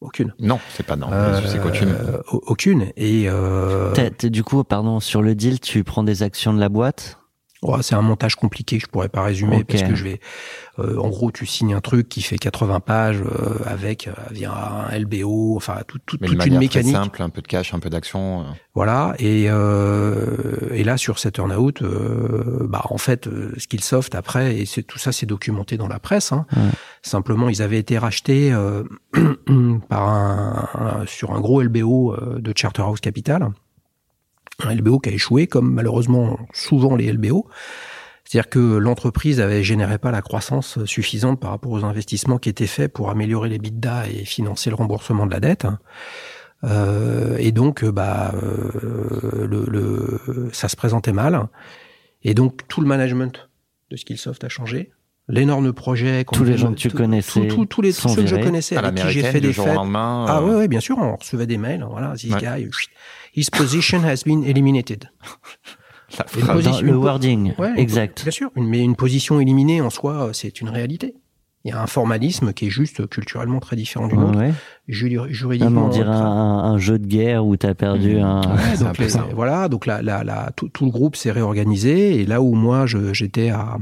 aucune. 0.02 0.34
Non, 0.38 0.58
c'est 0.68 0.84
pas 0.84 0.96
non. 0.96 1.08
Euh, 1.12 1.40
c'est 1.46 1.60
qu'aucune. 1.60 1.96
au- 2.30 2.42
aucune. 2.46 2.92
Et 2.96 3.24
euh, 3.28 3.92
T'as- 3.94 4.10
t'as- 4.10 4.28
du 4.28 4.44
coup, 4.44 4.62
pardon, 4.64 5.00
sur 5.00 5.22
le 5.22 5.34
deal, 5.34 5.60
tu 5.60 5.82
prends 5.82 6.02
des 6.04 6.22
actions 6.22 6.52
de 6.52 6.60
la 6.60 6.68
boîte? 6.68 7.18
Oh, 7.62 7.80
c'est 7.82 7.94
un 7.94 8.02
montage 8.02 8.34
compliqué 8.36 8.76
que 8.78 8.82
je 8.84 8.88
pourrais 8.90 9.08
pas 9.08 9.22
résumer 9.22 9.64
parce 9.64 9.82
que 9.82 9.94
je 9.94 10.04
vais. 10.04 10.20
euh, 10.78 10.96
en 10.98 11.08
gros, 11.08 11.30
tu 11.30 11.46
signes 11.46 11.74
un 11.74 11.80
truc 11.80 12.08
qui 12.08 12.20
fait 12.22 12.36
80 12.38 12.80
pages 12.80 13.22
euh, 13.22 13.56
avec 13.66 14.08
euh, 14.08 14.12
via 14.30 14.52
un 14.52 14.98
LBO, 14.98 15.54
enfin 15.56 15.78
tout, 15.86 15.98
tout- 16.04 16.18
Mais 16.20 16.26
toute 16.28 16.38
manière 16.38 16.60
une 16.60 16.68
très 16.68 16.80
mécanique. 16.80 16.96
simple, 16.96 17.22
un 17.22 17.28
peu 17.30 17.42
de 17.42 17.46
cash, 17.48 17.72
un 17.74 17.78
peu 17.80 17.90
d'action. 17.90 18.40
euh. 18.42 18.44
Voilà, 18.74 19.14
et, 19.18 19.46
euh, 19.50 20.70
et 20.72 20.82
là 20.84 20.96
sur 20.96 21.18
cet 21.18 21.38
earn-out, 21.38 21.82
euh, 21.82 22.66
bah 22.68 22.82
en 22.90 22.98
fait, 22.98 23.26
euh, 23.26 23.52
Skillsoft 23.58 24.14
après, 24.14 24.56
et 24.56 24.66
c'est 24.66 24.82
tout 24.82 24.98
ça 24.98 25.12
c'est 25.12 25.26
documenté 25.26 25.76
dans 25.76 25.88
la 25.88 25.98
presse. 25.98 26.32
Hein. 26.32 26.46
Simplement, 27.02 27.48
ils 27.48 27.62
avaient 27.62 27.78
été 27.78 27.98
rachetés 27.98 28.52
euh, 28.52 28.84
par 29.88 30.08
un, 30.08 30.68
un- 30.74 31.06
sur 31.06 31.32
un 31.32 31.40
gros 31.40 31.62
LBO 31.62 32.16
de 32.38 32.52
Charterhouse 32.56 33.00
Capital, 33.00 33.48
un 34.64 34.74
LBO 34.74 34.98
qui 34.98 35.08
a 35.10 35.12
échoué, 35.12 35.46
comme 35.46 35.72
malheureusement 35.72 36.38
souvent 36.52 36.94
les 36.96 37.12
LBO. 37.12 37.46
C'est-à-dire 38.24 38.48
que 38.48 38.58
l'entreprise 38.76 39.40
avait 39.40 39.62
généré 39.62 39.98
pas 39.98 40.10
la 40.10 40.22
croissance 40.22 40.82
suffisante 40.86 41.38
par 41.40 41.50
rapport 41.50 41.72
aux 41.72 41.84
investissements 41.84 42.38
qui 42.38 42.48
étaient 42.48 42.66
faits 42.66 42.92
pour 42.92 43.10
améliorer 43.10 43.48
les 43.50 43.58
bidas 43.58 44.06
et 44.06 44.24
financer 44.24 44.70
le 44.70 44.76
remboursement 44.76 45.26
de 45.26 45.32
la 45.32 45.40
dette. 45.40 45.66
Euh, 46.64 47.36
et 47.38 47.52
donc, 47.52 47.84
bah, 47.84 48.32
euh, 48.42 49.46
le, 49.46 49.64
le- 49.68 50.50
ça 50.52 50.68
se 50.68 50.76
présentait 50.76 51.12
mal. 51.12 51.48
Et 52.22 52.34
donc, 52.34 52.60
tout 52.68 52.80
le 52.80 52.86
management 52.86 53.50
de 53.90 53.96
Skillsoft 53.96 54.44
a 54.44 54.48
changé. 54.48 54.92
L'énorme 55.28 55.72
projet. 55.72 56.24
qu'on 56.24 56.36
Tous 56.36 56.44
les 56.44 56.56
gens 56.56 56.70
que 56.72 56.78
tu 56.78 56.88
tout- 56.88 56.96
connaissais 56.96 57.46
tous 57.48 57.80
les 57.82 57.92
tous 57.92 57.98
sont 58.00 58.08
ceux 58.08 58.22
que 58.22 58.28
je 58.28 58.36
connaissais, 58.36 58.76
À 58.76 58.80
avec 58.80 58.94
qui 59.04 59.10
j'ai 59.10 59.22
fait 59.22 59.40
des 59.40 59.52
jour 59.52 59.64
fêtes. 59.64 59.74
au 59.74 59.76
lendemain. 59.76 60.24
Ah 60.28 60.38
euh, 60.38 60.46
ouais, 60.48 60.54
ouais, 60.56 60.68
bien 60.68 60.80
sûr, 60.80 60.96
on 60.98 61.16
recevait 61.16 61.46
des 61.46 61.58
mails. 61.58 61.84
Voilà, 61.88 62.10
Ouais. 62.12 62.38
His 63.34 63.50
position 63.50 64.00
has 64.04 64.22
been 64.24 64.44
eliminated. 64.44 65.10
position- 66.26 66.70
Dans 66.72 66.80
le 66.82 66.96
wording, 66.96 67.54
Ouais, 67.58 67.72
exact. 67.76 68.22
Bien 68.22 68.30
sûr, 68.30 68.50
une- 68.56 68.68
mais 68.68 68.80
une 68.80 68.96
position 68.96 69.40
éliminée 69.40 69.80
en 69.80 69.90
soi, 69.90 70.28
euh, 70.28 70.32
c'est 70.32 70.60
une 70.60 70.68
réalité. 70.68 71.14
Il 71.64 71.70
y 71.70 71.72
a 71.74 71.80
un 71.80 71.86
formalisme 71.86 72.52
qui 72.52 72.66
est 72.66 72.70
juste 72.70 73.06
culturellement 73.08 73.60
très 73.60 73.76
différent 73.76 74.08
du 74.08 74.16
nôtre, 74.16 74.36
Ouais. 74.36 74.48
mais 74.88 75.32
juridiquement. 75.32 75.86
on 75.86 75.88
dirait 75.90 76.08
un, 76.08 76.12
un 76.20 76.76
jeu 76.78 76.98
de 76.98 77.06
guerre 77.06 77.46
où 77.46 77.56
t'as 77.56 77.74
perdu 77.74 78.18
un. 78.18 78.40
Ouais, 78.40 78.62
un 78.80 78.84
donc 78.84 78.98
les- 78.98 79.08
voilà, 79.32 79.68
donc 79.68 79.86
la, 79.86 80.02
la, 80.02 80.24
la, 80.24 80.50
tout, 80.56 80.68
tout 80.68 80.84
le 80.84 80.90
groupe 80.90 81.14
s'est 81.14 81.30
réorganisé 81.30 82.20
et 82.20 82.26
là 82.26 82.42
où 82.42 82.54
moi 82.54 82.84
j'étais 83.12 83.50
à 83.50 83.78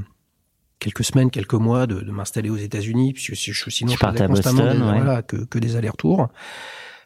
quelques 0.78 1.05
semaines, 1.05 1.30
quelques 1.30 1.55
mois 1.55 1.86
de, 1.86 2.01
de 2.01 2.11
m'installer 2.12 2.51
aux 2.51 2.57
États-Unis, 2.59 3.14
puisque 3.14 3.34
sinon 3.70 3.90
Tu 3.92 3.96
je 3.96 4.01
partais 4.01 4.18
faisais 4.18 4.24
à 4.24 4.28
constamment 4.28 4.62
Boston, 4.64 4.78
des- 4.78 5.01
voilà, 5.03 5.22
que, 5.22 5.36
que 5.36 5.59
des 5.59 5.74
allers-retours, 5.76 6.28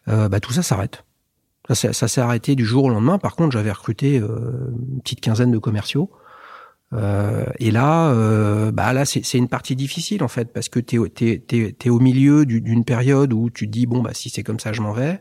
euh, 0.09 0.28
bah, 0.28 0.40
tout 0.40 0.53
ça 0.53 0.62
s'arrête. 0.62 1.05
Ça, 1.68 1.74
s'est- 1.74 1.92
ça 1.92 2.08
s'est 2.08 2.20
arrêté 2.20 2.54
du 2.56 2.64
jour 2.64 2.84
au 2.84 2.88
lendemain. 2.90 3.18
Par 3.18 3.36
contre, 3.36 3.52
j'avais 3.52 3.72
recruté 3.72 4.18
euh, 4.20 4.70
une 4.92 5.00
petite 5.00 5.20
quinzaine 5.20 5.50
de 5.50 5.58
commerciaux. 5.58 6.10
Euh, 6.92 7.44
et 7.58 7.70
là, 7.70 8.10
euh, 8.10 8.70
bah 8.70 8.92
là, 8.92 9.04
c'est 9.04 9.38
une 9.38 9.48
partie 9.48 9.74
difficile 9.74 10.22
en 10.22 10.28
fait 10.28 10.52
parce 10.52 10.68
que 10.68 10.78
t'es 10.78 10.98
t'es 11.76 11.90
au 11.90 11.98
milieu 11.98 12.46
du- 12.46 12.60
d'une 12.60 12.84
période 12.84 13.32
où 13.32 13.50
tu 13.50 13.66
te 13.66 13.72
dis 13.72 13.86
bon 13.86 14.00
bah 14.02 14.10
si 14.12 14.30
c'est 14.30 14.42
comme 14.44 14.60
ça, 14.60 14.72
je 14.72 14.80
m'en 14.82 14.92
vais. 14.92 15.20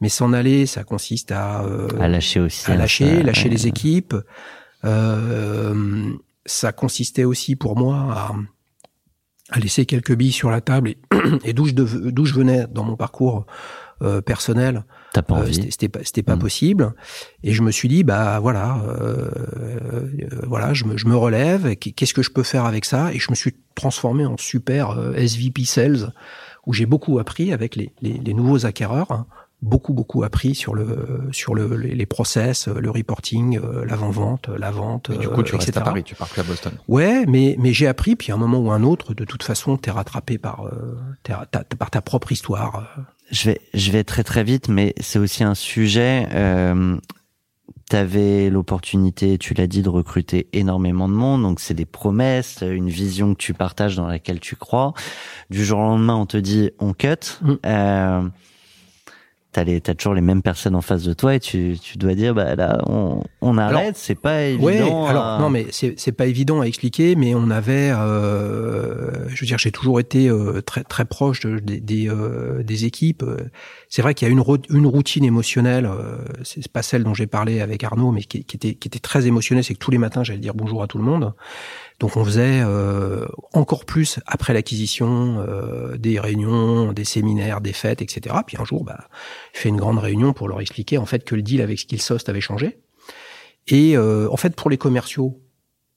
Mais 0.00 0.08
s'en 0.08 0.32
aller, 0.32 0.64
ça 0.66 0.84
consiste 0.84 1.30
à 1.32 1.62
euh, 1.64 1.88
À 2.00 2.08
lâcher 2.08 2.40
aussi. 2.40 2.70
à 2.70 2.74
hein, 2.74 2.76
lâcher, 2.78 3.16
ça, 3.18 3.22
lâcher 3.24 3.44
ouais. 3.44 3.50
les 3.54 3.66
équipes. 3.66 4.14
Euh, 4.84 6.12
ça 6.46 6.72
consistait 6.72 7.24
aussi 7.24 7.56
pour 7.56 7.76
moi 7.76 7.96
à, 8.10 8.32
à 9.50 9.58
laisser 9.60 9.86
quelques 9.86 10.14
billes 10.14 10.32
sur 10.32 10.50
la 10.50 10.60
table 10.60 10.88
et, 10.90 10.98
et 11.44 11.52
d'où 11.52 11.66
je, 11.66 11.72
je 11.74 12.34
venais 12.34 12.66
dans 12.70 12.84
mon 12.84 12.96
parcours 12.96 13.46
euh, 14.02 14.20
personnel, 14.20 14.84
T'as 15.12 15.22
pas 15.22 15.34
euh, 15.34 15.38
envie 15.42 15.54
c'était 15.70 15.88
pas, 15.88 16.00
c'était 16.04 16.22
pas 16.22 16.36
Mm. 16.36 16.40
possible. 16.40 16.94
Et 17.42 17.52
je 17.52 17.62
me 17.62 17.70
suis 17.70 17.88
dit, 17.88 18.02
bah 18.04 18.38
voilà, 18.40 18.78
euh, 18.88 19.30
euh, 19.60 20.28
voilà, 20.44 20.72
je 20.74 20.84
me, 20.84 20.96
je 20.96 21.06
me 21.06 21.16
relève. 21.16 21.76
Qu'est-ce 21.76 22.14
que 22.14 22.22
je 22.22 22.30
peux 22.30 22.42
faire 22.42 22.64
avec 22.64 22.84
ça? 22.84 23.12
Et 23.12 23.18
je 23.18 23.30
me 23.30 23.34
suis 23.34 23.54
transformé 23.74 24.24
en 24.26 24.36
super 24.38 24.98
SVP 25.16 25.64
Sales, 25.64 26.12
où 26.66 26.72
j'ai 26.72 26.86
beaucoup 26.86 27.18
appris 27.18 27.52
avec 27.52 27.76
les, 27.76 27.92
les, 28.00 28.14
les 28.14 28.34
nouveaux 28.34 28.64
acquéreurs. 28.66 29.10
hein. 29.12 29.26
beaucoup 29.62 29.92
beaucoup 29.94 30.24
appris 30.24 30.54
sur 30.56 30.74
le 30.74 31.28
sur 31.30 31.54
le 31.54 31.76
les 31.76 32.06
process, 32.06 32.66
le 32.68 32.90
reporting, 32.90 33.58
euh, 33.60 33.84
l'avant-vente, 33.84 34.48
la 34.48 34.70
vente, 34.72 35.10
Et 35.10 35.18
du 35.18 35.28
coup, 35.28 35.42
tu 35.44 35.54
euh, 35.54 35.58
restes 35.58 35.68
etc. 35.68 35.82
à 35.82 35.84
Paris, 35.84 36.02
tu 36.02 36.14
pars 36.16 36.28
plus 36.28 36.40
à 36.40 36.44
Boston. 36.44 36.72
Ouais, 36.88 37.24
mais 37.26 37.54
mais 37.60 37.72
j'ai 37.72 37.86
appris, 37.86 38.16
puis 38.16 38.32
à 38.32 38.34
un 38.34 38.38
moment 38.38 38.58
ou 38.58 38.70
un 38.72 38.82
autre, 38.82 39.14
de 39.14 39.24
toute 39.24 39.44
façon, 39.44 39.76
t'es 39.76 39.90
rattrapé 39.92 40.36
par 40.38 40.66
euh, 40.66 40.98
ta, 41.22 41.46
par 41.78 41.90
ta 41.90 42.00
propre 42.00 42.32
histoire. 42.32 42.88
Je 43.32 43.50
vais, 43.50 43.60
je 43.72 43.90
vais 43.90 44.04
très 44.04 44.22
très 44.24 44.44
vite, 44.44 44.68
mais 44.68 44.94
c'est 45.00 45.18
aussi 45.18 45.42
un 45.42 45.54
sujet. 45.54 46.28
Euh, 46.32 46.98
tu 47.88 47.96
avais 47.96 48.50
l'opportunité, 48.50 49.38
tu 49.38 49.54
l'as 49.54 49.66
dit, 49.66 49.82
de 49.82 49.88
recruter 49.88 50.48
énormément 50.52 51.08
de 51.08 51.14
monde. 51.14 51.42
Donc 51.42 51.58
c'est 51.58 51.74
des 51.74 51.86
promesses, 51.86 52.62
une 52.62 52.90
vision 52.90 53.34
que 53.34 53.38
tu 53.38 53.54
partages 53.54 53.96
dans 53.96 54.06
laquelle 54.06 54.38
tu 54.38 54.54
crois. 54.54 54.92
Du 55.50 55.64
jour 55.64 55.78
au 55.78 55.82
lendemain, 55.82 56.14
on 56.14 56.26
te 56.26 56.36
dit 56.36 56.70
on 56.78 56.92
cut. 56.92 57.38
Mm. 57.40 57.52
Euh, 57.64 58.22
T'as 59.52 59.64
les, 59.64 59.82
t'as 59.82 59.92
toujours 59.94 60.14
les 60.14 60.22
mêmes 60.22 60.40
personnes 60.40 60.74
en 60.74 60.80
face 60.80 61.02
de 61.02 61.12
toi 61.12 61.34
et 61.34 61.40
tu, 61.40 61.76
tu 61.78 61.98
dois 61.98 62.14
dire 62.14 62.34
bah 62.34 62.54
là 62.56 62.82
on, 62.88 63.22
on 63.42 63.58
arrête. 63.58 63.98
C'est 63.98 64.14
pas 64.14 64.44
évident. 64.44 64.64
Ouais, 64.64 64.80
à- 65.08 65.10
alors 65.10 65.40
non, 65.40 65.50
mais 65.50 65.66
c'est 65.70 65.92
c'est 65.98 66.12
pas 66.12 66.24
évident 66.24 66.62
à 66.62 66.64
expliquer, 66.64 67.16
mais 67.16 67.34
on 67.34 67.50
avait, 67.50 67.90
euh, 67.92 69.28
je 69.28 69.40
veux 69.40 69.46
dire, 69.46 69.58
j'ai 69.58 69.70
toujours 69.70 70.00
été 70.00 70.28
euh, 70.28 70.60
très 70.62 70.84
très 70.84 71.04
proche 71.04 71.40
de- 71.40 71.58
des 71.58 71.80
des, 71.80 72.08
euh, 72.08 72.62
des 72.62 72.84
équipes. 72.86 73.24
C'est 73.88 74.00
vrai 74.02 74.14
qu'il 74.14 74.26
y 74.26 74.30
a 74.30 74.32
une 74.32 74.42
une 74.70 74.86
routine 74.86 75.24
émotionnelle. 75.24 75.84
euh, 75.86 76.16
c'est 76.44 76.66
pas 76.68 76.82
celle 76.82 77.04
dont 77.04 77.14
j'ai 77.14 77.26
parlé 77.26 77.60
avec 77.60 77.84
Arnaud, 77.84 78.10
mais 78.12 78.22
qui, 78.22 78.44
qui 78.44 78.56
était 78.56 78.74
qui 78.74 78.88
était 78.88 78.98
très 79.00 79.26
émotionnelle. 79.26 79.64
C'est 79.64 79.74
que 79.74 79.78
tous 79.78 79.90
les 79.90 79.98
matins, 79.98 80.24
j'allais 80.24 80.38
dire 80.38 80.54
bonjour 80.54 80.82
à 80.82 80.86
tout 80.86 80.98
le 80.98 81.04
monde. 81.04 81.34
Donc 82.02 82.16
on 82.16 82.24
faisait 82.24 82.62
euh, 82.64 83.28
encore 83.52 83.84
plus 83.84 84.18
après 84.26 84.52
l'acquisition 84.52 85.38
euh, 85.38 85.96
des 85.96 86.18
réunions, 86.18 86.92
des 86.92 87.04
séminaires, 87.04 87.60
des 87.60 87.72
fêtes, 87.72 88.02
etc. 88.02 88.34
Puis 88.44 88.56
un 88.58 88.64
jour, 88.64 88.82
bah, 88.82 89.06
je 89.54 89.60
fais 89.60 89.68
une 89.68 89.76
grande 89.76 90.00
réunion 90.00 90.32
pour 90.32 90.48
leur 90.48 90.60
expliquer 90.60 90.98
en 90.98 91.06
fait 91.06 91.22
que 91.22 91.36
le 91.36 91.42
deal 91.42 91.62
avec 91.62 91.78
Skillsoft 91.78 92.28
avait 92.28 92.40
changé. 92.40 92.80
Et 93.68 93.96
euh, 93.96 94.28
en 94.32 94.36
fait, 94.36 94.56
pour 94.56 94.68
les 94.68 94.78
commerciaux, 94.78 95.40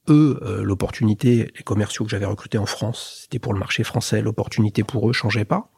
eux, 0.08 0.40
euh, 0.44 0.62
l'opportunité, 0.62 1.52
les 1.58 1.64
commerciaux 1.64 2.06
que 2.06 2.12
j'avais 2.12 2.28
recrutés 2.28 2.60
en 2.60 2.68
France, 2.68 3.22
c'était 3.24 3.40
pour 3.40 3.54
le 3.54 3.60
marché 3.60 3.84
français, 3.84 4.22
l'opportunité 4.22 4.84
pour 4.84 5.10
eux 5.10 5.14
changeait 5.14 5.44
pas. 5.44 5.72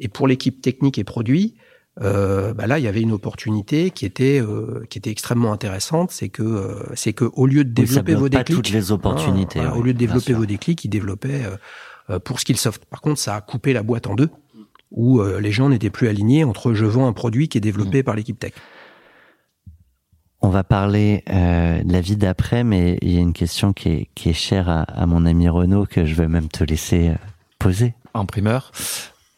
Et 0.00 0.08
pour 0.08 0.26
l'équipe 0.26 0.60
technique 0.60 0.98
et 0.98 1.04
produit, 1.04 1.54
euh, 2.00 2.54
bah 2.54 2.66
là, 2.66 2.78
il 2.78 2.84
y 2.84 2.88
avait 2.88 3.02
une 3.02 3.12
opportunité 3.12 3.90
qui 3.90 4.06
était 4.06 4.40
euh, 4.40 4.84
qui 4.88 4.96
était 4.98 5.10
extrêmement 5.10 5.52
intéressante, 5.52 6.10
c'est 6.10 6.30
que 6.30 6.42
euh, 6.42 6.84
c'est 6.94 7.12
que 7.12 7.26
au 7.34 7.46
lieu 7.46 7.64
de 7.64 7.70
développer 7.70 8.14
vos 8.14 8.30
pas 8.30 8.38
déclics, 8.38 8.56
toutes 8.56 8.70
les 8.70 8.92
opportunités. 8.92 9.58
hein, 9.58 9.64
voilà, 9.64 9.74
oui, 9.74 9.80
au 9.80 9.84
lieu 9.84 9.92
de 9.92 9.98
développer 9.98 10.32
vos 10.32 10.46
déclics, 10.46 10.82
ils 10.84 10.88
développaient 10.88 11.44
euh, 11.44 11.56
euh, 12.10 12.18
pour 12.18 12.40
Skillsoft. 12.40 12.84
Par 12.86 13.00
contre, 13.02 13.20
ça 13.20 13.36
a 13.36 13.40
coupé 13.42 13.72
la 13.74 13.82
boîte 13.82 14.06
en 14.06 14.14
deux, 14.14 14.30
où 14.90 15.20
euh, 15.20 15.38
les 15.40 15.52
gens 15.52 15.68
n'étaient 15.68 15.90
plus 15.90 16.08
alignés 16.08 16.44
entre 16.44 16.72
je 16.72 16.86
vends 16.86 17.06
un 17.06 17.12
produit 17.12 17.48
qui 17.48 17.58
est 17.58 17.62
développé 17.62 18.00
Mm. 18.00 18.04
par 18.04 18.14
l'équipe 18.16 18.38
tech. 18.38 18.52
On 20.44 20.48
va 20.48 20.64
parler 20.64 21.22
euh, 21.30 21.82
de 21.84 21.92
la 21.92 22.00
vie 22.00 22.16
d'après, 22.16 22.64
mais 22.64 22.98
il 23.00 23.12
y 23.12 23.16
a 23.18 23.20
une 23.20 23.32
question 23.32 23.72
qui 23.72 23.88
est, 23.90 24.08
qui 24.16 24.30
est 24.30 24.32
chère 24.34 24.68
à, 24.68 24.82
à 24.82 25.06
mon 25.06 25.24
ami 25.24 25.48
Renaud 25.48 25.86
que 25.86 26.04
je 26.04 26.14
vais 26.14 26.26
même 26.26 26.48
te 26.48 26.64
laisser 26.64 27.10
euh, 27.10 27.14
poser. 27.60 27.94
En 28.12 28.26
primeur, 28.26 28.72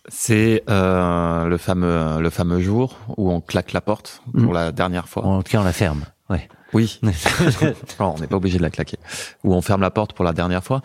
c'est 0.09 0.63
euh, 0.69 1.47
le 1.47 1.57
fameux 1.59 2.21
le 2.21 2.31
fameux 2.31 2.61
jour 2.61 2.99
où 3.17 3.31
on 3.31 3.41
claque 3.41 3.73
la 3.73 3.81
porte 3.81 4.23
pour 4.33 4.51
Mm. 4.51 4.55
la 4.55 4.73
dernière 4.73 5.09
fois. 5.09 5.25
En 5.25 5.43
tout 5.43 5.51
cas, 5.53 5.61
on 5.61 5.65
la 5.65 5.73
ferme. 5.73 6.05
Ouais. 6.31 6.49
Oui. 6.73 7.01
Non, 8.01 8.15
on 8.17 8.21
n'est 8.21 8.27
pas 8.27 8.37
obligé 8.37 8.59
de 8.59 8.63
la 8.63 8.71
claquer. 8.71 8.99
Où 9.45 9.55
on 9.55 9.63
ferme 9.63 9.81
la 9.83 9.91
porte 9.91 10.13
pour 10.13 10.25
la 10.25 10.33
dernière 10.33 10.63
fois. 10.65 10.83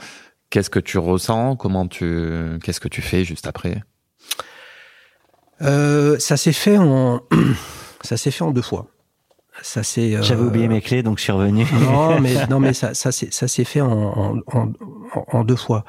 Qu'est-ce 0.49 0.69
que 0.69 0.79
tu 0.79 0.97
ressens? 0.97 1.55
Comment 1.57 1.87
tu 1.87 2.57
Qu'est-ce 2.63 2.79
que 2.79 2.87
tu 2.87 3.01
fais 3.01 3.23
juste 3.23 3.45
après? 3.47 3.81
Euh, 5.61 6.17
ça 6.19 6.37
s'est 6.37 6.53
fait 6.53 6.77
en 6.77 7.21
ça 8.01 8.17
s'est 8.17 8.31
fait 8.31 8.43
en 8.43 8.51
deux 8.51 8.61
fois. 8.61 8.87
Ça 9.61 9.83
s'est. 9.83 10.15
euh, 10.15 10.21
J'avais 10.21 10.41
oublié 10.43 10.67
mes 10.69 10.81
clés, 10.81 11.03
donc 11.03 11.17
je 11.17 11.23
suis 11.23 11.33
revenu. 11.33 11.65
Non, 11.73 12.19
mais 12.21 12.47
non, 12.49 12.59
mais 12.61 12.73
ça, 12.73 12.93
ça, 12.93 13.11
s'est- 13.11 13.33
ça 13.33 13.47
s'est 13.49 13.65
fait 13.65 13.81
en, 13.81 13.91
en, 13.91 14.37
en, 14.53 14.71
en 15.27 15.43
deux 15.43 15.57
fois. 15.57 15.83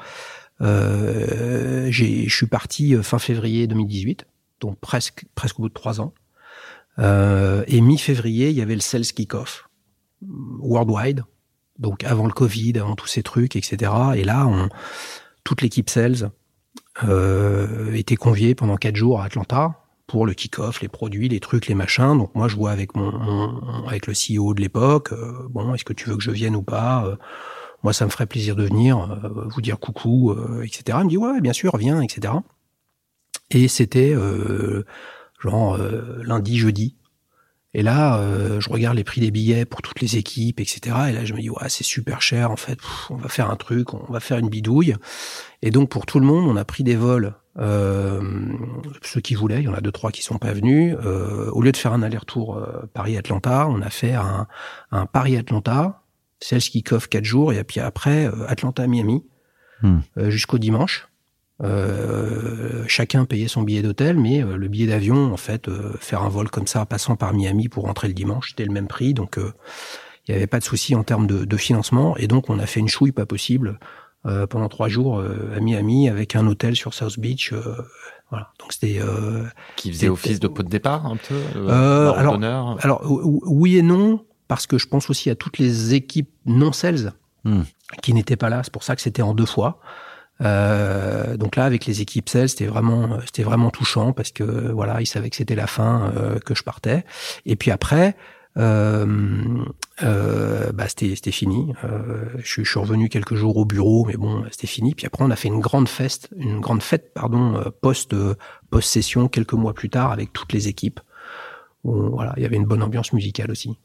Euh, 0.61 1.87
je 1.91 2.29
suis 2.29 2.45
parti 2.47 2.95
euh, 2.95 3.01
fin 3.03 3.19
février 3.19 3.67
2018, 3.67 4.25
donc 4.59 4.79
presque, 4.79 5.25
presque 5.35 5.59
au 5.59 5.63
bout 5.63 5.69
de 5.69 5.73
trois 5.73 6.01
ans. 6.01 6.13
Euh, 6.99 7.63
et 7.67 7.81
mi-février, 7.81 8.49
il 8.49 8.55
y 8.55 8.61
avait 8.61 8.75
le 8.75 8.81
Sales 8.81 9.03
Kickoff 9.05 9.67
worldwide, 10.59 11.23
donc 11.79 12.03
avant 12.03 12.27
le 12.27 12.33
Covid, 12.33 12.73
avant 12.77 12.95
tous 12.95 13.07
ces 13.07 13.23
trucs, 13.23 13.55
etc. 13.55 13.91
Et 14.15 14.23
là, 14.23 14.45
on, 14.45 14.69
toute 15.43 15.61
l'équipe 15.61 15.89
Sales 15.89 16.29
euh, 17.03 17.91
était 17.93 18.17
conviée 18.17 18.53
pendant 18.53 18.77
quatre 18.77 18.95
jours 18.95 19.21
à 19.21 19.25
Atlanta 19.25 19.77
pour 20.05 20.25
le 20.25 20.33
kick-off, 20.33 20.81
les 20.81 20.89
produits, 20.89 21.29
les 21.29 21.39
trucs, 21.39 21.67
les 21.67 21.73
machins. 21.75 22.17
Donc 22.17 22.35
moi, 22.35 22.47
je 22.49 22.55
vois 22.55 22.71
avec 22.71 22.95
mon, 22.95 23.11
mon- 23.17 23.87
avec 23.87 24.05
le 24.07 24.13
CEO 24.13 24.53
de 24.53 24.61
l'époque. 24.61 25.13
bon, 25.49 25.73
est-ce 25.73 25.85
que 25.85 25.93
tu 25.93 26.09
veux 26.09 26.17
que 26.17 26.23
je 26.23 26.31
vienne 26.31 26.55
ou 26.55 26.61
pas 26.61 27.17
Moi, 27.83 27.93
ça 27.93 28.05
me 28.05 28.09
ferait 28.09 28.27
plaisir 28.27 28.55
de 28.55 28.63
venir, 28.63 29.19
euh, 29.23 29.47
vous 29.49 29.61
dire 29.61 29.79
coucou, 29.79 30.31
euh, 30.31 30.63
etc. 30.63 30.99
Il 31.01 31.05
me 31.05 31.09
dit 31.09 31.17
ouais, 31.17 31.41
bien 31.41 31.53
sûr, 31.53 31.75
viens, 31.77 32.01
etc. 32.01 32.33
Et 33.49 33.67
c'était 33.67 34.13
euh, 34.13 34.85
genre 35.39 35.77
lundi, 36.23 36.57
jeudi. 36.57 36.95
Et 37.73 37.83
là, 37.83 38.17
euh, 38.17 38.59
je 38.59 38.69
regarde 38.69 38.97
les 38.97 39.05
prix 39.05 39.21
des 39.21 39.31
billets 39.31 39.63
pour 39.63 39.81
toutes 39.81 40.01
les 40.01 40.17
équipes, 40.17 40.59
etc. 40.59 40.81
Et 41.09 41.13
là, 41.13 41.23
je 41.23 41.33
me 41.33 41.39
dis 41.39 41.49
ouais, 41.49 41.69
c'est 41.69 41.85
super 41.85 42.21
cher 42.21 42.51
en 42.51 42.57
fait. 42.57 42.77
On 43.09 43.15
va 43.15 43.29
faire 43.29 43.49
un 43.49 43.55
truc, 43.55 43.93
on 43.93 44.11
va 44.11 44.19
faire 44.19 44.37
une 44.37 44.49
bidouille. 44.49 44.95
Et 45.61 45.71
donc 45.71 45.89
pour 45.89 46.05
tout 46.05 46.19
le 46.19 46.25
monde, 46.25 46.49
on 46.49 46.57
a 46.57 46.65
pris 46.65 46.83
des 46.83 46.95
vols. 46.95 47.33
Euh, 47.57 48.21
ceux 49.01 49.21
qui 49.21 49.35
voulaient, 49.35 49.59
il 49.59 49.65
y 49.65 49.67
en 49.67 49.73
a 49.73 49.81
deux 49.81 49.91
trois 49.91 50.11
qui 50.11 50.21
sont 50.21 50.37
pas 50.37 50.51
venus. 50.51 50.97
Euh, 51.05 51.49
au 51.51 51.61
lieu 51.61 51.71
de 51.71 51.77
faire 51.77 51.93
un 51.93 52.03
aller-retour 52.03 52.61
Paris-Atlanta, 52.93 53.67
on 53.69 53.81
a 53.81 53.89
fait 53.89 54.13
un 54.13 55.05
Paris-Atlanta, 55.05 56.00
celle 56.41 56.59
qui 56.61 56.83
coffre 56.83 57.07
quatre 57.07 57.23
jours, 57.23 57.53
et 57.53 57.63
puis 57.63 57.79
après 57.79 58.25
euh, 58.25 58.45
Atlanta-Miami 58.47 59.23
Hmm. 59.83 59.99
euh, 60.17 60.29
jusqu'au 60.29 60.57
dimanche. 60.59 61.07
Euh, 61.63 62.83
chacun 62.87 63.25
payait 63.25 63.47
son 63.47 63.61
billet 63.63 63.81
d'hôtel, 63.81 64.17
mais 64.17 64.43
euh, 64.43 64.55
le 64.57 64.67
billet 64.67 64.87
d'avion, 64.87 65.31
en 65.33 65.37
fait, 65.37 65.67
euh, 65.67 65.93
faire 65.99 66.21
un 66.23 66.29
vol 66.29 66.49
comme 66.49 66.67
ça, 66.67 66.85
passant 66.85 67.15
par 67.15 67.33
Miami 67.33 67.67
pour 67.69 67.85
rentrer 67.85 68.07
le 68.07 68.13
dimanche, 68.13 68.49
c'était 68.49 68.65
le 68.65 68.71
même 68.73 68.87
prix, 68.87 69.13
donc 69.13 69.37
il 69.37 70.31
n'y 70.31 70.35
avait 70.35 70.47
pas 70.47 70.59
de 70.59 70.63
souci 70.63 70.95
en 70.95 71.03
termes 71.03 71.27
de, 71.27 71.45
de 71.45 71.57
financement, 71.57 72.15
et 72.17 72.27
donc 72.27 72.49
on 72.49 72.59
a 72.59 72.65
fait 72.65 72.79
une 72.79 72.87
chouille 72.89 73.11
pas 73.11 73.25
possible 73.25 73.79
pendant 74.51 74.69
trois 74.69 74.87
jours 74.87 75.19
à 75.19 75.59
Miami 75.59 76.07
avec 76.07 76.35
un 76.35 76.45
hôtel 76.45 76.75
sur 76.75 76.93
South 76.93 77.17
Beach. 77.19 77.53
voilà, 78.29 78.51
donc 78.59 78.71
c'était 78.71 78.99
euh, 79.01 79.43
Qui 79.75 79.91
faisait 79.91 80.09
office 80.09 80.39
de 80.39 80.47
pot 80.47 80.61
de 80.63 80.69
départ 80.69 81.05
un 81.07 81.17
peu 81.17 81.33
Euh, 81.55 82.11
alors- 82.13 82.33
Alors 82.81 83.01
ou- 83.09 83.19
ou- 83.23 83.41
oui 83.45 83.77
et 83.77 83.81
non, 83.81 84.23
parce 84.51 84.67
que 84.67 84.77
je 84.77 84.85
pense 84.85 85.09
aussi 85.09 85.29
à 85.29 85.35
toutes 85.35 85.59
les 85.59 85.93
équipes 85.93 86.29
non 86.45 86.73
sales 86.73 87.13
Hmm. 87.45 87.61
qui 88.03 88.13
n'étaient 88.13 88.35
pas 88.35 88.49
là. 88.49 88.59
C'est 88.65 88.73
pour 88.73 88.83
ça 88.83 88.97
que 88.97 89.01
c'était 89.01 89.21
en 89.21 89.33
deux 89.33 89.45
fois. 89.45 89.79
Euh, 90.41 91.37
donc 91.37 91.55
là, 91.55 91.63
avec 91.63 91.85
les 91.85 92.01
équipes 92.01 92.27
sales, 92.27 92.49
c'était 92.49 92.65
vraiment, 92.65 93.17
c'était 93.25 93.43
vraiment 93.43 93.69
touchant 93.71 94.11
parce 94.11 94.31
que 94.31 94.43
voilà, 94.73 94.99
ils 94.99 95.05
savaient 95.05 95.29
que 95.29 95.37
c'était 95.37 95.55
la 95.55 95.67
fin, 95.67 96.11
euh, 96.17 96.37
que 96.39 96.53
je 96.53 96.63
partais. 96.63 97.05
Et 97.45 97.55
puis 97.55 97.71
après, 97.71 98.17
euh, 98.57 99.63
euh, 100.03 100.71
bah 100.73 100.87
c'était, 100.89 101.15
c'était 101.15 101.31
fini. 101.31 101.73
Euh, 101.85 102.25
je, 102.39 102.47
suis- 102.51 102.65
je 102.65 102.69
suis 102.71 102.79
revenu 102.79 103.07
quelques 103.07 103.35
jours 103.35 103.55
au 103.55 103.63
bureau, 103.65 104.03
mais 104.05 104.17
bon, 104.17 104.43
c'était 104.51 104.67
fini. 104.67 104.93
Puis 104.95 105.05
après, 105.07 105.23
on 105.23 105.31
a 105.31 105.35
fait 105.37 105.47
une 105.47 105.61
grande 105.61 105.87
fête, 105.87 106.29
une 106.35 106.59
grande 106.59 106.83
fête, 106.83 107.13
pardon, 107.13 107.63
post, 107.81 108.13
post 108.69 108.89
session 108.89 109.29
quelques 109.29 109.53
mois 109.53 109.73
plus 109.73 109.89
tard 109.89 110.11
avec 110.11 110.33
toutes 110.33 110.51
les 110.51 110.67
équipes. 110.67 110.99
Où, 111.85 111.93
voilà, 112.11 112.33
il 112.37 112.43
y 112.43 112.45
avait 112.45 112.57
une 112.57 112.65
bonne 112.65 112.83
ambiance 112.83 113.13
musicale 113.13 113.49
aussi. 113.49 113.79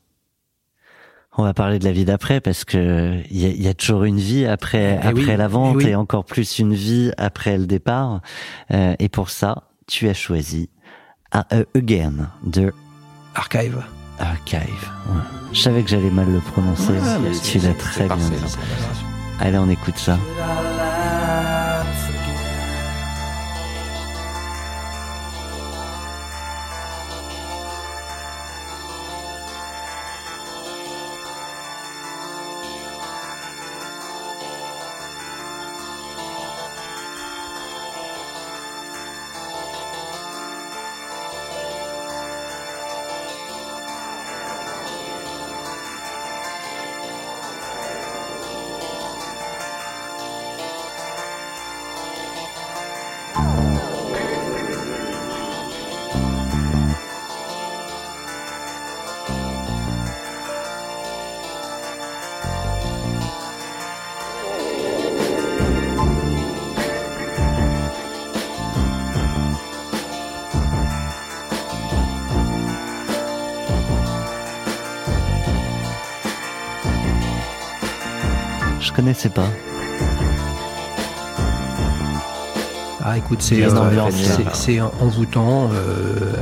On 1.39 1.43
va 1.43 1.53
parler 1.53 1.79
de 1.79 1.85
la 1.85 1.93
vie 1.93 2.05
d'après 2.07 2.41
parce 2.41 2.65
que 2.65 3.21
il 3.31 3.37
y 3.39 3.63
y 3.63 3.69
a 3.69 3.75
toujours 3.75 4.05
une 4.05 4.19
vie 4.19 4.47
après 4.47 4.99
Eh 5.03 5.07
oui, 5.13 5.21
après 5.23 5.37
la 5.37 5.49
vente 5.49 5.77
eh 5.81 5.85
oui. 5.85 5.91
et 5.91 5.95
encore 5.95 6.25
plus 6.25 6.59
une 6.59 6.75
vie 6.75 7.13
après 7.19 7.59
le 7.59 7.67
départ. 7.67 8.21
Euh, 8.73 8.95
et 8.99 9.09
pour 9.11 9.29
ça, 9.31 9.65
tu 9.87 10.09
as 10.09 10.15
choisi 10.15 10.71
A- 11.33 11.47
Again 11.75 12.31
de 12.43 12.73
Archive. 13.35 13.83
Archive. 14.19 14.91
Ouais. 15.11 15.21
Je 15.53 15.61
savais 15.61 15.83
que 15.83 15.91
j'allais 15.91 16.11
mal 16.11 16.33
le 16.33 16.41
prononcer. 16.41 16.93
Ouais, 16.93 17.19
mais 17.23 17.31
tu 17.39 17.59
l'as 17.59 17.75
très 17.75 18.07
bien 18.07 18.17
parfait, 18.17 18.59
Allez, 19.41 19.59
on 19.59 19.69
écoute 19.69 19.99
ça. 19.99 20.19
Connaissais 79.07 79.29
pas. 79.29 79.47
Ah, 83.05 83.17
écoute, 83.17 83.41
c'est 83.41 83.63
euh, 83.63 84.85
envoûtant, 85.01 85.71
euh, 85.73 86.33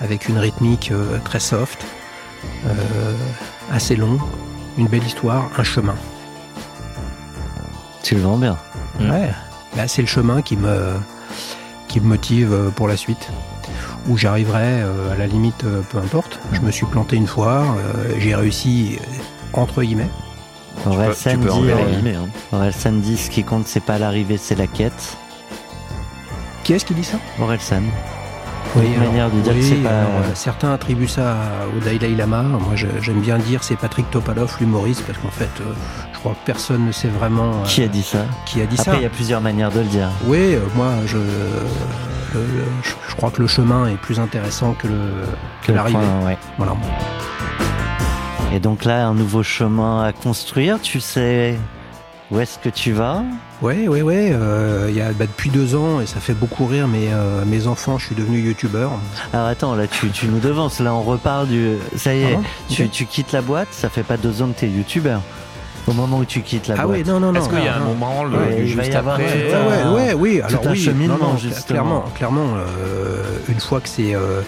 avec 0.00 0.28
une 0.28 0.36
rythmique 0.36 0.90
euh, 0.90 1.18
très 1.24 1.38
soft, 1.38 1.84
euh, 2.66 2.70
assez 3.70 3.94
long, 3.94 4.18
une 4.78 4.88
belle 4.88 5.04
histoire, 5.04 5.48
un 5.56 5.62
chemin. 5.62 5.94
Tu 8.02 8.16
le 8.16 8.22
vends 8.22 8.36
bien. 8.36 8.56
Mm. 8.98 9.10
Ouais. 9.10 9.30
Là, 9.76 9.86
c'est 9.86 10.02
le 10.02 10.08
chemin 10.08 10.42
qui 10.42 10.56
me, 10.56 10.94
qui 11.86 12.00
me 12.00 12.06
motive 12.06 12.72
pour 12.74 12.88
la 12.88 12.96
suite. 12.96 13.30
Où 14.08 14.16
j'arriverai, 14.16 14.82
euh, 14.82 15.12
à 15.12 15.16
la 15.16 15.28
limite, 15.28 15.64
peu 15.90 15.98
importe. 15.98 16.40
Je 16.50 16.62
me 16.62 16.72
suis 16.72 16.86
planté 16.86 17.14
une 17.14 17.28
fois, 17.28 17.62
euh, 17.62 18.16
j'ai 18.18 18.34
réussi, 18.34 18.98
entre 19.52 19.84
guillemets. 19.84 20.10
Aurel 20.86 21.14
San 21.14 21.40
dit, 21.40 21.46
euh. 21.48 22.24
Hein. 22.52 22.90
Dit 23.00 23.16
ce 23.16 23.30
qui 23.30 23.44
compte, 23.44 23.66
c'est 23.66 23.80
pas 23.84 23.98
l'arrivée, 23.98 24.36
c'est 24.36 24.54
la 24.56 24.66
quête. 24.66 25.16
Qui 26.64 26.74
est-ce 26.74 26.84
qui 26.84 26.94
dit 26.94 27.04
ça? 27.04 27.18
Aurel 27.40 27.60
San. 27.60 27.84
Oui, 28.76 28.86
Une 28.94 29.00
manière 29.04 29.30
de 29.30 29.38
dire 29.40 29.52
que 29.54 29.60
c'est 29.62 29.74
pas- 29.76 29.90
alors, 29.90 30.08
euh, 30.24 30.30
certains 30.34 30.72
attribuent 30.72 31.08
ça 31.08 31.36
au 31.76 31.80
Dalai 31.84 32.14
Lama. 32.14 32.42
Moi, 32.42 32.74
j'aime 32.74 33.20
bien 33.20 33.36
dire 33.38 33.62
c'est 33.62 33.76
Patrick 33.76 34.10
Topalov, 34.10 34.56
l'humoriste, 34.60 35.02
parce 35.06 35.18
qu'en 35.18 35.28
fait, 35.30 35.50
euh, 35.60 35.74
je 36.14 36.18
crois 36.18 36.32
que 36.32 36.46
personne 36.46 36.86
ne 36.86 36.92
sait 36.92 37.08
vraiment 37.08 37.50
euh, 37.50 37.64
Qui 37.66 37.82
a 37.82 37.88
dit 37.88 38.02
ça? 38.02 38.24
qui 38.46 38.62
a 38.62 38.66
dit 38.66 38.76
Après, 38.80 38.92
ça. 38.92 38.96
il 38.96 39.02
y 39.02 39.06
a 39.06 39.10
plusieurs 39.10 39.40
manières 39.42 39.70
de 39.72 39.80
le 39.80 39.86
dire. 39.86 40.08
Oui, 40.24 40.54
euh, 40.54 40.60
moi, 40.74 40.92
je, 41.06 41.18
le- 41.18 41.24
le- 42.34 42.64
je, 42.82 42.92
je 43.10 43.14
crois 43.16 43.30
que 43.30 43.42
le 43.42 43.48
chemin 43.48 43.88
est 43.88 43.96
plus 43.96 44.18
intéressant 44.18 44.72
que 44.78 44.88
l'arrivée. 45.70 45.98
ouais. 46.24 46.38
Voilà. 46.56 46.72
Et 48.54 48.60
donc 48.60 48.84
là, 48.84 49.06
un 49.06 49.14
nouveau 49.14 49.42
chemin 49.42 50.02
à 50.04 50.12
construire. 50.12 50.80
Tu 50.80 51.00
sais 51.00 51.56
où 52.30 52.38
est-ce 52.40 52.58
que 52.58 52.68
tu 52.68 52.92
vas? 52.92 53.22
Ouais, 53.62 53.88
ouais, 53.88 54.02
ouais. 54.02 54.30
euh, 54.32 54.86
Il 54.90 54.96
y 54.96 55.00
a 55.00 55.12
bah, 55.12 55.26
depuis 55.26 55.50
deux 55.50 55.74
ans 55.74 56.00
et 56.00 56.06
ça 56.06 56.20
fait 56.20 56.34
beaucoup 56.34 56.66
rire 56.66 56.88
mes 56.88 57.08
euh, 57.12 57.44
mes 57.46 57.66
enfants. 57.66 57.98
Je 57.98 58.06
suis 58.06 58.14
devenu 58.14 58.38
youtubeur. 58.40 58.90
Alors 59.32 59.46
attends, 59.46 59.74
là, 59.74 59.86
tu, 59.86 60.08
tu 60.10 60.26
nous 60.26 60.38
devances. 60.40 60.80
Là, 60.80 60.92
on 60.94 61.02
repart 61.02 61.46
du. 61.46 61.76
Ça 61.96 62.14
y 62.14 62.22
est, 62.22 62.32
Pardon? 62.32 62.42
tu, 62.68 62.88
tu 62.88 63.06
quittes 63.06 63.32
la 63.32 63.40
boîte. 63.42 63.68
Ça 63.70 63.88
fait 63.88 64.02
pas 64.02 64.16
deux 64.16 64.42
ans 64.42 64.48
que 64.48 64.60
t'es 64.60 64.68
youtubeur. 64.68 65.20
Au 65.88 65.92
moment 65.94 66.18
où 66.18 66.24
tu 66.24 66.42
quittes 66.42 66.68
la 66.68 66.76
Ah 66.78 66.86
boîte. 66.86 66.98
oui, 66.98 67.04
non, 67.04 67.18
non, 67.18 67.32
non. 67.32 67.40
Est-ce 67.40 67.48
qu'il 67.48 67.64
y 67.64 67.68
a 67.68 67.74
un 67.76 67.80
moment, 67.80 68.22
le, 68.22 68.36
Ouais, 68.38 68.54
du 68.56 68.62
il 68.70 68.76
va 68.76 68.82
juste 68.84 68.94
y 68.94 68.96
après 68.96 69.24
tout 69.24 69.32
Ouais, 69.32 69.54
un- 69.82 69.92
ouais, 69.94 70.00
ouais, 70.02 70.14
oui. 70.14 70.40
tout 70.40 70.46
Alors 70.54 70.66
un 70.68 70.70
oui, 70.72 70.78
cheminement, 70.78 71.18
non, 71.20 71.32
non, 71.32 71.36
justement. 71.38 71.64
clairement, 71.66 72.04
clairement, 72.14 72.46
euh, 72.56 73.22
une 73.48 73.58
fois 73.58 73.80
que 73.80 73.88
c'est 73.88 74.14
euh, 74.14 74.42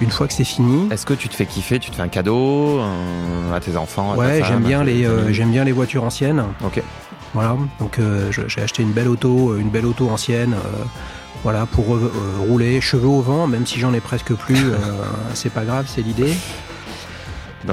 une 0.00 0.10
fois 0.10 0.26
que 0.26 0.32
c'est 0.32 0.44
fini. 0.44 0.88
Est-ce 0.90 1.06
que 1.06 1.14
tu 1.14 1.28
te 1.28 1.34
fais 1.34 1.46
kiffer 1.46 1.78
Tu 1.78 1.90
te 1.90 1.96
fais 1.96 2.02
un 2.02 2.08
cadeau 2.08 2.80
euh, 2.80 3.54
à 3.54 3.60
tes 3.60 3.76
enfants 3.76 4.12
à 4.12 4.16
Ouais, 4.16 4.42
j'aime 4.46 4.62
bien 4.62 4.82
les 4.84 5.04
euh, 5.04 5.32
j'aime 5.32 5.50
bien 5.50 5.64
les 5.64 5.72
voitures 5.72 6.04
anciennes. 6.04 6.44
Ok. 6.64 6.82
Voilà, 7.34 7.56
donc 7.78 7.98
euh, 7.98 8.30
j'ai 8.32 8.60
acheté 8.60 8.82
une 8.82 8.90
belle 8.92 9.08
auto, 9.08 9.56
une 9.56 9.70
belle 9.70 9.86
auto 9.86 10.08
ancienne. 10.08 10.54
voilà, 11.44 11.64
pour 11.66 11.94
euh, 11.94 12.10
rouler, 12.48 12.80
cheveux 12.80 13.06
au 13.06 13.20
vent, 13.20 13.46
même 13.46 13.66
si 13.66 13.78
j'en 13.78 13.94
ai 13.94 14.00
presque 14.00 14.34
plus, 14.34 14.56
euh, 14.70 14.78
c'est 15.34 15.52
pas 15.52 15.64
grave, 15.64 15.86
c'est 15.88 16.02
l'idée. 16.02 16.34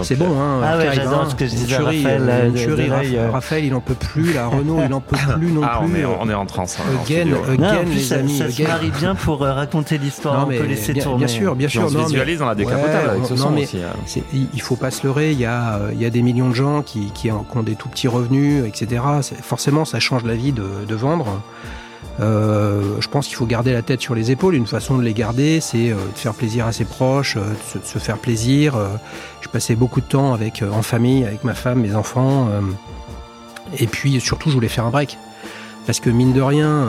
C'est 0.03 0.15
bon, 0.17 0.27
hein. 0.38 0.61
Ah 0.63 0.77
ouais, 0.77 0.89
j'adore 0.93 1.21
hein, 1.21 1.27
ce 1.29 1.35
que 1.35 1.45
je 1.45 1.51
disais 1.51 1.75
à 1.75 1.79
Raphaël, 1.79 2.21
euh, 2.29 2.51
tuerie, 2.51 2.89
Raph- 2.89 3.15
euh. 3.15 3.31
Raphaël, 3.31 3.63
il 3.65 3.73
en 3.73 3.79
peut 3.79 3.93
plus, 3.93 4.33
la 4.33 4.47
Renault, 4.47 4.81
il 4.85 4.93
en 4.93 4.99
peut 4.99 5.15
plus 5.38 5.51
non 5.51 5.61
Ah, 5.63 5.79
on 5.81 5.88
plus. 5.88 6.01
est, 6.01 6.05
on 6.05 6.29
est 6.29 6.33
en 6.33 6.45
transe. 6.45 6.77
hein, 6.79 6.83
Again, 7.05 7.21
again. 7.51 7.57
Non, 7.57 7.79
en 7.81 7.83
plus, 7.85 7.93
les 7.95 7.99
ça, 8.03 8.15
amis, 8.15 8.38
ça 8.38 8.51
se 8.51 8.63
marie 8.63 8.91
bien 8.91 9.15
pour 9.15 9.43
euh, 9.43 9.53
raconter 9.53 9.97
l'histoire. 9.97 10.45
On 10.45 10.49
mais 10.49 10.57
peut 10.57 10.65
laisser 10.65 10.91
bien, 10.93 11.03
tourner. 11.03 11.19
bien 11.19 11.27
sûr, 11.27 11.55
bien 11.55 11.69
sûr. 11.69 11.83
on 11.85 11.89
se 11.89 11.97
visualise 11.97 12.39
dans 12.39 12.47
la 12.47 12.55
décapotable 12.55 13.09
avec 13.11 13.25
ce 13.25 13.33
non, 13.33 13.38
son 13.43 13.51
mais- 13.51 13.63
aussi. 13.63 13.77
hein. 13.81 14.21
Il 14.53 14.61
faut 14.61 14.75
pas 14.75 14.91
se 14.91 15.05
leurrer, 15.07 15.31
il 15.31 15.39
y 15.39 15.45
a, 15.45 15.75
euh, 15.77 16.09
des 16.09 16.21
millions 16.21 16.49
de 16.49 16.55
gens 16.55 16.81
qui, 16.81 17.11
ont, 17.31 17.63
des 17.63 17.75
tout 17.75 17.88
petits 17.89 18.07
revenus, 18.09 18.65
etc. 18.65 19.01
Forcément, 19.41 19.85
ça 19.85 19.99
change 19.99 20.23
la 20.25 20.35
vie 20.35 20.51
de 20.51 20.95
vendre. 20.95 21.41
Euh, 22.20 22.99
je 22.99 23.07
pense 23.07 23.28
qu'il 23.28 23.36
faut 23.36 23.45
garder 23.45 23.74
la 23.74 23.82
tête 23.82 24.01
sur 24.01 24.15
les 24.15 24.32
épaules. 24.32 24.55
Une 24.55 24.68
façon 24.68 24.97
de 24.97 25.03
les 25.03 25.13
garder, 25.13 25.61
c'est 25.61 25.91
euh, 25.91 25.95
de 25.95 26.18
faire 26.18 26.34
plaisir 26.34 26.65
à 26.65 26.72
ses 26.72 26.86
proches, 26.86 27.38
euh, 27.38 27.53
de 27.76 27.86
se, 27.86 27.99
faire 27.99 28.18
plaisir. 28.18 28.76
Je 29.41 29.49
passais 29.49 29.76
beaucoup 29.76 30.01
de 30.01 30.05
temps 30.05 30.34
avec, 30.34 30.63
en 30.63 30.82
famille, 30.82 31.24
avec 31.26 31.43
ma 31.43 31.53
femme, 31.53 31.80
mes 31.80 31.95
enfants. 31.95 32.49
et 33.78 33.88
puis 33.88 34.20
surtout, 34.20 34.49
je 34.49 34.55
voulais 34.55 34.68
faire 34.68 34.86
un 34.86 34.89
break. 34.89 35.18
Parce 35.86 35.99
que 36.01 36.09
mine 36.09 36.34
de 36.34 36.41
rien, 36.41 36.86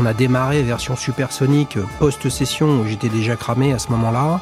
on 0.00 0.06
a 0.06 0.14
démarré 0.14 0.62
version 0.62 0.96
supersonique 0.96 1.76
post-session 1.98 2.80
où 2.80 2.86
j'étais 2.86 3.10
déjà 3.10 3.36
cramé 3.36 3.72
à 3.72 3.78
ce 3.78 3.88
moment-là. 3.90 4.40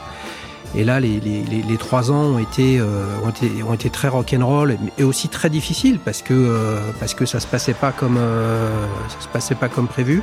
Et 0.75 0.85
là, 0.85 1.01
les, 1.01 1.19
les, 1.21 1.43
les, 1.45 1.63
les 1.63 1.77
trois 1.79 2.11
ans 2.11 2.23
ont 2.35 2.39
été, 2.39 2.79
euh, 2.79 3.05
ont 3.25 3.31
été, 3.31 3.63
ont 3.63 3.73
été 3.75 3.91
très 3.91 4.09
rock'n'roll 4.09 4.77
et 4.99 5.03
aussi 5.05 5.29
très 5.29 5.49
difficiles 5.51 5.99
parce 5.99 6.23
que, 6.23 6.35
euh, 6.35 6.79
parce 7.01 7.15
que 7.15 7.25
ça 7.27 7.41
se 7.41 7.47
passait 7.47 7.75
pas 7.75 7.91
comme, 7.91 8.17
euh, 8.19 8.69
ça 9.09 9.21
se 9.21 9.29
passait 9.29 9.55
pas 9.55 9.69
comme 9.69 9.89
prévu. 9.89 10.23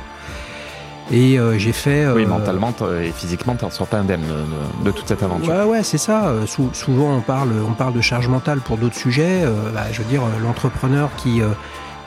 Et 1.12 1.38
j'ai 1.56 1.70
fait. 1.72 2.04
Oui, 2.08 2.26
mentalement 2.26 2.74
et 3.00 3.12
physiquement, 3.12 3.54
tu 3.54 3.64
n'en 3.64 3.70
sors 3.70 3.86
pas 3.86 3.98
indemne 3.98 4.24
de, 4.84 4.90
toute 4.90 5.06
cette 5.06 5.22
aventure. 5.22 5.52
Ouais, 5.52 5.62
ouais, 5.62 5.82
c'est 5.84 5.98
ça. 5.98 6.32
Sou- 6.48 6.70
souvent, 6.72 7.14
on 7.14 7.20
parle, 7.20 7.50
on 7.64 7.74
parle 7.74 7.92
de 7.92 8.00
charge 8.00 8.26
mentale 8.26 8.58
pour 8.58 8.76
d'autres 8.76 8.96
sujets. 8.96 9.44
Bah, 9.72 9.84
je 9.92 10.02
veux 10.02 10.08
dire, 10.08 10.22
l'entrepreneur 10.42 11.10
qui, 11.16 11.40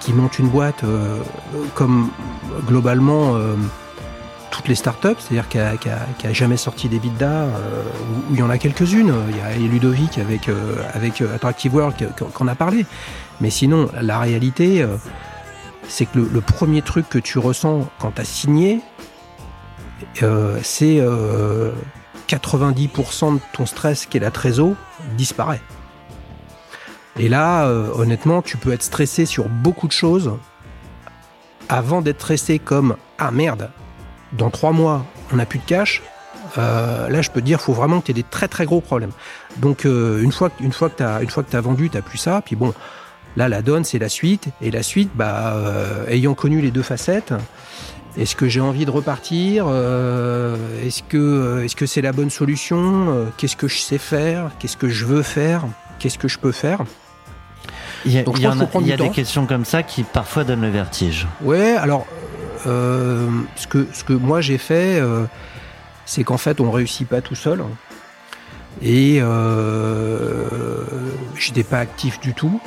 qui 0.01 0.11
monte 0.11 0.37
une 0.37 0.49
boîte, 0.49 0.83
comme 1.75 2.09
globalement 2.67 3.37
les 4.67 4.75
startups, 4.75 5.15
c'est-à-dire 5.19 5.47
qui 5.47 5.57
a, 5.59 5.71
a- 5.71 6.33
jamais 6.33 6.57
sorti 6.57 6.89
des 6.89 6.99
bidas, 6.99 7.45
euh, 7.45 7.83
où, 8.29 8.33
il 8.33 8.39
y 8.39 8.43
en 8.43 8.49
a 8.49 8.57
quelques-unes. 8.57 9.13
Il 9.29 9.37
y 9.37 9.41
a 9.41 9.55
Ludovic 9.67 10.17
avec, 10.17 10.49
euh, 10.49 10.75
euh, 10.95 11.35
Attractive 11.35 11.73
World 11.75 11.95
qu'on 12.33 12.47
a 12.47 12.55
parlé. 12.55 12.85
Mais 13.41 13.49
sinon, 13.49 13.89
la 14.01 14.19
réalité, 14.19 14.85
c'est 15.87 16.05
que 16.05 16.19
le, 16.19 16.41
premier 16.41 16.81
truc 16.81 17.07
que 17.07 17.19
tu 17.19 17.39
ressens 17.39 17.87
quand 17.99 18.11
tu 18.11 18.21
as 18.21 18.25
signé, 18.25 18.81
c'est 20.61 20.99
euh, 20.99 21.71
90% 22.27 23.35
de 23.35 23.39
ton 23.53 23.65
stress 23.65 24.05
qui 24.05 24.17
est 24.17 24.19
la 24.19 24.31
trésor 24.31 24.73
disparaît. 25.15 25.61
Et 27.17 27.29
là, 27.29 27.67
honnêtement, 27.95 28.41
tu 28.41 28.57
peux 28.57 28.71
être 28.71 28.83
stressé 28.83 29.25
sur 29.25 29.47
beaucoup 29.49 29.87
de 29.87 29.93
choses 29.93 30.31
avant 31.69 32.01
d'être 32.01 32.19
stressé 32.19 32.59
comme 32.59 32.97
ah 33.17 33.31
merde, 33.31 33.69
dans 34.33 34.49
trois 34.49 34.71
mois 34.71 35.05
on 35.31 35.35
n'a 35.37 35.45
plus 35.45 35.59
de 35.59 35.65
cash. 35.65 36.01
euh, 36.57 37.07
là, 37.09 37.21
je 37.21 37.29
peux 37.29 37.41
te 37.41 37.45
dire, 37.45 37.61
faut 37.61 37.73
vraiment 37.73 37.99
que 38.01 38.05
tu 38.05 38.11
aies 38.11 38.15
des 38.15 38.23
très 38.23 38.47
très 38.47 38.65
gros 38.65 38.81
problèmes. 38.81 39.11
Donc, 39.57 39.85
euh, 39.85 40.21
une 40.23 40.31
fois, 40.31 40.49
que- 40.49 40.63
une 40.63 40.71
fois 40.73 40.89
que 40.89 40.97
tu 40.97 41.03
as, 41.03 41.21
une 41.21 41.29
fois 41.29 41.43
que 41.43 41.55
as 41.55 41.61
vendu, 41.61 41.89
tu 41.91 42.01
plus 42.01 42.17
ça. 42.17 42.41
Puis 42.43 42.55
bon, 42.55 42.73
là, 43.37 43.47
la 43.49 43.61
donne, 43.61 43.83
c'est 43.83 43.99
la 43.99 44.09
suite. 44.09 44.47
Et 44.61 44.71
la 44.71 44.81
suite, 44.81 45.11
bah, 45.13 45.53
euh, 45.55 46.07
ayant 46.07 46.33
connu 46.33 46.59
les 46.61 46.71
deux 46.71 46.81
facettes, 46.81 47.33
est-ce 48.17 48.35
que 48.35 48.47
j'ai 48.49 48.61
envie 48.61 48.85
de 48.85 48.91
repartir 48.91 49.65
Euh, 49.67 50.55
Est-ce 50.83 51.03
que 51.03 51.17
euh, 51.17 51.63
est-ce 51.65 51.75
que 51.75 51.85
c'est 51.85 52.01
la 52.01 52.11
bonne 52.13 52.31
solution 52.31 52.79
Euh, 53.09 53.25
Qu'est-ce 53.37 53.55
que 53.55 53.67
je 53.67 53.77
sais 53.77 53.99
faire 53.99 54.49
Qu'est-ce 54.57 54.77
que 54.77 54.89
je 54.89 55.05
veux 55.05 55.21
faire 55.21 55.65
Qu'est-ce 55.99 56.17
que 56.17 56.27
je 56.27 56.39
peux 56.39 56.51
faire? 56.51 56.79
Il 58.05 58.13
y 58.13 58.17
a, 58.17 58.23
Donc, 58.23 58.37
il 58.39 58.43
y 58.43 58.47
a, 58.47 58.55
il 58.81 58.87
y 58.87 58.93
a 58.93 58.97
des 58.97 59.09
questions 59.09 59.45
comme 59.45 59.65
ça 59.65 59.83
qui 59.83 60.03
parfois 60.03 60.43
donnent 60.45 60.61
le 60.61 60.69
vertige. 60.69 61.27
Ouais, 61.41 61.75
alors 61.75 62.07
euh, 62.67 63.27
ce 63.55 63.67
que 63.67 63.87
ce 63.93 64.03
que 64.03 64.13
moi 64.13 64.41
j'ai 64.41 64.57
fait, 64.57 64.99
euh, 64.99 65.25
c'est 66.05 66.23
qu'en 66.23 66.37
fait 66.37 66.59
on 66.59 66.71
réussit 66.71 67.07
pas 67.07 67.21
tout 67.21 67.35
seul. 67.35 67.63
Et 68.81 69.19
euh, 69.21 70.45
j'étais 71.35 71.63
pas 71.63 71.79
actif 71.79 72.19
du 72.19 72.33
tout, 72.33 72.61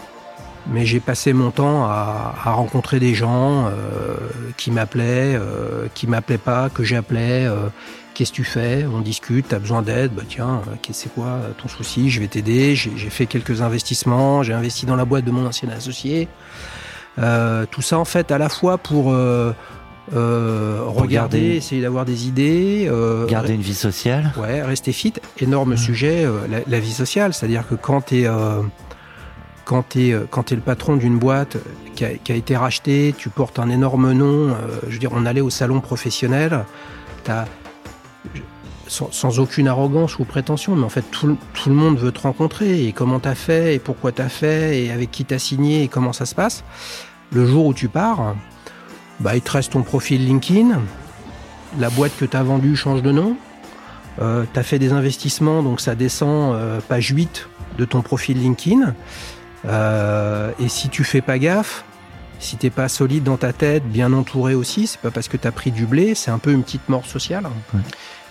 mais 0.66 0.84
j'ai 0.84 1.00
passé 1.00 1.32
mon 1.32 1.50
temps 1.50 1.84
à, 1.84 2.34
à 2.44 2.52
rencontrer 2.52 3.00
des 3.00 3.14
gens 3.14 3.66
euh, 3.66 4.16
qui 4.56 4.70
m'appelaient, 4.70 5.38
qui 5.94 6.06
m'appelaient 6.06 6.38
pas, 6.38 6.68
que 6.68 6.84
j'appelais. 6.84 7.48
Qu'est-ce 8.14 8.30
que 8.30 8.36
tu 8.36 8.44
fais? 8.44 8.84
On 8.92 9.00
discute, 9.00 9.48
tu 9.48 9.54
as 9.54 9.58
besoin 9.58 9.80
d'aide? 9.80 10.12
Bah 10.12 10.24
tiens, 10.28 10.60
c'est 10.90 11.14
quoi 11.14 11.38
ton 11.56 11.68
souci? 11.68 12.10
Je 12.10 12.20
vais 12.20 12.28
t'aider. 12.28 12.76
J'ai 12.76 12.92
j'ai 12.94 13.08
fait 13.08 13.24
quelques 13.24 13.62
investissements, 13.62 14.42
j'ai 14.42 14.52
investi 14.52 14.84
dans 14.84 14.96
la 14.96 15.06
boîte 15.06 15.24
de 15.24 15.30
mon 15.30 15.46
ancien 15.46 15.70
associé. 15.70 16.28
Euh, 17.18 17.64
tout 17.70 17.80
ça 17.80 17.98
en 17.98 18.04
fait 18.04 18.30
à 18.30 18.36
la 18.36 18.50
fois 18.50 18.76
pour 18.76 19.12
euh, 19.12 19.52
euh, 20.14 20.80
regarder, 20.86 21.14
garder- 21.38 21.56
essayer 21.56 21.80
d'avoir 21.82 22.04
des 22.04 22.26
idées, 22.26 22.86
euh, 22.90 23.26
Garder 23.26 23.54
une 23.54 23.60
vie 23.62 23.74
sociale. 23.74 24.32
Ouais, 24.36 24.62
rester 24.62 24.92
fit, 24.92 25.14
énorme 25.40 25.76
sujet, 25.76 26.24
euh, 26.24 26.46
la, 26.50 26.58
la 26.66 26.80
vie 26.80 26.92
sociale. 26.92 27.32
C'est-à-dire 27.34 27.66
que 27.68 27.74
quand 27.76 28.06
tu 28.06 28.22
es, 28.22 28.28
quand 29.64 29.82
t'es, 29.88 30.12
euh, 30.12 30.24
quand 30.30 30.42
t'es 30.44 30.56
le 30.56 30.60
patron 30.60 30.96
d'une 30.96 31.18
boîte 31.18 31.56
qui 31.94 32.04
a, 32.04 32.10
qui 32.14 32.32
a 32.32 32.34
été 32.34 32.56
rachetée, 32.56 33.14
tu 33.16 33.28
portes 33.28 33.58
un 33.58 33.70
énorme 33.70 34.12
nom. 34.12 34.48
euh, 34.50 34.54
je 34.88 34.94
veux 34.94 34.98
dire, 34.98 35.10
on 35.14 35.24
allait 35.24 35.40
au 35.40 35.50
salon 35.50 35.80
professionnel, 35.80 36.64
t'as, 37.22 37.44
sans, 38.88 39.10
sans 39.12 39.38
aucune 39.38 39.68
arrogance 39.68 40.18
ou 40.18 40.24
prétention, 40.24 40.74
mais 40.76 40.84
en 40.84 40.88
fait, 40.88 41.04
tout, 41.12 41.26
le- 41.28 41.36
tout 41.54 41.68
le 41.68 41.74
monde 41.74 41.96
veut 41.96 42.12
te 42.12 42.20
rencontrer. 42.20 42.86
Et 42.86 42.92
comment 42.92 43.20
t'as 43.20 43.34
fait, 43.36 43.76
et 43.76 43.78
pourquoi 43.78 44.10
t'as 44.12 44.28
fait, 44.28 44.82
et 44.84 44.90
avec 44.90 45.10
qui 45.12 45.24
t'as 45.24 45.38
signé, 45.38 45.84
et 45.84 45.88
comment 45.88 46.12
ça 46.12 46.26
se 46.26 46.34
passe. 46.34 46.64
Le 47.32 47.46
jour 47.46 47.66
où 47.66 47.72
tu 47.72 47.88
pars, 47.88 48.34
bah, 49.22 49.36
il 49.36 49.40
te 49.40 49.52
reste 49.52 49.72
ton 49.72 49.82
profil 49.82 50.26
LinkedIn, 50.26 50.80
la 51.78 51.90
boîte 51.90 52.12
que 52.18 52.24
t'as 52.24 52.42
vendue 52.42 52.76
change 52.76 53.02
de 53.02 53.12
nom. 53.12 53.36
Euh, 54.20 54.44
tu 54.52 54.58
as 54.58 54.62
fait 54.62 54.78
des 54.78 54.92
investissements, 54.92 55.62
donc 55.62 55.80
ça 55.80 55.94
descend 55.94 56.54
euh, 56.54 56.80
page 56.86 57.08
8 57.08 57.48
de 57.78 57.84
ton 57.84 58.02
profil 58.02 58.38
LinkedIn. 58.38 58.94
Euh, 59.64 60.50
et 60.58 60.68
si 60.68 60.88
tu 60.88 61.04
fais 61.04 61.20
pas 61.20 61.38
gaffe, 61.38 61.84
si 62.42 62.56
t'es 62.56 62.70
pas 62.70 62.88
solide 62.88 63.24
dans 63.24 63.36
ta 63.38 63.52
tête, 63.52 63.84
bien 63.88 64.12
entouré 64.12 64.54
aussi, 64.54 64.86
c'est 64.86 65.00
pas 65.00 65.10
parce 65.10 65.28
que 65.28 65.36
t'as 65.36 65.50
pris 65.52 65.70
du 65.70 65.86
blé, 65.86 66.14
c'est 66.14 66.30
un 66.30 66.38
peu 66.38 66.52
une 66.52 66.62
petite 66.62 66.88
mort 66.88 67.06
sociale. 67.06 67.44
Ouais. 67.74 67.80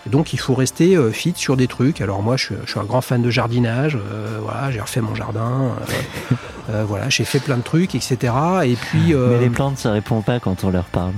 Donc 0.08 0.34
il 0.34 0.40
faut 0.40 0.56
rester 0.56 0.96
euh, 0.98 1.12
fit 1.12 1.34
sur 1.36 1.56
des 1.58 1.68
trucs. 1.68 2.02
Alors 2.02 2.24
moi, 2.24 2.36
je, 2.36 2.46
suis- 2.46 2.56
je 2.66 2.72
suis 2.72 2.80
un 2.80 2.84
grand 2.86 3.02
fan 3.02 3.22
de 3.22 3.30
jardinage. 3.30 3.96
euh, 3.96 4.40
voilà, 4.42 4.72
j'ai 4.72 4.80
refait 4.82 5.02
mon 5.02 5.14
jardin. 5.16 5.76
euh, 6.72 6.84
voilà, 6.88 7.08
j'ai 7.10 7.24
fait 7.24 7.40
plein 7.40 7.58
de 7.58 7.62
trucs, 7.62 7.94
etc. 7.96 8.18
Et 8.64 8.76
puis, 8.76 9.14
Mais 9.14 9.40
les 9.40 9.50
plantes, 9.50 9.78
ça 9.78 9.92
répond 9.92 10.22
pas 10.22 10.40
quand 10.40 10.64
on 10.64 10.72
leur 10.72 10.86
parle. 10.86 11.14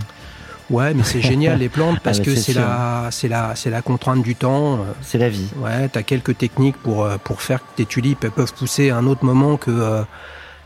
ouais, 0.69 0.93
mais 0.93 1.03
c'est 1.03 1.21
génial 1.21 1.59
les 1.59 1.69
plantes 1.69 1.99
parce 2.03 2.19
bah, 2.19 2.25
que 2.25 2.35
c'est 2.35 2.53
la, 2.53 3.07
c'est 3.09 3.29
la, 3.29 3.55
c'est 3.55 3.69
la 3.69 3.81
contrainte 3.81 4.21
du 4.21 4.35
temps. 4.35 4.79
C'est 5.01 5.17
la 5.17 5.29
vie. 5.29 5.47
Ouais, 5.57 5.87
t'as 5.87 6.03
quelques 6.03 6.37
techniques 6.37 6.77
pour 6.77 7.07
pour 7.23 7.41
faire 7.41 7.59
que 7.61 7.77
tes 7.77 7.85
tulipes 7.85 8.23
elles 8.25 8.31
peuvent 8.31 8.53
pousser 8.53 8.89
à 8.89 8.97
un 8.97 9.05
autre 9.07 9.23
moment 9.23 9.55
que 9.55 10.03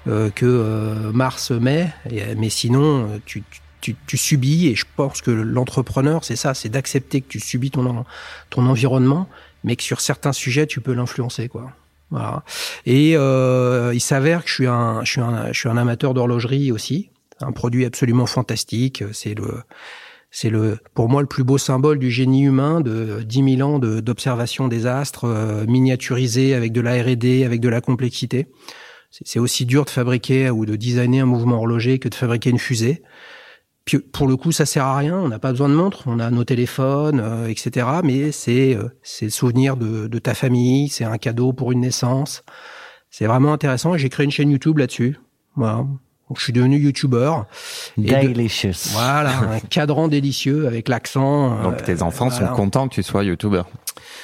que 0.08 0.46
euh, 0.46 1.12
mars 1.12 1.52
mai. 1.52 1.90
Et, 2.10 2.22
euh, 2.22 2.36
mais 2.38 2.50
sinon, 2.50 3.10
euh, 3.10 3.18
tu, 3.26 3.44
tu, 3.82 3.96
tu 4.08 4.18
subis. 4.18 4.68
Et 4.68 4.76
je 4.76 4.86
pense 4.96 5.22
que 5.22 5.32
l'entrepreneur, 5.32 6.24
c'est 6.24 6.36
ça, 6.36 6.54
c'est 6.54 6.70
d'accepter 6.70 7.22
que 7.22 7.28
tu 7.28 7.40
subis 7.40 7.72
ton 7.72 8.06
ton 8.50 8.68
environnement, 8.68 9.28
mais 9.64 9.76
que 9.76 9.84
sur 9.84 10.02
certains 10.02 10.34
sujets, 10.34 10.68
tu 10.68 10.82
peux 10.82 10.94
l'influencer, 10.94 11.48
quoi. 11.48 11.72
Voilà. 12.10 12.44
Et 12.86 13.18
euh, 13.18 13.92
il 13.94 14.00
s'avère 14.00 14.44
que 14.44 14.50
je 14.50 14.54
suis 14.54 14.68
un 14.68 15.04
je 15.04 15.12
suis 15.12 15.22
un 15.22 15.52
je 15.52 15.60
suis 15.60 15.70
un 15.70 15.78
amateur 15.78 16.14
d'horlogerie 16.14 16.72
aussi. 16.72 17.10
Un 17.42 17.52
produit 17.52 17.86
absolument 17.86 18.26
fantastique. 18.26 19.04
C'est 19.12 19.36
le 19.36 19.62
c'est 20.32 20.50
le, 20.50 20.78
pour 20.94 21.10
moi 21.10 21.22
le 21.22 21.28
plus 21.28 21.44
beau 21.44 21.58
symbole 21.58 22.00
du 22.00 22.12
génie 22.12 22.44
humain 22.44 22.82
de 22.82 23.24
10 23.24 23.56
000 23.58 23.70
ans 23.70 23.80
d'observation 23.80 24.68
des 24.68 24.86
astres 24.86 25.26
euh, 25.26 25.66
miniaturisés 25.66 26.54
avec 26.54 26.74
de 26.74 26.82
la 26.82 27.02
R&D, 27.02 27.44
avec 27.46 27.62
de 27.62 27.70
la 27.70 27.82
complexité. 27.82 28.48
C'est 29.10 29.26
c'est 29.28 29.40
aussi 29.40 29.66
dur 29.66 29.86
de 29.86 29.90
fabriquer 29.90 30.50
ou 30.50 30.66
de 30.66 30.76
designer 30.76 31.22
un 31.22 31.26
mouvement 31.26 31.56
horloger 31.58 32.00
que 32.00 32.10
de 32.10 32.16
fabriquer 32.16 32.50
une 32.50 32.60
fusée. 32.60 33.02
Puis 33.86 34.00
pour 34.00 34.28
le 34.28 34.36
coup, 34.36 34.52
ça 34.52 34.66
sert 34.66 34.84
à 34.86 34.98
rien. 34.98 35.18
On 35.18 35.30
n'a 35.30 35.40
pas 35.40 35.52
besoin 35.52 35.70
de 35.70 35.74
montre. 35.74 36.04
On 36.08 36.20
a 36.20 36.30
nos 36.30 36.44
téléphones, 36.44 37.22
euh, 37.24 37.48
etc. 37.48 37.88
Mais 38.04 38.32
c'est 38.34 38.76
euh, 38.76 38.90
c'est 39.02 39.26
le 39.26 39.32
souvenir 39.32 39.78
de, 39.78 40.08
de 40.08 40.20
ta 40.20 40.34
famille. 40.34 40.90
C'est 40.90 41.06
un 41.06 41.18
cadeau 41.18 41.54
pour 41.54 41.72
une 41.72 41.80
naissance. 41.82 42.44
C'est 43.10 43.26
vraiment 43.28 43.54
intéressant. 43.54 43.96
Et 43.96 44.00
j'ai 44.00 44.10
créé 44.10 44.26
une 44.26 44.32
chaîne 44.32 44.52
YouTube 44.52 44.78
là-dessus. 44.78 45.18
Voilà. 45.56 45.86
Donc, 46.30 46.38
je 46.40 46.44
suis 46.44 46.52
devenu 46.52 46.78
de- 46.78 48.34
Delicious. 48.34 48.90
Voilà, 48.92 49.40
un 49.40 49.60
cadran 49.62 50.10
délicieux 50.10 50.68
avec 50.68 50.90
l'accent. 50.90 51.64
Donc 51.64 51.76
euh, 51.82 51.86
tes 51.86 52.02
enfants 52.02 52.30
sont 52.30 52.46
contents 52.48 52.90
que 52.90 52.96
tu 52.96 53.04
sois 53.04 53.24
youtubeur. 53.24 53.70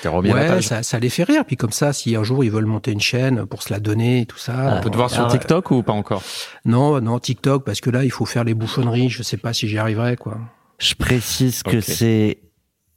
T'es 0.01 0.07
remis 0.07 0.31
à 0.31 0.35
la 0.35 0.55
Ouais, 0.55 0.61
ça, 0.61 0.83
ça 0.83 0.99
les 0.99 1.09
fait 1.09 1.23
rire. 1.23 1.43
Puis 1.45 1.55
comme 1.57 1.71
ça, 1.71 1.93
si 1.93 2.15
un 2.15 2.23
jour 2.23 2.43
ils 2.43 2.51
veulent 2.51 2.65
monter 2.65 2.91
une 2.91 3.01
chaîne 3.01 3.45
pour 3.45 3.63
se 3.63 3.71
la 3.71 3.79
donner 3.79 4.21
et 4.21 4.25
tout 4.25 4.37
ça. 4.37 4.53
Ah, 4.55 4.75
On 4.77 4.81
peut 4.81 4.89
te 4.89 4.97
voir 4.97 5.09
sur 5.09 5.19
Alors, 5.21 5.31
TikTok 5.31 5.71
ou 5.71 5.83
pas 5.83 5.93
encore? 5.93 6.23
Non, 6.65 6.99
non, 7.01 7.19
TikTok, 7.19 7.63
parce 7.65 7.81
que 7.81 7.89
là, 7.89 8.03
il 8.03 8.11
faut 8.11 8.25
faire 8.25 8.43
les 8.43 8.53
bouchonneries. 8.53 9.09
Je 9.09 9.23
sais 9.23 9.37
pas 9.37 9.53
si 9.53 9.67
j'y 9.67 9.77
arriverai, 9.77 10.17
quoi. 10.17 10.37
Je 10.79 10.95
précise 10.95 11.63
que 11.63 11.79
c'est 11.81 12.39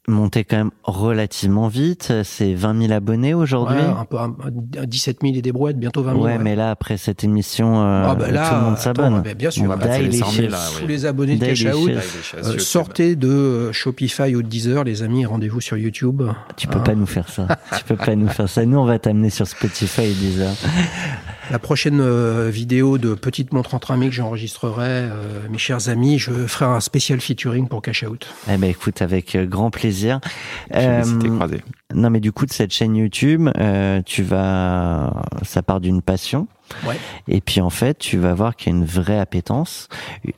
monté 0.08 0.44
quand 0.44 0.56
même 0.56 0.70
relativement 0.82 1.68
vite. 1.68 2.12
C'est 2.24 2.54
20 2.54 2.80
000 2.82 2.92
abonnés 2.92 3.34
aujourd'hui. 3.34 3.76
Ouais, 3.78 3.82
un 3.84 4.04
peu, 4.04 4.18
un, 4.18 4.34
un 4.78 4.86
17 4.86 5.18
000 5.22 5.34
et 5.34 5.42
des 5.42 5.52
brouettes, 5.52 5.78
bientôt 5.78 6.02
20 6.02 6.12
000. 6.12 6.24
Ouais, 6.24 6.38
mais 6.38 6.54
là, 6.56 6.70
après 6.70 6.96
cette 6.96 7.24
émission, 7.24 7.82
euh, 7.82 8.04
Ah, 8.06 8.14
bah 8.14 8.30
là, 8.30 8.48
tout 8.48 8.54
le 8.56 8.60
monde 8.62 8.78
s'abonne. 8.78 9.22
bah, 9.22 9.34
bien 9.34 9.50
sûr. 9.50 9.64
On 9.64 9.68
va 9.68 9.76
passer 9.76 10.02
les 10.02 10.12
100 10.12 10.30
000 10.30 10.48
là. 10.50 10.58
Tous 10.76 10.82
oui. 10.82 10.88
les 10.88 11.06
abonnés 11.06 11.34
de 11.36 11.40
Daily 11.40 11.64
Cash 11.64 11.74
Out, 11.74 11.90
euh, 12.36 12.58
sortez 12.58 13.16
de 13.16 13.28
euh, 13.28 13.72
Shopify 13.72 14.34
ou 14.36 14.42
de 14.42 14.48
Deezer, 14.48 14.84
les 14.84 15.02
amis, 15.02 15.26
rendez-vous 15.26 15.60
sur 15.60 15.76
YouTube. 15.76 16.22
Tu 16.56 16.66
peux 16.66 16.78
Ah. 16.80 16.84
pas 16.84 16.94
nous 16.94 17.06
faire 17.06 17.28
ça. 17.28 17.48
tu 17.78 17.84
peux 17.84 17.96
pas 17.96 18.14
nous 18.14 18.28
faire 18.28 18.48
ça. 18.48 18.64
Nous, 18.64 18.78
on 18.78 18.84
va 18.84 18.98
t'amener 18.98 19.30
sur 19.30 19.46
Spotify 19.46 20.02
et 20.02 20.14
Deezer. 20.14 20.50
La 21.50 21.60
prochaine 21.60 22.00
euh, 22.00 22.50
vidéo 22.52 22.98
de 22.98 23.14
Petite 23.14 23.52
montre 23.52 23.74
entre 23.74 23.92
amis 23.92 24.08
que 24.08 24.14
j'enregistrerai, 24.16 24.82
euh, 24.88 25.12
mes 25.48 25.58
chers 25.58 25.88
amis, 25.88 26.18
je 26.18 26.32
ferai 26.32 26.64
un 26.64 26.80
spécial 26.80 27.20
featuring 27.20 27.68
pour 27.68 27.82
Cash 27.82 28.02
Out. 28.02 28.26
Eh 28.52 28.56
ben, 28.56 28.68
écoute, 28.68 29.00
avec 29.00 29.36
grand 29.48 29.70
plaisir. 29.70 29.95
J'ai 30.00 30.98
visité 30.98 31.28
Euh, 31.28 31.34
croisé. 31.36 31.62
non, 31.94 32.10
mais 32.10 32.20
du 32.20 32.32
coup, 32.32 32.46
de 32.46 32.52
cette 32.52 32.72
chaîne 32.72 32.94
YouTube, 32.96 33.48
euh, 33.58 34.02
tu 34.04 34.22
vas, 34.22 35.22
ça 35.42 35.62
part 35.62 35.80
d'une 35.80 36.02
passion. 36.02 36.46
Ouais. 36.86 36.96
Et 37.28 37.40
puis, 37.40 37.60
en 37.60 37.70
fait, 37.70 37.98
tu 37.98 38.18
vas 38.18 38.34
voir 38.34 38.56
qu'il 38.56 38.72
y 38.72 38.74
a 38.74 38.78
une 38.78 38.84
vraie 38.84 39.18
appétence, 39.20 39.88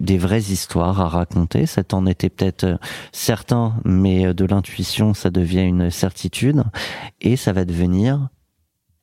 des 0.01 0.18
vraies 0.18 0.40
histoires 0.43 1.01
à 1.01 1.09
raconter. 1.09 1.64
Ça 1.66 1.82
t'en 1.85 2.05
était 2.06 2.28
peut-être 2.28 2.64
euh, 2.64 2.76
certain, 3.12 3.74
mais 3.85 4.26
euh, 4.26 4.35
de 4.35 4.44
l'intuition, 4.44 5.14
ça 5.14 5.30
devient 5.30 5.62
une 5.62 5.90
certitude. 5.90 6.64
Et 7.22 7.36
ça 7.36 7.52
va 7.55 7.64
devenir, 7.64 8.28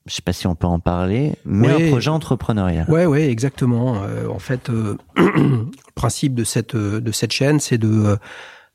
je 0.05 0.13
sais 0.13 0.21
pas 0.21 0.33
si 0.33 0.45
on 0.45 0.53
peut 0.53 0.67
en 0.67 0.79
parler, 0.79 1.33
mais 1.45 1.67
Ouais. 1.73 1.87
un 1.87 1.89
projet 1.89 2.11
entrepreneurial. 2.11 2.85
Ouais, 2.91 3.07
ouais, 3.07 3.27
exactement. 3.27 3.95
Euh, 4.03 4.27
en 4.27 4.37
fait, 4.39 4.69
euh, 4.69 4.95
le 5.17 5.65
principe 5.95 6.35
de 6.35 6.43
cette 6.43 6.75
de 6.75 7.11
cette 7.11 7.31
chaîne, 7.31 7.59
c'est 7.59 7.79
de 7.79 8.19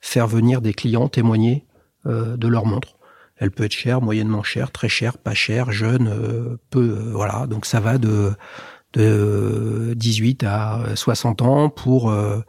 faire 0.00 0.26
venir 0.26 0.60
des 0.60 0.74
clients 0.74 1.06
témoigner 1.08 1.62
de 2.04 2.48
leur 2.48 2.66
montre. 2.66 2.96
Elle 3.40 3.50
peut 3.50 3.64
être 3.64 3.72
chère, 3.72 4.02
moyennement 4.02 4.42
chère, 4.42 4.70
très 4.70 4.90
chère, 4.90 5.16
pas 5.16 5.32
chère, 5.32 5.72
jeune, 5.72 6.08
euh, 6.08 6.58
peu, 6.68 6.96
euh, 6.98 7.12
voilà. 7.12 7.46
Donc 7.46 7.64
ça 7.64 7.80
va 7.80 7.96
de 7.98 8.32
de 8.92 9.94
18 9.96 10.44
à 10.44 10.94
60 10.94 11.42
ans 11.42 11.70
pour 11.70 12.10
euh, 12.10 12.40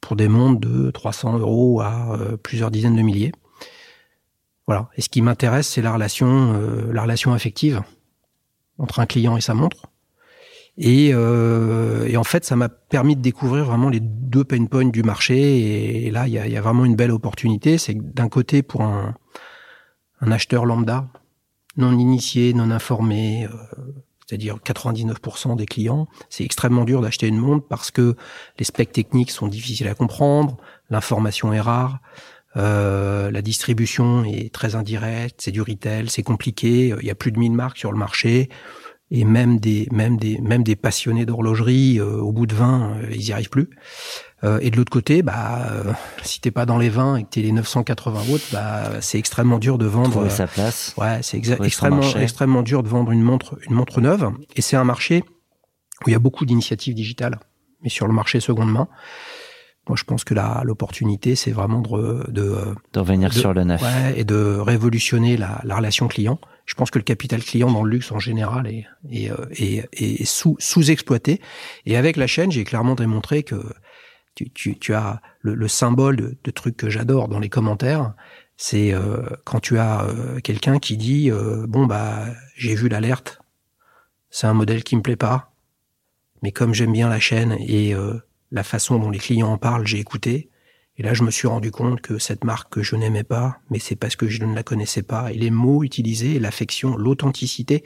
pour 0.00 0.16
des 0.16 0.28
montres 0.28 0.60
de 0.60 0.90
300 0.90 1.38
euros 1.38 1.80
à 1.80 2.16
euh, 2.16 2.36
plusieurs 2.36 2.72
dizaines 2.72 2.96
de 2.96 3.02
milliers. 3.02 3.32
Voilà. 4.66 4.88
Et 4.96 5.00
ce 5.00 5.08
qui 5.08 5.22
m'intéresse, 5.22 5.68
c'est 5.68 5.82
la 5.82 5.92
relation 5.92 6.54
euh, 6.54 6.92
la 6.92 7.02
relation 7.02 7.32
affective 7.32 7.80
entre 8.78 8.98
un 8.98 9.06
client 9.06 9.36
et 9.36 9.40
sa 9.40 9.54
montre. 9.54 9.91
Et, 10.78 11.10
euh, 11.12 12.06
et 12.06 12.16
en 12.16 12.24
fait, 12.24 12.44
ça 12.44 12.56
m'a 12.56 12.68
permis 12.68 13.14
de 13.14 13.20
découvrir 13.20 13.64
vraiment 13.64 13.90
les 13.90 14.00
deux 14.00 14.44
pain 14.44 14.64
points 14.66 14.86
du 14.86 15.02
marché. 15.02 16.06
Et, 16.06 16.10
là, 16.10 16.26
il 16.26 16.32
y 16.32 16.56
a, 16.56 16.60
vraiment 16.60 16.84
une 16.84 16.96
belle 16.96 17.10
opportunité. 17.10 17.78
C'est 17.78 17.94
d'un 17.94 18.28
côté, 18.28 18.62
pour 18.62 18.82
un, 18.82 19.14
un 20.20 20.32
acheteur 20.32 20.64
lambda, 20.64 21.08
non 21.76 21.98
initié, 21.98 22.54
non 22.54 22.70
informé, 22.70 23.46
euh, 23.46 23.82
c'est-à-dire 24.26 24.56
99% 24.64 25.56
des 25.56 25.66
clients, 25.66 26.08
c'est 26.30 26.44
extrêmement 26.44 26.84
dur 26.84 27.02
d'acheter 27.02 27.26
une 27.26 27.38
montre 27.38 27.66
parce 27.68 27.90
que 27.90 28.16
les 28.58 28.64
specs 28.64 28.92
techniques 28.92 29.30
sont 29.30 29.48
difficiles 29.48 29.88
à 29.88 29.94
comprendre, 29.94 30.56
l'information 30.90 31.52
est 31.52 31.60
rare, 31.60 31.98
euh, 32.56 33.30
la 33.30 33.42
distribution 33.42 34.24
est 34.24 34.52
très 34.52 34.74
indirecte, 34.74 35.40
c'est 35.42 35.50
du 35.50 35.60
retail, 35.60 36.08
c'est 36.08 36.22
compliqué, 36.22 36.94
il 37.00 37.06
y 37.06 37.10
a 37.10 37.14
plus 37.14 37.32
de 37.32 37.38
1000 37.38 37.52
marques 37.52 37.78
sur 37.78 37.92
le 37.92 37.98
marché 37.98 38.48
et 39.14 39.24
même 39.24 39.58
des 39.60 39.86
même 39.92 40.16
des 40.16 40.38
même 40.40 40.62
des 40.64 40.74
passionnés 40.74 41.26
d'horlogerie 41.26 42.00
euh, 42.00 42.16
au 42.16 42.32
bout 42.32 42.46
de 42.46 42.54
20 42.54 42.90
euh, 43.02 43.06
ils 43.12 43.22
y 43.28 43.32
arrivent 43.32 43.50
plus 43.50 43.68
Euh, 44.44 44.58
et 44.60 44.70
de 44.72 44.76
l'autre 44.76 44.90
côté 44.90 45.22
bah 45.22 45.68
euh, 45.70 45.92
si 46.24 46.40
t'es 46.40 46.50
pas 46.50 46.66
dans 46.66 46.78
les 46.78 46.88
20 46.88 47.16
et 47.18 47.22
que 47.24 47.28
t'es 47.28 47.42
les 47.42 47.52
980 47.52 48.22
autres 48.32 48.44
bah 48.52 48.90
c'est 49.00 49.18
extrêmement 49.18 49.60
dur 49.60 49.78
de 49.78 49.86
vendre 49.86 50.10
Trouver 50.10 50.26
euh, 50.26 50.30
sa 50.30 50.48
place. 50.48 50.94
Ouais, 50.96 51.20
c'est 51.22 51.36
extrêmement, 51.38 52.02
extrêmement 52.26 52.62
dur 52.62 52.82
de 52.82 52.88
vendre 52.88 53.12
une 53.12 53.22
montre, 53.22 53.56
une 53.68 53.74
montre 53.76 54.00
neuve. 54.00 54.32
Et 54.56 54.62
c'est 54.62 54.76
un 54.76 54.82
marché 54.84 55.22
où 56.04 56.08
il 56.08 56.12
y 56.12 56.16
a 56.16 56.18
beaucoup 56.18 56.44
d'initiatives 56.44 56.94
digitales, 56.94 57.38
mais 57.82 57.88
sur 57.88 58.08
le 58.08 58.12
marché 58.12 58.40
seconde 58.40 58.72
main. 58.72 58.88
Moi, 59.88 59.96
je 59.96 60.04
pense 60.04 60.22
que 60.24 60.34
l'opportunité, 60.64 61.34
c'est 61.36 61.50
vraiment 61.52 61.80
de, 61.80 62.24
de, 62.30 62.56
De 62.92 62.98
revenir 63.00 63.28
de- 63.30 63.34
sur 63.34 63.52
le 63.52 63.62
neuf. 63.64 63.80
ouais, 63.82 64.18
et 64.20 64.24
de 64.24 64.58
révolutionner 64.58 65.36
la, 65.36 65.60
la 65.64 65.76
relation 65.76 66.08
client. 66.08 66.38
Je 66.72 66.74
pense 66.74 66.90
que 66.90 66.98
le 66.98 67.04
capital 67.04 67.44
client 67.44 67.70
dans 67.70 67.84
le 67.84 67.90
luxe 67.90 68.10
en 68.12 68.18
général 68.18 68.66
est, 68.66 69.30
euh, 69.30 70.24
sous, 70.24 70.56
sous-exploité. 70.58 71.38
Et 71.84 71.98
avec 71.98 72.16
la 72.16 72.26
chaîne, 72.26 72.50
j'ai 72.50 72.64
clairement 72.64 72.94
démontré 72.94 73.42
que 73.42 73.62
tu, 74.34 74.94
as 74.94 75.20
le, 75.42 75.54
le 75.54 75.68
symbole 75.68 76.16
de, 76.16 76.38
de 76.42 76.50
trucs 76.50 76.78
que 76.78 76.88
j'adore 76.88 77.28
dans 77.28 77.40
les 77.40 77.50
commentaires. 77.50 78.14
C'est 78.56 78.94
euh, 78.94 79.28
quand 79.44 79.60
tu 79.60 79.76
as 79.78 80.04
euh, 80.04 80.40
quelqu'un 80.40 80.78
qui 80.78 80.96
dit 80.96 81.30
euh, 81.30 81.66
bon 81.68 81.84
bah 81.84 82.24
j'ai 82.56 82.74
vu 82.74 82.88
l'alerte, 82.88 83.42
c'est 84.30 84.46
un 84.46 84.54
modèle 84.54 84.82
qui 84.82 84.96
me 84.96 85.02
plaît 85.02 85.16
pas, 85.16 85.52
mais 86.40 86.52
comme 86.52 86.72
j'aime 86.72 86.92
bien 86.92 87.10
la 87.10 87.20
chaîne 87.20 87.52
et 87.58 87.94
la 88.50 88.62
façon 88.62 88.98
dont 88.98 89.10
les 89.10 89.18
clients 89.18 89.50
en 89.50 89.58
parlent, 89.58 89.86
j'ai 89.86 89.98
écouté. 89.98 90.48
Et 90.98 91.02
là, 91.02 91.14
je 91.14 91.22
me 91.22 91.30
suis 91.30 91.48
rendu 91.48 91.70
compte 91.70 92.00
que 92.02 92.18
cette 92.18 92.44
marque 92.44 92.72
que 92.74 92.82
je 92.82 92.96
n'aimais 92.96 93.24
pas, 93.24 93.58
mais 93.70 93.78
c'est 93.78 93.96
parce 93.96 94.14
que 94.14 94.28
je 94.28 94.44
ne 94.44 94.54
la 94.54 94.62
connaissais 94.62 95.02
pas. 95.02 95.32
Et 95.32 95.36
les 95.36 95.50
mots 95.50 95.82
utilisés, 95.84 96.38
l'affection, 96.38 96.96
l'authenticité 96.96 97.82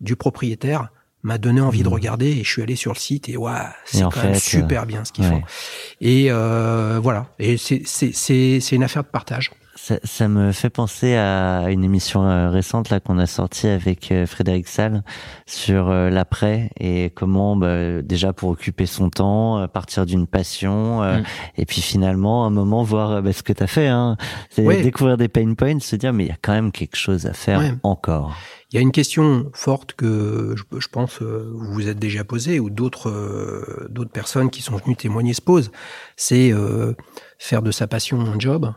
du 0.00 0.16
propriétaire 0.16 0.88
m'a 1.22 1.38
donné 1.38 1.60
envie 1.60 1.82
de 1.82 1.88
Mhm. 1.88 1.92
regarder. 1.94 2.26
Et 2.28 2.44
je 2.44 2.50
suis 2.50 2.62
allé 2.62 2.76
sur 2.76 2.92
le 2.92 2.98
site 2.98 3.28
et 3.28 3.36
waouh, 3.36 3.56
c'est 3.84 4.02
quand 4.02 4.22
même 4.22 4.34
super 4.36 4.86
bien 4.86 5.04
ce 5.04 5.12
qu'ils 5.12 5.24
ouais. 5.24 5.30
font. 5.30 5.42
Et 6.00 6.26
euh, 6.30 6.98
voilà. 7.02 7.26
Et 7.38 7.56
c'est 7.58 8.72
une 8.72 8.82
affaire 8.84 9.02
de 9.04 9.08
partage. 9.08 9.50
Ça, 9.88 10.00
ça 10.02 10.26
me 10.26 10.50
fait 10.50 10.68
penser 10.68 11.14
à 11.14 11.66
une 11.70 11.84
émission 11.84 12.24
euh, 12.28 12.50
récente 12.50 12.90
là 12.90 12.98
qu'on 12.98 13.18
a 13.20 13.26
sortie 13.26 13.68
avec 13.68 14.10
euh, 14.10 14.26
Frédéric 14.26 14.66
Salle 14.66 15.04
sur 15.46 15.90
euh, 15.90 16.10
l'après 16.10 16.70
et 16.80 17.10
comment 17.14 17.54
bah, 17.54 18.02
déjà 18.02 18.32
pour 18.32 18.48
occuper 18.50 18.86
son 18.86 19.10
temps, 19.10 19.68
partir 19.68 20.04
d'une 20.04 20.26
passion 20.26 21.04
euh, 21.04 21.18
Mm. 21.18 21.22
et 21.58 21.66
puis 21.66 21.80
finalement 21.82 22.42
à 22.42 22.46
un 22.48 22.50
moment 22.50 22.82
voir 22.82 23.22
bah, 23.22 23.32
ce 23.32 23.44
que 23.44 23.52
tu 23.52 23.62
as 23.62 23.68
fait 23.68 23.86
hein, 23.86 24.16
c'est 24.50 24.62
Ouais. 24.66 24.82
découvrir 24.82 25.16
des 25.18 25.28
pain 25.28 25.54
points, 25.54 25.78
se 25.78 25.94
dire 25.94 26.12
mais 26.12 26.24
il 26.24 26.28
y 26.30 26.32
a 26.32 26.36
quand 26.42 26.52
même 26.54 26.72
quelque 26.72 26.96
chose 26.96 27.26
à 27.26 27.32
faire 27.32 27.60
Ouais. 27.60 27.72
encore. 27.84 28.34
Il 28.72 28.74
y 28.74 28.78
a 28.78 28.82
une 28.82 28.90
question 28.90 29.48
forte 29.54 29.92
que 29.92 30.56
je, 30.56 30.80
je 30.80 30.88
pense 30.88 31.22
vous 31.22 31.72
vous 31.74 31.88
êtes 31.88 32.00
déjà 32.00 32.24
posée 32.24 32.58
ou 32.58 32.70
d'autres 32.70 33.86
d'autres 33.88 34.10
personnes 34.10 34.50
qui 34.50 34.62
sont 34.62 34.74
venues 34.76 34.96
témoigner 34.96 35.32
se 35.32 35.40
posent. 35.42 35.70
C'est 36.16 36.52
euh, 36.52 36.94
faire 37.38 37.62
de 37.62 37.70
sa 37.70 37.86
passion 37.86 38.20
un 38.20 38.36
job. 38.40 38.72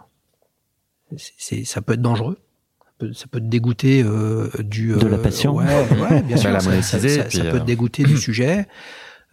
C'est- 1.18 1.66
ça 1.66 1.82
peut 1.82 1.94
être 1.94 2.02
dangereux. 2.02 2.38
Ça 2.84 2.92
peut, 3.00 3.14
ça 3.14 3.26
peut 3.32 3.40
te 3.40 3.46
dégoûter 3.46 4.04
euh, 4.04 4.50
du 4.60 4.90
De 4.94 5.08
la 5.08 5.18
euh, 5.18 5.22
passion. 5.22 5.56
Ouais, 5.56 5.66
ouais, 5.66 6.22
bien 6.24 6.38
sûr. 6.38 6.62
ça, 6.62 6.82
ça- 6.82 7.00
ça- 7.00 7.42
peut 7.44 7.48
euh, 7.58 7.60
te 7.60 7.66
dégoûter 7.66 8.04
du 8.04 8.18
sujet. 8.18 8.68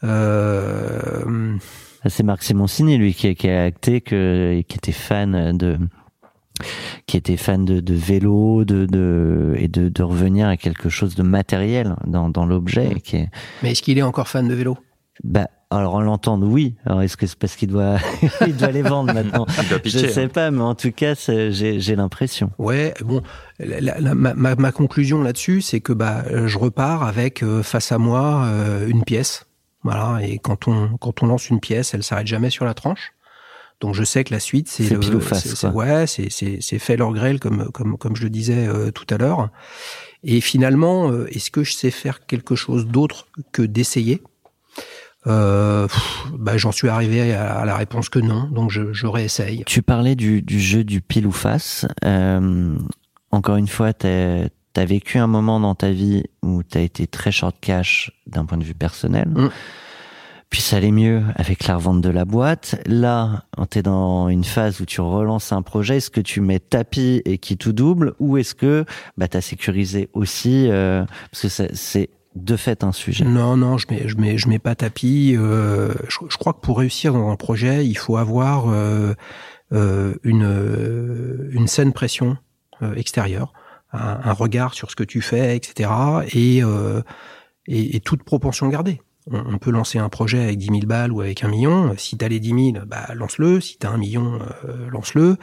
Euh, 0.04 1.56
C'est 2.06 2.22
Marc 2.22 2.42
Simoncini, 2.42 2.96
lui, 2.98 3.14
qui, 3.14 3.34
qui 3.34 3.48
a 3.48 3.64
acté 3.64 4.00
que, 4.00 4.60
qui 4.68 4.76
était 4.76 4.92
fan 4.92 5.56
de, 5.56 5.78
qui 7.06 7.16
était 7.16 7.36
fan 7.36 7.64
de, 7.64 7.80
de 7.80 7.94
vélo, 7.94 8.64
de, 8.64 8.86
de, 8.86 9.54
et 9.58 9.68
de, 9.68 9.88
de 9.88 10.02
revenir 10.02 10.46
à 10.48 10.56
quelque 10.56 10.88
chose 10.88 11.14
de 11.16 11.22
matériel 11.22 11.96
dans, 12.06 12.28
dans 12.28 12.46
l'objet, 12.46 12.90
Mm. 12.94 13.00
qui 13.00 13.16
est, 13.16 13.28
mais 13.62 13.72
est-ce 13.72 13.82
qu'il 13.82 13.98
est 13.98 14.02
encore 14.02 14.28
fan 14.28 14.46
de 14.46 14.54
vélo? 14.54 14.76
Bah, 15.24 15.48
alors 15.70 15.94
on 15.94 16.00
l'entend, 16.00 16.40
oui. 16.40 16.74
Alors 16.84 17.02
est-ce 17.02 17.16
que 17.16 17.26
c'est 17.26 17.38
parce 17.38 17.56
qu'il 17.56 17.68
doit, 17.68 17.96
il 18.46 18.56
doit 18.56 18.70
les 18.70 18.82
vendre 18.82 19.12
maintenant? 19.12 19.46
Il 19.62 19.68
doit 19.68 19.78
Je 19.78 19.82
pitcher, 19.82 20.08
sais 20.10 20.24
hein. 20.24 20.28
pas, 20.28 20.50
mais 20.50 20.60
en 20.62 20.74
tout 20.74 20.92
cas, 20.92 21.14
j'ai, 21.26 21.80
j'ai 21.80 21.96
l'impression. 21.96 22.50
Ouais, 22.58 22.94
bon, 23.04 23.22
la- 23.58 23.80
la- 23.80 23.98
la- 24.00 24.14
ma, 24.14 24.72
conclusion 24.72 25.22
là-dessus, 25.22 25.62
c'est 25.62 25.80
que 25.80 25.92
bah, 25.92 26.24
je 26.46 26.58
repars 26.58 27.02
avec 27.02 27.42
euh, 27.42 27.62
face 27.62 27.90
à 27.92 27.98
moi 27.98 28.44
euh, 28.46 28.86
une 28.88 29.02
pièce. 29.04 29.46
Voilà, 29.82 30.20
et 30.26 30.38
quand 30.38 30.66
on 30.68 30.96
quand 30.98 31.22
on 31.22 31.26
lance 31.26 31.48
une 31.50 31.60
pièce, 31.60 31.94
elle 31.94 32.02
s'arrête 32.02 32.26
jamais 32.26 32.50
sur 32.50 32.64
la 32.64 32.74
tranche. 32.74 33.12
Donc 33.80 33.94
je 33.94 34.04
sais 34.04 34.24
que 34.24 34.32
la 34.32 34.40
suite, 34.40 34.68
c'est 34.68 34.84
C'est 34.84 34.94
le- 34.94 35.00
pile 35.00 35.14
ou 35.16 35.20
face, 35.20 35.42
c'est- 35.42 35.54
c'est- 35.56 35.70
quoi. 35.70 35.84
ouais, 35.84 36.06
c'est 36.06 36.30
c'est 36.30 36.58
c'est 36.60 36.78
fait 36.78 36.96
leur 36.96 37.12
grêle 37.12 37.38
comme 37.40 37.70
comme 37.72 37.96
comme 37.98 38.16
je 38.16 38.22
le 38.24 38.30
disais 38.30 38.66
euh, 38.66 38.90
tout 38.90 39.06
à 39.10 39.16
l'heure. 39.18 39.50
Et 40.24 40.40
finalement, 40.40 41.10
euh, 41.10 41.26
est-ce 41.30 41.50
que 41.50 41.62
je 41.62 41.72
sais 41.72 41.90
faire 41.90 42.24
quelque 42.26 42.54
chose 42.56 42.86
d'autre 42.86 43.28
que 43.52 43.62
d'essayer? 43.62 44.22
Euh, 45.26 45.88
bah, 46.38 46.56
j'en 46.56 46.72
suis 46.72 46.88
arrivé 46.88 47.34
à, 47.34 47.64
la 47.64 47.76
réponse 47.76 48.08
que 48.08 48.18
non, 48.18 48.48
donc 48.50 48.70
je, 48.70 48.92
je 48.92 49.06
réessaye. 49.06 49.64
Tu 49.66 49.82
parlais 49.82 50.14
du, 50.14 50.42
du 50.42 50.60
jeu 50.60 50.84
du 50.84 51.00
pile 51.00 51.26
ou 51.26 51.32
face. 51.32 51.86
Euh, 52.04 52.76
encore 53.30 53.56
une 53.56 53.68
fois, 53.68 53.92
t'as 53.92 54.44
as 54.76 54.84
vécu 54.84 55.18
un 55.18 55.26
moment 55.26 55.58
dans 55.58 55.74
ta 55.74 55.90
vie 55.90 56.24
où 56.42 56.62
t'as 56.62 56.80
été 56.80 57.06
très 57.06 57.32
short 57.32 57.56
cash 57.60 58.12
d'un 58.26 58.44
point 58.44 58.58
de 58.58 58.64
vue 58.64 58.74
personnel. 58.74 59.28
Mm. 59.28 59.48
Puis 60.50 60.60
ça 60.60 60.76
allait 60.76 60.92
mieux 60.92 61.22
avec 61.34 61.66
la 61.66 61.76
revente 61.76 62.00
de 62.00 62.08
la 62.08 62.24
boîte. 62.24 62.80
Là, 62.86 63.44
t'es 63.68 63.82
dans 63.82 64.28
une 64.28 64.44
phase 64.44 64.80
où 64.80 64.84
tu 64.84 65.00
relances 65.00 65.52
un 65.52 65.62
projet. 65.62 65.96
Est-ce 65.96 66.10
que 66.10 66.20
tu 66.20 66.40
mets 66.40 66.60
tapis 66.60 67.20
et 67.24 67.38
qui 67.38 67.56
tout 67.56 67.72
double? 67.72 68.14
Ou 68.20 68.36
est-ce 68.36 68.54
que 68.54 68.84
bah, 69.16 69.26
t'as 69.26 69.40
sécurisé 69.40 70.08
aussi 70.12 70.68
euh, 70.70 71.04
parce 71.32 71.56
que 71.56 71.74
c'est 71.74 72.10
de 72.36 72.56
fait 72.56 72.84
un 72.84 72.92
sujet. 72.92 73.24
Non, 73.24 73.56
non, 73.56 73.78
je 73.78 73.86
mets, 73.90 74.06
je 74.08 74.16
mets, 74.16 74.38
je 74.38 74.48
mets 74.48 74.58
pas 74.58 74.74
tapis. 74.74 75.34
Euh, 75.36 75.94
je, 76.08 76.18
je 76.28 76.36
crois 76.36 76.52
que 76.52 76.60
pour 76.60 76.78
réussir 76.78 77.12
dans 77.12 77.30
un 77.30 77.36
projet, 77.36 77.86
il 77.86 77.96
faut 77.96 78.16
avoir 78.16 78.68
euh, 78.68 79.14
euh, 79.72 80.14
une, 80.22 80.44
euh, 80.44 81.48
une 81.52 81.66
saine 81.66 81.92
pression 81.92 82.36
euh, 82.82 82.94
extérieure, 82.94 83.52
un, 83.92 84.20
un 84.24 84.32
regard 84.32 84.74
sur 84.74 84.90
ce 84.90 84.96
que 84.96 85.04
tu 85.04 85.20
fais, 85.22 85.56
etc. 85.56 85.90
Et, 86.32 86.62
euh, 86.62 87.02
et, 87.66 87.96
et 87.96 88.00
toute 88.00 88.22
proportion 88.22 88.68
gardée. 88.68 89.00
On, 89.30 89.54
on 89.54 89.58
peut 89.58 89.70
lancer 89.72 89.98
un 89.98 90.08
projet 90.08 90.42
avec 90.42 90.58
10 90.58 90.66
000 90.66 90.78
balles 90.86 91.10
ou 91.12 91.20
avec 91.20 91.42
un 91.42 91.48
million. 91.48 91.94
Si 91.96 92.16
t'as 92.16 92.28
les 92.28 92.38
10 92.38 92.72
000, 92.74 92.86
bah, 92.86 93.06
lance-le. 93.14 93.60
Si 93.60 93.76
t'as 93.78 93.90
un 93.90 93.96
million, 93.98 94.38
euh, 94.68 94.88
lance-le. 94.90 95.36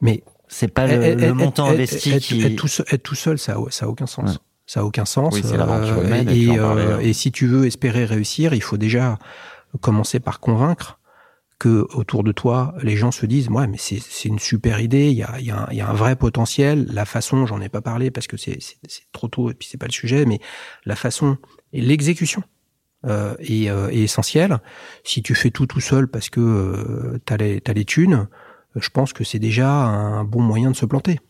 Mais 0.00 0.24
C'est 0.48 0.68
pas 0.68 0.86
le, 0.86 0.94
être- 1.02 1.20
le 1.20 1.26
être- 1.28 1.34
montant 1.34 1.66
être- 1.66 1.74
investi 1.74 2.10
être- 2.12 2.22
qui. 2.22 2.56
tout 2.56 2.66
seul, 2.68 2.86
être 2.90 3.02
tout 3.02 3.14
seul, 3.14 3.38
ça, 3.38 3.52
a- 3.52 3.70
ça 3.70 3.86
a 3.86 3.88
aucun 3.88 4.06
sens. 4.06 4.30
Ouais. 4.32 4.38
Ça 4.66 4.80
a 4.80 4.82
aucun 4.84 5.04
sens. 5.04 5.34
Oui, 5.34 5.42
Euh, 5.44 6.04
humaine, 6.04 6.28
et 6.28 6.44
et, 6.44 6.58
euh, 6.58 6.96
hein. 6.96 7.00
et 7.00 7.12
si 7.12 7.32
tu 7.32 7.46
veux 7.46 7.66
espérer 7.66 8.04
réussir, 8.04 8.54
il 8.54 8.62
faut 8.62 8.76
déjà 8.78 9.18
commencer 9.80 10.20
par 10.20 10.40
convaincre 10.40 10.98
que 11.58 11.86
autour 11.94 12.24
de 12.24 12.32
toi, 12.32 12.74
les 12.82 12.96
gens 12.96 13.10
se 13.10 13.26
disent, 13.26 13.48
ouais, 13.48 13.66
mais 13.66 13.78
c'est 13.78 14.24
une 14.24 14.38
super 14.38 14.80
idée. 14.80 15.10
Il 15.10 15.16
y 15.16 15.22
a, 15.22 15.38
y, 15.40 15.50
a 15.50 15.68
y 15.72 15.80
a 15.80 15.88
un 15.88 15.94
vrai 15.94 16.16
potentiel. 16.16 16.86
La 16.92 17.04
façon, 17.04 17.46
j'en 17.46 17.60
ai 17.60 17.68
pas 17.68 17.80
parlé 17.80 18.10
parce 18.10 18.26
que 18.26 18.36
c'est 18.36 18.58
trop 19.12 19.28
tôt 19.28 19.50
et 19.50 19.54
puis 19.54 19.68
c'est 19.70 19.78
pas 19.78 19.86
le 19.86 19.92
sujet, 19.92 20.24
mais 20.24 20.40
la 20.84 20.96
façon 20.96 21.38
et 21.72 21.80
l'exécution. 21.80 22.42
Euh, 23.06 23.34
est, 23.38 23.68
euh, 23.68 23.90
est 23.90 23.98
essentielle. 23.98 24.60
Si 25.02 25.22
tu 25.22 25.34
fais 25.34 25.50
tout 25.50 25.66
tout 25.66 25.80
seul 25.80 26.08
parce 26.08 26.30
que 26.30 26.40
euh, 26.40 27.18
t'as 27.26 27.36
les 27.36 27.60
t'as 27.60 27.74
les 27.74 27.84
thunes, 27.84 28.28
je 28.76 28.88
pense 28.88 29.12
que 29.12 29.24
c'est 29.24 29.38
déjà 29.38 29.68
un 29.68 30.24
bon 30.24 30.40
moyen 30.40 30.70
de 30.70 30.76
se 30.76 30.86
planter. 30.86 31.20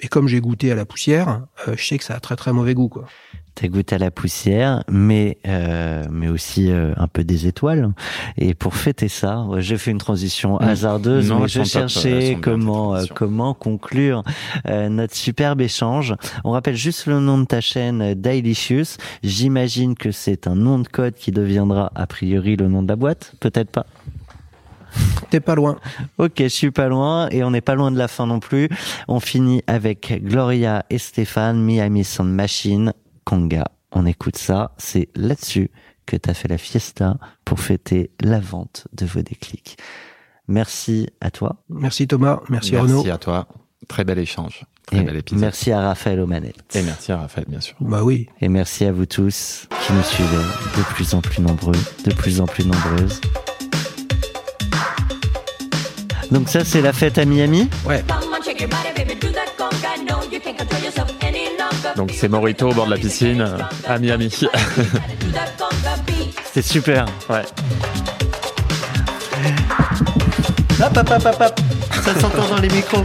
Et 0.00 0.08
comme 0.08 0.28
j'ai 0.28 0.40
goûté 0.40 0.70
à 0.70 0.74
la 0.74 0.84
poussière, 0.86 1.42
euh, 1.66 1.74
je 1.76 1.84
sais 1.84 1.98
que 1.98 2.04
ça 2.04 2.14
a 2.14 2.20
très 2.20 2.36
très 2.36 2.52
mauvais 2.52 2.74
goût, 2.74 2.88
quoi. 2.88 3.06
T'as 3.56 3.66
goûté 3.66 3.96
à 3.96 3.98
la 3.98 4.12
poussière, 4.12 4.84
mais 4.88 5.38
euh, 5.48 6.04
mais 6.12 6.28
aussi 6.28 6.70
euh, 6.70 6.92
un 6.96 7.08
peu 7.08 7.24
des 7.24 7.48
étoiles. 7.48 7.92
Et 8.36 8.54
pour 8.54 8.76
fêter 8.76 9.08
ça, 9.08 9.40
ouais, 9.42 9.60
j'ai 9.60 9.76
fait 9.78 9.90
une 9.90 9.98
transition 9.98 10.58
Mm. 10.60 10.62
hasardeuse, 10.62 11.28
Non, 11.28 11.40
mais 11.40 11.48
je 11.48 11.58
top, 11.58 11.66
cherchais 11.66 12.38
comment 12.40 12.94
euh, 12.94 13.02
comment 13.12 13.54
conclure 13.54 14.22
euh, 14.68 14.88
notre 14.88 15.16
superbe 15.16 15.60
échange. 15.60 16.14
On 16.44 16.52
rappelle 16.52 16.76
juste 16.76 17.06
le 17.06 17.18
nom 17.18 17.36
de 17.38 17.46
ta 17.46 17.60
chaîne, 17.60 18.00
euh, 18.00 18.14
Dailicious. 18.14 18.96
J'imagine 19.24 19.96
que 19.96 20.12
c'est 20.12 20.46
un 20.46 20.54
nom 20.54 20.78
de 20.78 20.86
code 20.86 21.14
qui 21.14 21.32
deviendra 21.32 21.90
a 21.96 22.06
priori 22.06 22.54
le 22.54 22.68
nom 22.68 22.84
de 22.84 22.88
la 22.88 22.94
boîte. 22.96 23.32
Peut-être 23.40 23.70
pas. 23.72 23.86
T'es 25.30 25.40
pas 25.40 25.54
loin. 25.54 25.78
Ok, 26.18 26.34
je 26.38 26.48
suis 26.48 26.70
pas 26.70 26.88
loin 26.88 27.28
et 27.30 27.44
on 27.44 27.50
n'est 27.50 27.60
pas 27.60 27.74
loin 27.74 27.90
de 27.90 27.98
la 27.98 28.08
fin 28.08 28.26
non 28.26 28.40
plus. 28.40 28.68
On 29.08 29.20
finit 29.20 29.62
avec 29.66 30.22
Gloria 30.24 30.84
et 30.90 30.98
Stéphane, 30.98 31.62
Miami 31.62 32.04
Sound 32.04 32.32
Machine, 32.32 32.92
Conga. 33.24 33.64
On 33.92 34.06
écoute 34.06 34.36
ça, 34.36 34.74
c'est 34.78 35.08
là-dessus 35.14 35.70
que 36.06 36.16
tu 36.16 36.30
as 36.30 36.34
fait 36.34 36.48
la 36.48 36.58
fiesta 36.58 37.18
pour 37.44 37.60
fêter 37.60 38.10
la 38.20 38.40
vente 38.40 38.88
de 38.92 39.06
vos 39.06 39.22
déclics. 39.22 39.76
Merci 40.48 41.08
à 41.20 41.30
toi 41.30 41.62
Merci 41.68 42.08
Thomas, 42.08 42.40
merci, 42.48 42.76
Renaud. 42.76 42.94
Merci 42.94 43.10
à 43.10 43.18
toi. 43.18 43.48
Très 43.86 44.04
bel 44.04 44.18
échange. 44.18 44.64
Très 44.86 44.98
et 44.98 45.02
bel 45.02 45.16
épisode. 45.16 45.40
merci 45.40 45.70
à 45.70 45.82
Raphaël 45.82 46.20
Omanette. 46.20 46.74
Et 46.74 46.82
merci 46.82 47.12
à 47.12 47.18
Raphaël, 47.18 47.46
bien 47.48 47.60
sûr. 47.60 47.76
Bah 47.80 48.02
oui. 48.02 48.28
Et 48.40 48.48
merci 48.48 48.86
à 48.86 48.92
vous 48.92 49.06
tous 49.06 49.68
qui 49.86 49.92
nous 49.92 50.02
suivez 50.02 50.36
de 50.76 50.82
plus 50.94 51.14
en 51.14 51.20
plus 51.20 51.42
nombreux, 51.42 51.76
de 52.04 52.14
plus 52.14 52.40
en 52.40 52.46
plus 52.46 52.64
nombreuses. 52.64 53.20
Donc 56.30 56.48
ça 56.48 56.64
c'est 56.64 56.80
la 56.82 56.92
fête 56.92 57.18
à 57.18 57.24
Miami 57.24 57.68
Ouais. 57.86 58.04
Donc 61.96 62.10
c'est 62.14 62.28
Morito 62.28 62.70
au 62.70 62.74
bord 62.74 62.86
de 62.86 62.90
la 62.92 62.96
piscine 62.98 63.46
à 63.86 63.98
Miami. 63.98 64.30
C'est 66.52 66.62
super 66.62 67.06
ouais. 67.28 67.42
Hop, 70.80 70.96
hop, 70.96 71.10
hop, 71.10 71.26
hop, 71.26 71.36
hop. 71.40 71.60
Ça 72.04 72.20
s'entend 72.20 72.48
dans 72.48 72.60
les 72.60 72.68
micros. 72.68 73.02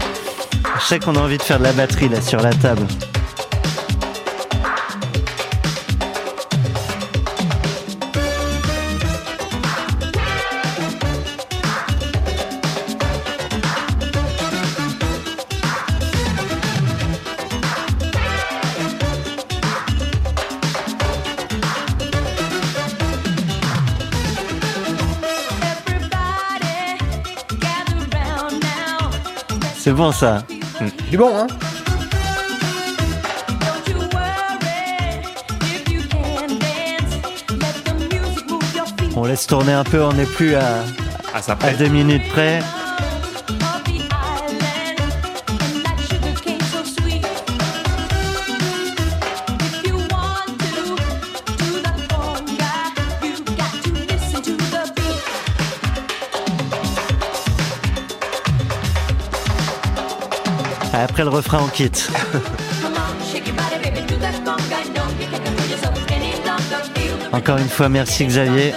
Je 0.80 0.86
sais 0.86 1.00
qu'on 1.00 1.16
a 1.16 1.20
envie 1.20 1.38
de 1.38 1.44
faire 1.44 1.60
de 1.60 1.64
la 1.64 1.74
batterie 1.74 2.10
là 2.10 2.22
sur 2.22 2.40
la 2.40 2.54
table. 2.54 2.86
C'est 29.84 29.92
bon 29.92 30.14
ça. 30.14 30.44
Du 31.12 31.18
bon, 31.18 31.30
hein. 31.36 31.48
On 39.18 39.26
laisse 39.26 39.46
tourner 39.46 39.74
un 39.74 39.84
peu, 39.84 40.02
on 40.02 40.14
n'est 40.14 40.26
plus 40.26 40.56
à, 40.56 40.86
À 41.34 41.42
sa 41.42 41.58
à 41.62 41.72
deux 41.74 41.90
minutes 41.90 42.30
près. 42.30 42.62
Le 61.24 61.30
refrain, 61.30 61.60
on 61.64 61.68
quitte. 61.68 62.10
Encore 67.32 67.58
une 67.58 67.70
fois, 67.70 67.90
merci 67.90 68.26
Xavier. 68.26 68.74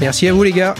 Merci 0.00 0.28
à 0.28 0.32
vous 0.32 0.42
les 0.42 0.52
gars. 0.52 0.74